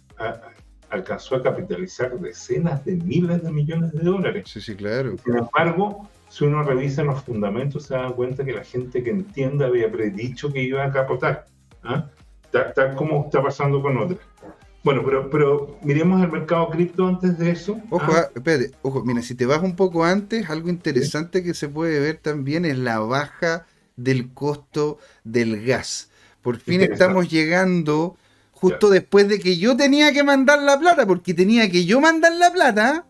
alcanzó 0.89 1.35
a 1.35 1.43
capitalizar 1.43 2.19
decenas 2.19 2.83
de 2.85 2.95
miles 2.95 3.43
de 3.43 3.51
millones 3.51 3.91
de 3.91 3.99
dólares. 3.99 4.49
Sí, 4.49 4.61
sí, 4.61 4.75
claro. 4.75 5.15
Sin 5.23 5.37
embargo, 5.37 6.09
si 6.29 6.45
uno 6.45 6.63
revisa 6.63 7.03
los 7.03 7.23
fundamentos, 7.23 7.83
se 7.83 7.95
da 7.95 8.09
cuenta 8.11 8.45
que 8.45 8.53
la 8.53 8.63
gente 8.63 9.03
que 9.03 9.09
entiende 9.09 9.65
había 9.65 9.91
predicho 9.91 10.51
que 10.51 10.61
iba 10.61 10.83
a 10.83 10.91
capotar, 10.91 11.45
¿ah? 11.83 12.09
tal, 12.51 12.95
como 12.95 13.25
está 13.25 13.41
pasando 13.41 13.81
con 13.81 13.97
otras. 13.97 14.19
Bueno, 14.83 15.01
pero, 15.03 15.29
pero 15.29 15.77
miremos 15.83 16.21
el 16.23 16.31
mercado 16.31 16.69
cripto 16.69 17.05
antes 17.05 17.37
de 17.37 17.51
eso. 17.51 17.79
Ojo, 17.89 18.11
¿ah? 18.11 18.27
Ah, 18.27 18.31
espérate, 18.33 18.71
ojo, 18.81 19.03
mira, 19.03 19.21
si 19.21 19.35
te 19.35 19.45
vas 19.45 19.61
un 19.61 19.75
poco 19.75 20.05
antes, 20.05 20.49
algo 20.49 20.69
interesante 20.69 21.43
que 21.43 21.53
se 21.53 21.67
puede 21.67 21.99
ver 21.99 22.17
también 22.17 22.63
es 22.65 22.77
la 22.77 22.99
baja 22.99 23.65
del 23.97 24.33
costo 24.33 24.97
del 25.23 25.65
gas. 25.65 26.09
Por 26.41 26.57
fin 26.57 26.81
estamos 26.81 27.29
llegando 27.29 28.15
justo 28.59 28.89
después 28.89 29.27
de 29.27 29.39
que 29.39 29.57
yo 29.57 29.75
tenía 29.77 30.11
que 30.11 30.23
mandar 30.23 30.61
la 30.61 30.79
plata, 30.79 31.05
porque 31.05 31.33
tenía 31.33 31.69
que 31.69 31.85
yo 31.85 32.01
mandar 32.01 32.33
la 32.33 32.51
plata. 32.51 33.05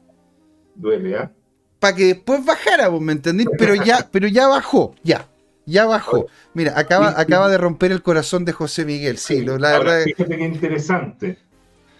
Duele, 0.76 1.18
¿ah? 1.18 1.32
Para 1.80 1.96
que 1.96 2.06
después 2.06 2.46
bajara, 2.46 2.90
vos 2.90 3.02
me 3.02 3.14
entendés, 3.14 3.48
pero 3.58 3.76
ya, 3.76 4.08
pero 4.12 4.28
ya 4.28 4.48
bajó, 4.48 4.96
ya. 5.04 5.28
Ya 5.66 5.86
bajó. 5.86 6.26
Mira, 6.56 6.74
acaba, 6.76 7.20
acaba 7.20 7.48
de 7.48 7.58
romper 7.60 7.92
el 7.92 8.02
corazón 8.02 8.44
de 8.44 8.54
José 8.54 8.86
Miguel. 8.86 9.20
Sí, 9.20 9.44
lo, 9.44 9.60
la 9.60 9.78
verdad. 9.78 10.04
Fíjate 10.04 10.38
qué 10.38 10.44
interesante 10.44 11.49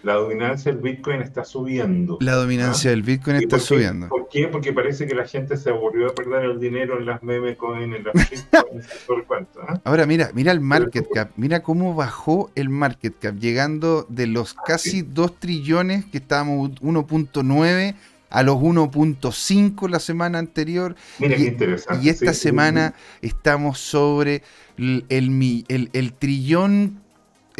la 0.02 0.14
dominancia 0.14 0.72
del 0.72 0.80
Bitcoin 0.80 1.20
está 1.20 1.44
subiendo. 1.44 2.18
La 2.20 2.34
dominancia 2.34 2.90
¿ah? 2.90 2.92
del 2.92 3.02
Bitcoin 3.02 3.36
está 3.36 3.58
subiendo. 3.58 4.08
¿Por 4.08 4.28
qué? 4.28 4.48
Porque 4.48 4.72
parece 4.72 5.06
que 5.06 5.14
la 5.14 5.26
gente 5.26 5.56
se 5.56 5.70
aburrió 5.70 6.06
de 6.06 6.12
perder 6.12 6.44
el 6.44 6.58
dinero 6.58 6.98
en 6.98 7.06
las 7.06 7.22
meme 7.22 7.56
coin, 7.56 7.94
en 7.94 8.04
las 8.04 8.14
bitcoins, 8.30 8.86
por 9.06 9.26
cuánto. 9.26 9.60
¿ah? 9.66 9.80
Ahora 9.84 10.06
mira, 10.06 10.30
mira 10.34 10.52
el 10.52 10.60
market 10.60 11.06
cap, 11.12 11.30
mira 11.36 11.62
cómo 11.62 11.94
bajó 11.94 12.50
el 12.54 12.70
market 12.70 13.18
cap, 13.18 13.36
llegando 13.36 14.06
de 14.08 14.26
los 14.26 14.54
casi 14.54 15.02
2 15.02 15.38
trillones 15.38 16.06
que 16.06 16.18
estábamos 16.18 16.70
1.9 16.80 17.94
a 18.30 18.42
los 18.42 18.56
1.5 18.56 19.88
la 19.88 19.98
semana 19.98 20.38
anterior. 20.38 20.94
Mira 21.18 21.36
y, 21.36 21.42
qué 21.42 21.48
interesante. 21.48 22.04
Y 22.04 22.08
esta 22.08 22.32
semana 22.32 22.94
estamos 23.20 23.78
sobre 23.78 24.42
el, 24.78 25.04
el, 25.08 25.90
el 25.92 26.12
trillón 26.14 27.00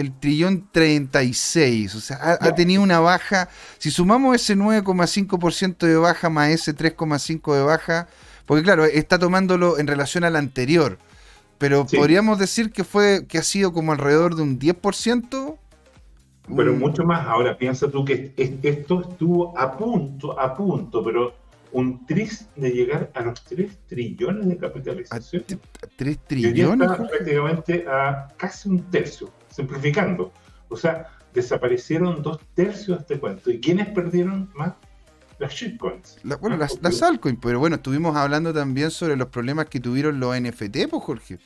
el 0.00 0.12
trillón 0.18 0.68
36, 0.72 1.94
o 1.94 2.00
sea, 2.00 2.38
ha, 2.40 2.54
tenido 2.54 2.82
una 2.82 3.00
baja, 3.00 3.48
si 3.78 3.90
sumamos 3.90 4.36
ese 4.36 4.56
9,5% 4.56 5.86
de 5.86 5.96
baja 5.96 6.28
más 6.30 6.50
ese 6.50 6.74
3,5% 6.74 7.54
de 7.54 7.62
baja, 7.62 8.08
porque 8.46 8.62
claro, 8.62 8.84
está 8.84 9.18
tomándolo 9.18 9.78
en 9.78 9.86
relación 9.86 10.24
al 10.24 10.36
anterior, 10.36 10.98
pero 11.58 11.86
podríamos 11.86 12.38
decir 12.38 12.72
que 12.72 12.84
fue 12.84 13.26
que 13.28 13.38
ha 13.38 13.42
sido 13.42 13.72
como 13.72 13.92
alrededor 13.92 14.34
de 14.34 14.42
un 14.42 14.58
10%. 14.58 15.56
Pero 16.56 16.72
mucho 16.72 17.04
más, 17.04 17.26
ahora 17.26 17.56
piensa 17.56 17.90
tú 17.90 18.04
que 18.04 18.32
esto 18.36 19.02
estuvo 19.02 19.56
a 19.58 19.76
punto, 19.76 20.40
a 20.40 20.56
punto, 20.56 21.04
pero 21.04 21.34
un 21.72 22.06
tris 22.06 22.48
de 22.56 22.70
llegar 22.70 23.10
a 23.14 23.22
los 23.22 23.44
3 23.44 23.78
trillones 23.86 24.48
de 24.48 24.56
capitalización. 24.56 25.44
¿3 25.98 26.18
trillones? 26.26 26.88
prácticamente 26.88 27.84
a 27.88 28.28
casi 28.36 28.68
un 28.68 28.90
tercio 28.90 29.30
simplificando. 29.50 30.32
O 30.68 30.76
sea, 30.76 31.08
desaparecieron 31.34 32.22
dos 32.22 32.40
tercios 32.54 32.98
de 32.98 33.02
este 33.02 33.18
cuento. 33.18 33.50
¿Y 33.50 33.60
quiénes 33.60 33.88
perdieron 33.88 34.50
más? 34.54 34.74
Las 35.38 35.54
shitcoins. 35.54 36.18
bueno, 36.40 36.58
las, 36.58 36.80
las 36.82 37.02
altcoins, 37.02 37.38
pero 37.40 37.58
bueno, 37.58 37.76
estuvimos 37.76 38.14
hablando 38.14 38.52
también 38.52 38.90
sobre 38.90 39.16
los 39.16 39.28
problemas 39.28 39.66
que 39.66 39.80
tuvieron 39.80 40.20
los 40.20 40.38
NFT, 40.38 40.88
pues 40.90 41.02
Jorge. 41.02 41.38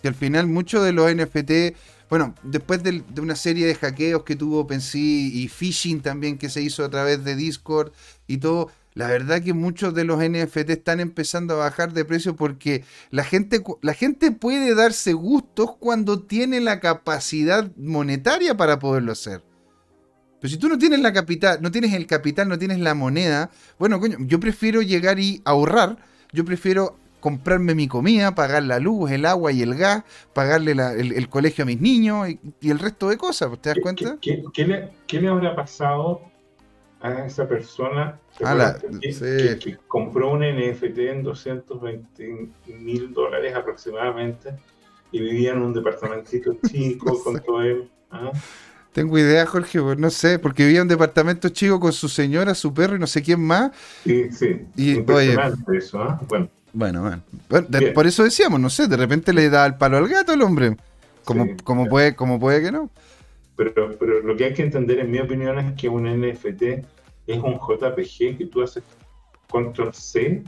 Que 0.00 0.08
al 0.08 0.14
final 0.14 0.46
muchos 0.46 0.84
de 0.84 0.92
los 0.92 1.12
NFT, 1.12 1.76
bueno, 2.08 2.34
después 2.44 2.82
de, 2.84 3.02
de, 3.06 3.20
una 3.20 3.34
serie 3.34 3.66
de 3.66 3.74
hackeos 3.74 4.22
que 4.22 4.36
tuvo 4.36 4.60
OpenSea 4.60 5.00
y 5.00 5.48
phishing 5.48 6.00
también 6.00 6.38
que 6.38 6.48
se 6.48 6.62
hizo 6.62 6.84
a 6.84 6.90
través 6.90 7.24
de 7.24 7.34
Discord 7.34 7.92
y 8.28 8.38
todo, 8.38 8.70
la 9.00 9.06
verdad 9.06 9.42
que 9.42 9.54
muchos 9.54 9.94
de 9.94 10.04
los 10.04 10.18
NFT 10.18 10.68
están 10.68 11.00
empezando 11.00 11.54
a 11.54 11.56
bajar 11.56 11.94
de 11.94 12.04
precio 12.04 12.36
porque 12.36 12.84
la 13.08 13.24
gente, 13.24 13.62
la 13.80 13.94
gente 13.94 14.30
puede 14.30 14.74
darse 14.74 15.14
gustos 15.14 15.74
cuando 15.78 16.20
tiene 16.20 16.60
la 16.60 16.80
capacidad 16.80 17.74
monetaria 17.78 18.58
para 18.58 18.78
poderlo 18.78 19.12
hacer. 19.12 19.42
Pero 20.38 20.50
si 20.50 20.58
tú 20.58 20.68
no 20.68 20.76
tienes 20.76 21.00
la 21.00 21.14
capital, 21.14 21.62
no 21.62 21.70
tienes 21.70 21.94
el 21.94 22.06
capital, 22.06 22.46
no 22.46 22.58
tienes 22.58 22.78
la 22.78 22.92
moneda, 22.92 23.50
bueno, 23.78 24.00
coño, 24.00 24.18
yo 24.20 24.38
prefiero 24.38 24.82
llegar 24.82 25.18
y 25.18 25.40
ahorrar, 25.46 25.96
yo 26.34 26.44
prefiero 26.44 26.98
comprarme 27.20 27.74
mi 27.74 27.88
comida, 27.88 28.34
pagar 28.34 28.64
la 28.64 28.80
luz, 28.80 29.10
el 29.12 29.24
agua 29.24 29.50
y 29.50 29.62
el 29.62 29.76
gas, 29.76 30.04
pagarle 30.34 30.72
el, 30.72 31.28
colegio 31.30 31.64
a 31.64 31.66
mis 31.66 31.80
niños 31.80 32.28
y, 32.28 32.68
el 32.68 32.78
resto 32.78 33.08
de 33.08 33.16
cosas, 33.16 33.48
¿te 33.62 33.70
das 33.70 33.78
cuenta? 33.80 34.18
¿Qué, 34.20 34.42
le, 34.66 34.90
¿Qué, 35.06 35.20
le, 35.22 35.28
habrá 35.28 35.56
pasado 35.56 36.29
a 37.00 37.24
esa 37.24 37.48
persona 37.48 38.18
que, 38.36 39.78
compró 39.88 40.32
un 40.32 40.40
NFT 40.40 40.98
en 40.98 41.22
220 41.22 42.48
mil 42.78 43.12
dólares 43.12 43.54
aproximadamente 43.54 44.54
y 45.10 45.20
vivía 45.20 45.52
en 45.52 45.62
un 45.62 45.72
departamentito 45.72 46.56
chico 46.70 47.22
con 47.22 47.40
todo 47.40 47.62
él. 47.62 47.90
¿ah? 48.10 48.30
Tengo 48.92 49.18
idea, 49.18 49.46
Jorge, 49.46 49.80
pues 49.80 49.98
no 49.98 50.10
sé, 50.10 50.38
porque 50.38 50.64
vivía 50.64 50.78
en 50.78 50.82
un 50.82 50.88
departamento 50.88 51.48
chico 51.48 51.78
con 51.78 51.92
su 51.92 52.08
señora, 52.08 52.54
su 52.54 52.74
perro 52.74 52.96
y 52.96 52.98
no 52.98 53.06
sé 53.06 53.22
quién 53.22 53.40
más. 53.40 53.70
Sí, 54.04 54.30
sí. 54.32 54.60
Y, 54.76 54.94
Impresionante 54.94 55.76
eso, 55.76 56.02
¿ah? 56.02 56.20
Bueno. 56.28 56.48
Bueno, 56.72 57.02
bueno. 57.48 57.92
por 57.94 58.06
eso 58.06 58.22
decíamos, 58.22 58.60
no 58.60 58.70
sé, 58.70 58.86
de 58.86 58.96
repente 58.96 59.32
le 59.32 59.50
da 59.50 59.66
el 59.66 59.74
palo 59.74 59.96
al 59.96 60.08
gato 60.08 60.32
el 60.32 60.42
hombre. 60.42 60.76
Como, 61.24 61.56
como, 61.64 61.86
puede, 61.88 62.14
como 62.14 62.38
puede 62.38 62.62
que 62.62 62.72
no. 62.72 62.90
Pero, 63.60 63.94
pero 63.98 64.20
lo 64.20 64.34
que 64.36 64.44
hay 64.46 64.54
que 64.54 64.62
entender, 64.62 65.00
en 65.00 65.10
mi 65.10 65.18
opinión, 65.18 65.58
es 65.58 65.74
que 65.74 65.86
un 65.86 66.04
NFT 66.04 66.62
es 67.26 67.38
un 67.38 67.58
JPG 67.58 68.38
que 68.38 68.46
tú 68.50 68.62
haces 68.62 68.82
control 69.50 69.92
C 69.92 70.42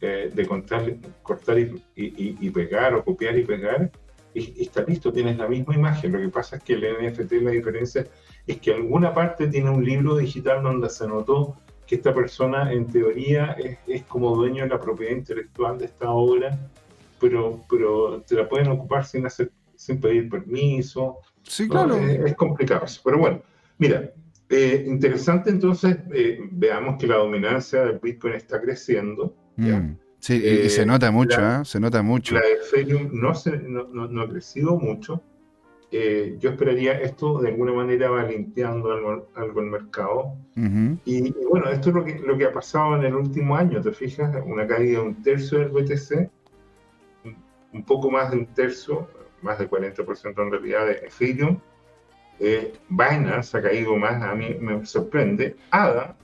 eh, 0.00 0.30
de 0.32 0.46
cortar, 0.46 0.96
cortar 1.22 1.58
y, 1.58 2.50
pegar 2.50 2.94
o 2.94 3.04
copiar 3.04 3.36
y 3.36 3.44
pegar 3.44 3.92
y, 4.32 4.62
está 4.62 4.84
listo, 4.84 5.12
tienes 5.12 5.36
la 5.36 5.48
misma 5.48 5.74
imagen. 5.74 6.12
Lo 6.12 6.18
que 6.18 6.30
pasa 6.30 6.56
es 6.56 6.62
que 6.62 6.72
el 6.72 6.82
NFT, 6.82 7.32
la 7.42 7.50
diferencia 7.50 8.06
es 8.46 8.58
que 8.58 8.72
alguna 8.72 9.12
parte 9.12 9.48
tiene 9.48 9.68
un 9.68 9.84
libro 9.84 10.16
digital 10.16 10.62
donde 10.62 10.88
se 10.88 11.06
notó 11.06 11.58
que 11.86 11.96
esta 11.96 12.14
persona 12.14 12.72
en 12.72 12.86
teoría 12.86 13.52
es, 13.52 13.76
es 13.86 14.02
como 14.04 14.34
dueño 14.34 14.62
de 14.62 14.70
la 14.70 14.80
propiedad 14.80 15.12
intelectual 15.12 15.76
de 15.76 15.84
esta 15.84 16.10
obra, 16.10 16.58
pero, 17.20 17.60
pero 17.68 18.22
te 18.22 18.34
la 18.34 18.48
pueden 18.48 18.68
ocupar 18.68 19.04
sin 19.04 19.26
hacer 19.26 19.52
sin 19.76 20.00
pedir 20.00 20.28
permiso. 20.30 21.18
Sí, 21.46 21.68
claro. 21.68 21.96
Es, 21.96 22.34
complicado 22.34 22.84
eso. 22.84 23.00
Pero 23.04 23.18
bueno, 23.18 23.42
mira, 23.78 24.10
eh, 24.48 24.84
interesante 24.86 25.50
entonces, 25.50 25.96
eh, 26.12 26.38
veamos 26.50 26.96
que 26.98 27.06
la 27.06 27.16
dominancia 27.16 27.84
del 27.84 27.98
Bitcoin 27.98 28.34
está 28.34 28.60
creciendo. 28.60 29.34
Mm, 29.56 29.92
sí, 30.18 30.34
y, 30.34 30.68
se 30.68 30.82
eh, 30.82 30.86
nota 30.86 31.10
mucho, 31.10 31.64
se 31.64 31.80
nota 31.80 32.02
mucho. 32.02 32.34
La 32.34 32.42
Ethereum 32.42 33.10
no, 33.12 33.34
se, 33.34 33.56
no, 33.58 33.84
no, 33.86 34.22
ha 34.22 34.28
crecido 34.28 34.76
mucho. 34.76 35.22
yo 35.90 36.50
esperaría 36.50 37.00
esto 37.00 37.40
de 37.40 37.50
alguna 37.50 37.72
manera 37.72 38.10
va 38.10 38.24
limpiando 38.24 38.92
algo, 38.92 39.28
algo 39.34 39.60
el 39.60 39.66
mercado. 39.66 40.36
y, 41.04 41.32
bueno, 41.48 41.70
esto 41.70 41.90
es 41.90 41.94
lo 41.94 42.04
que, 42.04 42.18
lo 42.18 42.36
que 42.36 42.46
ha 42.46 42.52
pasado 42.52 42.96
en 42.96 43.04
el 43.04 43.14
último 43.14 43.56
año, 43.56 43.80
¿te 43.80 43.92
fijas? 43.92 44.34
Una 44.44 44.66
caída 44.66 45.00
de 45.00 45.06
un 45.06 45.22
tercio 45.22 45.58
del 45.58 45.68
BTC, 45.68 46.30
un 47.72 47.84
poco 47.84 48.10
más 48.10 48.30
de 48.30 48.38
un 48.38 48.46
tercio 48.46 49.08
más 49.44 49.58
del 49.58 49.70
40% 49.70 50.42
en 50.42 50.50
realidad 50.50 50.86
de 50.86 50.92
Ethereum. 51.06 51.58
Eh, 52.40 52.72
Binance 52.88 53.56
ha 53.56 53.62
caído 53.62 53.96
más, 53.96 54.20
a 54.20 54.34
mí 54.34 54.56
me 54.60 54.84
sorprende. 54.84 55.56
ADA, 55.70 56.16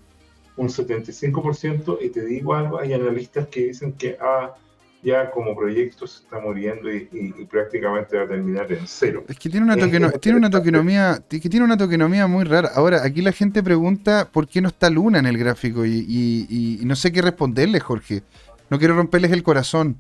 un 0.57 0.69
75%, 0.69 1.99
y 2.01 2.11
te 2.11 2.25
digo 2.25 2.55
algo, 2.55 2.81
hay 2.81 2.93
analistas 2.93 3.47
que 3.47 3.67
dicen 3.67 3.93
que 3.93 4.17
ADA 4.21 4.57
ya 5.03 5.31
como 5.31 5.57
proyecto 5.57 6.07
se 6.07 6.23
está 6.23 6.41
muriendo 6.41 6.93
y, 6.93 7.09
prácticamente 7.51 8.17
va 8.17 8.25
a 8.25 8.29
terminar 8.29 8.71
en 8.71 8.87
cero. 8.87 9.25
Es 9.29 9.39
que 9.39 9.49
tiene 9.49 9.65
una, 9.65 9.77
tiene 10.19 10.39
una 10.39 10.51
tokenomía, 10.51 11.23
que 11.29 11.41
tiene 11.41 11.65
una 11.65 11.77
tokenomía 11.77 12.27
muy 12.27 12.45
rara. 12.45 12.71
Ahora, 12.75 13.03
aquí 13.03 13.23
la 13.23 13.33
gente 13.33 13.63
pregunta 13.63 14.29
por 14.31 14.47
qué 14.47 14.61
no 14.61 14.69
está 14.69 14.91
Luna 14.91 15.19
en 15.19 15.27
el 15.27 15.39
gráfico 15.39 15.87
y, 15.87 16.81
no 16.85 16.97
sé 16.97 17.13
qué 17.13 17.23
responderle, 17.23 17.81
Jorge. 17.81 18.23
No 18.69 18.79
quiero 18.79 18.95
romperles 18.95 19.33
el 19.33 19.43
corazón. 19.43 19.97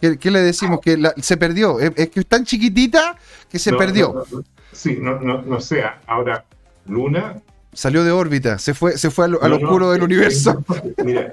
¿Qué, 0.00 0.30
le 0.30 0.40
decimos? 0.40 0.80
Que 0.80 0.98
se 1.18 1.36
perdió. 1.36 1.78
Es, 1.80 2.10
que 2.10 2.20
es 2.20 2.26
tan 2.26 2.44
chiquitita 2.44 3.16
que 3.48 3.58
se 3.58 3.72
perdió. 3.72 4.24
sí, 4.72 4.98
no, 5.00 5.18
no, 5.20 5.42
no 5.42 5.60
sea. 5.60 6.00
Ahora, 6.06 6.44
Luna. 6.86 7.40
Salió 7.72 8.04
de 8.04 8.10
órbita, 8.10 8.58
se 8.58 8.72
fue, 8.72 8.96
se 8.96 9.10
fue 9.10 9.26
al, 9.26 9.34
oscuro 9.34 9.90
del 9.90 10.02
universo. 10.02 10.64
Mira, 11.04 11.30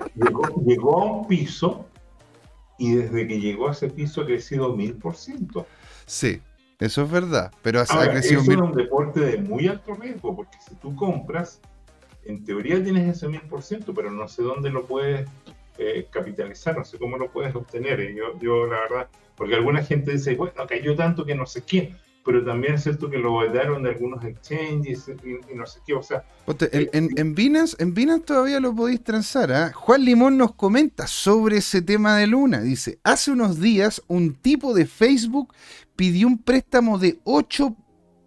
llegó, 0.65 0.99
a 0.99 1.05
un 1.05 1.27
piso 1.27 1.87
y 2.77 2.95
desde 2.95 3.27
que 3.27 3.39
llegó 3.39 3.69
a 3.69 3.71
ese 3.71 3.89
piso 3.89 4.21
ha 4.21 4.25
crecido 4.25 4.75
mil 4.75 4.95
por 4.95 5.15
ciento. 5.15 5.65
Sí. 6.05 6.41
Eso 6.79 7.03
es 7.03 7.11
verdad, 7.11 7.49
pero 7.61 7.79
ha, 7.79 7.85
crecido 7.85 8.41
eso 8.41 8.51
es 8.51 8.57
un 8.57 8.73
deporte 8.73 9.21
de 9.21 9.37
muy 9.37 9.67
alto 9.69 9.93
riesgo, 9.93 10.35
porque 10.35 10.57
si 10.67 10.75
tú 10.75 10.93
compras, 10.97 11.61
en 12.25 12.43
teoría 12.43 12.83
tienes 12.83 13.15
ese 13.15 13.29
mil 13.29 13.39
por 13.41 13.61
ciento, 13.61 13.93
pero 13.93 14.11
no 14.11 14.27
sé 14.27 14.43
dónde 14.43 14.69
lo 14.69 14.85
puedes 14.85 15.29
eh, 15.77 16.07
capitalizar, 16.09 16.77
no 16.77 16.85
sé 16.85 16.97
cómo 16.97 17.17
lo 17.17 17.31
puedes 17.31 17.55
obtener. 17.55 17.99
Y 17.99 18.15
yo, 18.15 18.37
yo, 18.39 18.67
la 18.67 18.81
verdad, 18.81 19.09
porque 19.35 19.55
alguna 19.55 19.83
gente 19.83 20.11
dice, 20.11 20.35
bueno, 20.35 20.65
cayó 20.67 20.95
tanto 20.95 21.25
que 21.25 21.35
no 21.35 21.45
sé 21.45 21.63
quién 21.63 21.95
pero 22.25 22.43
también 22.43 22.75
es 22.75 22.83
cierto 22.83 23.09
que 23.09 23.17
lo 23.17 23.31
guardaron 23.31 23.83
de 23.83 23.89
algunos 23.89 24.23
exchanges 24.23 25.09
y, 25.23 25.55
no 25.55 25.65
sé 25.65 25.79
qué, 25.85 25.93
o 25.93 26.01
sea... 26.01 26.23
en, 26.71 26.89
en, 26.93 27.09
en, 27.17 27.35
Binance, 27.35 27.75
en 27.79 27.93
Binance 27.93 28.25
todavía 28.25 28.59
lo 28.59 28.73
podéis 28.73 29.03
transar, 29.03 29.51
¿ah? 29.51 29.71
Juan 29.73 30.05
Limón 30.05 30.37
nos 30.37 30.55
comenta 30.55 31.07
sobre 31.07 31.57
ese 31.57 31.81
tema 31.81 32.17
de 32.17 32.27
Luna, 32.27 32.61
dice, 32.61 32.99
hace 33.03 33.31
unos 33.31 33.59
días 33.59 34.01
un 34.07 34.33
tipo 34.35 34.73
de 34.73 34.85
Facebook 34.85 35.53
pidió 35.95 36.27
un 36.27 36.37
préstamo 36.37 36.97
de 36.97 37.19
8 37.25 37.75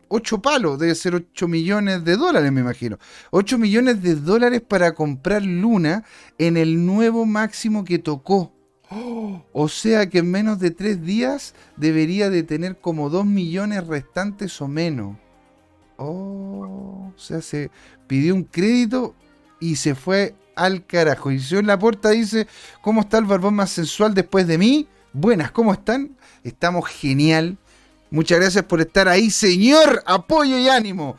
8 0.08 0.40
palos, 0.40 0.78
debe 0.78 0.94
ser 0.94 1.14
8 1.14 1.48
millones 1.48 2.04
de 2.04 2.16
dólares, 2.16 2.52
me 2.52 2.60
imagino. 2.60 2.98
8 3.30 3.58
millones 3.58 4.02
de 4.02 4.14
dólares 4.14 4.62
para 4.66 4.94
comprar 4.94 5.42
Luna 5.42 6.04
en 6.38 6.56
el 6.56 6.84
nuevo 6.84 7.26
máximo 7.26 7.84
que 7.84 7.98
tocó. 7.98 8.52
o 9.52 9.68
sea 9.68 10.08
que 10.08 10.18
en 10.18 10.30
menos 10.30 10.60
de 10.60 10.70
tres 10.70 11.02
días 11.02 11.54
debería 11.76 12.30
de 12.30 12.42
tener 12.42 12.76
como 12.76 13.10
2 13.10 13.26
millones 13.26 13.86
restantes 13.86 14.60
o 14.60 14.68
menos. 14.68 15.16
Oh, 15.96 17.12
o 17.14 17.18
sea, 17.18 17.40
se 17.40 17.70
pidió 18.06 18.34
un 18.34 18.44
crédito 18.44 19.14
y 19.60 19.76
se 19.76 19.94
fue 19.94 20.34
al 20.54 20.84
carajo. 20.86 21.30
Y 21.30 21.40
si 21.40 21.56
en 21.56 21.66
la 21.66 21.78
puerta 21.78 22.10
dice, 22.10 22.46
¿cómo 22.82 23.00
está 23.00 23.18
el 23.18 23.24
barbón 23.24 23.54
más 23.54 23.70
sensual 23.70 24.14
después 24.14 24.46
de 24.46 24.58
mí? 24.58 24.88
Buenas, 25.12 25.50
¿cómo 25.50 25.72
están? 25.72 26.16
Estamos 26.44 26.86
genial. 26.88 27.56
Muchas 28.10 28.38
gracias 28.38 28.64
por 28.64 28.80
estar 28.80 29.08
ahí, 29.08 29.30
señor. 29.30 30.02
Apoyo 30.06 30.58
y 30.58 30.68
ánimo. 30.68 31.16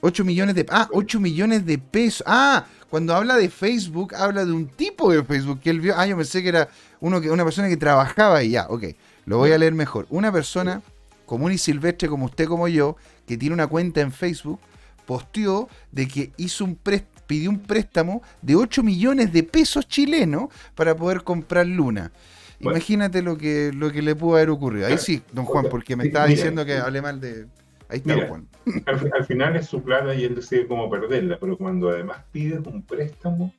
8 0.00 0.24
millones 0.24 0.54
de... 0.54 0.66
Ah, 0.70 0.88
8 0.92 1.20
millones 1.20 1.64
de 1.64 1.78
pesos. 1.78 2.24
Ah, 2.26 2.66
cuando 2.90 3.14
habla 3.14 3.36
de 3.36 3.48
Facebook, 3.48 4.14
habla 4.14 4.44
de 4.44 4.52
un 4.52 4.68
tipo 4.68 5.12
de 5.12 5.22
Facebook 5.24 5.60
que 5.60 5.70
él 5.70 5.80
vio. 5.80 5.94
Ah, 5.96 6.06
yo 6.06 6.16
pensé 6.16 6.42
que 6.42 6.48
era 6.48 6.68
uno 7.00 7.20
que, 7.20 7.30
una 7.30 7.44
persona 7.44 7.68
que 7.68 7.76
trabajaba 7.76 8.42
y 8.42 8.50
ya, 8.50 8.66
ok. 8.68 8.84
Lo 9.24 9.38
voy 9.38 9.52
a 9.52 9.58
leer 9.58 9.74
mejor. 9.74 10.06
Una 10.10 10.32
persona 10.32 10.82
común 11.26 11.52
y 11.52 11.58
silvestre 11.58 12.08
como 12.08 12.26
usted, 12.26 12.46
como 12.46 12.68
yo, 12.68 12.96
que 13.26 13.36
tiene 13.36 13.54
una 13.54 13.66
cuenta 13.66 14.00
en 14.00 14.12
Facebook, 14.12 14.60
posteó 15.04 15.68
de 15.92 16.08
que 16.08 16.32
hizo 16.36 16.64
un 16.64 16.78
pidió 17.26 17.50
un 17.50 17.58
préstamo 17.58 18.22
de 18.40 18.54
8 18.54 18.82
millones 18.82 19.32
de 19.32 19.42
pesos 19.42 19.88
chilenos 19.88 20.48
para 20.74 20.96
poder 20.96 21.22
comprar 21.22 21.66
Luna. 21.66 22.12
Imagínate 22.60 23.22
lo 23.22 23.36
que, 23.36 23.70
lo 23.74 23.92
que 23.92 24.02
le 24.02 24.14
pudo 24.14 24.36
haber 24.36 24.50
ocurrido. 24.50 24.86
Ahí 24.86 24.98
sí, 24.98 25.22
don 25.32 25.44
Juan, 25.44 25.66
porque 25.70 25.96
me 25.96 26.04
estaba 26.04 26.26
diciendo 26.26 26.64
que 26.64 26.78
hablé 26.78 27.02
mal 27.02 27.20
de, 27.20 27.46
Ahí 27.88 27.98
está 27.98 28.26
Juan. 28.26 28.48
Al, 28.86 29.24
final 29.24 29.56
es 29.56 29.66
su 29.66 29.82
plata 29.82 30.14
y 30.14 30.24
él 30.24 30.34
decide 30.34 30.66
cómo 30.66 30.90
perderla, 30.90 31.38
pero 31.38 31.56
cuando 31.56 31.88
además 31.88 32.24
pides 32.32 32.66
un 32.66 32.82
préstamo, 32.82 33.54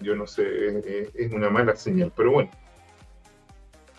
yo 0.00 0.16
no 0.16 0.26
sé, 0.26 1.08
es, 1.14 1.32
una 1.32 1.50
mala 1.50 1.76
señal. 1.76 2.12
Pero 2.16 2.32
bueno, 2.32 2.50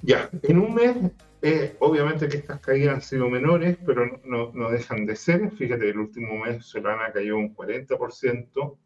ya, 0.01 0.29
en 0.43 0.57
un 0.57 0.73
mes, 0.73 0.97
eh, 1.41 1.75
obviamente 1.79 2.27
que 2.27 2.37
estas 2.37 2.59
caídas 2.59 2.95
han 2.95 3.01
sido 3.01 3.29
menores, 3.29 3.77
pero 3.85 4.19
no, 4.25 4.51
no, 4.53 4.69
dejan 4.69 5.05
de 5.05 5.15
ser. 5.15 5.51
Fíjate, 5.51 5.89
el 5.89 5.99
último 5.99 6.43
mes 6.43 6.65
Solana 6.65 7.11
cayó 7.13 7.37
un 7.37 7.55
40%, 7.55 8.77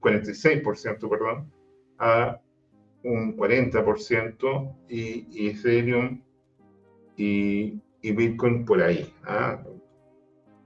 46%, 0.00 1.08
perdón, 1.08 1.52
a 1.98 2.40
un 3.04 3.36
40% 3.36 4.74
y, 4.88 5.26
y 5.30 5.48
Ethereum 5.50 6.20
y 7.16 7.80
y 8.04 8.12
Bitcoin 8.12 8.66
por 8.66 8.82
ahí. 8.82 9.10
¿ah? 9.24 9.58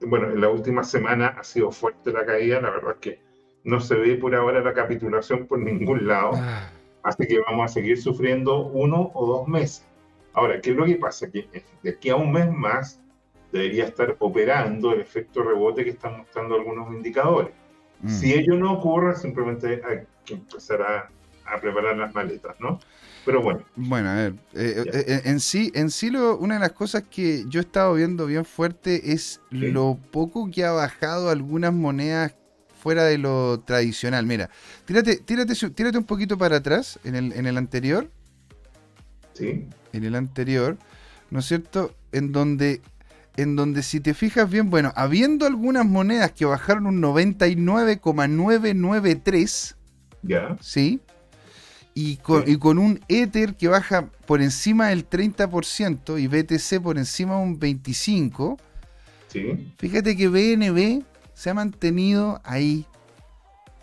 Bueno, 0.00 0.30
en 0.30 0.40
la 0.40 0.48
última 0.48 0.82
semana 0.82 1.28
ha 1.28 1.44
sido 1.44 1.70
fuerte 1.70 2.12
la 2.12 2.26
caída, 2.26 2.60
la 2.60 2.70
verdad 2.70 2.94
es 2.94 2.98
que 2.98 3.20
no 3.62 3.80
se 3.80 3.94
ve 3.94 4.16
por 4.16 4.34
ahora 4.34 4.60
la 4.60 4.74
capitulación 4.74 5.46
por 5.46 5.60
ningún 5.60 6.08
lado, 6.08 6.32
ah. 6.34 6.68
así 7.04 7.28
que 7.28 7.38
vamos 7.48 7.70
a 7.70 7.74
seguir 7.74 8.00
sufriendo 8.02 8.66
uno 8.66 9.12
o 9.14 9.26
dos 9.26 9.46
meses. 9.46 9.86
Ahora, 10.32 10.60
¿qué 10.60 10.70
es 10.70 10.76
lo 10.76 10.84
que 10.84 10.96
pasa? 10.96 11.30
Que 11.30 11.48
de 11.82 11.90
aquí 11.90 12.10
a 12.10 12.16
un 12.16 12.32
mes 12.32 12.50
más 12.50 13.00
debería 13.52 13.84
estar 13.84 14.16
operando 14.18 14.92
el 14.92 15.00
efecto 15.00 15.44
rebote 15.44 15.84
que 15.84 15.90
están 15.90 16.18
mostrando 16.18 16.56
algunos 16.56 16.92
indicadores. 16.92 17.52
Mm. 18.00 18.08
Si 18.08 18.34
ello 18.34 18.56
no 18.56 18.72
ocurre, 18.72 19.14
simplemente 19.14 19.80
hay 19.84 20.00
que 20.24 20.34
empezar 20.34 20.82
a, 20.82 21.10
a 21.50 21.60
preparar 21.60 21.96
las 21.96 22.14
maletas, 22.14 22.54
¿no? 22.60 22.78
Pero 23.24 23.42
bueno. 23.42 23.64
Bueno, 23.76 24.08
a 24.08 24.14
ver, 24.14 24.34
eh, 24.54 24.84
eh, 24.86 25.04
eh, 25.06 25.20
en 25.24 25.38
sí, 25.40 25.70
en 25.74 25.90
sí 25.90 26.10
lo, 26.10 26.38
una 26.38 26.54
de 26.54 26.60
las 26.60 26.72
cosas 26.72 27.04
que 27.10 27.44
yo 27.48 27.60
he 27.60 27.62
estado 27.62 27.94
viendo 27.94 28.26
bien 28.26 28.44
fuerte 28.44 29.12
es 29.12 29.40
lo 29.50 29.98
poco 30.10 30.50
que 30.50 30.64
ha 30.64 30.72
bajado 30.72 31.30
algunas 31.30 31.72
monedas 31.74 32.34
fuera 32.80 33.04
de 33.04 33.18
lo 33.18 33.60
tradicional. 33.60 34.24
Mira, 34.24 34.48
tírate, 34.86 35.16
tírate, 35.16 35.54
tírate 35.54 35.98
un 35.98 36.04
poquito 36.04 36.38
para 36.38 36.56
atrás 36.56 36.98
en 37.04 37.16
el, 37.16 37.32
en 37.32 37.46
el 37.46 37.58
anterior. 37.58 38.08
Sí. 39.34 39.66
En 39.92 40.04
el 40.04 40.14
anterior, 40.14 40.78
¿no 41.30 41.40
es 41.40 41.46
cierto? 41.46 41.94
En 42.12 42.32
donde, 42.32 42.80
en 43.36 43.56
donde 43.56 43.82
si 43.82 44.00
te 44.00 44.14
fijas 44.14 44.48
bien, 44.48 44.70
bueno, 44.70 44.90
habiendo 44.96 45.44
algunas 45.46 45.84
monedas 45.84 46.32
que 46.32 46.46
bajaron 46.46 46.86
un 46.86 47.02
99,993. 47.02 49.76
Ya. 50.22 50.56
Sí 50.60 51.02
y 52.00 52.16
con, 52.18 52.78
un 52.78 53.00
Ether 53.08 53.56
que 53.56 53.66
baja 53.66 54.08
por 54.24 54.40
encima 54.40 54.90
del 54.90 55.10
30% 55.10 56.20
y 56.20 56.28
BTC 56.28 56.80
por 56.80 56.96
encima 56.96 57.38
de 57.38 57.42
un 57.42 57.58
25%, 57.58 58.56
fíjate 59.78 60.16
que 60.16 60.28
BNB 60.28 61.02
se 61.34 61.50
ha 61.50 61.54
mantenido 61.54 62.40
ahí. 62.44 62.86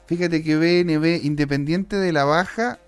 Fíjate 0.08 0.44
que 0.44 0.56
BNB, 0.56 1.26
independiente 1.26 1.98
de 1.98 2.14
la 2.14 2.24
baja, 2.24 2.80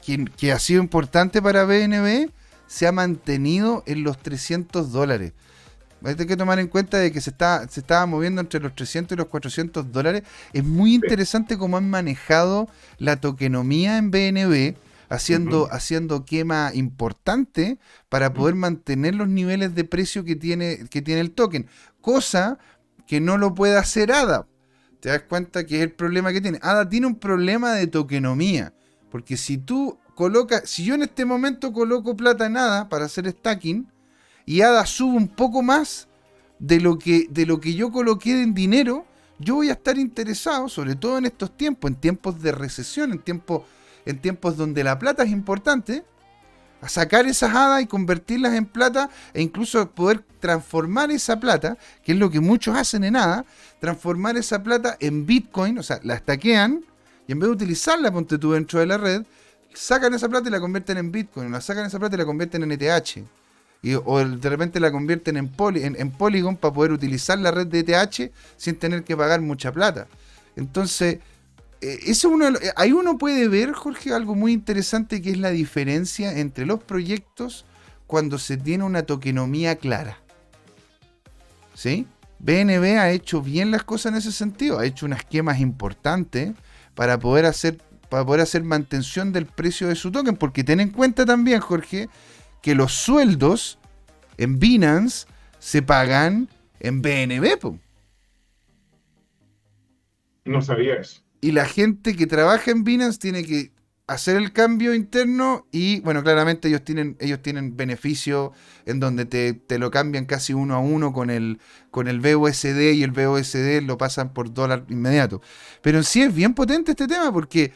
que, 0.00 0.24
que 0.36 0.52
ha 0.52 0.60
sido 0.60 0.80
importante 0.80 1.42
para 1.42 1.64
BNB, 1.64 2.30
se 2.68 2.86
ha 2.86 2.92
mantenido 2.92 3.82
en 3.84 4.04
los 4.04 4.16
300 4.18 4.92
dólares. 4.92 5.32
Hay 6.04 6.14
que 6.14 6.36
tomar 6.36 6.58
en 6.58 6.68
cuenta 6.68 6.98
de 6.98 7.12
que 7.12 7.20
se, 7.20 7.30
está, 7.30 7.68
se 7.68 7.80
estaba 7.80 8.06
moviendo 8.06 8.40
entre 8.40 8.60
los 8.60 8.74
300 8.74 9.14
y 9.14 9.18
los 9.18 9.26
400 9.26 9.92
dólares. 9.92 10.22
Es 10.52 10.64
muy 10.64 10.94
interesante 10.94 11.58
cómo 11.58 11.76
han 11.76 11.90
manejado 11.90 12.68
la 12.98 13.16
tokenomía 13.16 13.98
en 13.98 14.10
BNB, 14.10 14.76
haciendo, 15.10 15.68
haciendo 15.70 16.24
quema 16.24 16.70
importante 16.72 17.78
para 18.08 18.32
poder 18.32 18.54
mantener 18.54 19.14
los 19.14 19.28
niveles 19.28 19.74
de 19.74 19.84
precio 19.84 20.24
que 20.24 20.36
tiene, 20.36 20.86
que 20.88 21.02
tiene 21.02 21.20
el 21.20 21.32
token. 21.32 21.66
Cosa 22.00 22.58
que 23.06 23.20
no 23.20 23.36
lo 23.36 23.54
puede 23.54 23.76
hacer 23.76 24.12
ADA. 24.12 24.46
Te 25.00 25.08
das 25.08 25.22
cuenta 25.22 25.66
que 25.66 25.76
es 25.76 25.82
el 25.82 25.92
problema 25.92 26.32
que 26.32 26.40
tiene. 26.40 26.58
ADA 26.62 26.88
tiene 26.88 27.06
un 27.06 27.16
problema 27.16 27.72
de 27.72 27.86
tokenomía. 27.86 28.72
Porque 29.10 29.36
si 29.36 29.58
tú 29.58 29.98
colocas, 30.14 30.62
si 30.64 30.84
yo 30.84 30.94
en 30.94 31.02
este 31.02 31.24
momento 31.24 31.72
coloco 31.72 32.16
plata 32.16 32.46
en 32.46 32.56
ADA 32.56 32.88
para 32.88 33.06
hacer 33.06 33.28
stacking, 33.30 33.88
y 34.46 34.62
ADA 34.62 34.86
sube 34.86 35.16
un 35.16 35.28
poco 35.28 35.62
más 35.62 36.08
de 36.58 36.80
lo 36.80 36.98
que, 36.98 37.26
de 37.30 37.46
lo 37.46 37.60
que 37.60 37.74
yo 37.74 37.90
coloqué 37.90 38.42
en 38.42 38.54
dinero, 38.54 39.06
yo 39.38 39.56
voy 39.56 39.70
a 39.70 39.72
estar 39.72 39.98
interesado, 39.98 40.68
sobre 40.68 40.94
todo 40.94 41.18
en 41.18 41.24
estos 41.24 41.56
tiempos, 41.56 41.90
en 41.90 41.96
tiempos 41.96 42.40
de 42.42 42.52
recesión, 42.52 43.12
en, 43.12 43.18
tiempos, 43.18 43.62
en 44.04 44.20
tiempos 44.20 44.56
donde 44.56 44.84
la 44.84 44.98
plata 44.98 45.22
es 45.22 45.30
importante, 45.30 46.04
a 46.82 46.88
sacar 46.88 47.26
esas 47.26 47.54
hadas 47.54 47.82
y 47.82 47.86
convertirlas 47.86 48.54
en 48.54 48.66
plata 48.66 49.10
e 49.34 49.42
incluso 49.42 49.90
poder 49.90 50.24
transformar 50.40 51.10
esa 51.10 51.38
plata, 51.38 51.76
que 52.02 52.12
es 52.12 52.18
lo 52.18 52.30
que 52.30 52.40
muchos 52.40 52.76
hacen 52.76 53.04
en 53.04 53.16
ADA, 53.16 53.44
transformar 53.80 54.36
esa 54.36 54.62
plata 54.62 54.96
en 55.00 55.26
Bitcoin, 55.26 55.78
o 55.78 55.82
sea, 55.82 56.00
la 56.02 56.14
estaquean 56.14 56.84
y 57.26 57.32
en 57.32 57.38
vez 57.38 57.48
de 57.48 57.54
utilizarla, 57.54 58.10
ponte 58.12 58.38
tú 58.38 58.52
dentro 58.52 58.80
de 58.80 58.86
la 58.86 58.98
red, 58.98 59.24
sacan 59.74 60.14
esa 60.14 60.28
plata 60.28 60.48
y 60.48 60.52
la 60.52 60.60
convierten 60.60 60.98
en 60.98 61.12
Bitcoin, 61.12 61.50
la 61.52 61.60
sacan 61.60 61.86
esa 61.86 61.98
plata 61.98 62.16
y 62.16 62.18
la 62.18 62.26
convierten 62.26 62.62
en 62.62 62.72
ETH 62.72 63.24
o 64.04 64.24
de 64.24 64.48
repente 64.48 64.78
la 64.78 64.92
convierten 64.92 65.36
en, 65.36 65.50
en, 65.96 66.10
Polygon 66.10 66.56
para 66.56 66.74
poder 66.74 66.92
utilizar 66.92 67.38
la 67.38 67.50
red 67.50 67.66
de 67.66 67.80
ETH 67.80 68.32
sin 68.56 68.76
tener 68.76 69.04
que 69.04 69.16
pagar 69.16 69.40
mucha 69.40 69.72
plata. 69.72 70.06
Entonces, 70.56 71.18
eh, 71.80 71.98
eso 72.06 72.28
uno, 72.28 72.48
eh, 72.48 72.72
ahí 72.76 72.92
uno 72.92 73.16
puede 73.16 73.48
ver, 73.48 73.72
Jorge, 73.72 74.12
algo 74.12 74.34
muy 74.34 74.52
interesante 74.52 75.22
que 75.22 75.30
es 75.30 75.38
la 75.38 75.50
diferencia 75.50 76.38
entre 76.38 76.66
los 76.66 76.82
proyectos 76.82 77.64
cuando 78.06 78.38
se 78.38 78.56
tiene 78.56 78.84
una 78.84 79.04
tokenomía 79.04 79.76
clara. 79.76 80.18
¿Sí? 81.74 82.06
BNB 82.38 82.98
ha 82.98 83.10
hecho 83.10 83.40
bien 83.40 83.70
las 83.70 83.84
cosas 83.84 84.12
en 84.12 84.18
ese 84.18 84.32
sentido, 84.32 84.78
ha 84.78 84.84
hecho 84.84 85.06
unas 85.06 85.20
esquemas 85.20 85.60
importantes 85.60 86.52
para 86.94 87.18
poder 87.18 87.46
hacer 87.46 87.78
para 88.10 88.26
poder 88.26 88.40
hacer 88.40 88.64
mantención 88.64 89.32
del 89.32 89.46
precio 89.46 89.86
de 89.86 89.94
su 89.94 90.10
token, 90.10 90.36
porque 90.36 90.64
ten 90.64 90.80
en 90.80 90.90
cuenta 90.90 91.24
también, 91.24 91.60
Jorge, 91.60 92.08
que 92.62 92.74
los 92.74 92.92
sueldos 92.92 93.78
en 94.36 94.58
Binance 94.58 95.26
se 95.58 95.82
pagan 95.82 96.48
en 96.80 97.02
BNB. 97.02 97.78
No 100.44 100.62
sabía 100.62 100.94
eso. 100.94 101.22
Y 101.40 101.52
la 101.52 101.64
gente 101.64 102.16
que 102.16 102.26
trabaja 102.26 102.70
en 102.70 102.84
Binance 102.84 103.18
tiene 103.18 103.44
que 103.44 103.72
hacer 104.10 104.36
el 104.36 104.52
cambio 104.52 104.92
interno 104.92 105.68
y, 105.70 106.00
bueno, 106.00 106.24
claramente 106.24 106.66
ellos 106.66 106.82
tienen, 106.82 107.16
ellos 107.20 107.40
tienen 107.42 107.76
beneficio 107.76 108.52
en 108.84 108.98
donde 108.98 109.24
te, 109.24 109.52
te, 109.52 109.78
lo 109.78 109.92
cambian 109.92 110.26
casi 110.26 110.52
uno 110.52 110.74
a 110.74 110.80
uno 110.80 111.12
con 111.12 111.30
el, 111.30 111.60
con 111.92 112.08
el 112.08 112.18
BUSD 112.18 112.92
y 112.94 113.04
el 113.04 113.12
BUSD 113.12 113.82
lo 113.82 113.98
pasan 113.98 114.32
por 114.32 114.52
dólar 114.52 114.84
inmediato. 114.88 115.40
Pero 115.80 115.98
en 115.98 116.04
sí 116.04 116.22
es 116.22 116.34
bien 116.34 116.54
potente 116.54 116.90
este 116.90 117.06
tema 117.06 117.32
porque, 117.32 117.72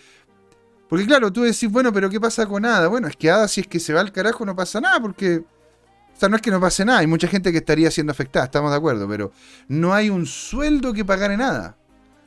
porque 0.88 1.06
claro, 1.06 1.32
tú 1.32 1.42
decís, 1.42 1.70
bueno, 1.70 1.92
pero 1.92 2.10
¿qué 2.10 2.20
pasa 2.20 2.46
con 2.46 2.64
ADA? 2.64 2.88
Bueno, 2.88 3.08
es 3.08 3.16
que 3.16 3.30
ADA 3.30 3.48
si 3.48 3.62
es 3.62 3.66
que 3.66 3.80
se 3.80 3.92
va 3.92 4.00
al 4.00 4.12
carajo 4.12 4.44
no 4.44 4.54
pasa 4.54 4.80
nada 4.80 5.00
porque... 5.00 5.38
O 5.38 6.16
sea, 6.16 6.28
no 6.28 6.36
es 6.36 6.42
que 6.42 6.52
no 6.52 6.60
pase 6.60 6.84
nada, 6.84 7.00
hay 7.00 7.08
mucha 7.08 7.26
gente 7.26 7.50
que 7.50 7.58
estaría 7.58 7.90
siendo 7.90 8.12
afectada, 8.12 8.44
estamos 8.44 8.70
de 8.70 8.76
acuerdo, 8.76 9.08
pero 9.08 9.32
no 9.66 9.92
hay 9.92 10.10
un 10.10 10.26
sueldo 10.26 10.92
que 10.92 11.04
pagar 11.04 11.32
en 11.32 11.38
nada. 11.38 11.76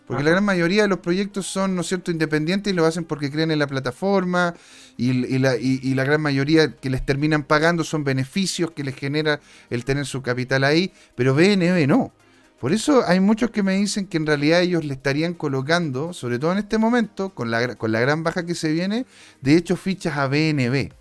Porque 0.08 0.24
la 0.24 0.32
gran 0.32 0.46
mayoría 0.46 0.84
de 0.84 0.88
los 0.88 1.00
proyectos 1.00 1.48
son, 1.48 1.76
¿no 1.76 1.82
es 1.82 1.88
cierto?, 1.88 2.12
independientes 2.12 2.72
y 2.72 2.76
lo 2.76 2.86
hacen 2.86 3.04
porque 3.04 3.30
creen 3.30 3.52
en 3.52 3.60
la 3.60 3.68
plataforma 3.68 4.56
y, 4.96 5.38
la, 5.38 5.56
la, 5.60 6.04
gran 6.06 6.22
mayoría 6.22 6.72
que 6.72 6.90
les 6.90 7.06
terminan 7.06 7.44
pagando 7.44 7.84
son 7.84 8.06
beneficios 8.06 8.72
que 8.72 8.86
les 8.86 8.96
genera 8.96 9.42
el 9.70 9.84
tener 9.84 10.06
su 10.06 10.22
capital 10.22 10.64
ahí, 10.64 10.94
pero 11.16 11.36
BNB 11.36 11.88
no. 11.88 12.14
Por 12.60 12.74
eso 12.74 13.04
hay 13.06 13.20
muchos 13.20 13.52
que 13.52 13.62
me 13.62 13.76
dicen 13.76 14.08
que 14.08 14.18
en 14.18 14.26
realidad 14.26 14.62
ellos 14.62 14.84
le 14.84 14.94
estarían 14.94 15.34
colocando, 15.34 16.12
sobre 16.14 16.40
todo 16.40 16.52
en 16.52 16.58
este 16.58 16.78
momento, 16.78 17.30
con 17.30 17.52
la, 17.52 17.76
con 17.76 17.92
la 17.92 18.00
gran 18.00 18.24
baja 18.24 18.46
que 18.46 18.56
se 18.56 18.72
viene, 18.72 19.06
de 19.42 19.56
hecho 19.56 19.76
fichas 19.76 20.18
a 20.18 20.28
BNB, 20.28 20.92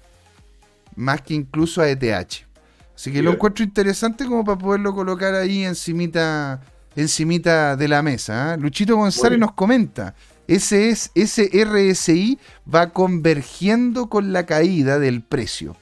más 0.97 1.23
que 1.23 1.35
incluso 1.35 1.81
a 1.81 1.89
ETH. 1.89 2.47
Así 2.95 3.13
que 3.13 3.23
lo 3.23 3.33
encuentro 3.33 3.65
interesante 3.65 4.27
como 4.27 4.45
para 4.45 4.59
poderlo 4.59 4.95
colocar 4.95 5.35
ahí 5.35 5.65
encimita 5.65 6.61
encimita 6.97 7.77
de 7.77 7.89
la 7.89 8.03
mesa. 8.03 8.53
¿ah? 8.53 8.57
Luchito 8.57 8.97
González 8.97 9.39
nos 9.39 9.53
comenta, 9.53 10.15
ese, 10.49 10.91
es, 10.91 11.11
ese 11.15 11.51
RSI 11.65 12.39
va 12.73 12.91
convergiendo 12.91 14.09
con 14.09 14.33
la 14.33 14.47
caída 14.47 14.99
del 14.99 15.23
precio. 15.23 15.77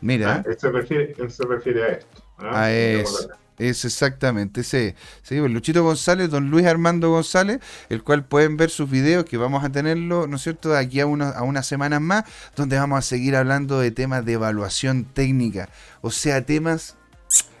Mira. 0.00 0.36
Ah, 0.36 0.44
él, 0.48 0.58
se 0.58 0.70
refiere, 0.70 1.30
se 1.30 1.44
refiere, 1.44 1.84
a 1.84 1.88
esto. 1.88 2.22
¿ah? 2.38 2.62
A 2.62 2.72
eso. 2.72 3.28
Es 3.58 3.84
exactamente 3.84 4.62
ese. 4.62 4.96
Sí, 5.22 5.36
Luchito 5.36 5.84
González, 5.84 6.30
don 6.30 6.50
Luis 6.50 6.66
Armando 6.66 7.10
González, 7.10 7.60
el 7.88 8.02
cual 8.02 8.24
pueden 8.24 8.56
ver 8.56 8.70
sus 8.70 8.90
videos, 8.90 9.24
que 9.24 9.36
vamos 9.36 9.62
a 9.64 9.70
tenerlo, 9.70 10.26
¿no 10.26 10.36
es 10.36 10.42
cierto?, 10.42 10.70
de 10.70 10.78
aquí 10.78 11.00
a, 11.00 11.04
a 11.04 11.42
unas 11.42 11.66
semanas 11.66 12.00
más, 12.00 12.24
donde 12.56 12.78
vamos 12.78 12.98
a 12.98 13.02
seguir 13.02 13.36
hablando 13.36 13.78
de 13.78 13.90
temas 13.90 14.24
de 14.24 14.32
evaluación 14.32 15.04
técnica. 15.04 15.68
O 16.00 16.10
sea, 16.10 16.44
temas 16.44 16.96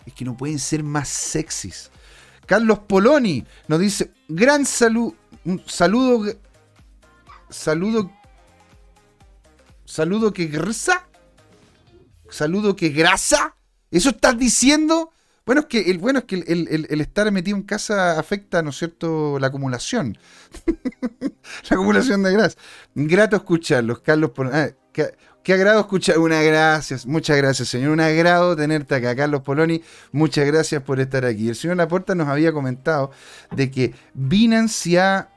es 0.06 0.14
que 0.14 0.24
no 0.24 0.36
pueden 0.36 0.58
ser 0.58 0.82
más 0.82 1.08
sexys. 1.08 1.90
Carlos 2.46 2.80
Poloni 2.80 3.46
nos 3.68 3.78
dice, 3.78 4.10
gran 4.28 4.66
salud, 4.66 5.14
un 5.44 5.62
saludo, 5.66 6.34
saludo, 7.48 8.10
saludo 9.84 10.32
que 10.32 10.46
grasa, 10.46 11.06
saludo 12.28 12.74
que 12.74 12.88
grasa, 12.88 13.54
¿eso 13.90 14.10
estás 14.10 14.38
diciendo? 14.38 15.12
Bueno, 15.44 15.62
es 15.62 15.66
que 15.66 15.90
el, 15.90 15.98
bueno 15.98 16.20
es 16.20 16.24
que 16.26 16.36
el, 16.36 17.00
estar 17.00 17.30
metido 17.32 17.56
en 17.56 17.64
casa 17.64 18.18
afecta, 18.18 18.62
¿no 18.62 18.70
es 18.70 18.76
cierto?, 18.76 19.38
la 19.38 19.48
acumulación. 19.48 20.16
la 21.70 21.76
acumulación 21.76 22.22
de 22.22 22.32
grasa. 22.32 22.58
Grato 22.94 23.36
escucharlos, 23.36 24.00
Carlos. 24.00 24.30
Poloni. 24.30 24.56
Ah, 24.56 24.70
Qué 25.42 25.54
agrado 25.54 25.80
escuchar. 25.80 26.18
Una 26.18 26.40
gracias, 26.40 27.04
muchas 27.04 27.36
gracias, 27.36 27.68
señor. 27.68 27.90
Un 27.90 28.00
agrado 28.00 28.54
tenerte 28.54 28.94
acá, 28.94 29.16
Carlos 29.16 29.42
Poloni. 29.42 29.82
Muchas 30.12 30.46
gracias 30.46 30.82
por 30.82 31.00
estar 31.00 31.24
aquí. 31.24 31.48
El 31.48 31.56
señor 31.56 31.78
Laporta 31.78 32.14
nos 32.14 32.28
había 32.28 32.52
comentado 32.52 33.10
de 33.50 33.68
que 33.68 33.92
Binance 34.14 35.00
ha, 35.00 35.30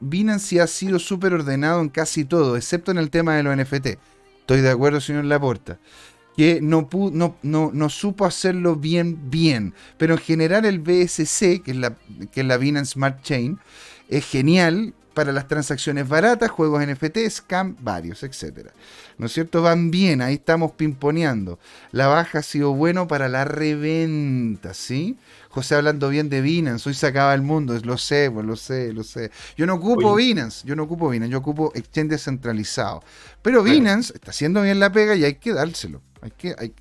Binance 0.00 0.60
ha 0.62 0.66
sido 0.66 0.98
súper 0.98 1.34
ordenado 1.34 1.82
en 1.82 1.90
casi 1.90 2.24
todo, 2.24 2.56
excepto 2.56 2.92
en 2.92 2.98
el 2.98 3.10
tema 3.10 3.36
de 3.36 3.42
los 3.42 3.54
NFT. 3.54 3.98
Estoy 4.40 4.62
de 4.62 4.70
acuerdo, 4.70 5.02
señor 5.02 5.26
Laporta. 5.26 5.78
Que 6.36 6.60
no, 6.60 6.88
no, 7.12 7.36
no, 7.42 7.70
no, 7.72 7.88
supo 7.88 8.26
hacerlo 8.26 8.76
bien, 8.76 9.30
bien. 9.30 9.74
Pero 9.96 10.14
en 10.14 10.20
general 10.20 10.64
el 10.66 10.80
BSC, 10.80 11.62
que 11.62 11.70
es 11.70 11.76
la, 11.76 11.96
que 12.32 12.40
es 12.42 12.46
la 12.46 12.58
Binance 12.58 12.92
Smart 12.92 13.22
Chain, 13.22 13.58
es 14.08 14.26
genial 14.26 14.94
para 15.16 15.32
las 15.32 15.48
transacciones 15.48 16.06
baratas, 16.06 16.50
juegos 16.50 16.86
NFT, 16.86 17.30
scam, 17.30 17.74
varios, 17.80 18.22
etcétera. 18.22 18.70
¿No 19.16 19.26
es 19.26 19.32
cierto? 19.32 19.62
Van 19.62 19.90
bien, 19.90 20.20
ahí 20.20 20.34
estamos 20.34 20.72
pimponeando. 20.72 21.58
La 21.90 22.06
baja 22.06 22.40
ha 22.40 22.42
sido 22.42 22.74
bueno 22.74 23.08
para 23.08 23.30
la 23.30 23.46
reventa, 23.46 24.74
¿sí? 24.74 25.16
José 25.48 25.74
hablando 25.74 26.10
bien 26.10 26.28
de 26.28 26.42
Binance, 26.42 26.86
hoy 26.86 26.94
se 26.94 27.06
acaba 27.06 27.32
el 27.32 27.40
mundo, 27.40 27.80
lo 27.82 27.96
sé, 27.96 28.30
pues 28.30 28.44
lo 28.44 28.56
sé, 28.56 28.92
lo 28.92 29.02
sé. 29.04 29.30
Yo 29.56 29.64
no 29.64 29.76
ocupo 29.76 30.14
Binance, 30.14 30.68
yo 30.68 30.76
no 30.76 30.82
ocupo 30.82 31.08
Binance, 31.08 31.32
yo 31.32 31.38
ocupo 31.38 31.72
exchange 31.74 32.10
descentralizado. 32.10 33.02
Pero 33.40 33.62
Binance 33.62 34.12
está 34.14 34.32
haciendo 34.32 34.60
bien 34.60 34.78
la 34.78 34.92
pega 34.92 35.14
y 35.14 35.24
hay 35.24 35.36
que 35.36 35.54
dárselo. 35.54 36.02
Hay 36.26 36.32
que, 36.32 36.56
hay, 36.58 36.74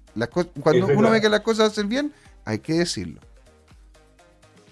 cuando 0.60 0.88
uno 0.88 1.12
ve 1.12 1.22
que 1.22 1.30
las 1.30 1.42
cosas 1.42 1.72
hacen 1.72 1.88
bien, 1.88 2.12
hay 2.46 2.58
que 2.58 2.74
decirlo. 2.74 3.22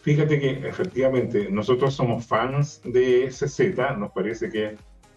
Fíjate 0.02 0.40
que 0.40 0.68
efectivamente 0.68 1.48
nosotros 1.52 1.94
somos 1.94 2.26
fans 2.26 2.82
de 2.84 3.28
CZ, 3.30 4.00
nos 4.00 4.12
parece 4.14 4.50
que 4.50 4.76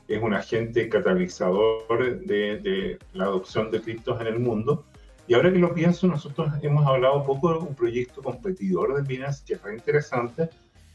es 0.08 0.22
un 0.22 0.34
agente 0.34 0.90
catalizador 0.90 2.20
de, 2.26 2.98
la 3.14 3.24
adopción 3.24 3.70
de 3.70 3.80
criptos 3.80 4.20
en 4.20 4.26
el 4.26 4.40
mundo. 4.40 4.84
Y 5.26 5.32
ahora 5.32 5.50
que 5.50 5.58
lo 5.58 5.72
pienso, 5.72 6.06
nosotros 6.06 6.52
hemos 6.60 6.86
hablado 6.86 7.20
un 7.20 7.24
poco 7.24 7.54
de 7.54 7.58
un 7.60 7.74
proyecto 7.74 8.22
competidor 8.22 8.94
de 8.94 9.08
Binance 9.08 9.42
que 9.46 9.54
es 9.54 9.62
muy 9.62 9.72
interesante 9.72 10.50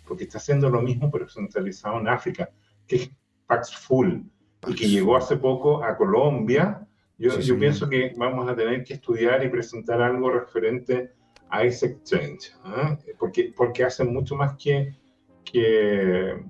porque 0.05 0.25
está 0.25 0.37
haciendo 0.37 0.69
lo 0.69 0.83
mismo 0.83 1.09
pero 1.09 1.27
centralizado 1.27 1.99
en 1.99 2.09
África, 2.09 2.51
que 2.85 2.95
es 2.97 3.11
Paxful, 3.47 4.23
y 4.67 4.75
que 4.75 4.87
llegó 4.87 5.17
hace 5.17 5.35
poco 5.35 5.83
a 5.83 5.97
Colombia. 5.97 6.87
Yo, 7.21 7.39
yo 7.39 7.59
pienso 7.59 7.87
que 7.87 8.13
vamos 8.17 8.49
a 8.49 8.55
tener 8.55 8.83
que 8.83 8.95
estudiar 8.95 9.45
y 9.45 9.49
presentar 9.49 10.01
algo 10.01 10.31
referente 10.31 11.11
a 11.49 11.63
ese 11.63 11.85
exchange, 11.85 12.51
¿ah? 12.63 12.97
porque, 13.19 13.53
porque 13.55 13.83
hacen 13.83 14.11
mucho 14.11 14.35
más 14.35 14.55
que, 14.57 14.95
que, 15.45 16.43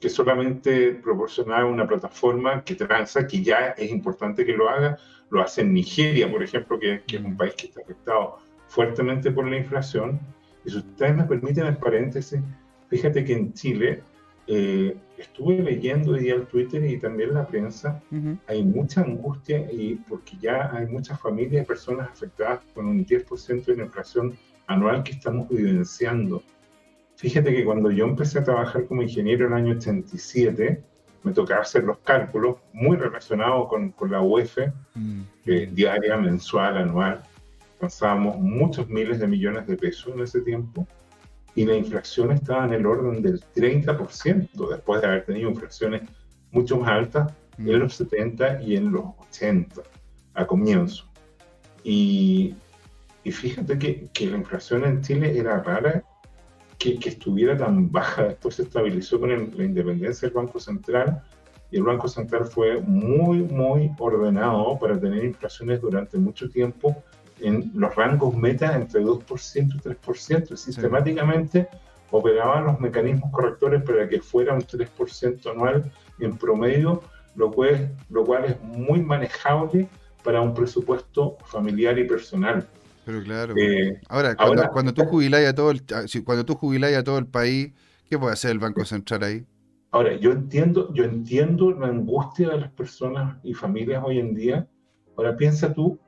que, 0.00 0.08
solamente 0.08 0.94
proporcionar 0.94 1.64
una 1.64 1.86
plataforma 1.86 2.64
que 2.64 2.74
transa, 2.74 3.24
que 3.24 3.40
ya 3.40 3.68
es 3.78 3.88
importante 3.88 4.44
que 4.44 4.52
lo 4.52 4.68
haga, 4.68 4.98
lo 5.30 5.42
hace 5.42 5.60
en 5.60 5.74
Nigeria, 5.74 6.28
por 6.28 6.42
ejemplo, 6.42 6.76
que, 6.80 7.02
que 7.06 7.18
es 7.18 7.22
un 7.22 7.36
país 7.36 7.54
que 7.54 7.68
está 7.68 7.80
afectado 7.82 8.38
fuertemente 8.66 9.30
por 9.30 9.46
la 9.48 9.58
inflación. 9.58 10.18
Y 10.64 10.70
si 10.70 10.78
ustedes 10.78 11.14
me 11.14 11.24
permiten 11.24 11.66
el 11.66 11.76
paréntesis, 11.76 12.40
fíjate 12.88 13.24
que 13.24 13.34
en 13.34 13.52
Chile 13.52 14.02
eh, 14.48 14.96
estuve 15.20 15.62
leyendo 15.62 16.12
hoy 16.12 16.20
día 16.20 16.34
el 16.34 16.46
Twitter 16.46 16.84
y 16.84 16.98
también 16.98 17.34
la 17.34 17.46
prensa, 17.46 18.02
hay 18.46 18.64
mucha 18.64 19.02
angustia 19.02 19.70
y 19.70 19.96
porque 20.08 20.36
ya 20.40 20.70
hay 20.74 20.86
muchas 20.86 21.20
familias 21.20 21.62
y 21.62 21.66
personas 21.66 22.08
afectadas 22.10 22.60
con 22.74 22.86
un 22.86 23.04
10% 23.04 23.64
de 23.64 23.76
la 23.76 23.84
inflación 23.84 24.36
anual 24.66 25.02
que 25.02 25.12
estamos 25.12 25.48
vivenciando. 25.48 26.42
Fíjate 27.16 27.54
que 27.54 27.64
cuando 27.64 27.90
yo 27.90 28.06
empecé 28.06 28.38
a 28.38 28.44
trabajar 28.44 28.86
como 28.86 29.02
ingeniero 29.02 29.46
en 29.46 29.52
el 29.52 29.58
año 29.58 29.72
87, 29.76 30.82
me 31.22 31.32
tocaba 31.32 31.60
hacer 31.60 31.84
los 31.84 31.98
cálculos 31.98 32.56
muy 32.72 32.96
relacionados 32.96 33.68
con, 33.68 33.90
con 33.90 34.10
la 34.10 34.22
UEF, 34.22 34.56
mm. 34.94 35.22
diaria, 35.72 36.16
mensual, 36.16 36.78
anual. 36.78 37.22
Pasábamos 37.78 38.38
muchos 38.38 38.88
miles 38.88 39.18
de 39.18 39.26
millones 39.26 39.66
de 39.66 39.76
pesos 39.76 40.14
en 40.14 40.22
ese 40.22 40.40
tiempo 40.40 40.86
y 41.54 41.64
la 41.64 41.74
inflación 41.74 42.32
estaba 42.32 42.64
en 42.64 42.74
el 42.74 42.86
orden 42.86 43.22
del 43.22 43.40
30%, 43.54 44.68
después 44.70 45.00
de 45.00 45.06
haber 45.06 45.24
tenido 45.24 45.50
inflaciones 45.50 46.02
mucho 46.52 46.78
más 46.78 46.90
altas 46.90 47.32
en 47.58 47.64
mm. 47.66 47.80
los 47.80 47.94
70 47.94 48.62
y 48.62 48.76
en 48.76 48.92
los 48.92 49.04
80 49.28 49.82
a 50.34 50.46
comienzo. 50.46 51.04
Y, 51.82 52.54
y 53.24 53.32
fíjate 53.32 53.78
que, 53.78 54.08
que, 54.12 54.26
la 54.26 54.38
inflación 54.38 54.84
en 54.84 55.02
Chile 55.02 55.36
era 55.36 55.62
rara 55.62 56.04
que, 56.78 56.98
que, 56.98 57.10
estuviera 57.10 57.56
tan 57.56 57.90
baja, 57.90 58.24
después 58.24 58.54
se 58.56 58.62
estabilizó 58.62 59.18
con 59.18 59.30
la 59.30 59.64
independencia 59.64 60.28
del 60.28 60.36
Banco 60.36 60.60
Central 60.60 61.22
y 61.70 61.76
el 61.76 61.82
Banco 61.84 62.08
Central 62.08 62.46
fue 62.46 62.80
muy, 62.80 63.38
muy 63.38 63.90
ordenado 63.98 64.78
para 64.78 64.98
tener 64.98 65.24
inflaciones 65.24 65.80
durante 65.80 66.18
mucho 66.18 66.48
tiempo 66.48 67.02
en 67.42 67.70
los 67.74 67.94
rangos 67.94 68.36
meta 68.36 68.74
entre 68.76 69.02
2% 69.02 69.74
y 69.74 69.78
3%. 69.78 70.56
Sistemáticamente 70.56 71.68
operaban 72.10 72.64
los 72.64 72.80
mecanismos 72.80 73.30
correctores 73.30 73.82
para 73.82 74.08
que 74.08 74.20
fuera 74.20 74.54
un 74.54 74.62
3% 74.62 75.50
anual 75.50 75.90
en 76.18 76.36
promedio, 76.36 77.02
lo 77.36 77.50
cual, 77.50 77.90
lo 78.08 78.24
cual 78.24 78.44
es 78.46 78.60
muy 78.62 79.00
manejable 79.00 79.88
para 80.22 80.40
un 80.40 80.54
presupuesto 80.54 81.36
familiar 81.46 81.98
y 81.98 82.04
personal. 82.04 82.66
Pero 83.04 83.22
claro. 83.22 83.54
Eh, 83.56 84.00
ahora, 84.08 84.34
cuando, 84.36 84.92
tú 84.92 85.04
jubiláis 85.04 85.48
a 85.48 85.54
todo 85.54 85.70
el, 85.70 85.82
ah, 85.94 86.04
cuando 86.24 86.44
tú 86.44 86.54
jubiláis 86.54 86.96
a 86.96 87.04
todo 87.04 87.18
el 87.18 87.26
país, 87.26 87.72
¿qué 88.08 88.18
puede 88.18 88.32
hacer 88.32 88.50
el 88.50 88.58
Banco 88.58 88.84
Central 88.84 89.22
ahí? 89.22 89.46
Ahora, 89.92 90.14
yo 90.14 90.30
entiendo, 90.32 90.92
yo 90.94 91.04
entiendo 91.04 91.72
la 91.72 91.88
angustia 91.88 92.50
de 92.50 92.60
las 92.60 92.70
personas 92.70 93.38
y 93.42 93.54
familias 93.54 94.02
hoy 94.04 94.18
en 94.18 94.34
día. 94.34 94.68
Ahora 95.16 95.36
piensa 95.36 95.72
tú 95.72 95.98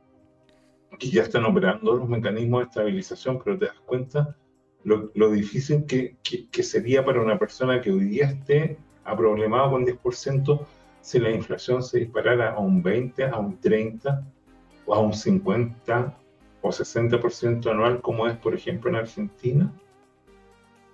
que 1.02 1.10
ya 1.10 1.22
están 1.22 1.44
operando 1.44 1.96
los 1.96 2.08
mecanismos 2.08 2.60
de 2.60 2.66
estabilización, 2.66 3.42
pero 3.42 3.58
te 3.58 3.66
das 3.66 3.80
cuenta 3.84 4.36
lo, 4.84 5.30
difícil 5.32 5.84
que, 5.84 6.16
que, 6.22 6.62
sería 6.62 7.04
para 7.04 7.20
una 7.20 7.40
persona 7.40 7.80
que 7.80 7.90
hoy 7.90 8.04
día 8.04 8.26
esté 8.26 8.78
aproblemado 9.02 9.72
con 9.72 9.84
10% 9.84 10.64
si 11.00 11.18
la 11.18 11.30
inflación 11.32 11.82
se 11.82 11.98
disparara 11.98 12.52
a 12.52 12.60
un 12.60 12.84
20, 12.84 13.24
a 13.24 13.36
un 13.36 13.58
30 13.58 14.24
o 14.86 14.94
a 14.94 15.00
un 15.00 15.12
50 15.12 16.16
o 16.60 16.68
60% 16.68 17.68
anual, 17.68 18.00
como 18.00 18.28
es, 18.28 18.36
por 18.36 18.54
ejemplo, 18.54 18.88
en 18.88 18.96
Argentina. 18.96 19.72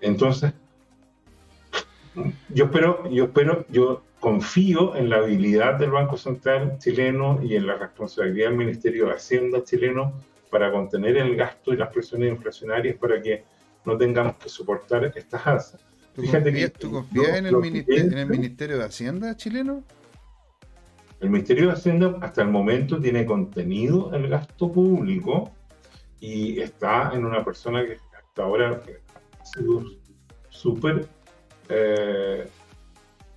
Entonces, 0.01 0.55
yo 2.49 2.65
espero, 2.65 3.07
yo 3.11 3.25
espero, 3.25 3.67
yo 3.69 4.03
confío 4.21 4.97
en 4.97 5.11
la 5.11 5.19
habilidad 5.19 5.79
del 5.79 5.91
Banco 5.91 6.17
Central 6.17 6.79
chileno 6.79 7.41
y 7.43 7.57
en 7.57 7.67
la 7.67 7.77
responsabilidad 7.77 8.49
del 8.49 8.59
Ministerio 8.59 9.07
de 9.07 9.13
Hacienda 9.13 9.63
chileno 9.63 10.13
para 10.51 10.73
contener 10.73 11.17
el 11.17 11.37
gasto 11.37 11.73
y 11.73 11.77
las 11.77 11.93
presiones 11.93 12.31
inflacionarias 12.31 12.97
para 12.97 13.21
que 13.23 13.45
no 13.85 13.97
tengamos 13.97 14.37
que 14.37 14.49
soportar 14.49 15.13
estas 15.15 15.47
alzas. 15.47 15.81
¿Tú 16.15 16.23
Fíjate 16.23 16.71
¿tú 16.71 16.91
confías 16.91 17.37
en, 17.37 17.47
el 17.47 17.57
ministerio, 17.57 18.05
en 18.05 18.19
el 18.19 18.27
Ministerio 18.27 18.79
de 18.79 18.85
Hacienda 18.85 19.37
chileno? 19.37 19.85
El 21.21 21.31
Ministerio 21.31 21.67
de 21.69 21.73
Hacienda 21.73 22.19
hasta 22.21 22.43
el 22.43 22.49
momento 22.49 23.01
tiene 23.01 23.25
contenido 23.25 24.13
el 24.15 24.29
gasto 24.29 24.73
público 24.73 25.53
y 26.21 26.61
está 26.61 27.13
en 27.15 27.25
una 27.25 27.45
persona 27.45 27.85
que 27.85 27.99
hasta 28.17 28.43
ahora 28.43 28.83
ha 29.41 29.45
sido 29.45 29.85
súper 30.49 31.07
eh, 31.69 32.49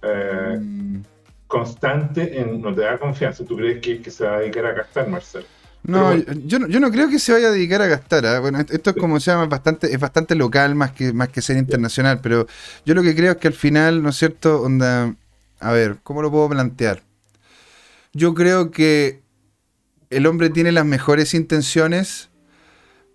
eh, 0.02 0.58
mm. 0.60 1.02
constante 1.48 2.40
en 2.40 2.62
no 2.62 2.74
te 2.74 2.82
da 2.82 2.98
confianza. 2.98 3.46
¿Tú 3.46 3.58
crees 3.58 3.82
que, 3.82 4.10
se 4.10 4.26
va 4.26 4.36
a 4.36 4.40
dedicar 4.40 4.66
a 4.66 4.74
gastar, 4.74 5.08
Marcelo? 5.08 5.46
No, 5.84 6.16
yo, 6.16 6.60
no, 6.60 6.68
yo 6.68 6.80
no 6.80 6.92
creo 6.92 7.10
que 7.10 7.18
se 7.18 7.34
vaya 7.34 7.48
a 7.48 7.52
dedicar 7.52 7.82
a 7.82 7.88
gastar. 7.88 8.26
¿ah? 8.26 8.40
Bueno, 8.40 8.60
esto 8.60 8.92
es 8.92 8.96
como 8.96 9.20
se 9.20 9.32
llama, 9.32 9.48
bastante, 9.48 9.94
es 9.94 10.00
bastante 10.00 10.36
local 10.36 10.76
más 10.76 10.92
que, 10.92 11.12
más 11.12 11.30
que 11.30 11.42
ser 11.42 11.58
internacional, 11.58 12.20
pero 12.22 12.46
yo 12.86 12.94
lo 12.94 13.02
que 13.02 13.16
creo 13.16 13.32
es 13.32 13.38
que 13.38 13.48
al 13.48 13.54
final, 13.54 14.04
¿no 14.04 14.10
es 14.10 14.18
cierto? 14.18 14.62
Onda, 14.62 15.16
a 15.60 15.72
ver, 15.72 15.98
¿cómo 16.04 16.22
lo 16.22 16.30
puedo 16.30 16.50
plantear? 16.50 17.02
Yo 18.14 18.34
creo 18.34 18.70
que 18.70 19.22
el 20.10 20.28
hombre 20.28 20.50
tiene 20.50 20.72
las 20.72 20.86
mejores 20.86 21.34
intenciones, 21.34 22.30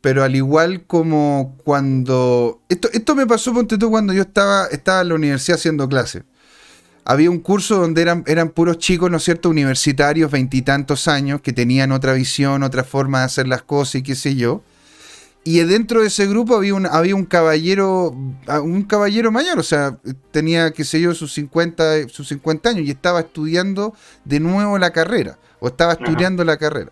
pero 0.01 0.25
al 0.25 0.35
igual 0.35 0.87
como 0.87 1.57
cuando... 1.65 2.63
Esto, 2.69 2.89
esto 2.93 3.15
me 3.15 3.27
pasó, 3.27 3.53
ponte 3.53 3.79
tú, 3.79 3.91
cuando 3.91 4.13
yo 4.13 4.23
estaba, 4.23 4.67
estaba 4.67 5.03
en 5.03 5.09
la 5.11 5.15
universidad 5.15 5.59
haciendo 5.59 5.89
clase 5.89 6.25
había 7.07 7.31
un 7.31 7.39
curso 7.39 7.79
donde 7.79 8.03
eran, 8.03 8.25
eran 8.27 8.51
puros 8.51 8.79
chicos, 8.79 9.11
¿no 9.11 9.19
es 9.19 9.23
cierto?, 9.23 9.49
universitarios, 9.49 10.29
veintitantos 10.29 11.07
años, 11.07 11.41
que 11.41 11.53
tenían 11.53 11.93
otra 11.93 12.13
visión, 12.15 12.65
otra 12.65 12.83
forma 12.83 13.21
de 13.21 13.27
hacer 13.27 13.47
las 13.47 13.63
cosas 13.63 13.97
y 13.97 14.03
qué 14.03 14.17
sé 14.17 14.35
yo. 14.35 14.63
Y 15.45 15.61
dentro 15.61 16.01
de 16.01 16.09
ese 16.09 16.27
grupo 16.27 16.57
había 16.57 16.75
un, 16.75 16.87
había 16.87 17.15
un 17.15 17.25
caballero, 17.25 18.09
un 18.61 18.83
caballero 18.83 19.31
mayor, 19.31 19.61
o 19.61 19.63
sea, 19.63 19.97
tenía, 20.33 20.73
qué 20.73 20.83
sé 20.83 21.01
yo, 21.01 21.15
sus 21.15 21.33
50, 21.35 22.09
sus 22.09 22.27
50 22.27 22.71
años 22.71 22.85
y 22.85 22.91
estaba 22.91 23.21
estudiando 23.21 23.95
de 24.25 24.41
nuevo 24.41 24.77
la 24.77 24.91
carrera, 24.91 25.39
o 25.61 25.69
estaba 25.69 25.93
estudiando 25.93 26.43
la 26.43 26.57
carrera. 26.57 26.91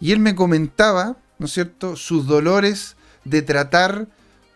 Y 0.00 0.12
él 0.12 0.18
me 0.18 0.34
comentaba, 0.34 1.16
¿no 1.38 1.46
es 1.46 1.52
cierto?, 1.52 1.96
sus 1.96 2.26
dolores 2.26 2.96
de 3.24 3.40
tratar 3.40 4.06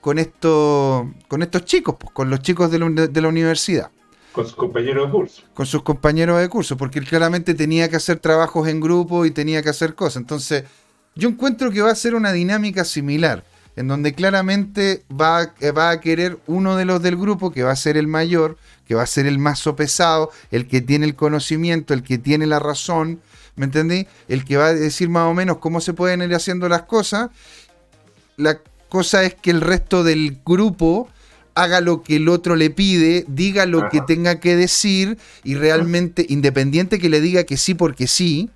con, 0.03 0.19
esto, 0.19 1.11
con 1.29 1.43
estos 1.43 1.65
chicos, 1.65 1.97
pues, 1.99 2.13
con 2.13 2.29
los 2.29 2.41
chicos 2.41 2.71
de 2.71 3.21
la 3.23 3.29
universidad. 3.29 3.91
Con 4.35 4.47
sus 4.47 4.57
compañeros 4.57 5.07
de 5.07 5.13
curso. 5.13 5.43
Con 5.55 5.65
sus 5.65 5.83
compañeros 5.85 6.41
de 6.41 6.49
curso, 6.49 6.77
porque 6.77 6.99
él 6.99 7.07
claramente 7.07 7.55
tenía 7.55 7.89
que 7.89 7.95
hacer 7.95 8.19
trabajos 8.19 8.67
en 8.67 8.81
grupo 8.81 9.25
y 9.25 9.31
tenía 9.31 9.63
que 9.63 9.69
hacer 9.69 9.95
cosas. 9.95 10.17
Entonces, 10.17 10.65
yo 11.15 11.29
encuentro 11.29 11.71
que 11.71 11.83
va 11.83 11.93
a 11.93 11.95
ser 11.95 12.17
una 12.17 12.33
dinámica 12.33 12.85
similar, 12.85 13.45
en 13.77 13.87
donde 13.87 14.13
claramente 14.13 15.05
va, 15.09 15.55
eh, 15.61 15.71
va 15.71 15.91
a 15.91 16.01
querer 16.01 16.39
uno 16.49 16.75
de 16.75 16.85
los 16.85 17.01
del 17.01 17.17
grupo, 17.17 17.53
que 17.53 17.63
va 17.63 17.71
a 17.71 17.77
ser 17.77 17.97
el 17.97 18.09
mayor, 18.09 18.59
que 18.89 18.97
va 18.97 19.05
a 19.05 19.07
ser 19.07 19.27
el 19.27 19.39
más 19.39 19.61
sopesado, 19.61 20.33
el 20.51 20.67
que 20.67 20.81
tiene 20.81 21.07
el 21.07 21.15
conocimiento, 21.15 21.95
el 21.95 22.03
que 22.03 22.19
tiene 22.19 22.49
la 22.49 22.59
razón, 22.59 23.21
¿me 23.55 23.67
entendí? 23.67 24.09
El 24.27 24.45
que 24.45 24.57
va 24.57 24.67
a 24.67 24.75
decir 24.75 25.09
más 25.11 25.31
o 25.31 25.35
menos 25.35 25.59
cómo 25.59 25.81
se 25.81 25.93
pueden 25.93 26.23
ir 26.23 26.35
haciendo 26.35 26.69
las 26.69 26.83
cosas. 26.83 27.31
La 28.37 28.59
cosa 28.89 29.23
es 29.23 29.37
que 29.37 29.53
el 29.53 29.61
resto 29.61 30.03
del 30.03 30.41
grupo 30.45 31.09
haga 31.55 31.81
lo 31.81 32.03
que 32.03 32.17
el 32.17 32.29
otro 32.29 32.57
le 32.57 32.71
pide, 32.71 33.25
diga 33.29 33.67
lo 33.67 33.89
que 33.89 34.01
tenga 34.01 34.41
que 34.41 34.57
decir 34.57 35.19
y 35.43 35.55
realmente, 35.55 36.27
independiente 36.29 36.99
que 36.99 37.09
le 37.09 37.21
diga 37.21 37.45
que 37.45 37.57
sí 37.57 37.75
porque 37.75 38.07
sí, 38.07 38.51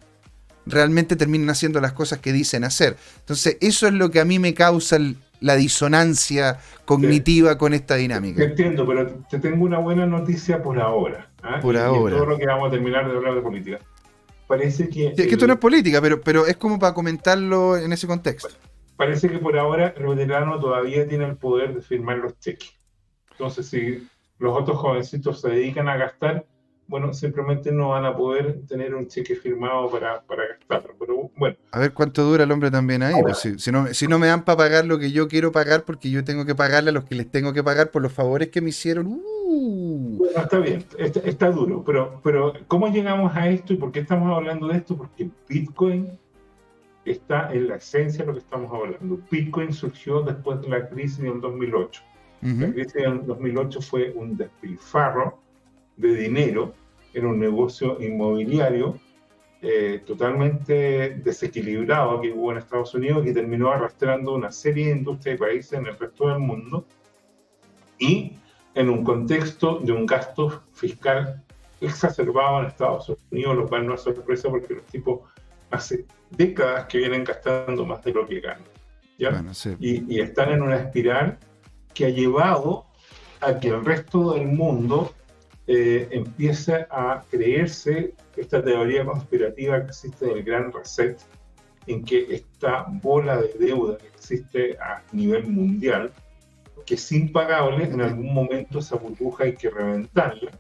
realmente 0.66 1.16
terminen 1.16 1.50
haciendo 1.50 1.80
las 1.80 1.92
cosas 1.92 2.18
que 2.18 2.32
dicen 2.32 2.64
hacer. 2.64 2.96
Entonces, 3.20 3.56
eso 3.60 3.86
es 3.86 3.94
lo 3.94 4.10
que 4.10 4.20
a 4.20 4.24
mí 4.24 4.38
me 4.38 4.54
causa 4.54 4.98
la 5.40 5.56
disonancia 5.56 6.58
cognitiva 6.84 7.58
con 7.58 7.74
esta 7.74 7.94
dinámica. 7.94 8.42
entiendo, 8.42 8.86
pero 8.86 9.06
te 9.30 9.38
tengo 9.38 9.64
una 9.64 9.78
buena 9.78 10.06
noticia 10.06 10.62
por 10.62 10.80
ahora. 10.80 11.28
¿ah? 11.42 11.60
Por 11.60 11.76
ahora. 11.76 12.16
todo 12.16 12.26
lo 12.26 12.38
que 12.38 12.46
vamos 12.46 12.68
a 12.68 12.70
terminar 12.72 13.08
de 13.08 13.16
hablar 13.16 13.34
de 13.34 13.40
política. 13.40 13.78
Parece 14.46 14.88
que. 14.88 15.08
es 15.08 15.14
que 15.14 15.30
esto 15.30 15.46
no 15.46 15.52
es 15.52 15.58
política, 15.58 16.00
pero, 16.00 16.20
pero 16.20 16.46
es 16.46 16.56
como 16.56 16.78
para 16.78 16.94
comentarlo 16.94 17.76
en 17.76 17.92
ese 17.92 18.06
contexto. 18.06 18.48
Parece 18.96 19.28
que 19.28 19.38
por 19.38 19.56
ahora 19.56 19.94
el 19.96 20.06
veterano 20.06 20.58
todavía 20.58 21.06
tiene 21.06 21.26
el 21.26 21.36
poder 21.36 21.74
de 21.74 21.82
firmar 21.82 22.18
los 22.18 22.38
cheques. 22.40 22.77
Entonces, 23.38 23.68
si 23.68 24.08
los 24.38 24.60
otros 24.60 24.78
jovencitos 24.78 25.40
se 25.40 25.48
dedican 25.48 25.88
a 25.88 25.96
gastar, 25.96 26.44
bueno, 26.88 27.12
simplemente 27.12 27.70
no 27.70 27.90
van 27.90 28.04
a 28.04 28.16
poder 28.16 28.62
tener 28.66 28.94
un 28.94 29.06
cheque 29.06 29.36
firmado 29.36 29.88
para, 29.90 30.22
para 30.22 30.48
gastarlo. 30.48 30.96
Pero 30.98 31.30
bueno. 31.36 31.56
A 31.70 31.78
ver 31.78 31.92
cuánto 31.92 32.24
dura 32.24 32.42
el 32.42 32.50
hombre 32.50 32.70
también 32.70 33.02
ahí. 33.02 33.14
Pues, 33.22 33.38
si, 33.58 33.70
no, 33.70 33.86
si 33.94 34.08
no 34.08 34.18
me 34.18 34.26
dan 34.26 34.44
para 34.44 34.56
pagar 34.56 34.86
lo 34.86 34.98
que 34.98 35.12
yo 35.12 35.28
quiero 35.28 35.52
pagar, 35.52 35.84
porque 35.84 36.10
yo 36.10 36.24
tengo 36.24 36.44
que 36.46 36.56
pagarle 36.56 36.90
a 36.90 36.92
los 36.92 37.04
que 37.04 37.14
les 37.14 37.30
tengo 37.30 37.52
que 37.52 37.62
pagar 37.62 37.92
por 37.92 38.02
los 38.02 38.12
favores 38.12 38.48
que 38.48 38.60
me 38.60 38.70
hicieron. 38.70 39.06
Uh. 39.06 40.16
Bueno, 40.18 40.40
está 40.40 40.58
bien, 40.58 40.84
está, 40.98 41.20
está, 41.20 41.50
duro, 41.50 41.82
pero, 41.84 42.20
pero 42.24 42.52
¿cómo 42.66 42.88
llegamos 42.88 43.34
a 43.36 43.48
esto 43.48 43.72
y 43.72 43.76
por 43.76 43.92
qué 43.92 44.00
estamos 44.00 44.34
hablando 44.34 44.66
de 44.68 44.78
esto? 44.78 44.96
Porque 44.96 45.30
Bitcoin 45.48 46.18
está 47.04 47.52
en 47.52 47.68
la 47.68 47.76
esencia 47.76 48.20
de 48.20 48.26
lo 48.26 48.32
que 48.34 48.40
estamos 48.40 48.72
hablando. 48.72 49.20
Bitcoin 49.30 49.72
surgió 49.72 50.22
después 50.22 50.60
de 50.60 50.68
la 50.68 50.88
crisis 50.88 51.18
del 51.18 51.40
2008 51.40 52.02
la 52.40 52.72
crisis 52.72 52.94
del 52.94 53.26
2008 53.26 53.80
fue 53.80 54.12
un 54.14 54.36
despilfarro 54.36 55.40
de 55.96 56.14
dinero 56.14 56.72
en 57.14 57.26
un 57.26 57.38
negocio 57.38 58.00
inmobiliario 58.00 58.98
eh, 59.60 60.02
totalmente 60.06 61.20
desequilibrado 61.24 62.20
que 62.20 62.30
hubo 62.30 62.52
en 62.52 62.58
Estados 62.58 62.94
Unidos 62.94 63.24
que 63.24 63.32
terminó 63.32 63.72
arrastrando 63.72 64.34
una 64.34 64.52
serie 64.52 64.86
de 64.86 64.92
industrias 64.92 65.34
y 65.34 65.38
países 65.38 65.72
en 65.72 65.86
el 65.86 65.98
resto 65.98 66.28
del 66.28 66.38
mundo 66.38 66.86
y 67.98 68.34
en 68.76 68.88
un 68.88 69.02
contexto 69.02 69.80
de 69.80 69.90
un 69.90 70.06
gasto 70.06 70.62
fiscal 70.72 71.42
exacerbado 71.80 72.60
en 72.60 72.66
Estados 72.66 73.12
Unidos, 73.32 73.56
lo 73.56 73.68
cual 73.68 73.86
no 73.86 73.94
es 73.94 74.02
sorpresa 74.02 74.48
porque 74.48 74.74
los 74.74 74.84
tipos 74.84 75.22
hace 75.70 76.06
décadas 76.30 76.86
que 76.86 76.98
vienen 76.98 77.24
gastando 77.24 77.84
más 77.84 78.04
de 78.04 78.12
lo 78.12 78.26
que 78.26 78.40
ganan. 78.40 78.62
y, 79.80 80.14
y, 80.14 80.20
están 80.20 80.52
en 80.52 80.62
una 80.62 80.76
espiral 80.76 81.36
que 81.98 82.06
ha 82.06 82.10
llevado 82.10 82.84
a 83.40 83.58
que 83.58 83.68
el 83.68 83.84
resto 83.84 84.34
del 84.34 84.46
mundo 84.46 85.12
eh, 85.66 86.06
empiece 86.12 86.86
a 86.90 87.24
creerse 87.28 88.14
esta 88.36 88.62
teoría 88.62 89.04
conspirativa 89.04 89.82
que 89.82 89.88
existe 89.88 90.26
del 90.26 90.44
gran 90.44 90.72
reset, 90.72 91.18
en 91.88 92.04
que 92.04 92.32
esta 92.32 92.86
bola 93.02 93.42
de 93.42 93.52
deuda 93.58 93.98
que 93.98 94.06
existe 94.06 94.78
a 94.78 95.02
nivel 95.10 95.48
mundial, 95.48 96.12
que 96.86 96.94
es 96.94 97.10
impagable, 97.10 97.86
en 97.86 98.00
algún 98.00 98.32
momento 98.32 98.78
esa 98.78 98.94
burbuja 98.94 99.44
hay 99.44 99.56
que 99.56 99.68
reventarla 99.68 100.52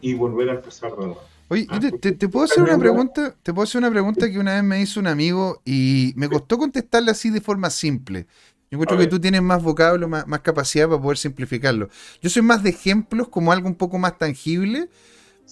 y 0.00 0.14
volver 0.14 0.48
a 0.48 0.54
empezar 0.54 0.92
de 0.92 0.96
nuevo. 0.96 1.20
Oye, 1.48 1.66
ah, 1.68 1.78
te, 1.78 2.28
puedo 2.30 2.46
hacer 2.46 2.62
una 2.62 2.78
pregunta, 2.78 3.34
te 3.42 3.52
puedo 3.52 3.64
hacer 3.64 3.80
una 3.80 3.90
pregunta 3.90 4.30
que 4.30 4.38
una 4.38 4.54
vez 4.54 4.64
me 4.64 4.80
hizo 4.80 4.98
un 4.98 5.08
amigo 5.08 5.60
y 5.62 6.14
me 6.16 6.30
costó 6.30 6.56
contestarla 6.56 7.12
así 7.12 7.28
de 7.28 7.42
forma 7.42 7.68
simple. 7.68 8.26
Yo 8.70 8.76
encuentro 8.76 8.98
que 8.98 9.06
tú 9.06 9.20
tienes 9.20 9.42
más 9.42 9.62
vocablo, 9.62 10.08
más, 10.08 10.40
capacidad 10.40 10.88
para 10.88 11.00
poder 11.00 11.18
simplificarlo. 11.18 11.88
Yo 12.20 12.30
soy 12.30 12.42
más 12.42 12.62
de 12.62 12.70
ejemplos 12.70 13.28
como 13.28 13.52
algo 13.52 13.68
un 13.68 13.74
poco 13.74 13.98
más 13.98 14.18
tangible. 14.18 14.88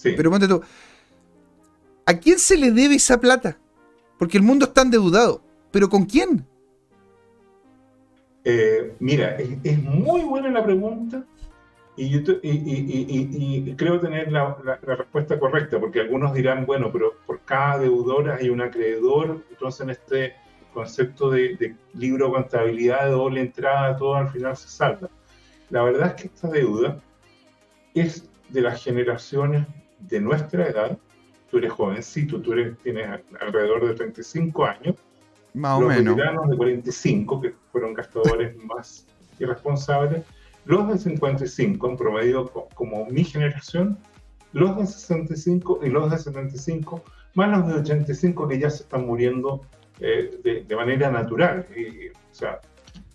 Pero 0.01 0.29
ponte 0.29 0.47
tú. 0.47 0.61
¿A 2.05 2.13
quién 2.15 2.39
se 2.39 2.57
le 2.57 2.71
debe 2.71 2.95
esa 2.95 3.19
plata? 3.19 3.57
Porque 4.17 4.37
el 4.37 4.43
mundo 4.43 4.65
está 4.65 4.81
endeudado. 4.81 5.41
¿Pero 5.71 5.89
con 5.89 6.05
quién? 6.05 6.45
Eh, 8.43 8.93
mira, 8.99 9.37
es, 9.37 9.81
muy 9.81 10.21
buena 10.21 10.49
la 10.49 10.63
pregunta 10.63 11.23
y, 11.95 12.09
yo 12.09 12.19
y, 12.41 13.73
creo 13.75 13.99
tener 14.01 14.31
la, 14.31 14.57
la, 14.65 14.75
respuesta 14.95 15.39
correcta, 15.39 15.79
porque 15.79 16.01
algunos 16.01 16.33
dirán, 16.33 16.65
bueno, 16.65 16.91
pero 16.91 17.13
por 17.25 17.39
cada 17.41 17.79
deudor 17.79 18.31
hay 18.31 18.49
un 18.49 18.61
acreedor, 18.61 19.43
entonces 19.49 19.81
en 19.81 19.89
este 19.91 20.35
concepto 20.73 21.29
de, 21.29 21.75
libro 21.93 22.27
de 22.27 22.33
contabilidad 22.33 23.05
de 23.05 23.11
doble 23.11 23.41
entrada, 23.41 23.95
todo 23.95 24.15
al 24.15 24.29
final 24.29 24.55
se 24.57 24.67
salta. 24.67 25.09
La 25.69 25.83
verdad 25.83 26.09
es 26.09 26.21
que 26.21 26.27
esta 26.27 26.49
deuda 26.49 26.99
es 27.93 28.29
de 28.49 28.61
las 28.61 28.83
generaciones 28.83 29.67
de 29.99 30.19
nuestra 30.19 30.67
edad. 30.67 30.97
Tú 31.49 31.57
eres 31.57 31.71
jovencito, 31.71 32.41
tú 32.41 32.53
eres, 32.53 32.77
tienes 32.79 33.07
alrededor 33.39 33.87
de 33.87 33.93
35 33.93 34.65
años. 34.65 34.95
Más 35.53 35.77
o 35.77 35.81
los 35.81 35.89
menos. 35.89 36.15
veteranos 36.15 36.49
de 36.49 36.57
45, 36.57 37.41
que 37.41 37.53
fueron 37.71 37.93
gastadores 37.93 38.55
más 38.63 39.05
irresponsables. 39.39 40.23
Los 40.65 40.87
de 40.87 40.97
55, 40.97 41.89
en 41.89 41.97
promedio, 41.97 42.49
como 42.73 43.05
mi 43.07 43.23
generación, 43.23 43.97
los 44.53 44.77
de 44.77 44.85
65 44.87 45.81
y 45.83 45.89
los 45.89 46.09
de 46.09 46.17
75, 46.17 47.03
más 47.35 47.57
los 47.57 47.67
de 47.67 47.73
85 47.75 48.47
que 48.47 48.59
ya 48.59 48.69
se 48.69 48.83
están 48.83 49.05
muriendo 49.05 49.61
eh, 49.99 50.63
de, 50.67 50.75
manera 50.75 51.09
natural. 51.11 51.67
o 51.69 52.35
sea, 52.35 52.59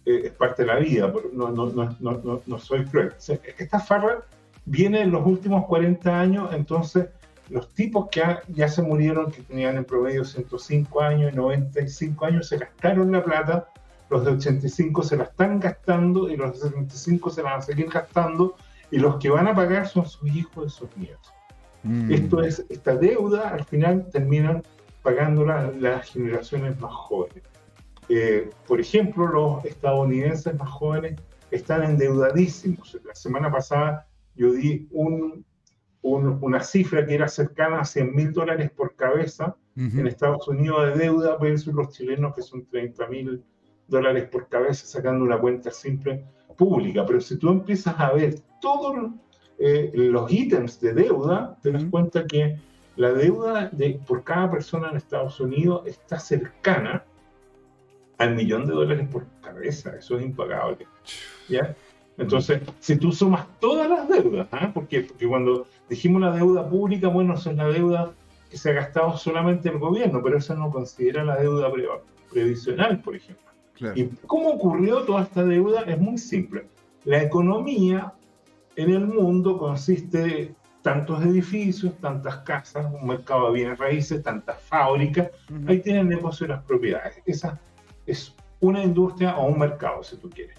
eh, 0.05 0.23
es 0.25 0.33
parte 0.33 0.63
de 0.63 0.69
la 0.69 0.77
vida, 0.77 1.13
no, 1.33 1.51
no, 1.51 1.67
no, 2.01 2.43
no 2.47 2.59
soy 2.59 2.85
cruel. 2.85 3.13
esta 3.59 3.81
farra 3.81 4.23
viene 4.65 5.03
en 5.03 5.11
los 5.11 5.27
últimos 5.27 5.67
40 5.67 6.21
años, 6.21 6.51
entonces 6.53 7.09
los 7.51 7.73
tipos 7.73 8.09
que 8.11 8.23
ya 8.49 8.69
se 8.69 8.83
murieron, 8.83 9.31
que 9.31 9.43
tenían 9.43 9.77
en 9.77 9.85
promedio 9.85 10.25
105 10.25 11.01
años 11.01 11.33
y 11.33 11.37
95 11.37 12.27
años, 12.27 12.49
se 12.49 12.59
gastaron 12.59 13.11
la 13.11 13.25
plata, 13.25 13.69
los 14.11 14.25
de 14.25 14.33
85 14.33 15.03
se 15.03 15.17
la 15.17 15.25
están 15.25 15.61
gastando 15.61 16.29
y 16.29 16.37
los 16.37 16.53
de 16.53 16.69
75 16.69 17.31
se 17.31 17.43
la 17.43 17.51
van 17.51 17.59
a 17.61 17.63
seguir 17.63 17.89
gastando 17.91 18.57
y 18.91 18.99
los 18.99 19.17
que 19.17 19.31
van 19.31 19.49
a 19.49 19.55
pagar 19.55 19.87
son 19.87 20.07
sus 20.07 20.31
hijos 20.31 20.67
y 20.67 20.71
sus 20.71 20.97
nietos. 20.97 21.33
Mm. 21.83 22.13
Esto 22.13 22.43
es, 22.43 22.65
esta 22.69 22.97
deuda 22.97 23.51
al 23.51 23.65
final 23.65 24.09
terminan 24.11 24.63
pagándola 25.03 25.73
las 25.79 26.11
generaciones 26.11 26.79
más 26.81 26.93
jóvenes. 26.93 27.43
Eh, 28.09 28.51
por 28.67 28.81
ejemplo, 28.81 29.27
los 29.27 29.65
estadounidenses 29.65 30.55
más 30.59 30.71
jóvenes 30.71 31.21
están 31.51 31.83
endeudadísimos. 31.83 32.99
La 33.05 33.15
semana 33.15 33.51
pasada 33.51 34.07
yo 34.35 34.53
di 34.53 34.89
un, 34.93 35.45
una 36.03 36.63
cifra 36.63 37.05
que 37.05 37.15
era 37.15 37.29
cercana 37.29 37.81
a 37.81 37.85
100 37.85 38.15
mil 38.15 38.33
dólares 38.33 38.71
por 38.71 38.95
cabeza 38.95 39.57
en 39.77 40.09
Estados 40.09 40.49
Unidos 40.49 40.87
de 40.87 41.05
deuda 41.05 41.37
versus 41.37 41.73
los 41.73 41.91
chilenos 41.91 42.35
que 42.35 42.43
son 42.43 42.67
30 42.67 43.07
mil 43.07 43.45
dólares 43.87 44.29
por 44.29 44.49
cabeza 44.49 44.85
sacando 44.87 45.25
una 45.25 45.39
cuenta 45.39 45.71
simple 45.71 46.25
pública. 46.57 47.07
Pero 47.07 47.21
si 47.21 47.37
tú 47.37 47.51
empiezas 47.51 47.95
a 47.99 48.13
ver 48.13 48.41
todos 48.61 49.13
eh, 49.59 49.93
los 49.95 50.31
ítems 50.33 50.81
de 50.81 50.95
deuda, 50.95 51.57
te 51.63 51.71
das 51.71 51.85
cuenta 51.85 52.27
que 52.27 52.59
la 52.99 53.13
deuda 53.13 53.69
de, 53.71 54.01
por 54.07 54.25
cada 54.25 54.51
persona 54.51 54.91
en 54.91 54.97
Estados 54.97 55.39
Unidos 55.39 55.83
está 55.87 56.19
cercana 56.19 57.05
al 58.19 58.35
millón 58.35 58.67
de 58.67 58.73
dólares 58.73 59.07
por 59.09 59.25
cabeza. 59.41 59.95
Eso 59.97 60.19
es 60.19 60.25
impagable. 60.25 60.85
¿ya? 61.49 61.77
Entonces, 62.17 62.61
si 62.81 62.97
tú 62.97 63.13
sumas 63.13 63.47
todas 63.61 63.89
las 63.89 64.09
deudas, 64.09 64.49
¿ah? 64.51 64.73
porque, 64.75 65.03
porque 65.03 65.29
cuando 65.29 65.69
dijimos 65.89 66.21
la 66.21 66.33
deuda 66.33 66.69
pública, 66.69 67.07
bueno, 67.07 67.35
eso 67.35 67.51
es 67.51 67.57
la 67.57 67.69
deuda 67.69 68.13
que 68.51 68.59
se 68.59 68.71
ha 68.71 68.73
gastado 68.75 69.17
solamente 69.17 69.69
el 69.69 69.79
gobierno, 69.79 70.21
pero 70.21 70.39
eso 70.39 70.57
no 70.57 70.69
considera 70.73 71.23
la 71.23 71.37
deuda 71.37 71.71
previsional, 72.33 73.01
por 73.01 73.15
ejemplo. 73.15 73.47
¿Y 73.95 74.07
cómo 74.27 74.49
ocurrió 74.49 75.03
toda 75.03 75.23
esta 75.23 75.45
deuda? 75.45 75.83
Es 75.83 76.01
muy 76.01 76.19
simple. 76.19 76.67
La 77.05 77.23
economía 77.23 78.13
en 78.75 78.91
el 78.91 79.07
mundo 79.07 79.57
consiste 79.57 80.57
tantos 80.83 81.23
edificios, 81.23 81.93
tantas 82.01 82.39
casas, 82.39 82.87
un 82.93 83.07
mercado 83.07 83.47
de 83.47 83.53
bienes 83.55 83.79
raíces, 83.79 84.23
tantas 84.23 84.61
fábricas. 84.63 85.31
Ahí 85.67 85.81
tienen 85.81 86.09
negocio 86.09 86.47
las 86.47 86.63
propiedades. 86.65 87.21
Esa 87.27 87.59
es 88.07 88.35
una 88.61 88.83
industria 88.83 89.37
o 89.37 89.47
un 89.47 89.59
mercado, 89.59 90.03
si 90.03 90.17
tú 90.17 90.31
quieres. 90.31 90.57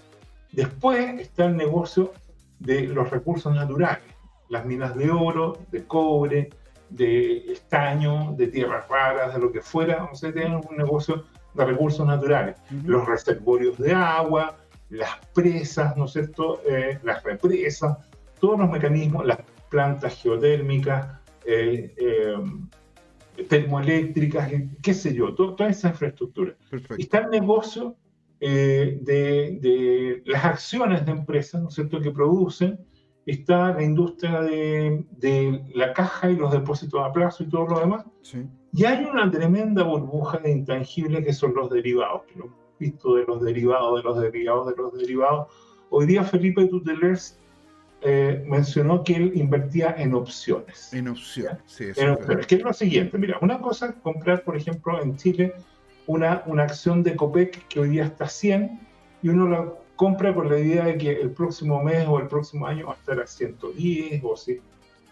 Después 0.52 1.20
está 1.20 1.46
el 1.46 1.56
negocio 1.56 2.12
de 2.58 2.82
los 2.82 3.10
recursos 3.10 3.54
naturales, 3.54 4.04
las 4.48 4.64
minas 4.64 4.94
de 4.96 5.10
oro, 5.10 5.58
de 5.70 5.84
cobre, 5.84 6.50
de 6.90 7.52
estaño, 7.52 8.34
de 8.36 8.48
tierras 8.48 8.88
raras, 8.88 9.34
de 9.34 9.40
lo 9.40 9.52
que 9.52 9.60
fuera. 9.60 10.04
O 10.04 10.14
sea, 10.14 10.32
tienen 10.32 10.54
un 10.54 10.76
negocio 10.76 11.24
de 11.54 11.64
recursos 11.64 12.06
naturales. 12.06 12.56
Los 12.84 13.06
reservorios 13.06 13.78
de 13.78 13.92
agua, 13.92 14.56
las 14.90 15.18
presas, 15.34 15.96
¿no 15.96 16.06
es 16.06 16.12
cierto? 16.12 16.60
Eh, 16.68 16.98
las 17.02 17.22
represas, 17.22 17.96
todos 18.40 18.58
los 18.58 18.70
mecanismos, 18.70 19.24
las 19.24 19.38
plantas 19.70 20.20
geotérmicas, 20.20 21.20
eh, 21.46 21.94
eh, 21.96 23.44
termoeléctricas, 23.48 24.52
qué 24.82 24.92
sé 24.92 25.14
yo, 25.14 25.34
toda 25.34 25.68
esa 25.68 25.88
infraestructura. 25.88 26.54
Está 26.98 27.20
el 27.20 27.30
negocio 27.30 27.96
eh, 28.40 28.98
de, 29.00 30.22
las 30.26 30.44
acciones 30.44 31.06
de 31.06 31.12
empresas, 31.12 31.62
¿no 31.62 31.68
es 31.68 31.74
cierto?, 31.74 32.00
que 32.00 32.10
producen, 32.10 32.78
está 33.24 33.72
la 33.72 33.82
industria 33.82 34.42
de, 34.42 35.64
la 35.74 35.92
caja 35.94 36.30
y 36.30 36.36
los 36.36 36.52
depósitos 36.52 37.00
a 37.02 37.12
plazo 37.12 37.44
y 37.44 37.48
todo 37.48 37.66
lo 37.66 37.80
demás. 37.80 38.04
Y 38.72 38.84
hay 38.84 39.04
una 39.04 39.30
tremenda 39.30 39.82
burbuja 39.82 40.38
de 40.38 40.50
intangibles 40.50 41.24
que 41.24 41.32
son 41.32 41.54
los 41.54 41.70
derivados, 41.70 42.22
que 42.24 42.38
lo 42.38 42.46
hemos 42.46 42.58
visto 42.78 43.14
de 43.14 43.24
los 43.24 43.42
derivados, 43.42 43.96
de 43.96 44.02
los 44.02 44.20
derivados, 44.20 44.66
de 44.68 44.76
los 44.76 44.92
derivados. 44.98 45.46
Hoy 45.90 46.06
día 46.06 46.22
Felipe 46.24 46.66
Tutelers 46.66 47.39
eh, 48.02 48.42
mencionó 48.46 49.04
que 49.04 49.16
él 49.16 49.32
invertía 49.34 49.94
en 49.98 50.14
opciones. 50.14 50.92
En 50.92 51.08
opciones, 51.08 51.60
sí. 51.66 51.86
En 51.96 52.10
opciones, 52.10 52.46
que 52.46 52.54
es 52.54 52.62
lo 52.62 52.72
siguiente, 52.72 53.18
mira, 53.18 53.38
una 53.42 53.60
cosa 53.60 53.88
es 53.88 53.94
comprar, 53.96 54.42
por 54.42 54.56
ejemplo, 54.56 55.02
en 55.02 55.16
Chile 55.16 55.52
una, 56.06 56.42
una 56.46 56.64
acción 56.64 57.02
de 57.02 57.14
Copec 57.14 57.68
que 57.68 57.80
hoy 57.80 57.90
día 57.90 58.04
está 58.04 58.24
a 58.24 58.28
100 58.28 58.80
y 59.22 59.28
uno 59.28 59.48
la 59.48 59.72
compra 59.96 60.34
con 60.34 60.48
la 60.48 60.58
idea 60.58 60.86
de 60.86 60.96
que 60.96 61.12
el 61.12 61.30
próximo 61.30 61.82
mes 61.82 62.06
o 62.08 62.18
el 62.18 62.26
próximo 62.26 62.66
año 62.66 62.86
va 62.86 62.94
a 62.94 62.96
estar 62.96 63.20
a 63.20 63.26
110 63.26 64.22
o, 64.24 64.36
sí, 64.36 64.58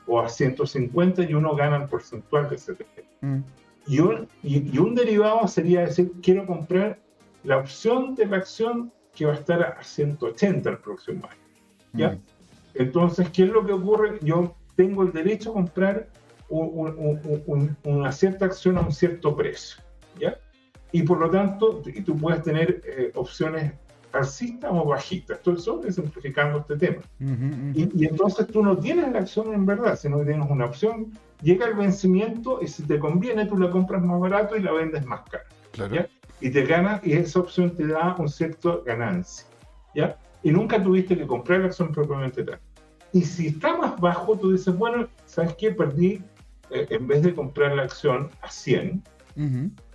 o 0.06 0.18
a 0.18 0.28
150 0.28 1.22
y 1.24 1.34
uno 1.34 1.54
gana 1.54 1.76
el 1.76 1.88
porcentual 1.88 2.48
de 2.48 2.56
ese 2.56 2.72
mm. 3.20 3.38
y, 3.86 4.00
un, 4.00 4.26
y, 4.42 4.78
un 4.78 4.94
derivado 4.94 5.46
sería 5.46 5.82
decir, 5.82 6.12
quiero 6.22 6.46
comprar 6.46 6.98
la 7.44 7.58
opción 7.58 8.14
de 8.14 8.26
la 8.26 8.38
acción 8.38 8.90
que 9.14 9.26
va 9.26 9.32
a 9.32 9.36
estar 9.36 9.62
a 9.62 9.82
180 9.82 10.70
el 10.70 10.78
próximo 10.78 11.26
año. 11.26 11.40
¿ya? 11.92 12.12
Mm. 12.12 12.37
Entonces, 12.78 13.28
¿qué 13.30 13.42
es 13.42 13.50
lo 13.50 13.66
que 13.66 13.72
ocurre? 13.72 14.18
Yo 14.22 14.56
tengo 14.76 15.02
el 15.02 15.12
derecho 15.12 15.50
a 15.50 15.54
comprar 15.54 16.08
una 16.48 18.12
cierta 18.12 18.46
acción 18.46 18.78
a 18.78 18.80
un 18.80 18.92
cierto 18.92 19.36
precio. 19.36 19.82
¿ya? 20.18 20.38
y 20.92 21.02
por 21.02 21.18
lo 21.18 21.30
tanto 21.30 21.82
tú 22.04 22.16
puedes 22.16 22.42
tener 22.42 22.82
eh, 22.84 23.12
opciones 23.14 23.72
alcistas 24.12 24.70
o 24.72 24.86
bajistas. 24.86 25.38
Estoy 25.38 25.58
solo 25.58 25.90
simplificando 25.90 26.58
este 26.58 26.76
tema. 26.76 27.02
Y, 27.74 28.06
entonces 28.06 28.46
tú 28.46 28.62
no 28.62 28.76
tienes 28.78 29.12
la 29.12 29.20
acción 29.20 29.52
en 29.52 29.66
verdad, 29.66 29.98
sino 29.98 30.18
que 30.18 30.24
tienes 30.26 30.50
una 30.50 30.64
opción, 30.64 31.12
llega 31.42 31.66
el 31.66 31.74
vencimiento 31.74 32.60
y 32.62 32.68
si 32.68 32.84
te 32.84 32.98
conviene 32.98 33.44
tú 33.44 33.58
la 33.58 33.70
compras 33.70 34.02
más 34.02 34.18
barato 34.18 34.56
y 34.56 34.62
la 34.62 34.72
vendes 34.72 35.04
más 35.04 35.20
caro. 35.30 35.44
Claro. 35.72 36.06
Y 36.40 36.50
te 36.50 36.64
ganas 36.64 37.04
y 37.06 37.12
esa 37.12 37.40
opción 37.40 37.76
te 37.76 37.86
da 37.86 38.16
un 38.18 38.28
cierto 38.28 38.82
ganancia. 38.84 39.46
¿ya? 39.94 40.16
Y 40.42 40.52
nunca 40.52 40.82
tuviste 40.82 41.16
que 41.16 41.26
comprar 41.26 41.60
la 41.60 41.66
acción 41.66 41.92
propiamente 41.92 42.42
tal. 42.44 42.60
Y 43.12 43.22
si 43.22 43.48
está 43.48 43.76
más 43.76 43.98
bajo, 44.00 44.36
tú 44.38 44.52
dices, 44.52 44.76
bueno, 44.76 45.08
¿sabes 45.24 45.54
qué? 45.54 45.70
Perdí, 45.70 46.22
eh, 46.70 46.86
en 46.90 47.06
vez 47.06 47.22
de 47.22 47.34
comprar 47.34 47.74
la 47.74 47.82
acción 47.82 48.28
a 48.42 48.50
100, 48.50 49.02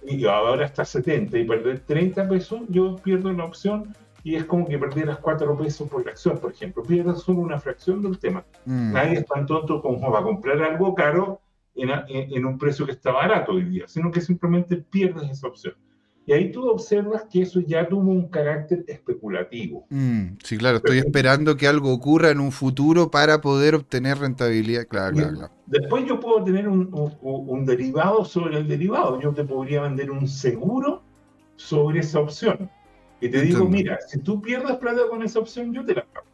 y 0.05 0.25
ahora 0.25 0.65
está 0.65 0.85
70 0.85 1.37
y 1.37 1.43
perder 1.43 1.79
30 1.81 2.29
pesos, 2.29 2.61
yo 2.69 2.95
pierdo 2.95 3.31
la 3.33 3.43
opción 3.43 3.93
y 4.23 4.35
es 4.35 4.45
como 4.45 4.65
que 4.65 4.79
perdieras 4.79 5.17
4 5.17 5.57
pesos 5.57 5.89
por 5.89 6.05
la 6.05 6.11
acción, 6.11 6.37
por 6.37 6.51
ejemplo. 6.51 6.81
Pierdes 6.81 7.19
solo 7.19 7.39
una 7.39 7.59
fracción 7.59 8.01
del 8.01 8.17
tema. 8.17 8.45
Mm. 8.65 8.93
Nadie 8.93 9.19
es 9.19 9.25
tan 9.25 9.45
tonto 9.45 9.81
como 9.81 10.09
va 10.09 10.19
a 10.19 10.23
comprar 10.23 10.61
algo 10.61 10.95
caro 10.95 11.41
en, 11.75 11.89
en, 12.07 12.45
un 12.45 12.57
precio 12.57 12.85
que 12.85 12.93
está 12.93 13.11
barato 13.11 13.53
hoy 13.53 13.65
día, 13.65 13.85
sino 13.87 14.11
que 14.11 14.21
simplemente 14.21 14.77
pierdes 14.77 15.29
esa 15.29 15.47
opción. 15.47 15.73
Y 16.25 16.31
ahí 16.31 16.51
tú 16.51 16.69
observas 16.69 17.25
que 17.29 17.41
eso 17.41 17.59
ya 17.59 17.87
tuvo 17.87 18.09
un 18.11 18.29
carácter 18.29 18.85
especulativo. 18.87 19.85
Mm, 19.89 20.37
sí, 20.41 20.57
claro, 20.57 20.77
estoy 20.77 20.99
esperando 20.99 21.57
que 21.57 21.67
algo 21.67 21.91
ocurra 21.91 22.29
en 22.29 22.39
un 22.39 22.51
futuro 22.51 23.11
para 23.11 23.41
poder 23.41 23.75
obtener 23.75 24.19
rentabilidad. 24.19 24.87
Claro, 24.87 25.15
claro, 25.15 25.49
Después 25.65 26.05
yo 26.05 26.19
puedo 26.19 26.41
tener 26.43 26.69
un, 26.69 26.89
un, 27.21 27.65
derivado 27.65 28.23
sobre 28.23 28.57
el 28.59 28.67
derivado. 28.67 29.19
Yo 29.19 29.33
te 29.33 29.43
podría 29.43 29.81
vender 29.81 30.11
un 30.11 30.27
seguro 30.27 31.01
sobre 31.57 31.99
esa 31.99 32.19
opción. 32.19 32.69
Y 33.19 33.29
te 33.29 33.41
digo, 33.41 33.65
mira, 33.67 33.99
si 34.07 34.19
tú 34.19 34.41
pierdes 34.41 34.77
plata 34.77 35.01
con 35.09 35.23
esa 35.23 35.39
opción, 35.39 35.73
yo 35.73 35.85
te 35.85 35.95
la 35.95 36.05
pago. 36.05 36.27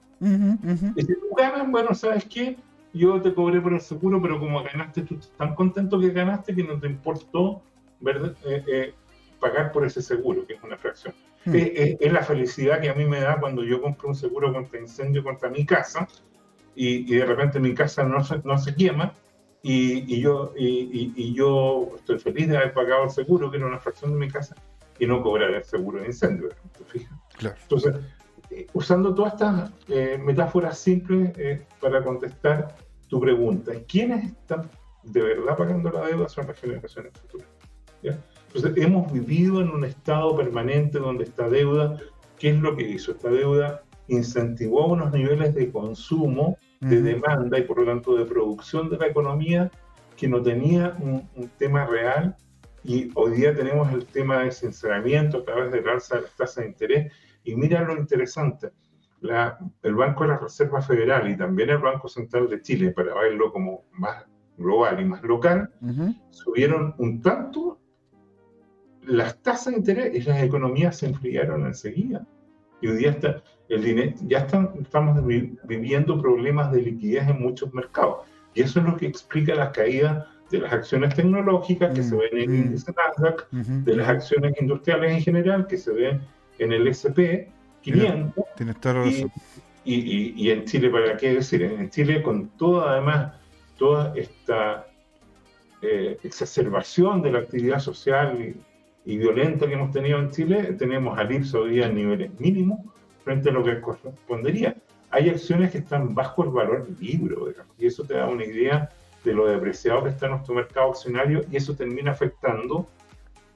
Y 0.96 1.02
si 1.02 1.14
tú 1.14 1.36
ganas, 1.36 1.70
bueno, 1.70 1.96
¿sabes 1.96 2.26
qué? 2.26 2.58
Yo 2.94 3.22
te 3.22 3.34
cobré 3.34 3.62
por 3.62 3.74
el 3.74 3.82
seguro, 3.82 4.22
pero 4.22 4.40
como 4.40 4.64
ganaste, 4.64 5.02
tú 5.02 5.16
estás 5.16 5.32
tan 5.38 5.56
contento 5.56 6.00
que 6.00 6.10
ganaste 6.10 6.56
que 6.56 6.64
no 6.64 6.80
te 6.80 6.88
importó, 6.88 7.62
¿verdad? 8.02 8.36
Eh, 8.46 8.64
eh, 8.68 8.94
pagar 9.40 9.72
por 9.72 9.86
ese 9.86 10.02
seguro, 10.02 10.46
que 10.46 10.54
es 10.54 10.64
una 10.64 10.78
fracción. 10.78 11.14
Hmm. 11.46 11.54
Es, 11.56 12.12
la 12.12 12.24
felicidad 12.24 12.82
que 12.82 12.90
a 12.90 12.94
mí 12.94 13.06
me 13.06 13.22
da 13.22 13.40
cuando 13.40 13.64
yo 13.64 13.82
compro 13.82 14.10
un 14.10 14.16
seguro 14.16 14.52
contra 14.52 14.80
incendio 14.80 15.24
contra 15.24 15.50
mi 15.50 15.66
casa 15.66 16.08
y, 16.76 17.16
de 17.16 17.26
repente 17.26 17.60
mi 17.60 17.74
casa 17.74 18.04
no 18.04 18.24
se, 18.24 18.40
no 18.44 18.58
se 18.58 18.76
quema 18.76 19.14
y, 19.62 20.16
y 20.16 20.22
yo, 20.22 20.54
y, 20.56 21.34
yo 21.34 21.90
estoy 21.96 22.20
feliz 22.20 22.48
de 22.48 22.58
haber 22.58 22.74
pagado 22.74 23.06
el 23.06 23.10
seguro, 23.10 23.52
que 23.52 23.58
era 23.58 23.68
una 23.68 23.80
fracción 23.80 24.14
de 24.14 24.18
mi 24.18 24.30
casa, 24.30 24.56
y 25.00 25.06
no 25.06 25.22
cobrar 25.22 25.52
el 25.52 25.64
seguro 25.64 26.00
de 26.00 26.08
incendio. 26.08 26.50
Claro. 27.38 27.56
Entonces, 27.62 27.96
eh, 28.52 28.68
usando 28.74 29.14
todas 29.14 29.34
estas 29.34 29.72
eh, 29.90 30.18
metáforas 30.18 30.78
simples 30.78 31.32
eh, 31.38 31.66
para 31.80 32.04
contestar 32.04 32.76
tu 33.08 33.20
pregunta, 33.20 33.74
¿quiénes 33.88 34.32
están 34.32 34.70
de 35.04 35.22
verdad 35.22 35.58
pagando 35.58 35.90
la 35.92 36.08
deuda? 36.08 36.30
Son 36.30 36.48
las 36.48 36.60
generaciones 36.60 37.14
futuras. 37.20 37.48
¿ya? 38.02 38.18
Entonces, 38.54 38.84
hemos 38.84 39.12
vivido 39.12 39.62
en 39.62 39.70
un 39.70 39.86
estado 39.86 40.36
permanente 40.36 40.98
donde 40.98 41.26
esta 41.26 41.48
deuda, 41.48 42.00
¿qué 42.40 42.50
es 42.50 42.60
lo 42.60 42.76
que 42.76 42.90
hizo? 42.90 43.12
Esta 43.12 43.30
deuda 43.30 43.84
incentivó 44.08 44.88
unos 44.88 45.12
niveles 45.12 45.54
de 45.54 45.72
consumo 45.72 46.58
de 46.80 47.02
demanda 47.02 47.60
y 47.60 47.64
por 47.64 47.80
lo 47.80 47.86
tanto 47.86 48.16
de 48.16 48.26
producción 48.26 48.90
de 48.90 48.98
la 48.98 49.08
economía 49.08 49.70
que 50.16 50.28
no 50.28 50.42
tenía 50.42 50.98
un, 51.00 51.28
tema 51.58 51.86
real. 51.86 52.36
Y 52.84 53.12
hoy 53.14 53.34
día 53.34 53.54
tenemos 53.54 53.92
el 53.94 54.06
tema 54.06 54.40
de 54.40 54.52
sinceramiento 54.52 55.40
a 55.40 55.44
través 55.44 55.72
de 55.72 55.82
la 55.82 55.94
alza 55.94 56.16
de 56.16 56.22
las 56.24 56.36
tasas 56.36 56.64
de 56.64 56.70
interés. 56.70 57.14
Y 57.44 57.56
mira 57.56 57.84
lo 57.84 57.98
interesante, 57.98 58.72
la, 59.22 59.60
el 59.84 59.94
Banco 59.94 60.24
de 60.24 60.30
la 60.30 60.38
Reserva 60.38 60.82
Federal 60.82 61.30
y 61.30 61.38
también 61.38 61.70
el 61.70 61.78
Banco 61.78 62.08
Central 62.08 62.50
de 62.50 62.62
Chile, 62.62 62.92
para 62.92 63.14
verlo 63.14 63.52
como 63.52 63.86
más 63.92 64.26
global 64.58 65.00
y 65.00 65.06
más 65.06 65.22
local, 65.24 65.72
subieron 66.32 66.96
un 66.98 67.22
tanto 67.22 67.79
las 69.10 69.42
tasas 69.42 69.74
de 69.74 69.80
interés 69.80 70.16
y 70.16 70.22
las 70.22 70.42
economías 70.44 70.98
se 70.98 71.08
enfriaron 71.08 71.66
enseguida. 71.66 72.26
Y 72.82 72.88
hoy 72.88 72.98
día 72.98 73.10
está, 73.10 73.44
el 73.68 73.84
dinero, 73.84 74.14
ya 74.22 74.40
están, 74.40 74.72
estamos 74.80 75.26
viviendo 75.64 76.22
problemas 76.22 76.72
de 76.72 76.84
liquidez 76.84 77.28
en 77.28 77.42
muchos 77.42 77.74
mercados. 77.74 78.28
Y 78.54 78.62
eso 78.62 78.80
es 78.80 78.86
lo 78.86 78.96
que 78.96 79.08
explica 79.08 79.56
la 79.56 79.72
caída 79.72 80.32
de 80.52 80.60
las 80.60 80.72
acciones 80.74 81.14
tecnológicas 81.16 81.94
que 81.94 82.04
se 82.04 82.16
ven 82.16 82.30
en 82.32 82.40
el 82.40 82.50
mm, 82.50 82.56
índice 82.56 82.94
Nasdaq, 82.94 83.50
de 83.52 83.96
las 83.96 84.10
acciones 84.10 84.54
industriales 84.60 85.12
en 85.12 85.22
general 85.22 85.68
que 85.68 85.78
se 85.78 85.92
ven 85.92 86.22
en 86.60 86.72
el 86.72 86.88
SP 86.88 87.50
500. 87.82 88.34
y, 89.86 89.96
y, 89.96 90.34
y, 90.36 90.52
en 90.52 90.66
Chile, 90.66 90.90
¿para 90.90 91.18
qué 91.18 91.36
decir? 91.36 91.64
En 91.64 91.90
Chile, 91.90 92.22
con 92.22 92.50
toda, 92.58 92.94
además, 92.94 93.34
toda 93.78 94.14
esta 94.16 94.88
eh, 95.82 96.18
exacerbación 96.24 97.22
de 97.22 97.32
la 97.32 97.40
actividad 97.40 97.80
social 97.80 98.56
y, 99.06 99.18
violenta 99.18 99.68
que 99.68 99.74
hemos 99.74 99.92
tenido 99.92 100.20
en 100.20 100.30
Chile, 100.30 100.76
tenemos 100.78 101.18
al 101.18 101.32
IPS 101.32 101.54
hoy 101.56 101.72
día 101.72 101.88
en 101.88 101.96
niveles 101.96 102.40
mínimos 102.40 102.80
frente 103.24 103.50
a 103.50 103.54
lo 103.54 103.64
que 103.64 103.80
correspondería. 103.82 104.76
Hay 105.12 105.30
acciones 105.30 105.72
que 105.72 105.80
están 105.80 106.14
bajo 106.14 106.44
el 106.44 106.50
valor 106.50 106.88
libro, 107.00 107.48
y 107.78 107.88
eso 107.88 108.04
te 108.04 108.16
da 108.16 108.28
una 108.28 108.46
idea 108.46 108.90
de 109.24 109.34
lo 109.34 109.48
depreciado 109.48 110.04
que 110.04 110.10
está 110.10 110.28
nuestro 110.28 110.56
mercado 110.56 110.92
accionario 110.92 111.42
y 111.52 111.58
eso 111.58 111.76
termina 111.76 112.12
afectando 112.12 112.88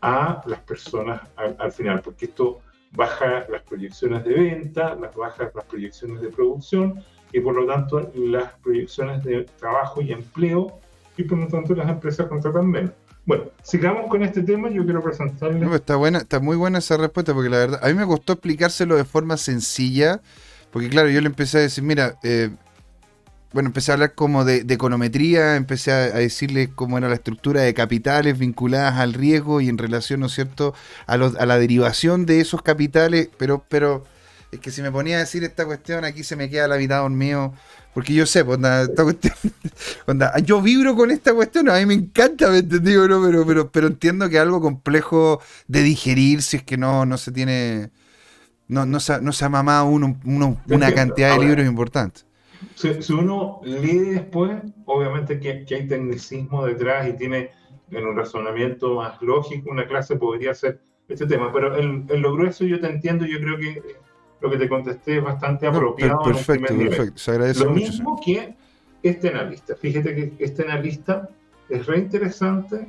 a 0.01 0.41
las 0.45 0.59
personas 0.61 1.21
al, 1.37 1.71
final, 1.71 2.01
porque 2.01 2.25
esto 2.25 2.59
baja 2.91 3.45
las 3.49 3.61
proyecciones 3.63 4.23
de 4.25 4.33
venta, 4.33 4.95
las 4.95 5.15
baja 5.15 5.49
las 5.55 5.65
proyecciones 5.65 6.21
de 6.21 6.27
producción 6.27 7.01
y 7.31 7.39
por 7.39 7.55
lo 7.55 7.65
tanto 7.65 8.11
las 8.15 8.51
proyecciones 8.59 9.23
de 9.23 9.45
trabajo 9.57 10.01
y 10.01 10.11
empleo 10.11 10.79
y 11.15 11.23
por 11.23 11.37
lo 11.37 11.47
tanto 11.47 11.73
las 11.73 11.89
empresas 11.89 12.27
contratan 12.27 12.69
menos. 12.69 12.91
Bueno, 13.25 13.45
sigamos 13.63 14.09
con 14.09 14.21
este 14.21 14.43
tema, 14.43 14.69
yo 14.69 14.83
quiero 14.83 15.01
presentarle... 15.01 15.73
está, 15.75 15.95
buena, 15.95 16.19
está 16.19 16.41
muy 16.41 16.57
buena 16.57 16.79
esa 16.79 16.97
respuesta 16.97 17.33
porque 17.33 17.49
la 17.49 17.57
verdad, 17.57 17.79
a 17.81 17.87
mí 17.87 17.93
me 17.93 18.05
costó 18.05 18.33
explicárselo 18.33 18.97
de 18.97 19.05
forma 19.05 19.37
sencilla, 19.37 20.21
porque 20.71 20.89
claro, 20.89 21.09
yo 21.09 21.21
le 21.21 21.27
empecé 21.27 21.59
a 21.59 21.61
decir, 21.61 21.85
mira, 21.85 22.17
eh, 22.23 22.49
bueno, 23.53 23.67
empecé 23.67 23.91
a 23.91 23.93
hablar 23.93 24.13
como 24.13 24.43
de, 24.43 24.65
econometría, 24.67 25.55
empecé 25.55 25.91
a, 25.93 26.09
decirle 26.09 26.71
cómo 26.75 26.97
era 26.97 27.07
la 27.07 27.15
estructura 27.15 27.61
de 27.61 27.73
capitales 27.73 28.37
vinculadas 28.37 28.95
al 28.95 29.13
riesgo 29.13 29.61
y 29.61 29.69
en 29.69 29.77
relación, 29.77 30.19
¿no 30.19 30.25
es 30.25 30.33
cierto?, 30.33 30.73
a, 31.07 31.13
a 31.13 31.45
la 31.45 31.57
derivación 31.57 32.25
de 32.25 32.41
esos 32.41 32.61
capitales, 32.61 33.29
pero, 33.37 33.63
pero 33.69 34.03
es 34.53 34.59
que 34.59 34.71
si 34.71 34.81
me 34.81 34.91
ponía 34.91 35.17
a 35.17 35.19
decir 35.19 35.43
esta 35.43 35.65
cuestión, 35.65 36.05
aquí 36.05 36.23
se 36.23 36.35
me 36.35 36.49
queda 36.49 36.67
la 36.67 36.77
mitad 36.77 37.07
mío. 37.09 37.53
Porque 37.93 38.13
yo 38.13 38.25
sé, 38.25 38.43
pues, 38.43 38.59
esta 38.59 39.03
cuestión, 39.03 39.35
yo 40.45 40.61
vibro 40.61 40.95
con 40.95 41.11
esta 41.11 41.34
cuestión, 41.34 41.69
a 41.69 41.77
mí 41.77 41.85
me 41.85 41.93
encanta, 41.93 42.49
¿me 42.49 42.59
entendí? 42.59 42.93
Pero, 42.95 43.45
pero, 43.45 43.71
pero, 43.71 43.88
entiendo 43.88 44.30
que 44.30 44.38
es 44.38 44.41
algo 44.41 44.61
complejo 44.61 45.39
de 45.67 45.84
digerir 45.84 46.41
si 46.41 46.57
es 46.57 46.63
que 46.63 46.75
no, 46.75 47.05
no 47.05 47.17
se 47.17 47.31
tiene, 47.31 47.91
no, 48.67 48.88
no, 48.88 48.99
se, 48.99 49.21
no 49.21 49.31
se 49.31 49.45
ha 49.45 49.49
mamado 49.49 49.85
uno, 49.85 50.17
una 50.25 50.91
cantidad 50.93 51.38
de 51.38 51.45
libros 51.45 51.67
importantes. 51.67 52.25
Si, 52.75 53.13
uno 53.13 53.61
lee 53.63 53.99
después, 53.99 54.57
obviamente 54.85 55.39
que, 55.39 55.63
que, 55.63 55.75
hay 55.75 55.88
tecnicismo 55.88 56.65
detrás 56.65 57.07
y 57.07 57.13
tiene 57.13 57.51
en 57.91 58.07
un 58.07 58.17
razonamiento 58.17 58.95
más 58.95 59.21
lógico, 59.21 59.69
una 59.69 59.88
clase 59.88 60.15
podría 60.15 60.55
ser 60.55 60.81
este 61.07 61.27
tema, 61.27 61.53
pero 61.53 61.77
en, 61.77 62.07
en 62.09 62.21
lo 62.21 62.34
grueso 62.34 62.65
yo 62.65 62.80
te 62.80 62.88
entiendo, 62.88 63.25
yo 63.25 63.39
creo 63.39 63.57
que 63.57 63.81
lo 64.43 64.49
que 64.49 64.57
te 64.57 64.67
contesté 64.67 65.17
es 65.17 65.23
bastante 65.23 65.65
apropiado. 65.65 66.21
perfecto, 66.21 66.75
perfecto. 66.75 67.17
Se 67.17 67.31
agradece 67.31 67.63
lo 67.63 67.71
mismo 67.71 68.19
que 68.23 68.53
este 69.01 69.29
analista. 69.29 69.73
Fíjate 69.75 70.13
que 70.13 70.43
este 70.43 70.63
analista 70.63 71.29
es 71.69 71.85
re 71.85 71.99
interesante, 71.99 72.85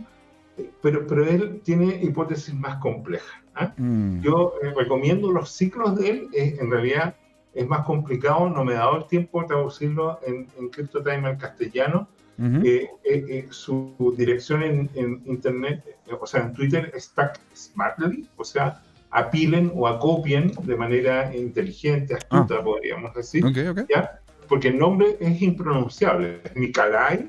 pero, 0.82 1.06
pero 1.06 1.24
él 1.24 1.60
tiene 1.62 2.02
hipótesis 2.02 2.52
más 2.52 2.78
complejas. 2.78 3.40
¿ah? 3.54 3.72
Mm. 3.76 4.20
Yo 4.20 4.54
eh, 4.62 4.72
recomiendo 4.76 5.30
los 5.30 5.52
ciclos 5.52 5.96
de 5.96 6.10
él, 6.10 6.28
en 6.32 6.68
realidad 6.68 7.14
es 7.54 7.68
más 7.68 7.86
complicado, 7.86 8.50
no 8.50 8.64
me 8.64 8.72
he 8.72 8.76
dado 8.76 8.96
el 8.96 9.06
tiempo 9.06 9.40
de 9.40 9.46
traducirlo 9.46 10.18
en, 10.26 10.48
en 10.58 10.68
CryptoTime 10.70 11.28
al 11.28 11.38
castellano. 11.38 12.08
Eh, 12.36 12.90
eh, 13.04 13.46
su 13.50 13.94
dirección 14.18 14.64
en, 14.64 14.90
en, 14.96 15.22
internet, 15.24 15.84
o 16.20 16.26
sea, 16.26 16.40
en 16.40 16.52
Twitter, 16.52 16.90
es 16.92 17.04
Stack 17.04 17.38
Smartly, 17.54 18.28
o 18.36 18.42
sea, 18.42 18.82
apilen 19.14 19.70
o 19.74 19.86
acopien 19.86 20.52
de 20.62 20.76
manera 20.76 21.34
inteligente, 21.34 22.14
astuta, 22.14 22.56
ah. 22.58 22.64
podríamos 22.64 23.14
decir. 23.14 23.44
¿ya? 23.88 24.20
Porque 24.48 24.68
el 24.68 24.78
nombre 24.78 25.16
es 25.20 25.40
impronunciable. 25.40 26.40
Nikolai 26.56 27.28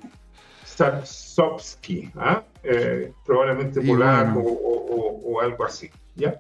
Sapsovsky, 0.66 2.12
¿ah? 2.16 2.44
eh, 2.64 3.14
probablemente 3.24 3.82
polaco 3.82 4.41
o, 4.41 5.40
algo 5.40 5.64
así. 5.64 5.90
¿ya? 6.16 6.40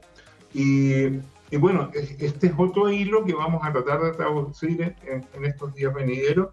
Y, 0.53 1.19
y, 1.51 1.57
bueno, 1.57 1.91
este 1.93 2.47
es 2.47 2.53
otro 2.57 2.89
hilo 2.89 3.23
que 3.23 3.33
vamos 3.33 3.61
a 3.63 3.71
tratar 3.71 4.01
de 4.01 4.11
traducir 4.13 4.95
en, 5.05 5.25
en 5.33 5.45
estos 5.45 5.75
días 5.75 5.93
venideros 5.93 6.49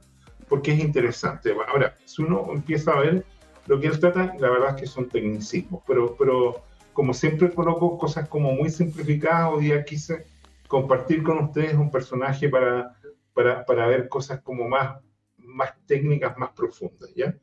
porque 0.49 0.73
es 0.73 0.81
interesante. 0.81 1.55
Ahora, 1.69 1.97
si 2.05 2.21
uno 2.21 2.49
empieza 2.53 2.93
a 2.93 3.01
ver 3.01 3.25
lo 3.67 3.81
que 3.81 3.87
él 3.87 3.99
trata, 3.99 4.35
la 4.39 4.51
verdad 4.51 4.75
es 4.77 4.83
que 4.83 4.87
son 4.87 5.09
tecnicismos, 5.09 5.83
pero, 5.87 6.15
pero 6.19 6.63
como 6.93 7.15
siempre 7.15 7.53
coloco 7.53 7.99
cosas 7.99 8.29
como 8.29 8.53
muy 8.53 8.71
simplificadas, 8.71 9.53
hoy 9.53 9.65
día 9.65 9.85
quise 9.85 10.27
compartir 10.69 11.23
con 11.23 11.39
ustedes 11.39 11.75
un 11.75 11.91
personaje 11.91 12.49
para, 12.49 12.97
para, 13.35 13.65
para 13.65 13.87
ver 13.87 14.09
cosas 14.09 14.41
como 14.41 14.69
más, 14.69 15.01
más 15.37 15.73
técnicas, 15.87 16.37
más 16.39 16.51
profundas, 16.51 17.13
¿ya? 17.15 17.35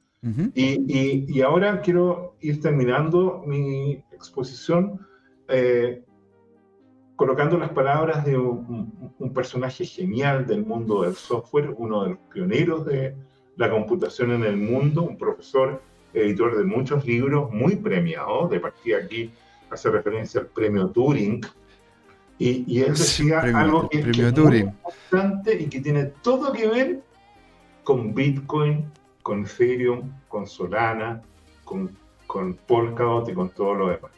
y, 0.53 1.33
y, 1.33 1.41
ahora 1.41 1.79
quiero 1.79 2.35
ir 2.41 2.59
terminando 2.59 3.41
mi 3.45 4.03
exposición 4.11 4.99
eh, 5.47 6.03
colocando 7.15 7.57
las 7.57 7.69
palabras 7.69 8.25
de 8.25 8.37
un, 8.37 9.13
un, 9.17 9.33
personaje 9.33 9.85
genial 9.85 10.45
del 10.45 10.65
mundo 10.65 11.03
del 11.03 11.15
software, 11.15 11.73
uno 11.77 12.03
de 12.03 12.09
los 12.09 12.19
pioneros 12.33 12.85
de 12.85 13.15
la 13.55 13.69
computación 13.69 14.31
en 14.31 14.43
el 14.43 14.57
mundo, 14.57 15.03
un 15.03 15.17
profesor 15.17 15.81
editor 16.13 16.57
de 16.57 16.63
muchos 16.63 17.05
libros, 17.05 17.51
muy 17.51 17.75
premiado, 17.75 18.47
de 18.47 18.59
partida 18.59 18.97
aquí 18.97 19.31
hace 19.69 19.89
referencia 19.89 20.41
al 20.41 20.47
premio 20.47 20.87
Turing, 20.87 21.41
y, 22.39 22.63
y 22.67 22.81
él 22.81 22.93
decía 22.93 23.41
algo 23.41 23.89
que, 23.89 23.99
es 23.99 24.37
muy 24.37 24.57
importante 24.59 25.61
y 25.61 25.67
que 25.67 25.81
tiene 25.81 26.05
todo 26.05 26.53
que 26.53 26.67
ver 26.67 27.03
con 27.83 28.13
Bitcoin, 28.13 28.85
con 29.21 29.43
Ethereum, 29.43 30.09
con 30.29 30.47
Solana, 30.47 31.21
con, 31.65 31.91
con 32.27 32.53
Polkadot 32.53 33.27
y 33.29 33.33
con 33.33 33.49
todo 33.49 33.73
lo 33.73 33.89
demás. 33.89 34.11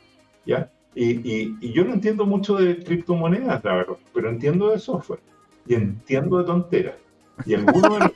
¿ya? 0.45 0.71
Y, 0.93 1.57
y, 1.61 1.73
yo 1.73 1.83
no 1.83 1.93
entiendo 1.93 2.25
mucho 2.25 2.55
de 2.55 2.83
criptomonedas, 2.83 3.63
la 3.63 3.75
verdad, 3.75 3.95
pero 4.13 4.29
entiendo 4.29 4.69
de 4.69 4.77
software 4.79 5.21
y 5.65 5.73
entiendo 5.73 6.37
de 6.37 6.43
tonteras. 6.43 6.95
Y 7.45 7.55
algunos 7.55 7.93
de 7.93 7.99
los 7.99 8.11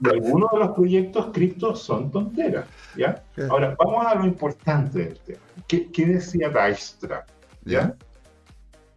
y 0.00 0.08
algunos 0.08 0.50
de 0.52 0.58
los 0.58 0.70
proyectos 0.72 1.26
cripto 1.32 1.74
son 1.74 2.10
tonteras. 2.10 2.66
¿ya? 2.96 3.22
Ahora, 3.50 3.76
vamos 3.78 4.06
a 4.06 4.14
lo 4.14 4.26
importante 4.26 4.98
del 4.98 5.18
tema. 5.20 5.40
¿Qué, 5.66 5.90
qué 5.90 6.06
decía 6.06 6.48
Dijkstra? 6.48 7.26
¿ya? 7.64 7.94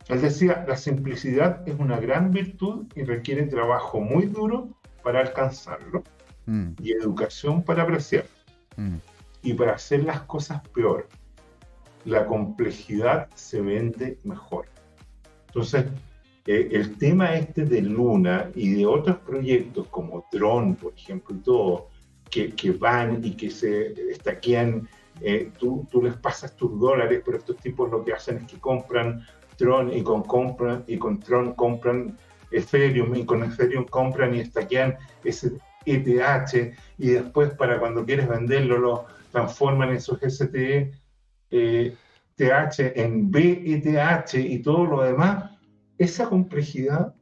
Él 0.08 0.22
decía, 0.22 0.66
la 0.68 0.76
simplicidad 0.76 1.68
es 1.68 1.80
una 1.80 2.00
gran 2.00 2.32
virtud 2.32 2.86
y 2.96 3.04
requiere 3.04 3.44
trabajo 3.48 4.02
muy 4.02 4.26
duro 4.26 4.70
para 5.04 5.22
alcanzarlo 5.22 6.04
mm. 6.46 6.72
y 6.82 6.92
educación 6.92 7.64
para 7.64 7.84
apreciarlo. 7.84 8.30
Mm. 8.78 8.96
Y 9.44 9.54
para 9.54 9.74
hacer 9.74 10.04
las 10.04 10.22
cosas 10.22 10.62
peor, 10.70 11.08
la 12.06 12.26
complejidad 12.26 13.30
se 13.36 13.62
vende 13.62 14.20
mejor. 14.24 14.66
Entonces, 15.48 15.86
eh, 16.46 16.70
el 16.72 16.98
tema 16.98 17.36
este 17.36 17.66
de 17.66 17.82
Luna 17.82 18.50
y 18.56 18.74
de 18.74 18.86
otros 18.86 19.18
proyectos 19.18 19.88
como 19.88 20.28
Tron, 20.32 20.76
por 20.76 20.94
ejemplo, 20.94 21.36
y 21.36 21.40
todo, 21.40 21.90
que, 22.30 22.54
que 22.54 22.72
van 22.72 23.24
y 23.24 23.32
que 23.32 23.50
se 23.50 23.94
estaquean, 24.12 24.88
eh, 25.20 25.52
tú, 25.60 25.88
tú, 25.92 26.02
les 26.02 26.16
pasas 26.16 26.56
tus 26.56 26.80
dólares, 26.80 27.22
pero 27.24 27.38
estos 27.38 27.58
tipos 27.58 27.92
lo 27.92 28.04
que 28.04 28.14
hacen 28.14 28.38
es 28.38 28.46
que 28.46 28.60
compran 28.60 29.26
Tron 29.58 29.94
y 29.94 30.02
con, 30.02 30.24
compran, 30.24 30.84
y 30.88 30.98
con 30.98 31.20
Tron 31.20 31.54
compran 31.54 32.18
Ethereum 32.52 33.16
y 33.16 33.26
con 33.26 33.44
Ethereum 33.44 33.86
compran 33.86 34.36
y 34.36 34.40
estaquean 34.40 34.98
ese 35.24 35.52
ETH 35.86 36.76
y 36.98 37.10
después 37.10 37.52
para 37.52 37.80
cuando 37.80 38.06
quieres 38.06 38.28
venderlo 38.28 38.78
lo 38.78 39.06
transforman 39.32 39.92
esos 39.92 40.20
STE 40.22 40.92
eh, 41.50 41.96
TH 42.36 42.80
en 42.96 43.32
BETH 43.32 44.36
y 44.36 44.60
todo 44.60 44.86
lo 44.86 45.02
demás 45.04 45.51
esa 46.04 46.28
complejidad 46.28 47.14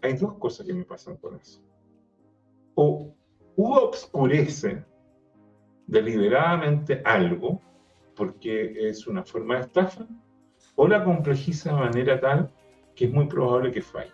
hay 0.00 0.14
dos 0.14 0.34
cosas 0.38 0.66
que 0.66 0.72
me 0.72 0.84
pasan 0.84 1.16
con 1.18 1.36
eso. 1.36 1.60
O 2.74 3.14
uno 3.56 3.76
obscurece 3.76 4.82
deliberadamente 5.86 7.02
algo, 7.04 7.60
porque 8.16 8.88
es 8.88 9.06
una 9.06 9.22
forma 9.22 9.56
de 9.56 9.60
estafa, 9.62 10.06
o 10.76 10.88
la 10.88 11.04
complejiza 11.04 11.74
de 11.74 11.80
manera 11.80 12.18
tal 12.20 12.50
que 12.94 13.04
es 13.04 13.12
muy 13.12 13.26
probable 13.26 13.70
que 13.70 13.82
falle. 13.82 14.12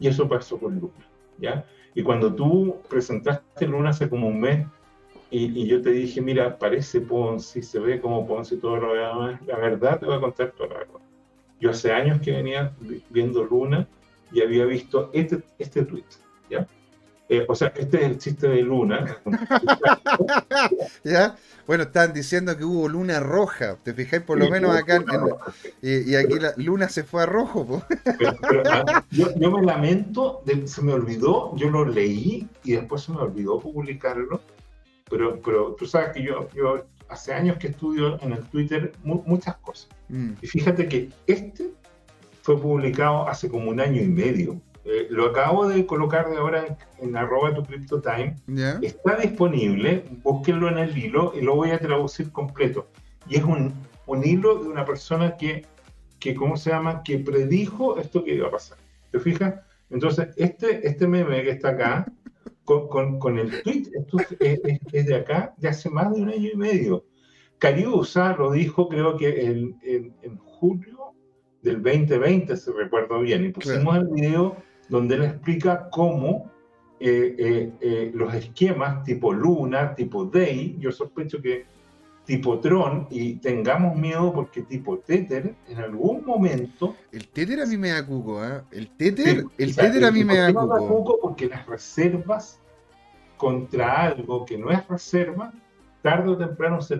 Y 0.00 0.08
eso 0.08 0.28
pasó 0.28 0.58
con 0.58 0.80
Luna, 0.80 1.06
¿ya? 1.38 1.64
Y 1.94 2.02
cuando 2.02 2.34
tú 2.34 2.80
presentaste 2.88 3.68
Luna 3.68 3.90
hace 3.90 4.08
como 4.08 4.26
un 4.26 4.40
mes, 4.40 4.66
y, 5.30 5.66
yo 5.66 5.80
te 5.80 5.90
dije, 5.90 6.20
mira, 6.20 6.58
parece 6.58 7.00
Ponzi, 7.00 7.62
se 7.62 7.78
ve 7.78 8.00
como 8.00 8.26
Ponzi 8.26 8.58
todo 8.58 8.76
lo 8.78 8.94
demás, 8.94 9.40
la 9.46 9.58
verdad 9.58 10.00
te 10.00 10.06
voy 10.06 10.16
a 10.16 10.20
contar 10.20 10.50
toda 10.52 10.70
la 10.70 10.78
verdad. 10.78 11.11
Yo 11.62 11.70
hace 11.70 11.92
años 11.92 12.20
que 12.20 12.32
venía 12.32 12.72
viendo 13.08 13.44
Luna 13.44 13.86
y 14.32 14.42
había 14.42 14.64
visto 14.64 15.10
este, 15.12 15.44
este 15.60 15.84
tweet, 15.84 16.02
¿ya? 16.50 16.66
Eh, 17.28 17.44
o 17.48 17.54
sea, 17.54 17.72
este 17.76 17.98
es 17.98 18.02
el 18.02 18.18
chiste 18.18 18.48
de 18.48 18.62
Luna. 18.62 19.18
¿Ya? 21.04 21.36
Bueno, 21.64 21.84
están 21.84 22.12
diciendo 22.12 22.58
que 22.58 22.64
hubo 22.64 22.88
luna 22.88 23.20
roja. 23.20 23.76
¿Te 23.80 23.94
fijáis? 23.94 24.24
Por 24.24 24.38
lo 24.38 24.50
menos 24.50 24.74
acá. 24.74 25.04
y, 25.80 26.16
aquí 26.16 26.40
la 26.40 26.52
luna 26.56 26.88
se 26.88 27.04
fue 27.04 27.22
a 27.22 27.26
rojo. 27.26 27.84
Ah, 28.68 29.04
yo, 29.12 29.30
me 29.36 29.62
lamento, 29.62 30.42
se 30.64 30.82
me 30.82 30.92
olvidó, 30.92 31.54
yo 31.54 31.70
lo 31.70 31.84
leí 31.84 32.48
y 32.64 32.72
después 32.72 33.02
se 33.02 33.12
me 33.12 33.18
olvidó 33.18 33.60
publicarlo. 33.60 34.40
Pero, 35.08 35.40
pero 35.40 35.76
tú 35.78 35.86
sabes 35.86 36.10
que 36.14 36.24
yo, 36.24 36.48
yo 36.54 36.86
hace 37.12 37.32
años 37.34 37.58
que 37.58 37.68
estudio 37.68 38.20
en 38.22 38.32
el 38.32 38.42
Twitter 38.46 38.92
muchas 39.04 39.56
cosas. 39.56 39.88
Mm. 40.08 40.32
Y 40.40 40.46
fíjate 40.46 40.88
que 40.88 41.10
este 41.26 41.70
fue 42.42 42.58
publicado 42.58 43.28
hace 43.28 43.48
como 43.48 43.70
un 43.70 43.80
año 43.80 44.00
y 44.00 44.08
medio. 44.08 44.60
Eh, 44.84 45.06
lo 45.10 45.26
acabo 45.26 45.68
de 45.68 45.86
colocar 45.86 46.28
de 46.28 46.38
ahora 46.38 46.76
en, 46.98 47.16
arroba 47.16 47.54
tu 47.54 47.62
CryptoTime. 47.62 48.36
Está 48.82 49.16
disponible, 49.16 50.04
búsquenlo 50.22 50.68
en 50.68 50.78
el 50.78 50.96
hilo 50.96 51.32
y 51.36 51.42
lo 51.42 51.54
voy 51.54 51.70
a 51.70 51.78
traducir 51.78 52.32
completo. 52.32 52.88
Y 53.28 53.36
es 53.36 53.44
un, 53.44 53.72
un 54.06 54.24
hilo 54.24 54.58
de 54.58 54.68
una 54.68 54.84
persona 54.84 55.36
que, 55.36 55.66
que, 56.18 56.34
¿cómo 56.34 56.56
se 56.56 56.70
llama? 56.70 57.02
Que 57.02 57.18
predijo 57.18 57.98
esto 57.98 58.24
que 58.24 58.34
iba 58.34 58.48
a 58.48 58.50
pasar. 58.50 58.78
¿Te 59.12 59.20
fijas? 59.20 59.54
Entonces, 59.90 60.28
este, 60.36 60.86
este 60.88 61.06
meme 61.06 61.42
que 61.42 61.50
está 61.50 61.70
acá, 61.70 62.06
con, 62.64 62.88
con, 62.88 63.18
con 63.18 63.38
el 63.38 63.62
tweet, 63.62 63.84
esto 63.92 64.18
es, 64.40 64.60
es, 64.92 65.06
de 65.06 65.14
acá, 65.14 65.54
de 65.58 65.68
hace 65.68 65.90
más 65.90 66.12
de 66.12 66.22
un 66.22 66.28
año 66.28 66.50
y 66.52 66.56
medio. 66.56 67.04
Cariusa 67.58 68.36
lo 68.36 68.52
dijo, 68.52 68.88
creo 68.88 69.16
que 69.16 69.44
en, 69.44 69.78
en, 69.82 70.36
julio 70.36 71.12
del 71.62 71.82
2020, 71.82 72.56
si 72.56 72.70
recuerdo 72.72 73.20
bien, 73.20 73.44
y 73.44 73.48
pusimos 73.50 73.96
el 73.96 74.08
video 74.08 74.56
donde 74.88 75.14
él 75.14 75.24
explica 75.24 75.88
cómo 75.90 76.50
eh, 77.00 77.34
eh, 77.38 77.72
eh, 77.80 78.10
los 78.14 78.32
esquemas 78.32 79.02
tipo 79.02 79.32
Luna, 79.32 79.94
tipo 79.94 80.24
Day, 80.24 80.76
yo 80.78 80.92
sospecho 80.92 81.42
que 81.42 81.66
tipo 82.24 82.60
Tron, 82.60 83.06
y 83.10 83.34
tengamos 83.34 83.96
miedo 83.96 84.32
porque 84.32 84.62
tipo 84.62 84.98
Tether, 84.98 85.54
en 85.68 85.78
algún 85.78 86.24
momento... 86.24 86.94
El 87.10 87.28
Tether 87.28 87.60
a 87.60 87.66
mí 87.66 87.76
me 87.76 87.90
da 87.90 88.06
cuco, 88.06 88.44
¿eh? 88.44 88.62
El 88.70 88.88
Tether, 88.90 89.44
el 89.58 89.76
tether 89.76 90.04
a 90.04 90.10
mí 90.10 90.24
me 90.24 90.36
da 90.36 90.52
cuco. 90.52 91.18
Porque 91.20 91.48
las 91.48 91.66
reservas 91.66 92.60
contra 93.36 94.02
algo 94.06 94.44
que 94.44 94.56
no 94.56 94.70
es 94.70 94.86
reserva, 94.86 95.52
tarde 96.00 96.30
o 96.30 96.36
temprano 96.36 96.80
se 96.80 96.98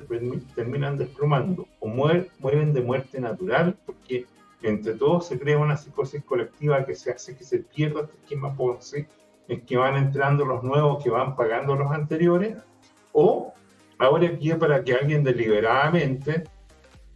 terminan 0.54 0.98
desplomando 0.98 1.68
o 1.80 1.88
mueren 1.88 2.72
de 2.72 2.80
muerte 2.82 3.20
natural 3.20 3.76
porque 3.86 4.26
entre 4.62 4.94
todos 4.94 5.26
se 5.26 5.38
crea 5.38 5.58
una 5.58 5.76
psicosis 5.76 6.22
colectiva 6.24 6.84
que 6.84 6.94
se 6.94 7.10
hace 7.10 7.36
que 7.36 7.44
se 7.44 7.58
pierda 7.58 8.02
este 8.02 8.16
esquema 8.22 8.54
Ponzi, 8.54 9.06
en 9.48 9.60
que 9.62 9.76
van 9.76 9.96
entrando 9.96 10.44
los 10.44 10.62
nuevos 10.62 11.02
que 11.02 11.10
van 11.10 11.34
pagando 11.34 11.74
los 11.74 11.90
anteriores, 11.90 12.56
o 13.12 13.52
ahora 14.02 14.26
aquí 14.26 14.52
para 14.54 14.82
que 14.82 14.94
alguien 14.94 15.22
deliberadamente 15.22 16.44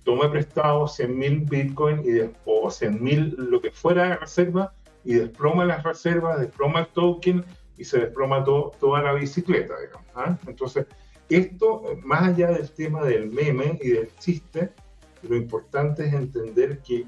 tome 0.04 0.28
prestado 0.28 0.86
100 0.86 1.18
mil 1.18 1.40
bitcoin 1.40 2.02
y 2.04 2.30
o 2.44 2.70
100 2.70 3.02
mil 3.02 3.34
lo 3.36 3.60
que 3.60 3.72
fuera 3.72 4.10
de 4.10 4.16
reserva 4.16 4.72
y 5.04 5.14
desploma 5.14 5.64
las 5.64 5.82
reservas, 5.82 6.40
desploma 6.40 6.80
el 6.80 6.86
token 6.88 7.44
y 7.76 7.84
se 7.84 7.98
desploma 7.98 8.44
toda 8.44 9.02
la 9.02 9.12
bicicleta. 9.14 9.74
¿ah? 10.14 10.38
Entonces, 10.46 10.86
esto, 11.28 11.82
más 12.04 12.22
allá 12.22 12.52
del 12.52 12.70
tema 12.70 13.04
del 13.04 13.30
meme 13.30 13.78
y 13.82 13.90
del 13.90 14.08
chiste, 14.18 14.70
lo 15.22 15.36
importante 15.36 16.06
es 16.06 16.14
entender 16.14 16.78
que 16.78 17.04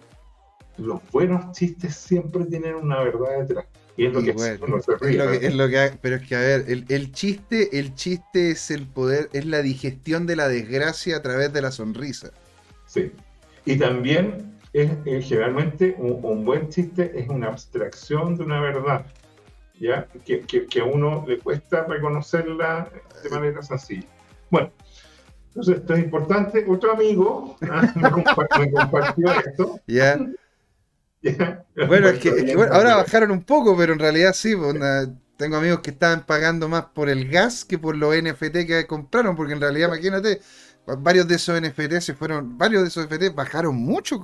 los 0.77 1.01
buenos 1.13 1.53
chistes 1.53 1.95
siempre 1.95 2.45
tienen 2.47 2.75
una 2.75 3.01
verdad 3.03 3.47
detrás. 3.47 3.67
Y 3.99 4.07
es 4.07 4.12
lo 4.12 4.23
que 4.23 4.33
ríe. 4.33 5.47
Es 5.47 5.55
lo 5.57 5.69
que, 5.69 5.91
pero 6.01 6.16
es 6.16 6.23
que, 6.23 6.37
a 6.37 6.39
ver, 6.39 6.65
el, 6.69 7.12
chiste, 7.12 7.81
el 7.81 7.97
chiste 7.97 8.53
es 8.53 8.70
el 8.70 8.87
poder, 8.87 9.29
es 9.33 9.45
la 9.45 9.61
digestión 9.61 10.25
de 10.25 10.37
la 10.37 10.47
desgracia 10.47 11.16
a 11.16 11.23
través 11.23 11.53
de 11.53 11.61
la 11.62 11.73
sonrisa. 11.73 12.31
Sí. 12.87 13.11
Y 13.65 13.77
también 13.77 14.57
es, 14.73 14.93
generalmente 15.27 15.97
un, 15.99 16.45
buen 16.45 16.69
chiste 16.69 17.11
es 17.16 17.29
una 17.29 17.49
abstracción 17.49 18.37
de 18.37 18.45
una 18.45 18.61
verdad, 18.61 19.05
¿ya? 19.81 20.07
Que, 20.25 20.43
que, 20.47 20.81
a 20.81 20.85
uno 20.85 21.25
le 21.27 21.41
cuesta 21.41 21.85
reconocerla 21.85 22.89
de 23.25 23.31
manera 23.31 23.62
sencilla. 23.62 24.07
Bueno, 24.49 24.70
entonces 25.49 25.79
esto 25.79 25.95
es 25.95 26.05
importante. 26.05 26.65
Otro 26.69 26.93
amigo 26.93 27.57
¿ah? 27.62 27.93
me, 27.97 28.70
compartió, 28.70 29.33
esto. 29.45 29.81
Ya. 29.89 30.20
bueno, 31.89 32.09
es 32.09 32.19
que, 32.20 32.57
ahora 32.70 32.97
bajaron 32.97 33.31
un 33.31 33.43
poco, 33.43 33.77
pero 33.77 33.93
en 33.93 33.99
realidad 33.99 34.32
sí. 34.32 34.55
Pues, 34.55 34.77
tengo 35.36 35.57
amigos 35.57 35.81
que 35.81 35.90
estaban 35.90 36.27
pagando 36.27 36.69
más 36.69 36.86
por 36.86 37.09
el 37.09 37.28
gas 37.28 37.65
que 37.65 37.78
por 37.78 37.97
los 37.97 38.15
NFT 38.15 38.66
que 38.66 38.86
compraron, 38.89 39.36
porque 39.36 39.53
en 39.53 39.61
realidad, 39.61 39.86
imagínate, 39.89 40.40
varios 40.99 41.28
de 41.28 41.36
esos 41.36 41.61
NFT 41.61 42.01
se 42.01 42.15
fueron, 42.15 42.59
varios 42.59 42.82
de 42.82 42.89
esos 42.89 43.07
NFT 43.07 43.35
bajaron 43.35 43.77
mucho. 43.77 44.20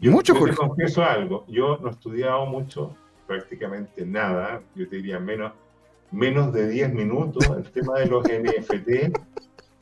Yo, 0.00 0.10
mucho, 0.10 0.34
yo 0.34 0.46
te 0.46 0.54
confieso 0.54 1.04
algo, 1.04 1.44
yo 1.48 1.78
no 1.82 1.88
he 1.88 1.90
estudiado 1.92 2.46
mucho, 2.46 2.96
prácticamente 3.26 4.06
nada, 4.06 4.62
yo 4.74 4.88
te 4.88 4.96
diría 4.96 5.20
menos, 5.20 5.52
menos 6.10 6.52
de 6.52 6.68
10 6.68 6.94
minutos 6.94 7.44
el 7.56 7.70
tema 7.70 7.98
de 7.98 8.06
los 8.06 8.24
NFT 8.24 9.18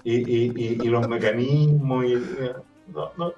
y, 0.04 0.84
los 0.88 1.08
mecanismos. 1.08 2.04
Y, 2.06 2.14
no, 2.88 3.12
no, 3.16 3.32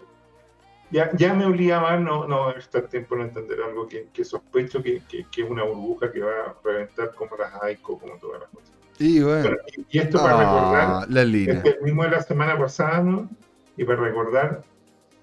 ya, 0.94 1.10
ya 1.16 1.34
me 1.34 1.44
obligaba 1.44 1.96
no, 1.98 2.28
no 2.28 2.50
estar 2.52 2.86
tiempo 2.86 3.16
en 3.16 3.22
entender 3.22 3.58
algo 3.66 3.88
que, 3.88 4.24
sospecho 4.24 4.80
que, 4.80 5.02
es 5.08 5.50
una 5.50 5.64
burbuja 5.64 6.12
que 6.12 6.20
va 6.20 6.30
a 6.30 6.54
reventar 6.62 7.12
como 7.16 7.36
las 7.36 7.52
AICO, 7.64 7.98
como 7.98 8.14
todas 8.18 8.42
las 8.42 8.50
cosas. 8.50 8.72
Y, 9.00 9.20
bueno. 9.20 9.56
y, 9.90 9.98
esto 9.98 10.22
para 10.22 10.36
ah, 10.36 10.38
recordar, 10.38 11.10
la 11.10 11.22
este 11.22 11.78
el 11.78 11.82
mismo 11.82 12.04
de 12.04 12.10
la 12.10 12.22
semana 12.22 12.56
pasada, 12.56 13.02
¿no? 13.02 13.28
Y 13.76 13.82
para 13.82 14.02
recordar 14.02 14.62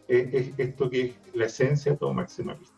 es, 0.09 0.51
esto 0.57 0.89
que 0.89 1.01
es 1.01 1.15
la 1.33 1.45
esencia 1.45 1.93
de 1.93 1.97
todo 1.97 2.13
maximalista. 2.13 2.75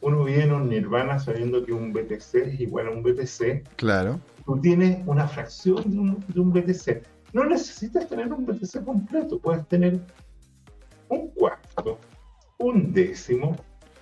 Uno 0.00 0.22
vive 0.22 0.44
en 0.44 0.52
un 0.52 0.68
nirvana 0.68 1.18
sabiendo 1.18 1.64
que 1.64 1.72
un 1.72 1.92
BTC 1.92 2.34
es 2.36 2.60
igual 2.60 2.86
a 2.86 2.90
un 2.90 3.02
BTC. 3.02 3.64
Claro. 3.74 4.20
Tú 4.46 4.60
tienes 4.60 4.98
una 5.06 5.26
fracción 5.26 5.90
de 5.90 5.98
un, 5.98 6.24
de 6.28 6.40
un 6.40 6.52
BTC. 6.52 7.02
No 7.32 7.44
necesitas 7.44 8.08
tener 8.08 8.32
un 8.32 8.46
BTC 8.46 8.84
completo, 8.84 9.40
puedes 9.40 9.66
tener 9.66 9.98
un 11.08 11.28
cuarto, 11.30 11.98
un 12.58 12.92
décimo, 12.92 13.56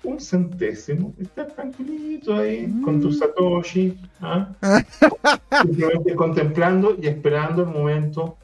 un 0.04 0.20
centésimo, 0.20 1.14
estás 1.18 1.54
tranquilito 1.54 2.36
ahí 2.36 2.72
con 2.84 3.00
tu 3.00 3.08
mm. 3.08 3.12
Satoshi, 3.12 3.98
¿ah? 4.20 4.52
simplemente 5.62 6.14
contemplando 6.14 6.96
y 7.00 7.06
esperando 7.06 7.62
el 7.62 7.68
momento 7.68 8.36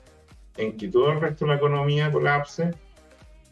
en 0.57 0.77
que 0.77 0.89
todo 0.89 1.13
el 1.13 1.21
resto 1.21 1.45
de 1.45 1.53
la 1.53 1.57
economía 1.57 2.13
colapse 2.13 2.73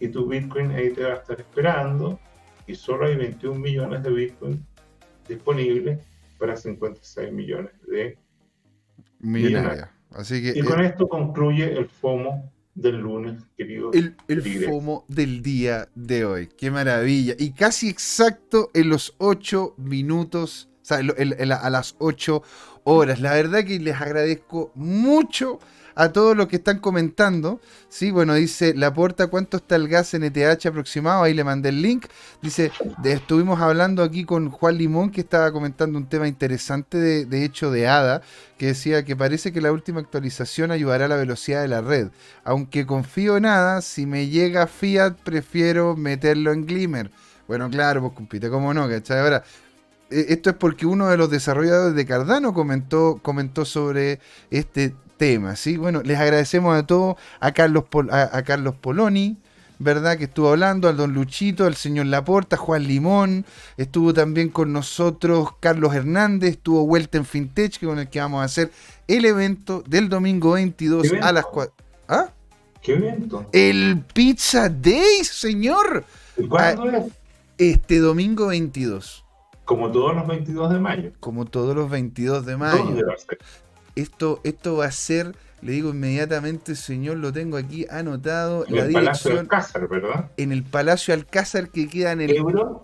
y 0.00 0.08
tu 0.08 0.26
Bitcoin 0.26 0.72
ahí 0.72 0.90
te 0.90 1.04
va 1.04 1.12
a 1.12 1.16
estar 1.16 1.40
esperando 1.40 2.18
y 2.66 2.74
solo 2.74 3.06
hay 3.06 3.16
21 3.16 3.58
millones 3.58 4.02
de 4.02 4.10
Bitcoin 4.10 4.66
disponibles 5.28 6.00
para 6.38 6.56
56 6.56 7.32
millones 7.32 7.72
de 7.88 8.18
millonarios. 9.20 9.88
Así 10.10 10.42
que, 10.42 10.58
y 10.58 10.62
con 10.62 10.80
eh, 10.80 10.86
esto 10.86 11.08
concluye 11.08 11.76
el 11.76 11.88
FOMO 11.88 12.52
del 12.76 12.98
lunes, 12.98 13.42
querido. 13.56 13.90
El, 13.92 14.14
FOMO 14.64 15.04
del 15.08 15.42
día 15.42 15.88
de 15.94 16.24
hoy. 16.24 16.48
Qué 16.56 16.70
maravilla. 16.70 17.34
Y 17.38 17.52
casi 17.52 17.88
exacto 17.88 18.70
en 18.74 18.90
los 18.90 19.14
8 19.18 19.74
minutos, 19.78 20.68
o 20.82 20.84
sea, 20.84 20.98
a 20.98 21.70
las 21.70 21.96
8 21.98 22.42
horas. 22.84 23.20
La 23.20 23.32
verdad 23.32 23.64
que 23.64 23.80
les 23.80 24.00
agradezco 24.00 24.70
mucho 24.74 25.58
a 25.96 26.12
todos 26.12 26.36
los 26.36 26.46
que 26.46 26.56
están 26.56 26.78
comentando. 26.78 27.60
Sí, 27.88 28.10
bueno, 28.10 28.34
dice 28.34 28.74
la 28.74 28.92
puerta, 28.92 29.26
¿cuánto 29.26 29.56
está 29.56 29.76
el 29.76 29.88
gas 29.88 30.14
en 30.14 30.24
ETH 30.24 30.66
aproximado? 30.66 31.22
Ahí 31.22 31.34
le 31.34 31.42
mandé 31.42 31.70
el 31.70 31.82
link. 31.82 32.06
Dice, 32.42 32.70
estuvimos 33.02 33.60
hablando 33.60 34.02
aquí 34.02 34.24
con 34.24 34.50
Juan 34.50 34.76
Limón, 34.76 35.10
que 35.10 35.22
estaba 35.22 35.50
comentando 35.50 35.98
un 35.98 36.06
tema 36.06 36.28
interesante 36.28 36.98
de, 36.98 37.24
de 37.24 37.44
hecho 37.44 37.70
de 37.70 37.88
ADA, 37.88 38.20
que 38.58 38.66
decía 38.66 39.04
que 39.04 39.16
parece 39.16 39.52
que 39.52 39.62
la 39.62 39.72
última 39.72 40.00
actualización 40.00 40.70
ayudará 40.70 41.06
a 41.06 41.08
la 41.08 41.16
velocidad 41.16 41.62
de 41.62 41.68
la 41.68 41.80
red. 41.80 42.08
Aunque 42.44 42.84
confío 42.86 43.38
en 43.38 43.46
ADA, 43.46 43.80
si 43.80 44.04
me 44.04 44.28
llega 44.28 44.66
Fiat, 44.66 45.14
prefiero 45.24 45.96
meterlo 45.96 46.52
en 46.52 46.66
Glimmer. 46.66 47.10
Bueno, 47.48 47.70
claro, 47.70 48.02
pues 48.02 48.12
compite, 48.12 48.50
¿cómo 48.50 48.74
no? 48.74 48.86
¿Cachai? 48.86 49.20
Ahora, 49.20 49.44
eh, 50.10 50.26
esto 50.28 50.50
es 50.50 50.56
porque 50.56 50.84
uno 50.84 51.08
de 51.08 51.16
los 51.16 51.30
desarrolladores 51.30 51.94
de 51.94 52.04
Cardano 52.04 52.52
comentó, 52.52 53.18
comentó 53.22 53.64
sobre 53.64 54.20
este 54.50 54.94
tema, 55.16 55.56
¿sí? 55.56 55.76
Bueno, 55.76 56.02
les 56.02 56.18
agradecemos 56.18 56.76
a 56.76 56.86
todos, 56.86 57.16
a 57.40 57.52
Carlos, 57.52 57.84
a, 58.10 58.42
Carlos 58.42 58.74
Poloni, 58.76 59.38
¿verdad? 59.78 60.16
Que 60.16 60.24
estuvo 60.24 60.50
hablando, 60.50 60.88
al 60.88 60.96
don 60.96 61.12
Luchito, 61.12 61.64
al 61.64 61.74
señor 61.74 62.06
Laporta, 62.06 62.56
Juan 62.56 62.84
Limón, 62.84 63.44
estuvo 63.76 64.14
también 64.14 64.48
con 64.48 64.72
nosotros 64.72 65.50
Carlos 65.60 65.94
Hernández, 65.94 66.50
estuvo 66.52 66.82
Welten 66.82 67.24
Fintech, 67.24 67.84
con 67.84 67.98
el 67.98 68.08
que 68.08 68.20
vamos 68.20 68.42
a 68.42 68.44
hacer 68.44 68.70
el 69.08 69.24
evento 69.24 69.82
del 69.86 70.08
domingo 70.08 70.52
22 70.52 71.12
a 71.20 71.32
las 71.32 71.44
4. 71.46 71.74
¿Ah? 72.08 72.30
¿Qué 72.82 72.94
evento? 72.94 73.46
El 73.52 74.02
Pizza 74.14 74.68
Day, 74.68 75.24
señor. 75.24 76.04
cuándo 76.48 76.84
ah, 76.84 76.98
es? 76.98 77.12
Este 77.58 77.98
domingo 77.98 78.48
22. 78.48 79.24
Como 79.64 79.90
todos 79.90 80.14
los 80.14 80.26
22 80.26 80.72
de 80.72 80.78
mayo. 80.78 81.12
Como 81.18 81.46
todos 81.46 81.74
los 81.74 81.90
22 81.90 82.46
de 82.46 82.56
mayo. 82.56 82.96
Esto, 83.96 84.40
esto 84.44 84.76
va 84.76 84.86
a 84.86 84.92
ser, 84.92 85.34
le 85.62 85.72
digo 85.72 85.90
inmediatamente, 85.90 86.74
señor, 86.74 87.16
lo 87.16 87.32
tengo 87.32 87.56
aquí 87.56 87.86
anotado. 87.90 88.66
En 88.68 88.76
el 88.76 88.92
Palacio 88.92 89.40
Alcázar, 89.40 89.88
¿verdad? 89.88 90.30
En 90.36 90.52
el 90.52 90.62
Palacio 90.62 91.14
Alcázar 91.14 91.70
que 91.70 91.88
queda 91.88 92.12
en 92.12 92.20
el 92.20 92.36
Ebro. 92.36 92.82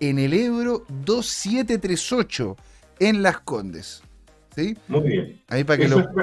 En 0.00 0.18
el 0.18 0.32
Ebro 0.32 0.84
2738, 1.04 2.56
en 3.00 3.22
Las 3.22 3.40
Condes. 3.40 4.02
¿Sí? 4.54 4.76
Muy 4.88 5.00
bien. 5.00 5.42
Ahí 5.48 5.64
para 5.64 5.78
que 5.78 5.84
eso, 5.84 6.00
lo... 6.00 6.22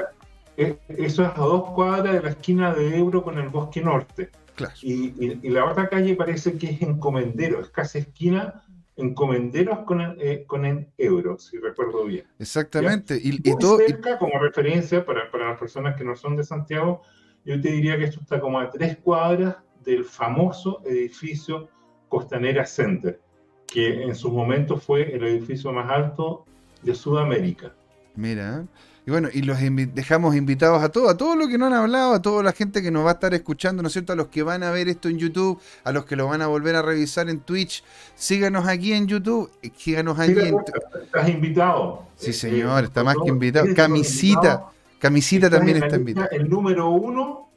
es, 0.58 0.76
eso 0.90 1.24
es 1.24 1.30
a 1.30 1.34
dos 1.34 1.72
cuadras 1.72 2.16
de 2.16 2.22
la 2.22 2.30
esquina 2.30 2.74
de 2.74 2.98
Ebro 2.98 3.24
con 3.24 3.38
el 3.38 3.50
Bosque 3.50 3.82
Norte. 3.82 4.32
Claro. 4.56 4.74
Y, 4.82 5.14
y, 5.20 5.50
la 5.50 5.66
otra 5.66 5.90
calle 5.90 6.16
parece 6.16 6.58
que 6.58 6.72
es 6.72 6.82
encomendero, 6.82 7.62
es 7.62 7.70
casi 7.70 8.00
esquina 8.00 8.64
encomenderos 8.96 9.80
con, 9.80 10.02
eh, 10.20 10.44
con 10.46 10.66
el 10.66 10.88
euro, 10.98 11.38
si 11.40 11.58
recuerdo 11.58 12.06
bien. 12.06 12.26
Exactamente. 12.40 13.20
Y, 13.22 13.40
todo, 13.58 13.78
cerca, 13.78 14.20
como 14.20 14.40
referencia 14.40 15.06
para, 15.06 15.32
para, 15.32 15.50
las 15.50 15.60
personas 15.60 15.96
que 15.96 16.04
no 16.04 16.16
son 16.16 16.36
de 16.36 16.44
Santiago, 16.44 17.02
yo 17.46 17.60
te 17.60 17.72
diría 17.72 17.98
que 17.98 18.06
esto 18.06 18.22
está 18.22 18.40
como 18.40 18.60
a 18.60 18.70
tres 18.70 18.98
cuadras 18.98 19.58
del 19.84 20.06
famoso 20.06 20.82
edificio 20.86 21.70
Costanera 22.08 22.66
Center, 22.66 23.20
que 23.68 24.04
en 24.04 24.16
su 24.16 24.32
momento 24.32 24.78
fue 24.78 25.14
el 25.16 25.24
edificio 25.24 25.72
más 25.74 25.90
alto 25.90 26.46
de 26.84 26.94
Sudamérica. 26.94 27.74
Mira, 28.16 28.66
y 29.06 29.12
bueno, 29.12 29.28
y 29.34 29.42
los 29.42 29.58
dejamos 29.94 30.34
invitados 30.34 30.82
a 30.82 30.90
todos, 30.90 31.12
a 31.12 31.18
todos 31.18 31.36
los 31.36 31.50
que 31.50 31.58
no 31.58 31.66
han 31.66 31.74
hablado, 31.74 32.14
a 32.14 32.22
toda 32.22 32.42
la 32.42 32.54
gente 32.54 32.82
que 32.82 32.90
nos 32.90 33.06
va 33.06 33.12
a 33.12 33.14
estar 33.14 33.34
escuchando, 33.34 33.84
¿no 33.84 33.88
es 33.88 33.94
cierto? 33.94 34.14
A 34.14 34.16
los 34.16 34.28
que 34.28 34.44
van 34.44 34.64
a 34.64 34.72
ver 34.72 34.88
esto 34.88 35.10
en 35.10 35.18
YouTube, 35.18 35.60
a 35.84 35.92
los 35.92 36.06
que 36.06 36.16
lo 36.16 36.28
van 36.28 36.42
a 36.42 36.48
volver 36.48 36.76
a 36.78 36.82
revisar 36.82 37.30
en 37.30 37.42
Twitch. 37.42 37.84
Síganos 38.16 38.66
aquí 38.66 38.94
en 38.94 39.08
YouTube, 39.08 39.52
eh, 39.62 39.72
síganos 39.76 40.18
allí. 40.20 40.40
en... 40.40 40.56
Estás 41.04 41.28
invitado. 41.28 42.08
Sí, 42.16 42.30
eh, 42.30 42.34
señor, 42.34 42.86
está 42.86 43.04
más 43.04 43.18
que 43.22 43.30
invitado. 43.30 43.68
Camisita, 43.76 44.70
camisita 45.00 45.50
también 45.50 45.84
está 45.84 45.98
invitado. 45.98 46.30
El 46.32 46.50
número 46.50 46.90
uno 46.90 47.50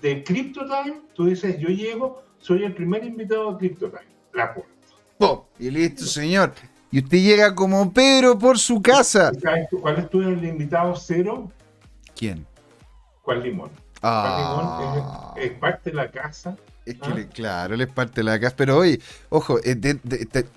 de 0.00 0.22
CryptoTime, 0.22 1.00
tú 1.14 1.26
dices, 1.26 1.58
yo 1.58 1.68
llego, 1.68 2.22
soy 2.38 2.62
el 2.62 2.74
primer 2.74 3.02
invitado 3.02 3.52
de 3.52 3.58
CryptoTime. 3.58 4.12
La 4.34 4.54
puerta. 4.54 4.70
¡Pum! 5.18 5.40
Y 5.58 5.68
listo, 5.68 6.04
señor 6.04 6.52
y 6.92 6.98
usted 6.98 7.18
llega 7.18 7.54
como 7.54 7.90
Pedro 7.90 8.38
por 8.38 8.58
su 8.58 8.82
casa. 8.82 9.32
¿Cuál 9.80 9.96
es 9.98 10.10
tu 10.10 10.20
invitado 10.22 10.94
cero? 10.94 11.50
¿Quién? 12.14 12.46
¿Cuál 13.22 13.42
limón? 13.42 13.70
Ah. 14.02 15.32
es, 15.36 15.52
parte 15.52 15.90
de 15.90 15.96
la 15.96 16.10
casa. 16.10 16.56
Es 16.84 16.96
que, 16.96 17.10
¿Ah? 17.10 17.28
claro, 17.32 17.74
él 17.74 17.80
es 17.80 17.88
parte 17.88 18.16
de 18.16 18.24
la 18.24 18.38
casa. 18.38 18.54
Pero 18.56 18.76
oye, 18.76 19.00
ojo, 19.30 19.58
eh, 19.64 19.74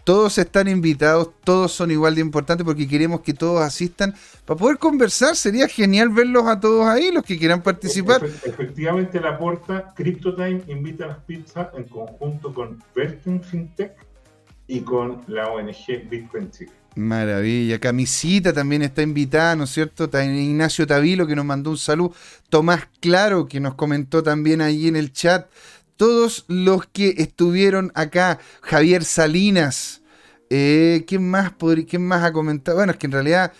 todos 0.03 0.37
están 0.37 0.67
invitados, 0.67 1.29
todos 1.43 1.71
son 1.71 1.91
igual 1.91 2.15
de 2.15 2.21
importantes 2.21 2.65
porque 2.65 2.85
queremos 2.85 3.21
que 3.21 3.33
todos 3.33 3.61
asistan 3.61 4.13
para 4.43 4.57
poder 4.57 4.77
conversar. 4.77 5.37
Sería 5.37 5.69
genial 5.69 6.09
verlos 6.09 6.47
a 6.47 6.59
todos 6.59 6.85
ahí, 6.85 7.13
los 7.13 7.23
que 7.23 7.37
quieran 7.37 7.61
participar. 7.61 8.25
efectivamente, 8.25 9.21
la 9.21 9.37
porta 9.37 9.93
CryptoTime 9.95 10.63
invita 10.67 11.05
a 11.05 11.07
las 11.07 11.19
pizzas 11.19 11.69
en 11.77 11.85
conjunto 11.85 12.53
con 12.53 12.83
Verten 12.93 13.41
FinTech 13.41 13.95
y 14.67 14.81
con 14.81 15.23
la 15.27 15.49
ONG 15.49 16.09
Bitcoin 16.09 16.51
Chile. 16.51 16.71
Maravilla. 16.95 17.79
Camisita 17.79 18.53
también 18.53 18.81
está 18.81 19.01
invitada, 19.01 19.55
¿no 19.55 19.65
es 19.65 19.71
cierto? 19.71 20.09
Ignacio 20.13 20.87
Tavilo 20.87 21.27
que 21.27 21.35
nos 21.35 21.45
mandó 21.45 21.71
un 21.71 21.77
saludo. 21.77 22.13
Tomás 22.49 22.87
Claro 23.01 23.47
que 23.47 23.59
nos 23.59 23.75
comentó 23.75 24.23
también 24.23 24.61
ahí 24.61 24.87
en 24.87 24.95
el 24.95 25.11
chat. 25.11 25.47
Todos 25.97 26.45
los 26.47 26.87
que 26.87 27.15
estuvieron 27.17 27.91
acá. 27.95 28.39
Javier 28.61 29.03
Salinas. 29.03 30.01
Eh, 30.49 31.03
¿quién, 31.07 31.29
más 31.29 31.53
¿Quién 31.87 32.07
más 32.07 32.23
ha 32.23 32.31
comentado? 32.31 32.77
Bueno, 32.77 32.93
es 32.93 32.97
que 32.97 33.07
en 33.07 33.11
realidad, 33.11 33.51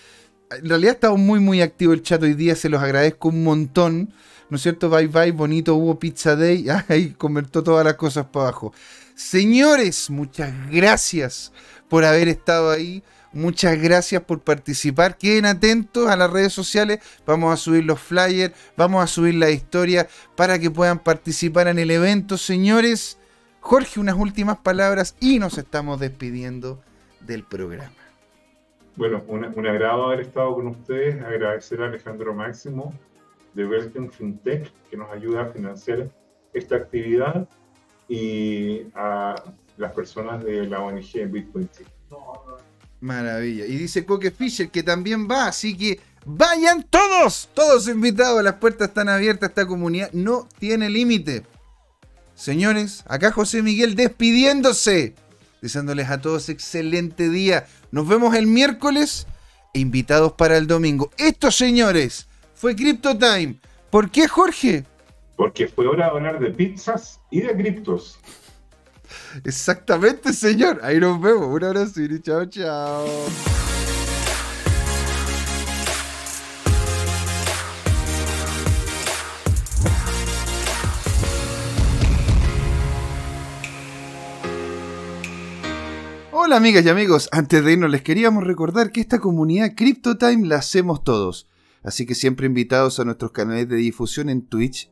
en 0.52 0.70
realidad 0.70 0.92
ha 0.92 0.96
estado 0.96 1.18
muy, 1.18 1.40
muy 1.40 1.62
activo 1.62 1.94
el 1.94 2.04
chat 2.04 2.22
hoy 2.24 2.34
día. 2.34 2.56
Se 2.56 2.70
los 2.70 2.82
agradezco 2.82 3.30
un 3.30 3.44
montón. 3.44 4.14
¿No 4.50 4.58
es 4.58 4.64
cierto? 4.64 4.90
Bye 4.90 5.08
bye, 5.08 5.32
bonito, 5.32 5.76
hubo 5.76 6.00
Pizza 6.00 6.36
Day. 6.36 6.68
Ahí 6.88 7.16
convertó 7.18 7.64
todas 7.64 7.84
las 7.84 7.96
cosas 7.96 8.26
para 8.26 8.48
abajo. 8.48 8.74
Señores, 9.16 10.10
muchas 10.10 10.54
gracias 10.70 11.54
por 11.88 12.04
haber 12.04 12.28
estado 12.28 12.70
ahí. 12.70 13.02
Muchas 13.32 13.82
gracias 13.82 14.22
por 14.24 14.42
participar. 14.42 15.18
Queden 15.18 15.46
atentos 15.46 16.10
a 16.10 16.16
las 16.16 16.32
redes 16.32 16.54
sociales. 16.54 17.00
Vamos 17.26 17.54
a 17.54 17.58
subir 17.58 17.86
los 17.86 18.00
flyers, 18.00 18.54
vamos 18.78 19.04
a 19.04 19.08
subir 19.08 19.36
la 19.36 19.50
historia 19.50 20.08
para 20.36 20.60
que 20.60 20.70
puedan 20.70 21.00
participar 21.00 21.68
en 21.68 21.80
el 21.80 21.92
evento, 21.92 22.38
señores. 22.38 23.18
Jorge, 23.62 24.00
unas 24.00 24.16
últimas 24.16 24.58
palabras 24.58 25.16
y 25.20 25.40
nos 25.40 25.58
estamos 25.58 26.00
despidiendo 26.00 26.82
del 27.22 27.44
programa. 27.44 27.96
Bueno, 28.96 29.24
un, 29.28 29.68
agrado 29.68 30.08
haber 30.08 30.22
estado 30.22 30.56
con 30.56 30.68
ustedes. 30.68 31.22
Agradecer 31.24 31.82
a 31.82 31.88
Alejandro 31.88 32.34
Máximo 32.34 32.94
de 33.54 33.66
Belten 33.66 34.12
FinTech 34.12 34.72
que 34.90 34.98
nos 34.98 35.10
ayuda 35.12 35.44
a 35.44 35.46
financiar 35.48 36.10
esta 36.54 36.76
actividad 36.76 37.48
y 38.08 38.82
a 38.94 39.36
las 39.78 39.92
personas 39.94 40.44
de 40.44 40.68
la 40.68 40.80
ONG 40.80 41.30
Bitcoin 41.30 41.70
Maravilla. 43.02 43.66
Y 43.66 43.78
dice 43.78 44.06
Coque 44.06 44.32
Fisher 44.32 44.70
que 44.70 44.84
también 44.84 45.30
va, 45.30 45.48
así 45.48 45.78
que 45.78 46.00
vayan 46.26 46.84
todos, 46.84 47.50
todos 47.54 47.88
invitados. 47.88 48.44
Las 48.44 48.56
puertas 48.56 48.90
están 48.90 49.10
abiertas, 49.10 49.50
esta 49.50 49.68
comunidad 49.68 50.12
no 50.14 50.48
tiene 50.60 50.90
límite. 50.90 51.44
Señores, 52.36 53.04
acá 53.08 53.32
José 53.32 53.62
Miguel 53.62 53.96
despidiéndose, 53.96 55.16
deseándoles 55.62 56.10
a 56.10 56.20
todos 56.20 56.50
excelente 56.50 57.30
día. 57.30 57.66
Nos 57.92 58.08
vemos 58.08 58.36
el 58.36 58.48
miércoles 58.48 59.28
e 59.74 59.80
invitados 59.80 60.34
para 60.34 60.58
el 60.58 60.68
domingo. 60.68 61.12
Estos 61.18 61.56
señores, 61.56 62.28
fue 62.54 62.76
Crypto 62.76 63.18
Time. 63.18 63.60
¿Por 63.90 64.10
qué, 64.10 64.28
Jorge? 64.28 64.86
Porque 65.36 65.68
fue 65.68 65.88
hora 65.88 66.06
de 66.06 66.12
hablar 66.12 66.40
de 66.40 66.52
pizzas 66.52 67.22
y 67.30 67.42
de 67.42 67.56
criptos. 67.56 68.20
Exactamente, 69.44 70.34
señor. 70.34 70.80
Ahí 70.84 71.00
nos 71.00 71.22
vemos. 71.22 71.48
Un 71.48 71.64
abrazo 71.64 72.02
y 72.02 72.22
chao, 72.22 72.46
chao. 72.46 73.06
Hola 86.38 86.58
amigas 86.58 86.86
y 86.86 86.90
amigos, 86.90 87.28
antes 87.32 87.66
de 87.66 87.74
irnos 87.74 87.90
les 87.90 88.04
queríamos 88.04 88.44
recordar 88.44 88.92
que 88.92 89.02
esta 89.02 89.20
comunidad 89.20 89.74
CryptoTime 89.76 90.46
la 90.46 90.58
hacemos 90.58 91.04
todos, 91.04 91.50
así 91.82 92.06
que 92.06 92.14
siempre 92.14 92.46
invitados 92.46 93.00
a 93.00 93.04
nuestros 93.04 93.32
canales 93.32 93.68
de 93.68 93.78
difusión 93.78 94.30
en 94.30 94.46
Twitch, 94.46 94.92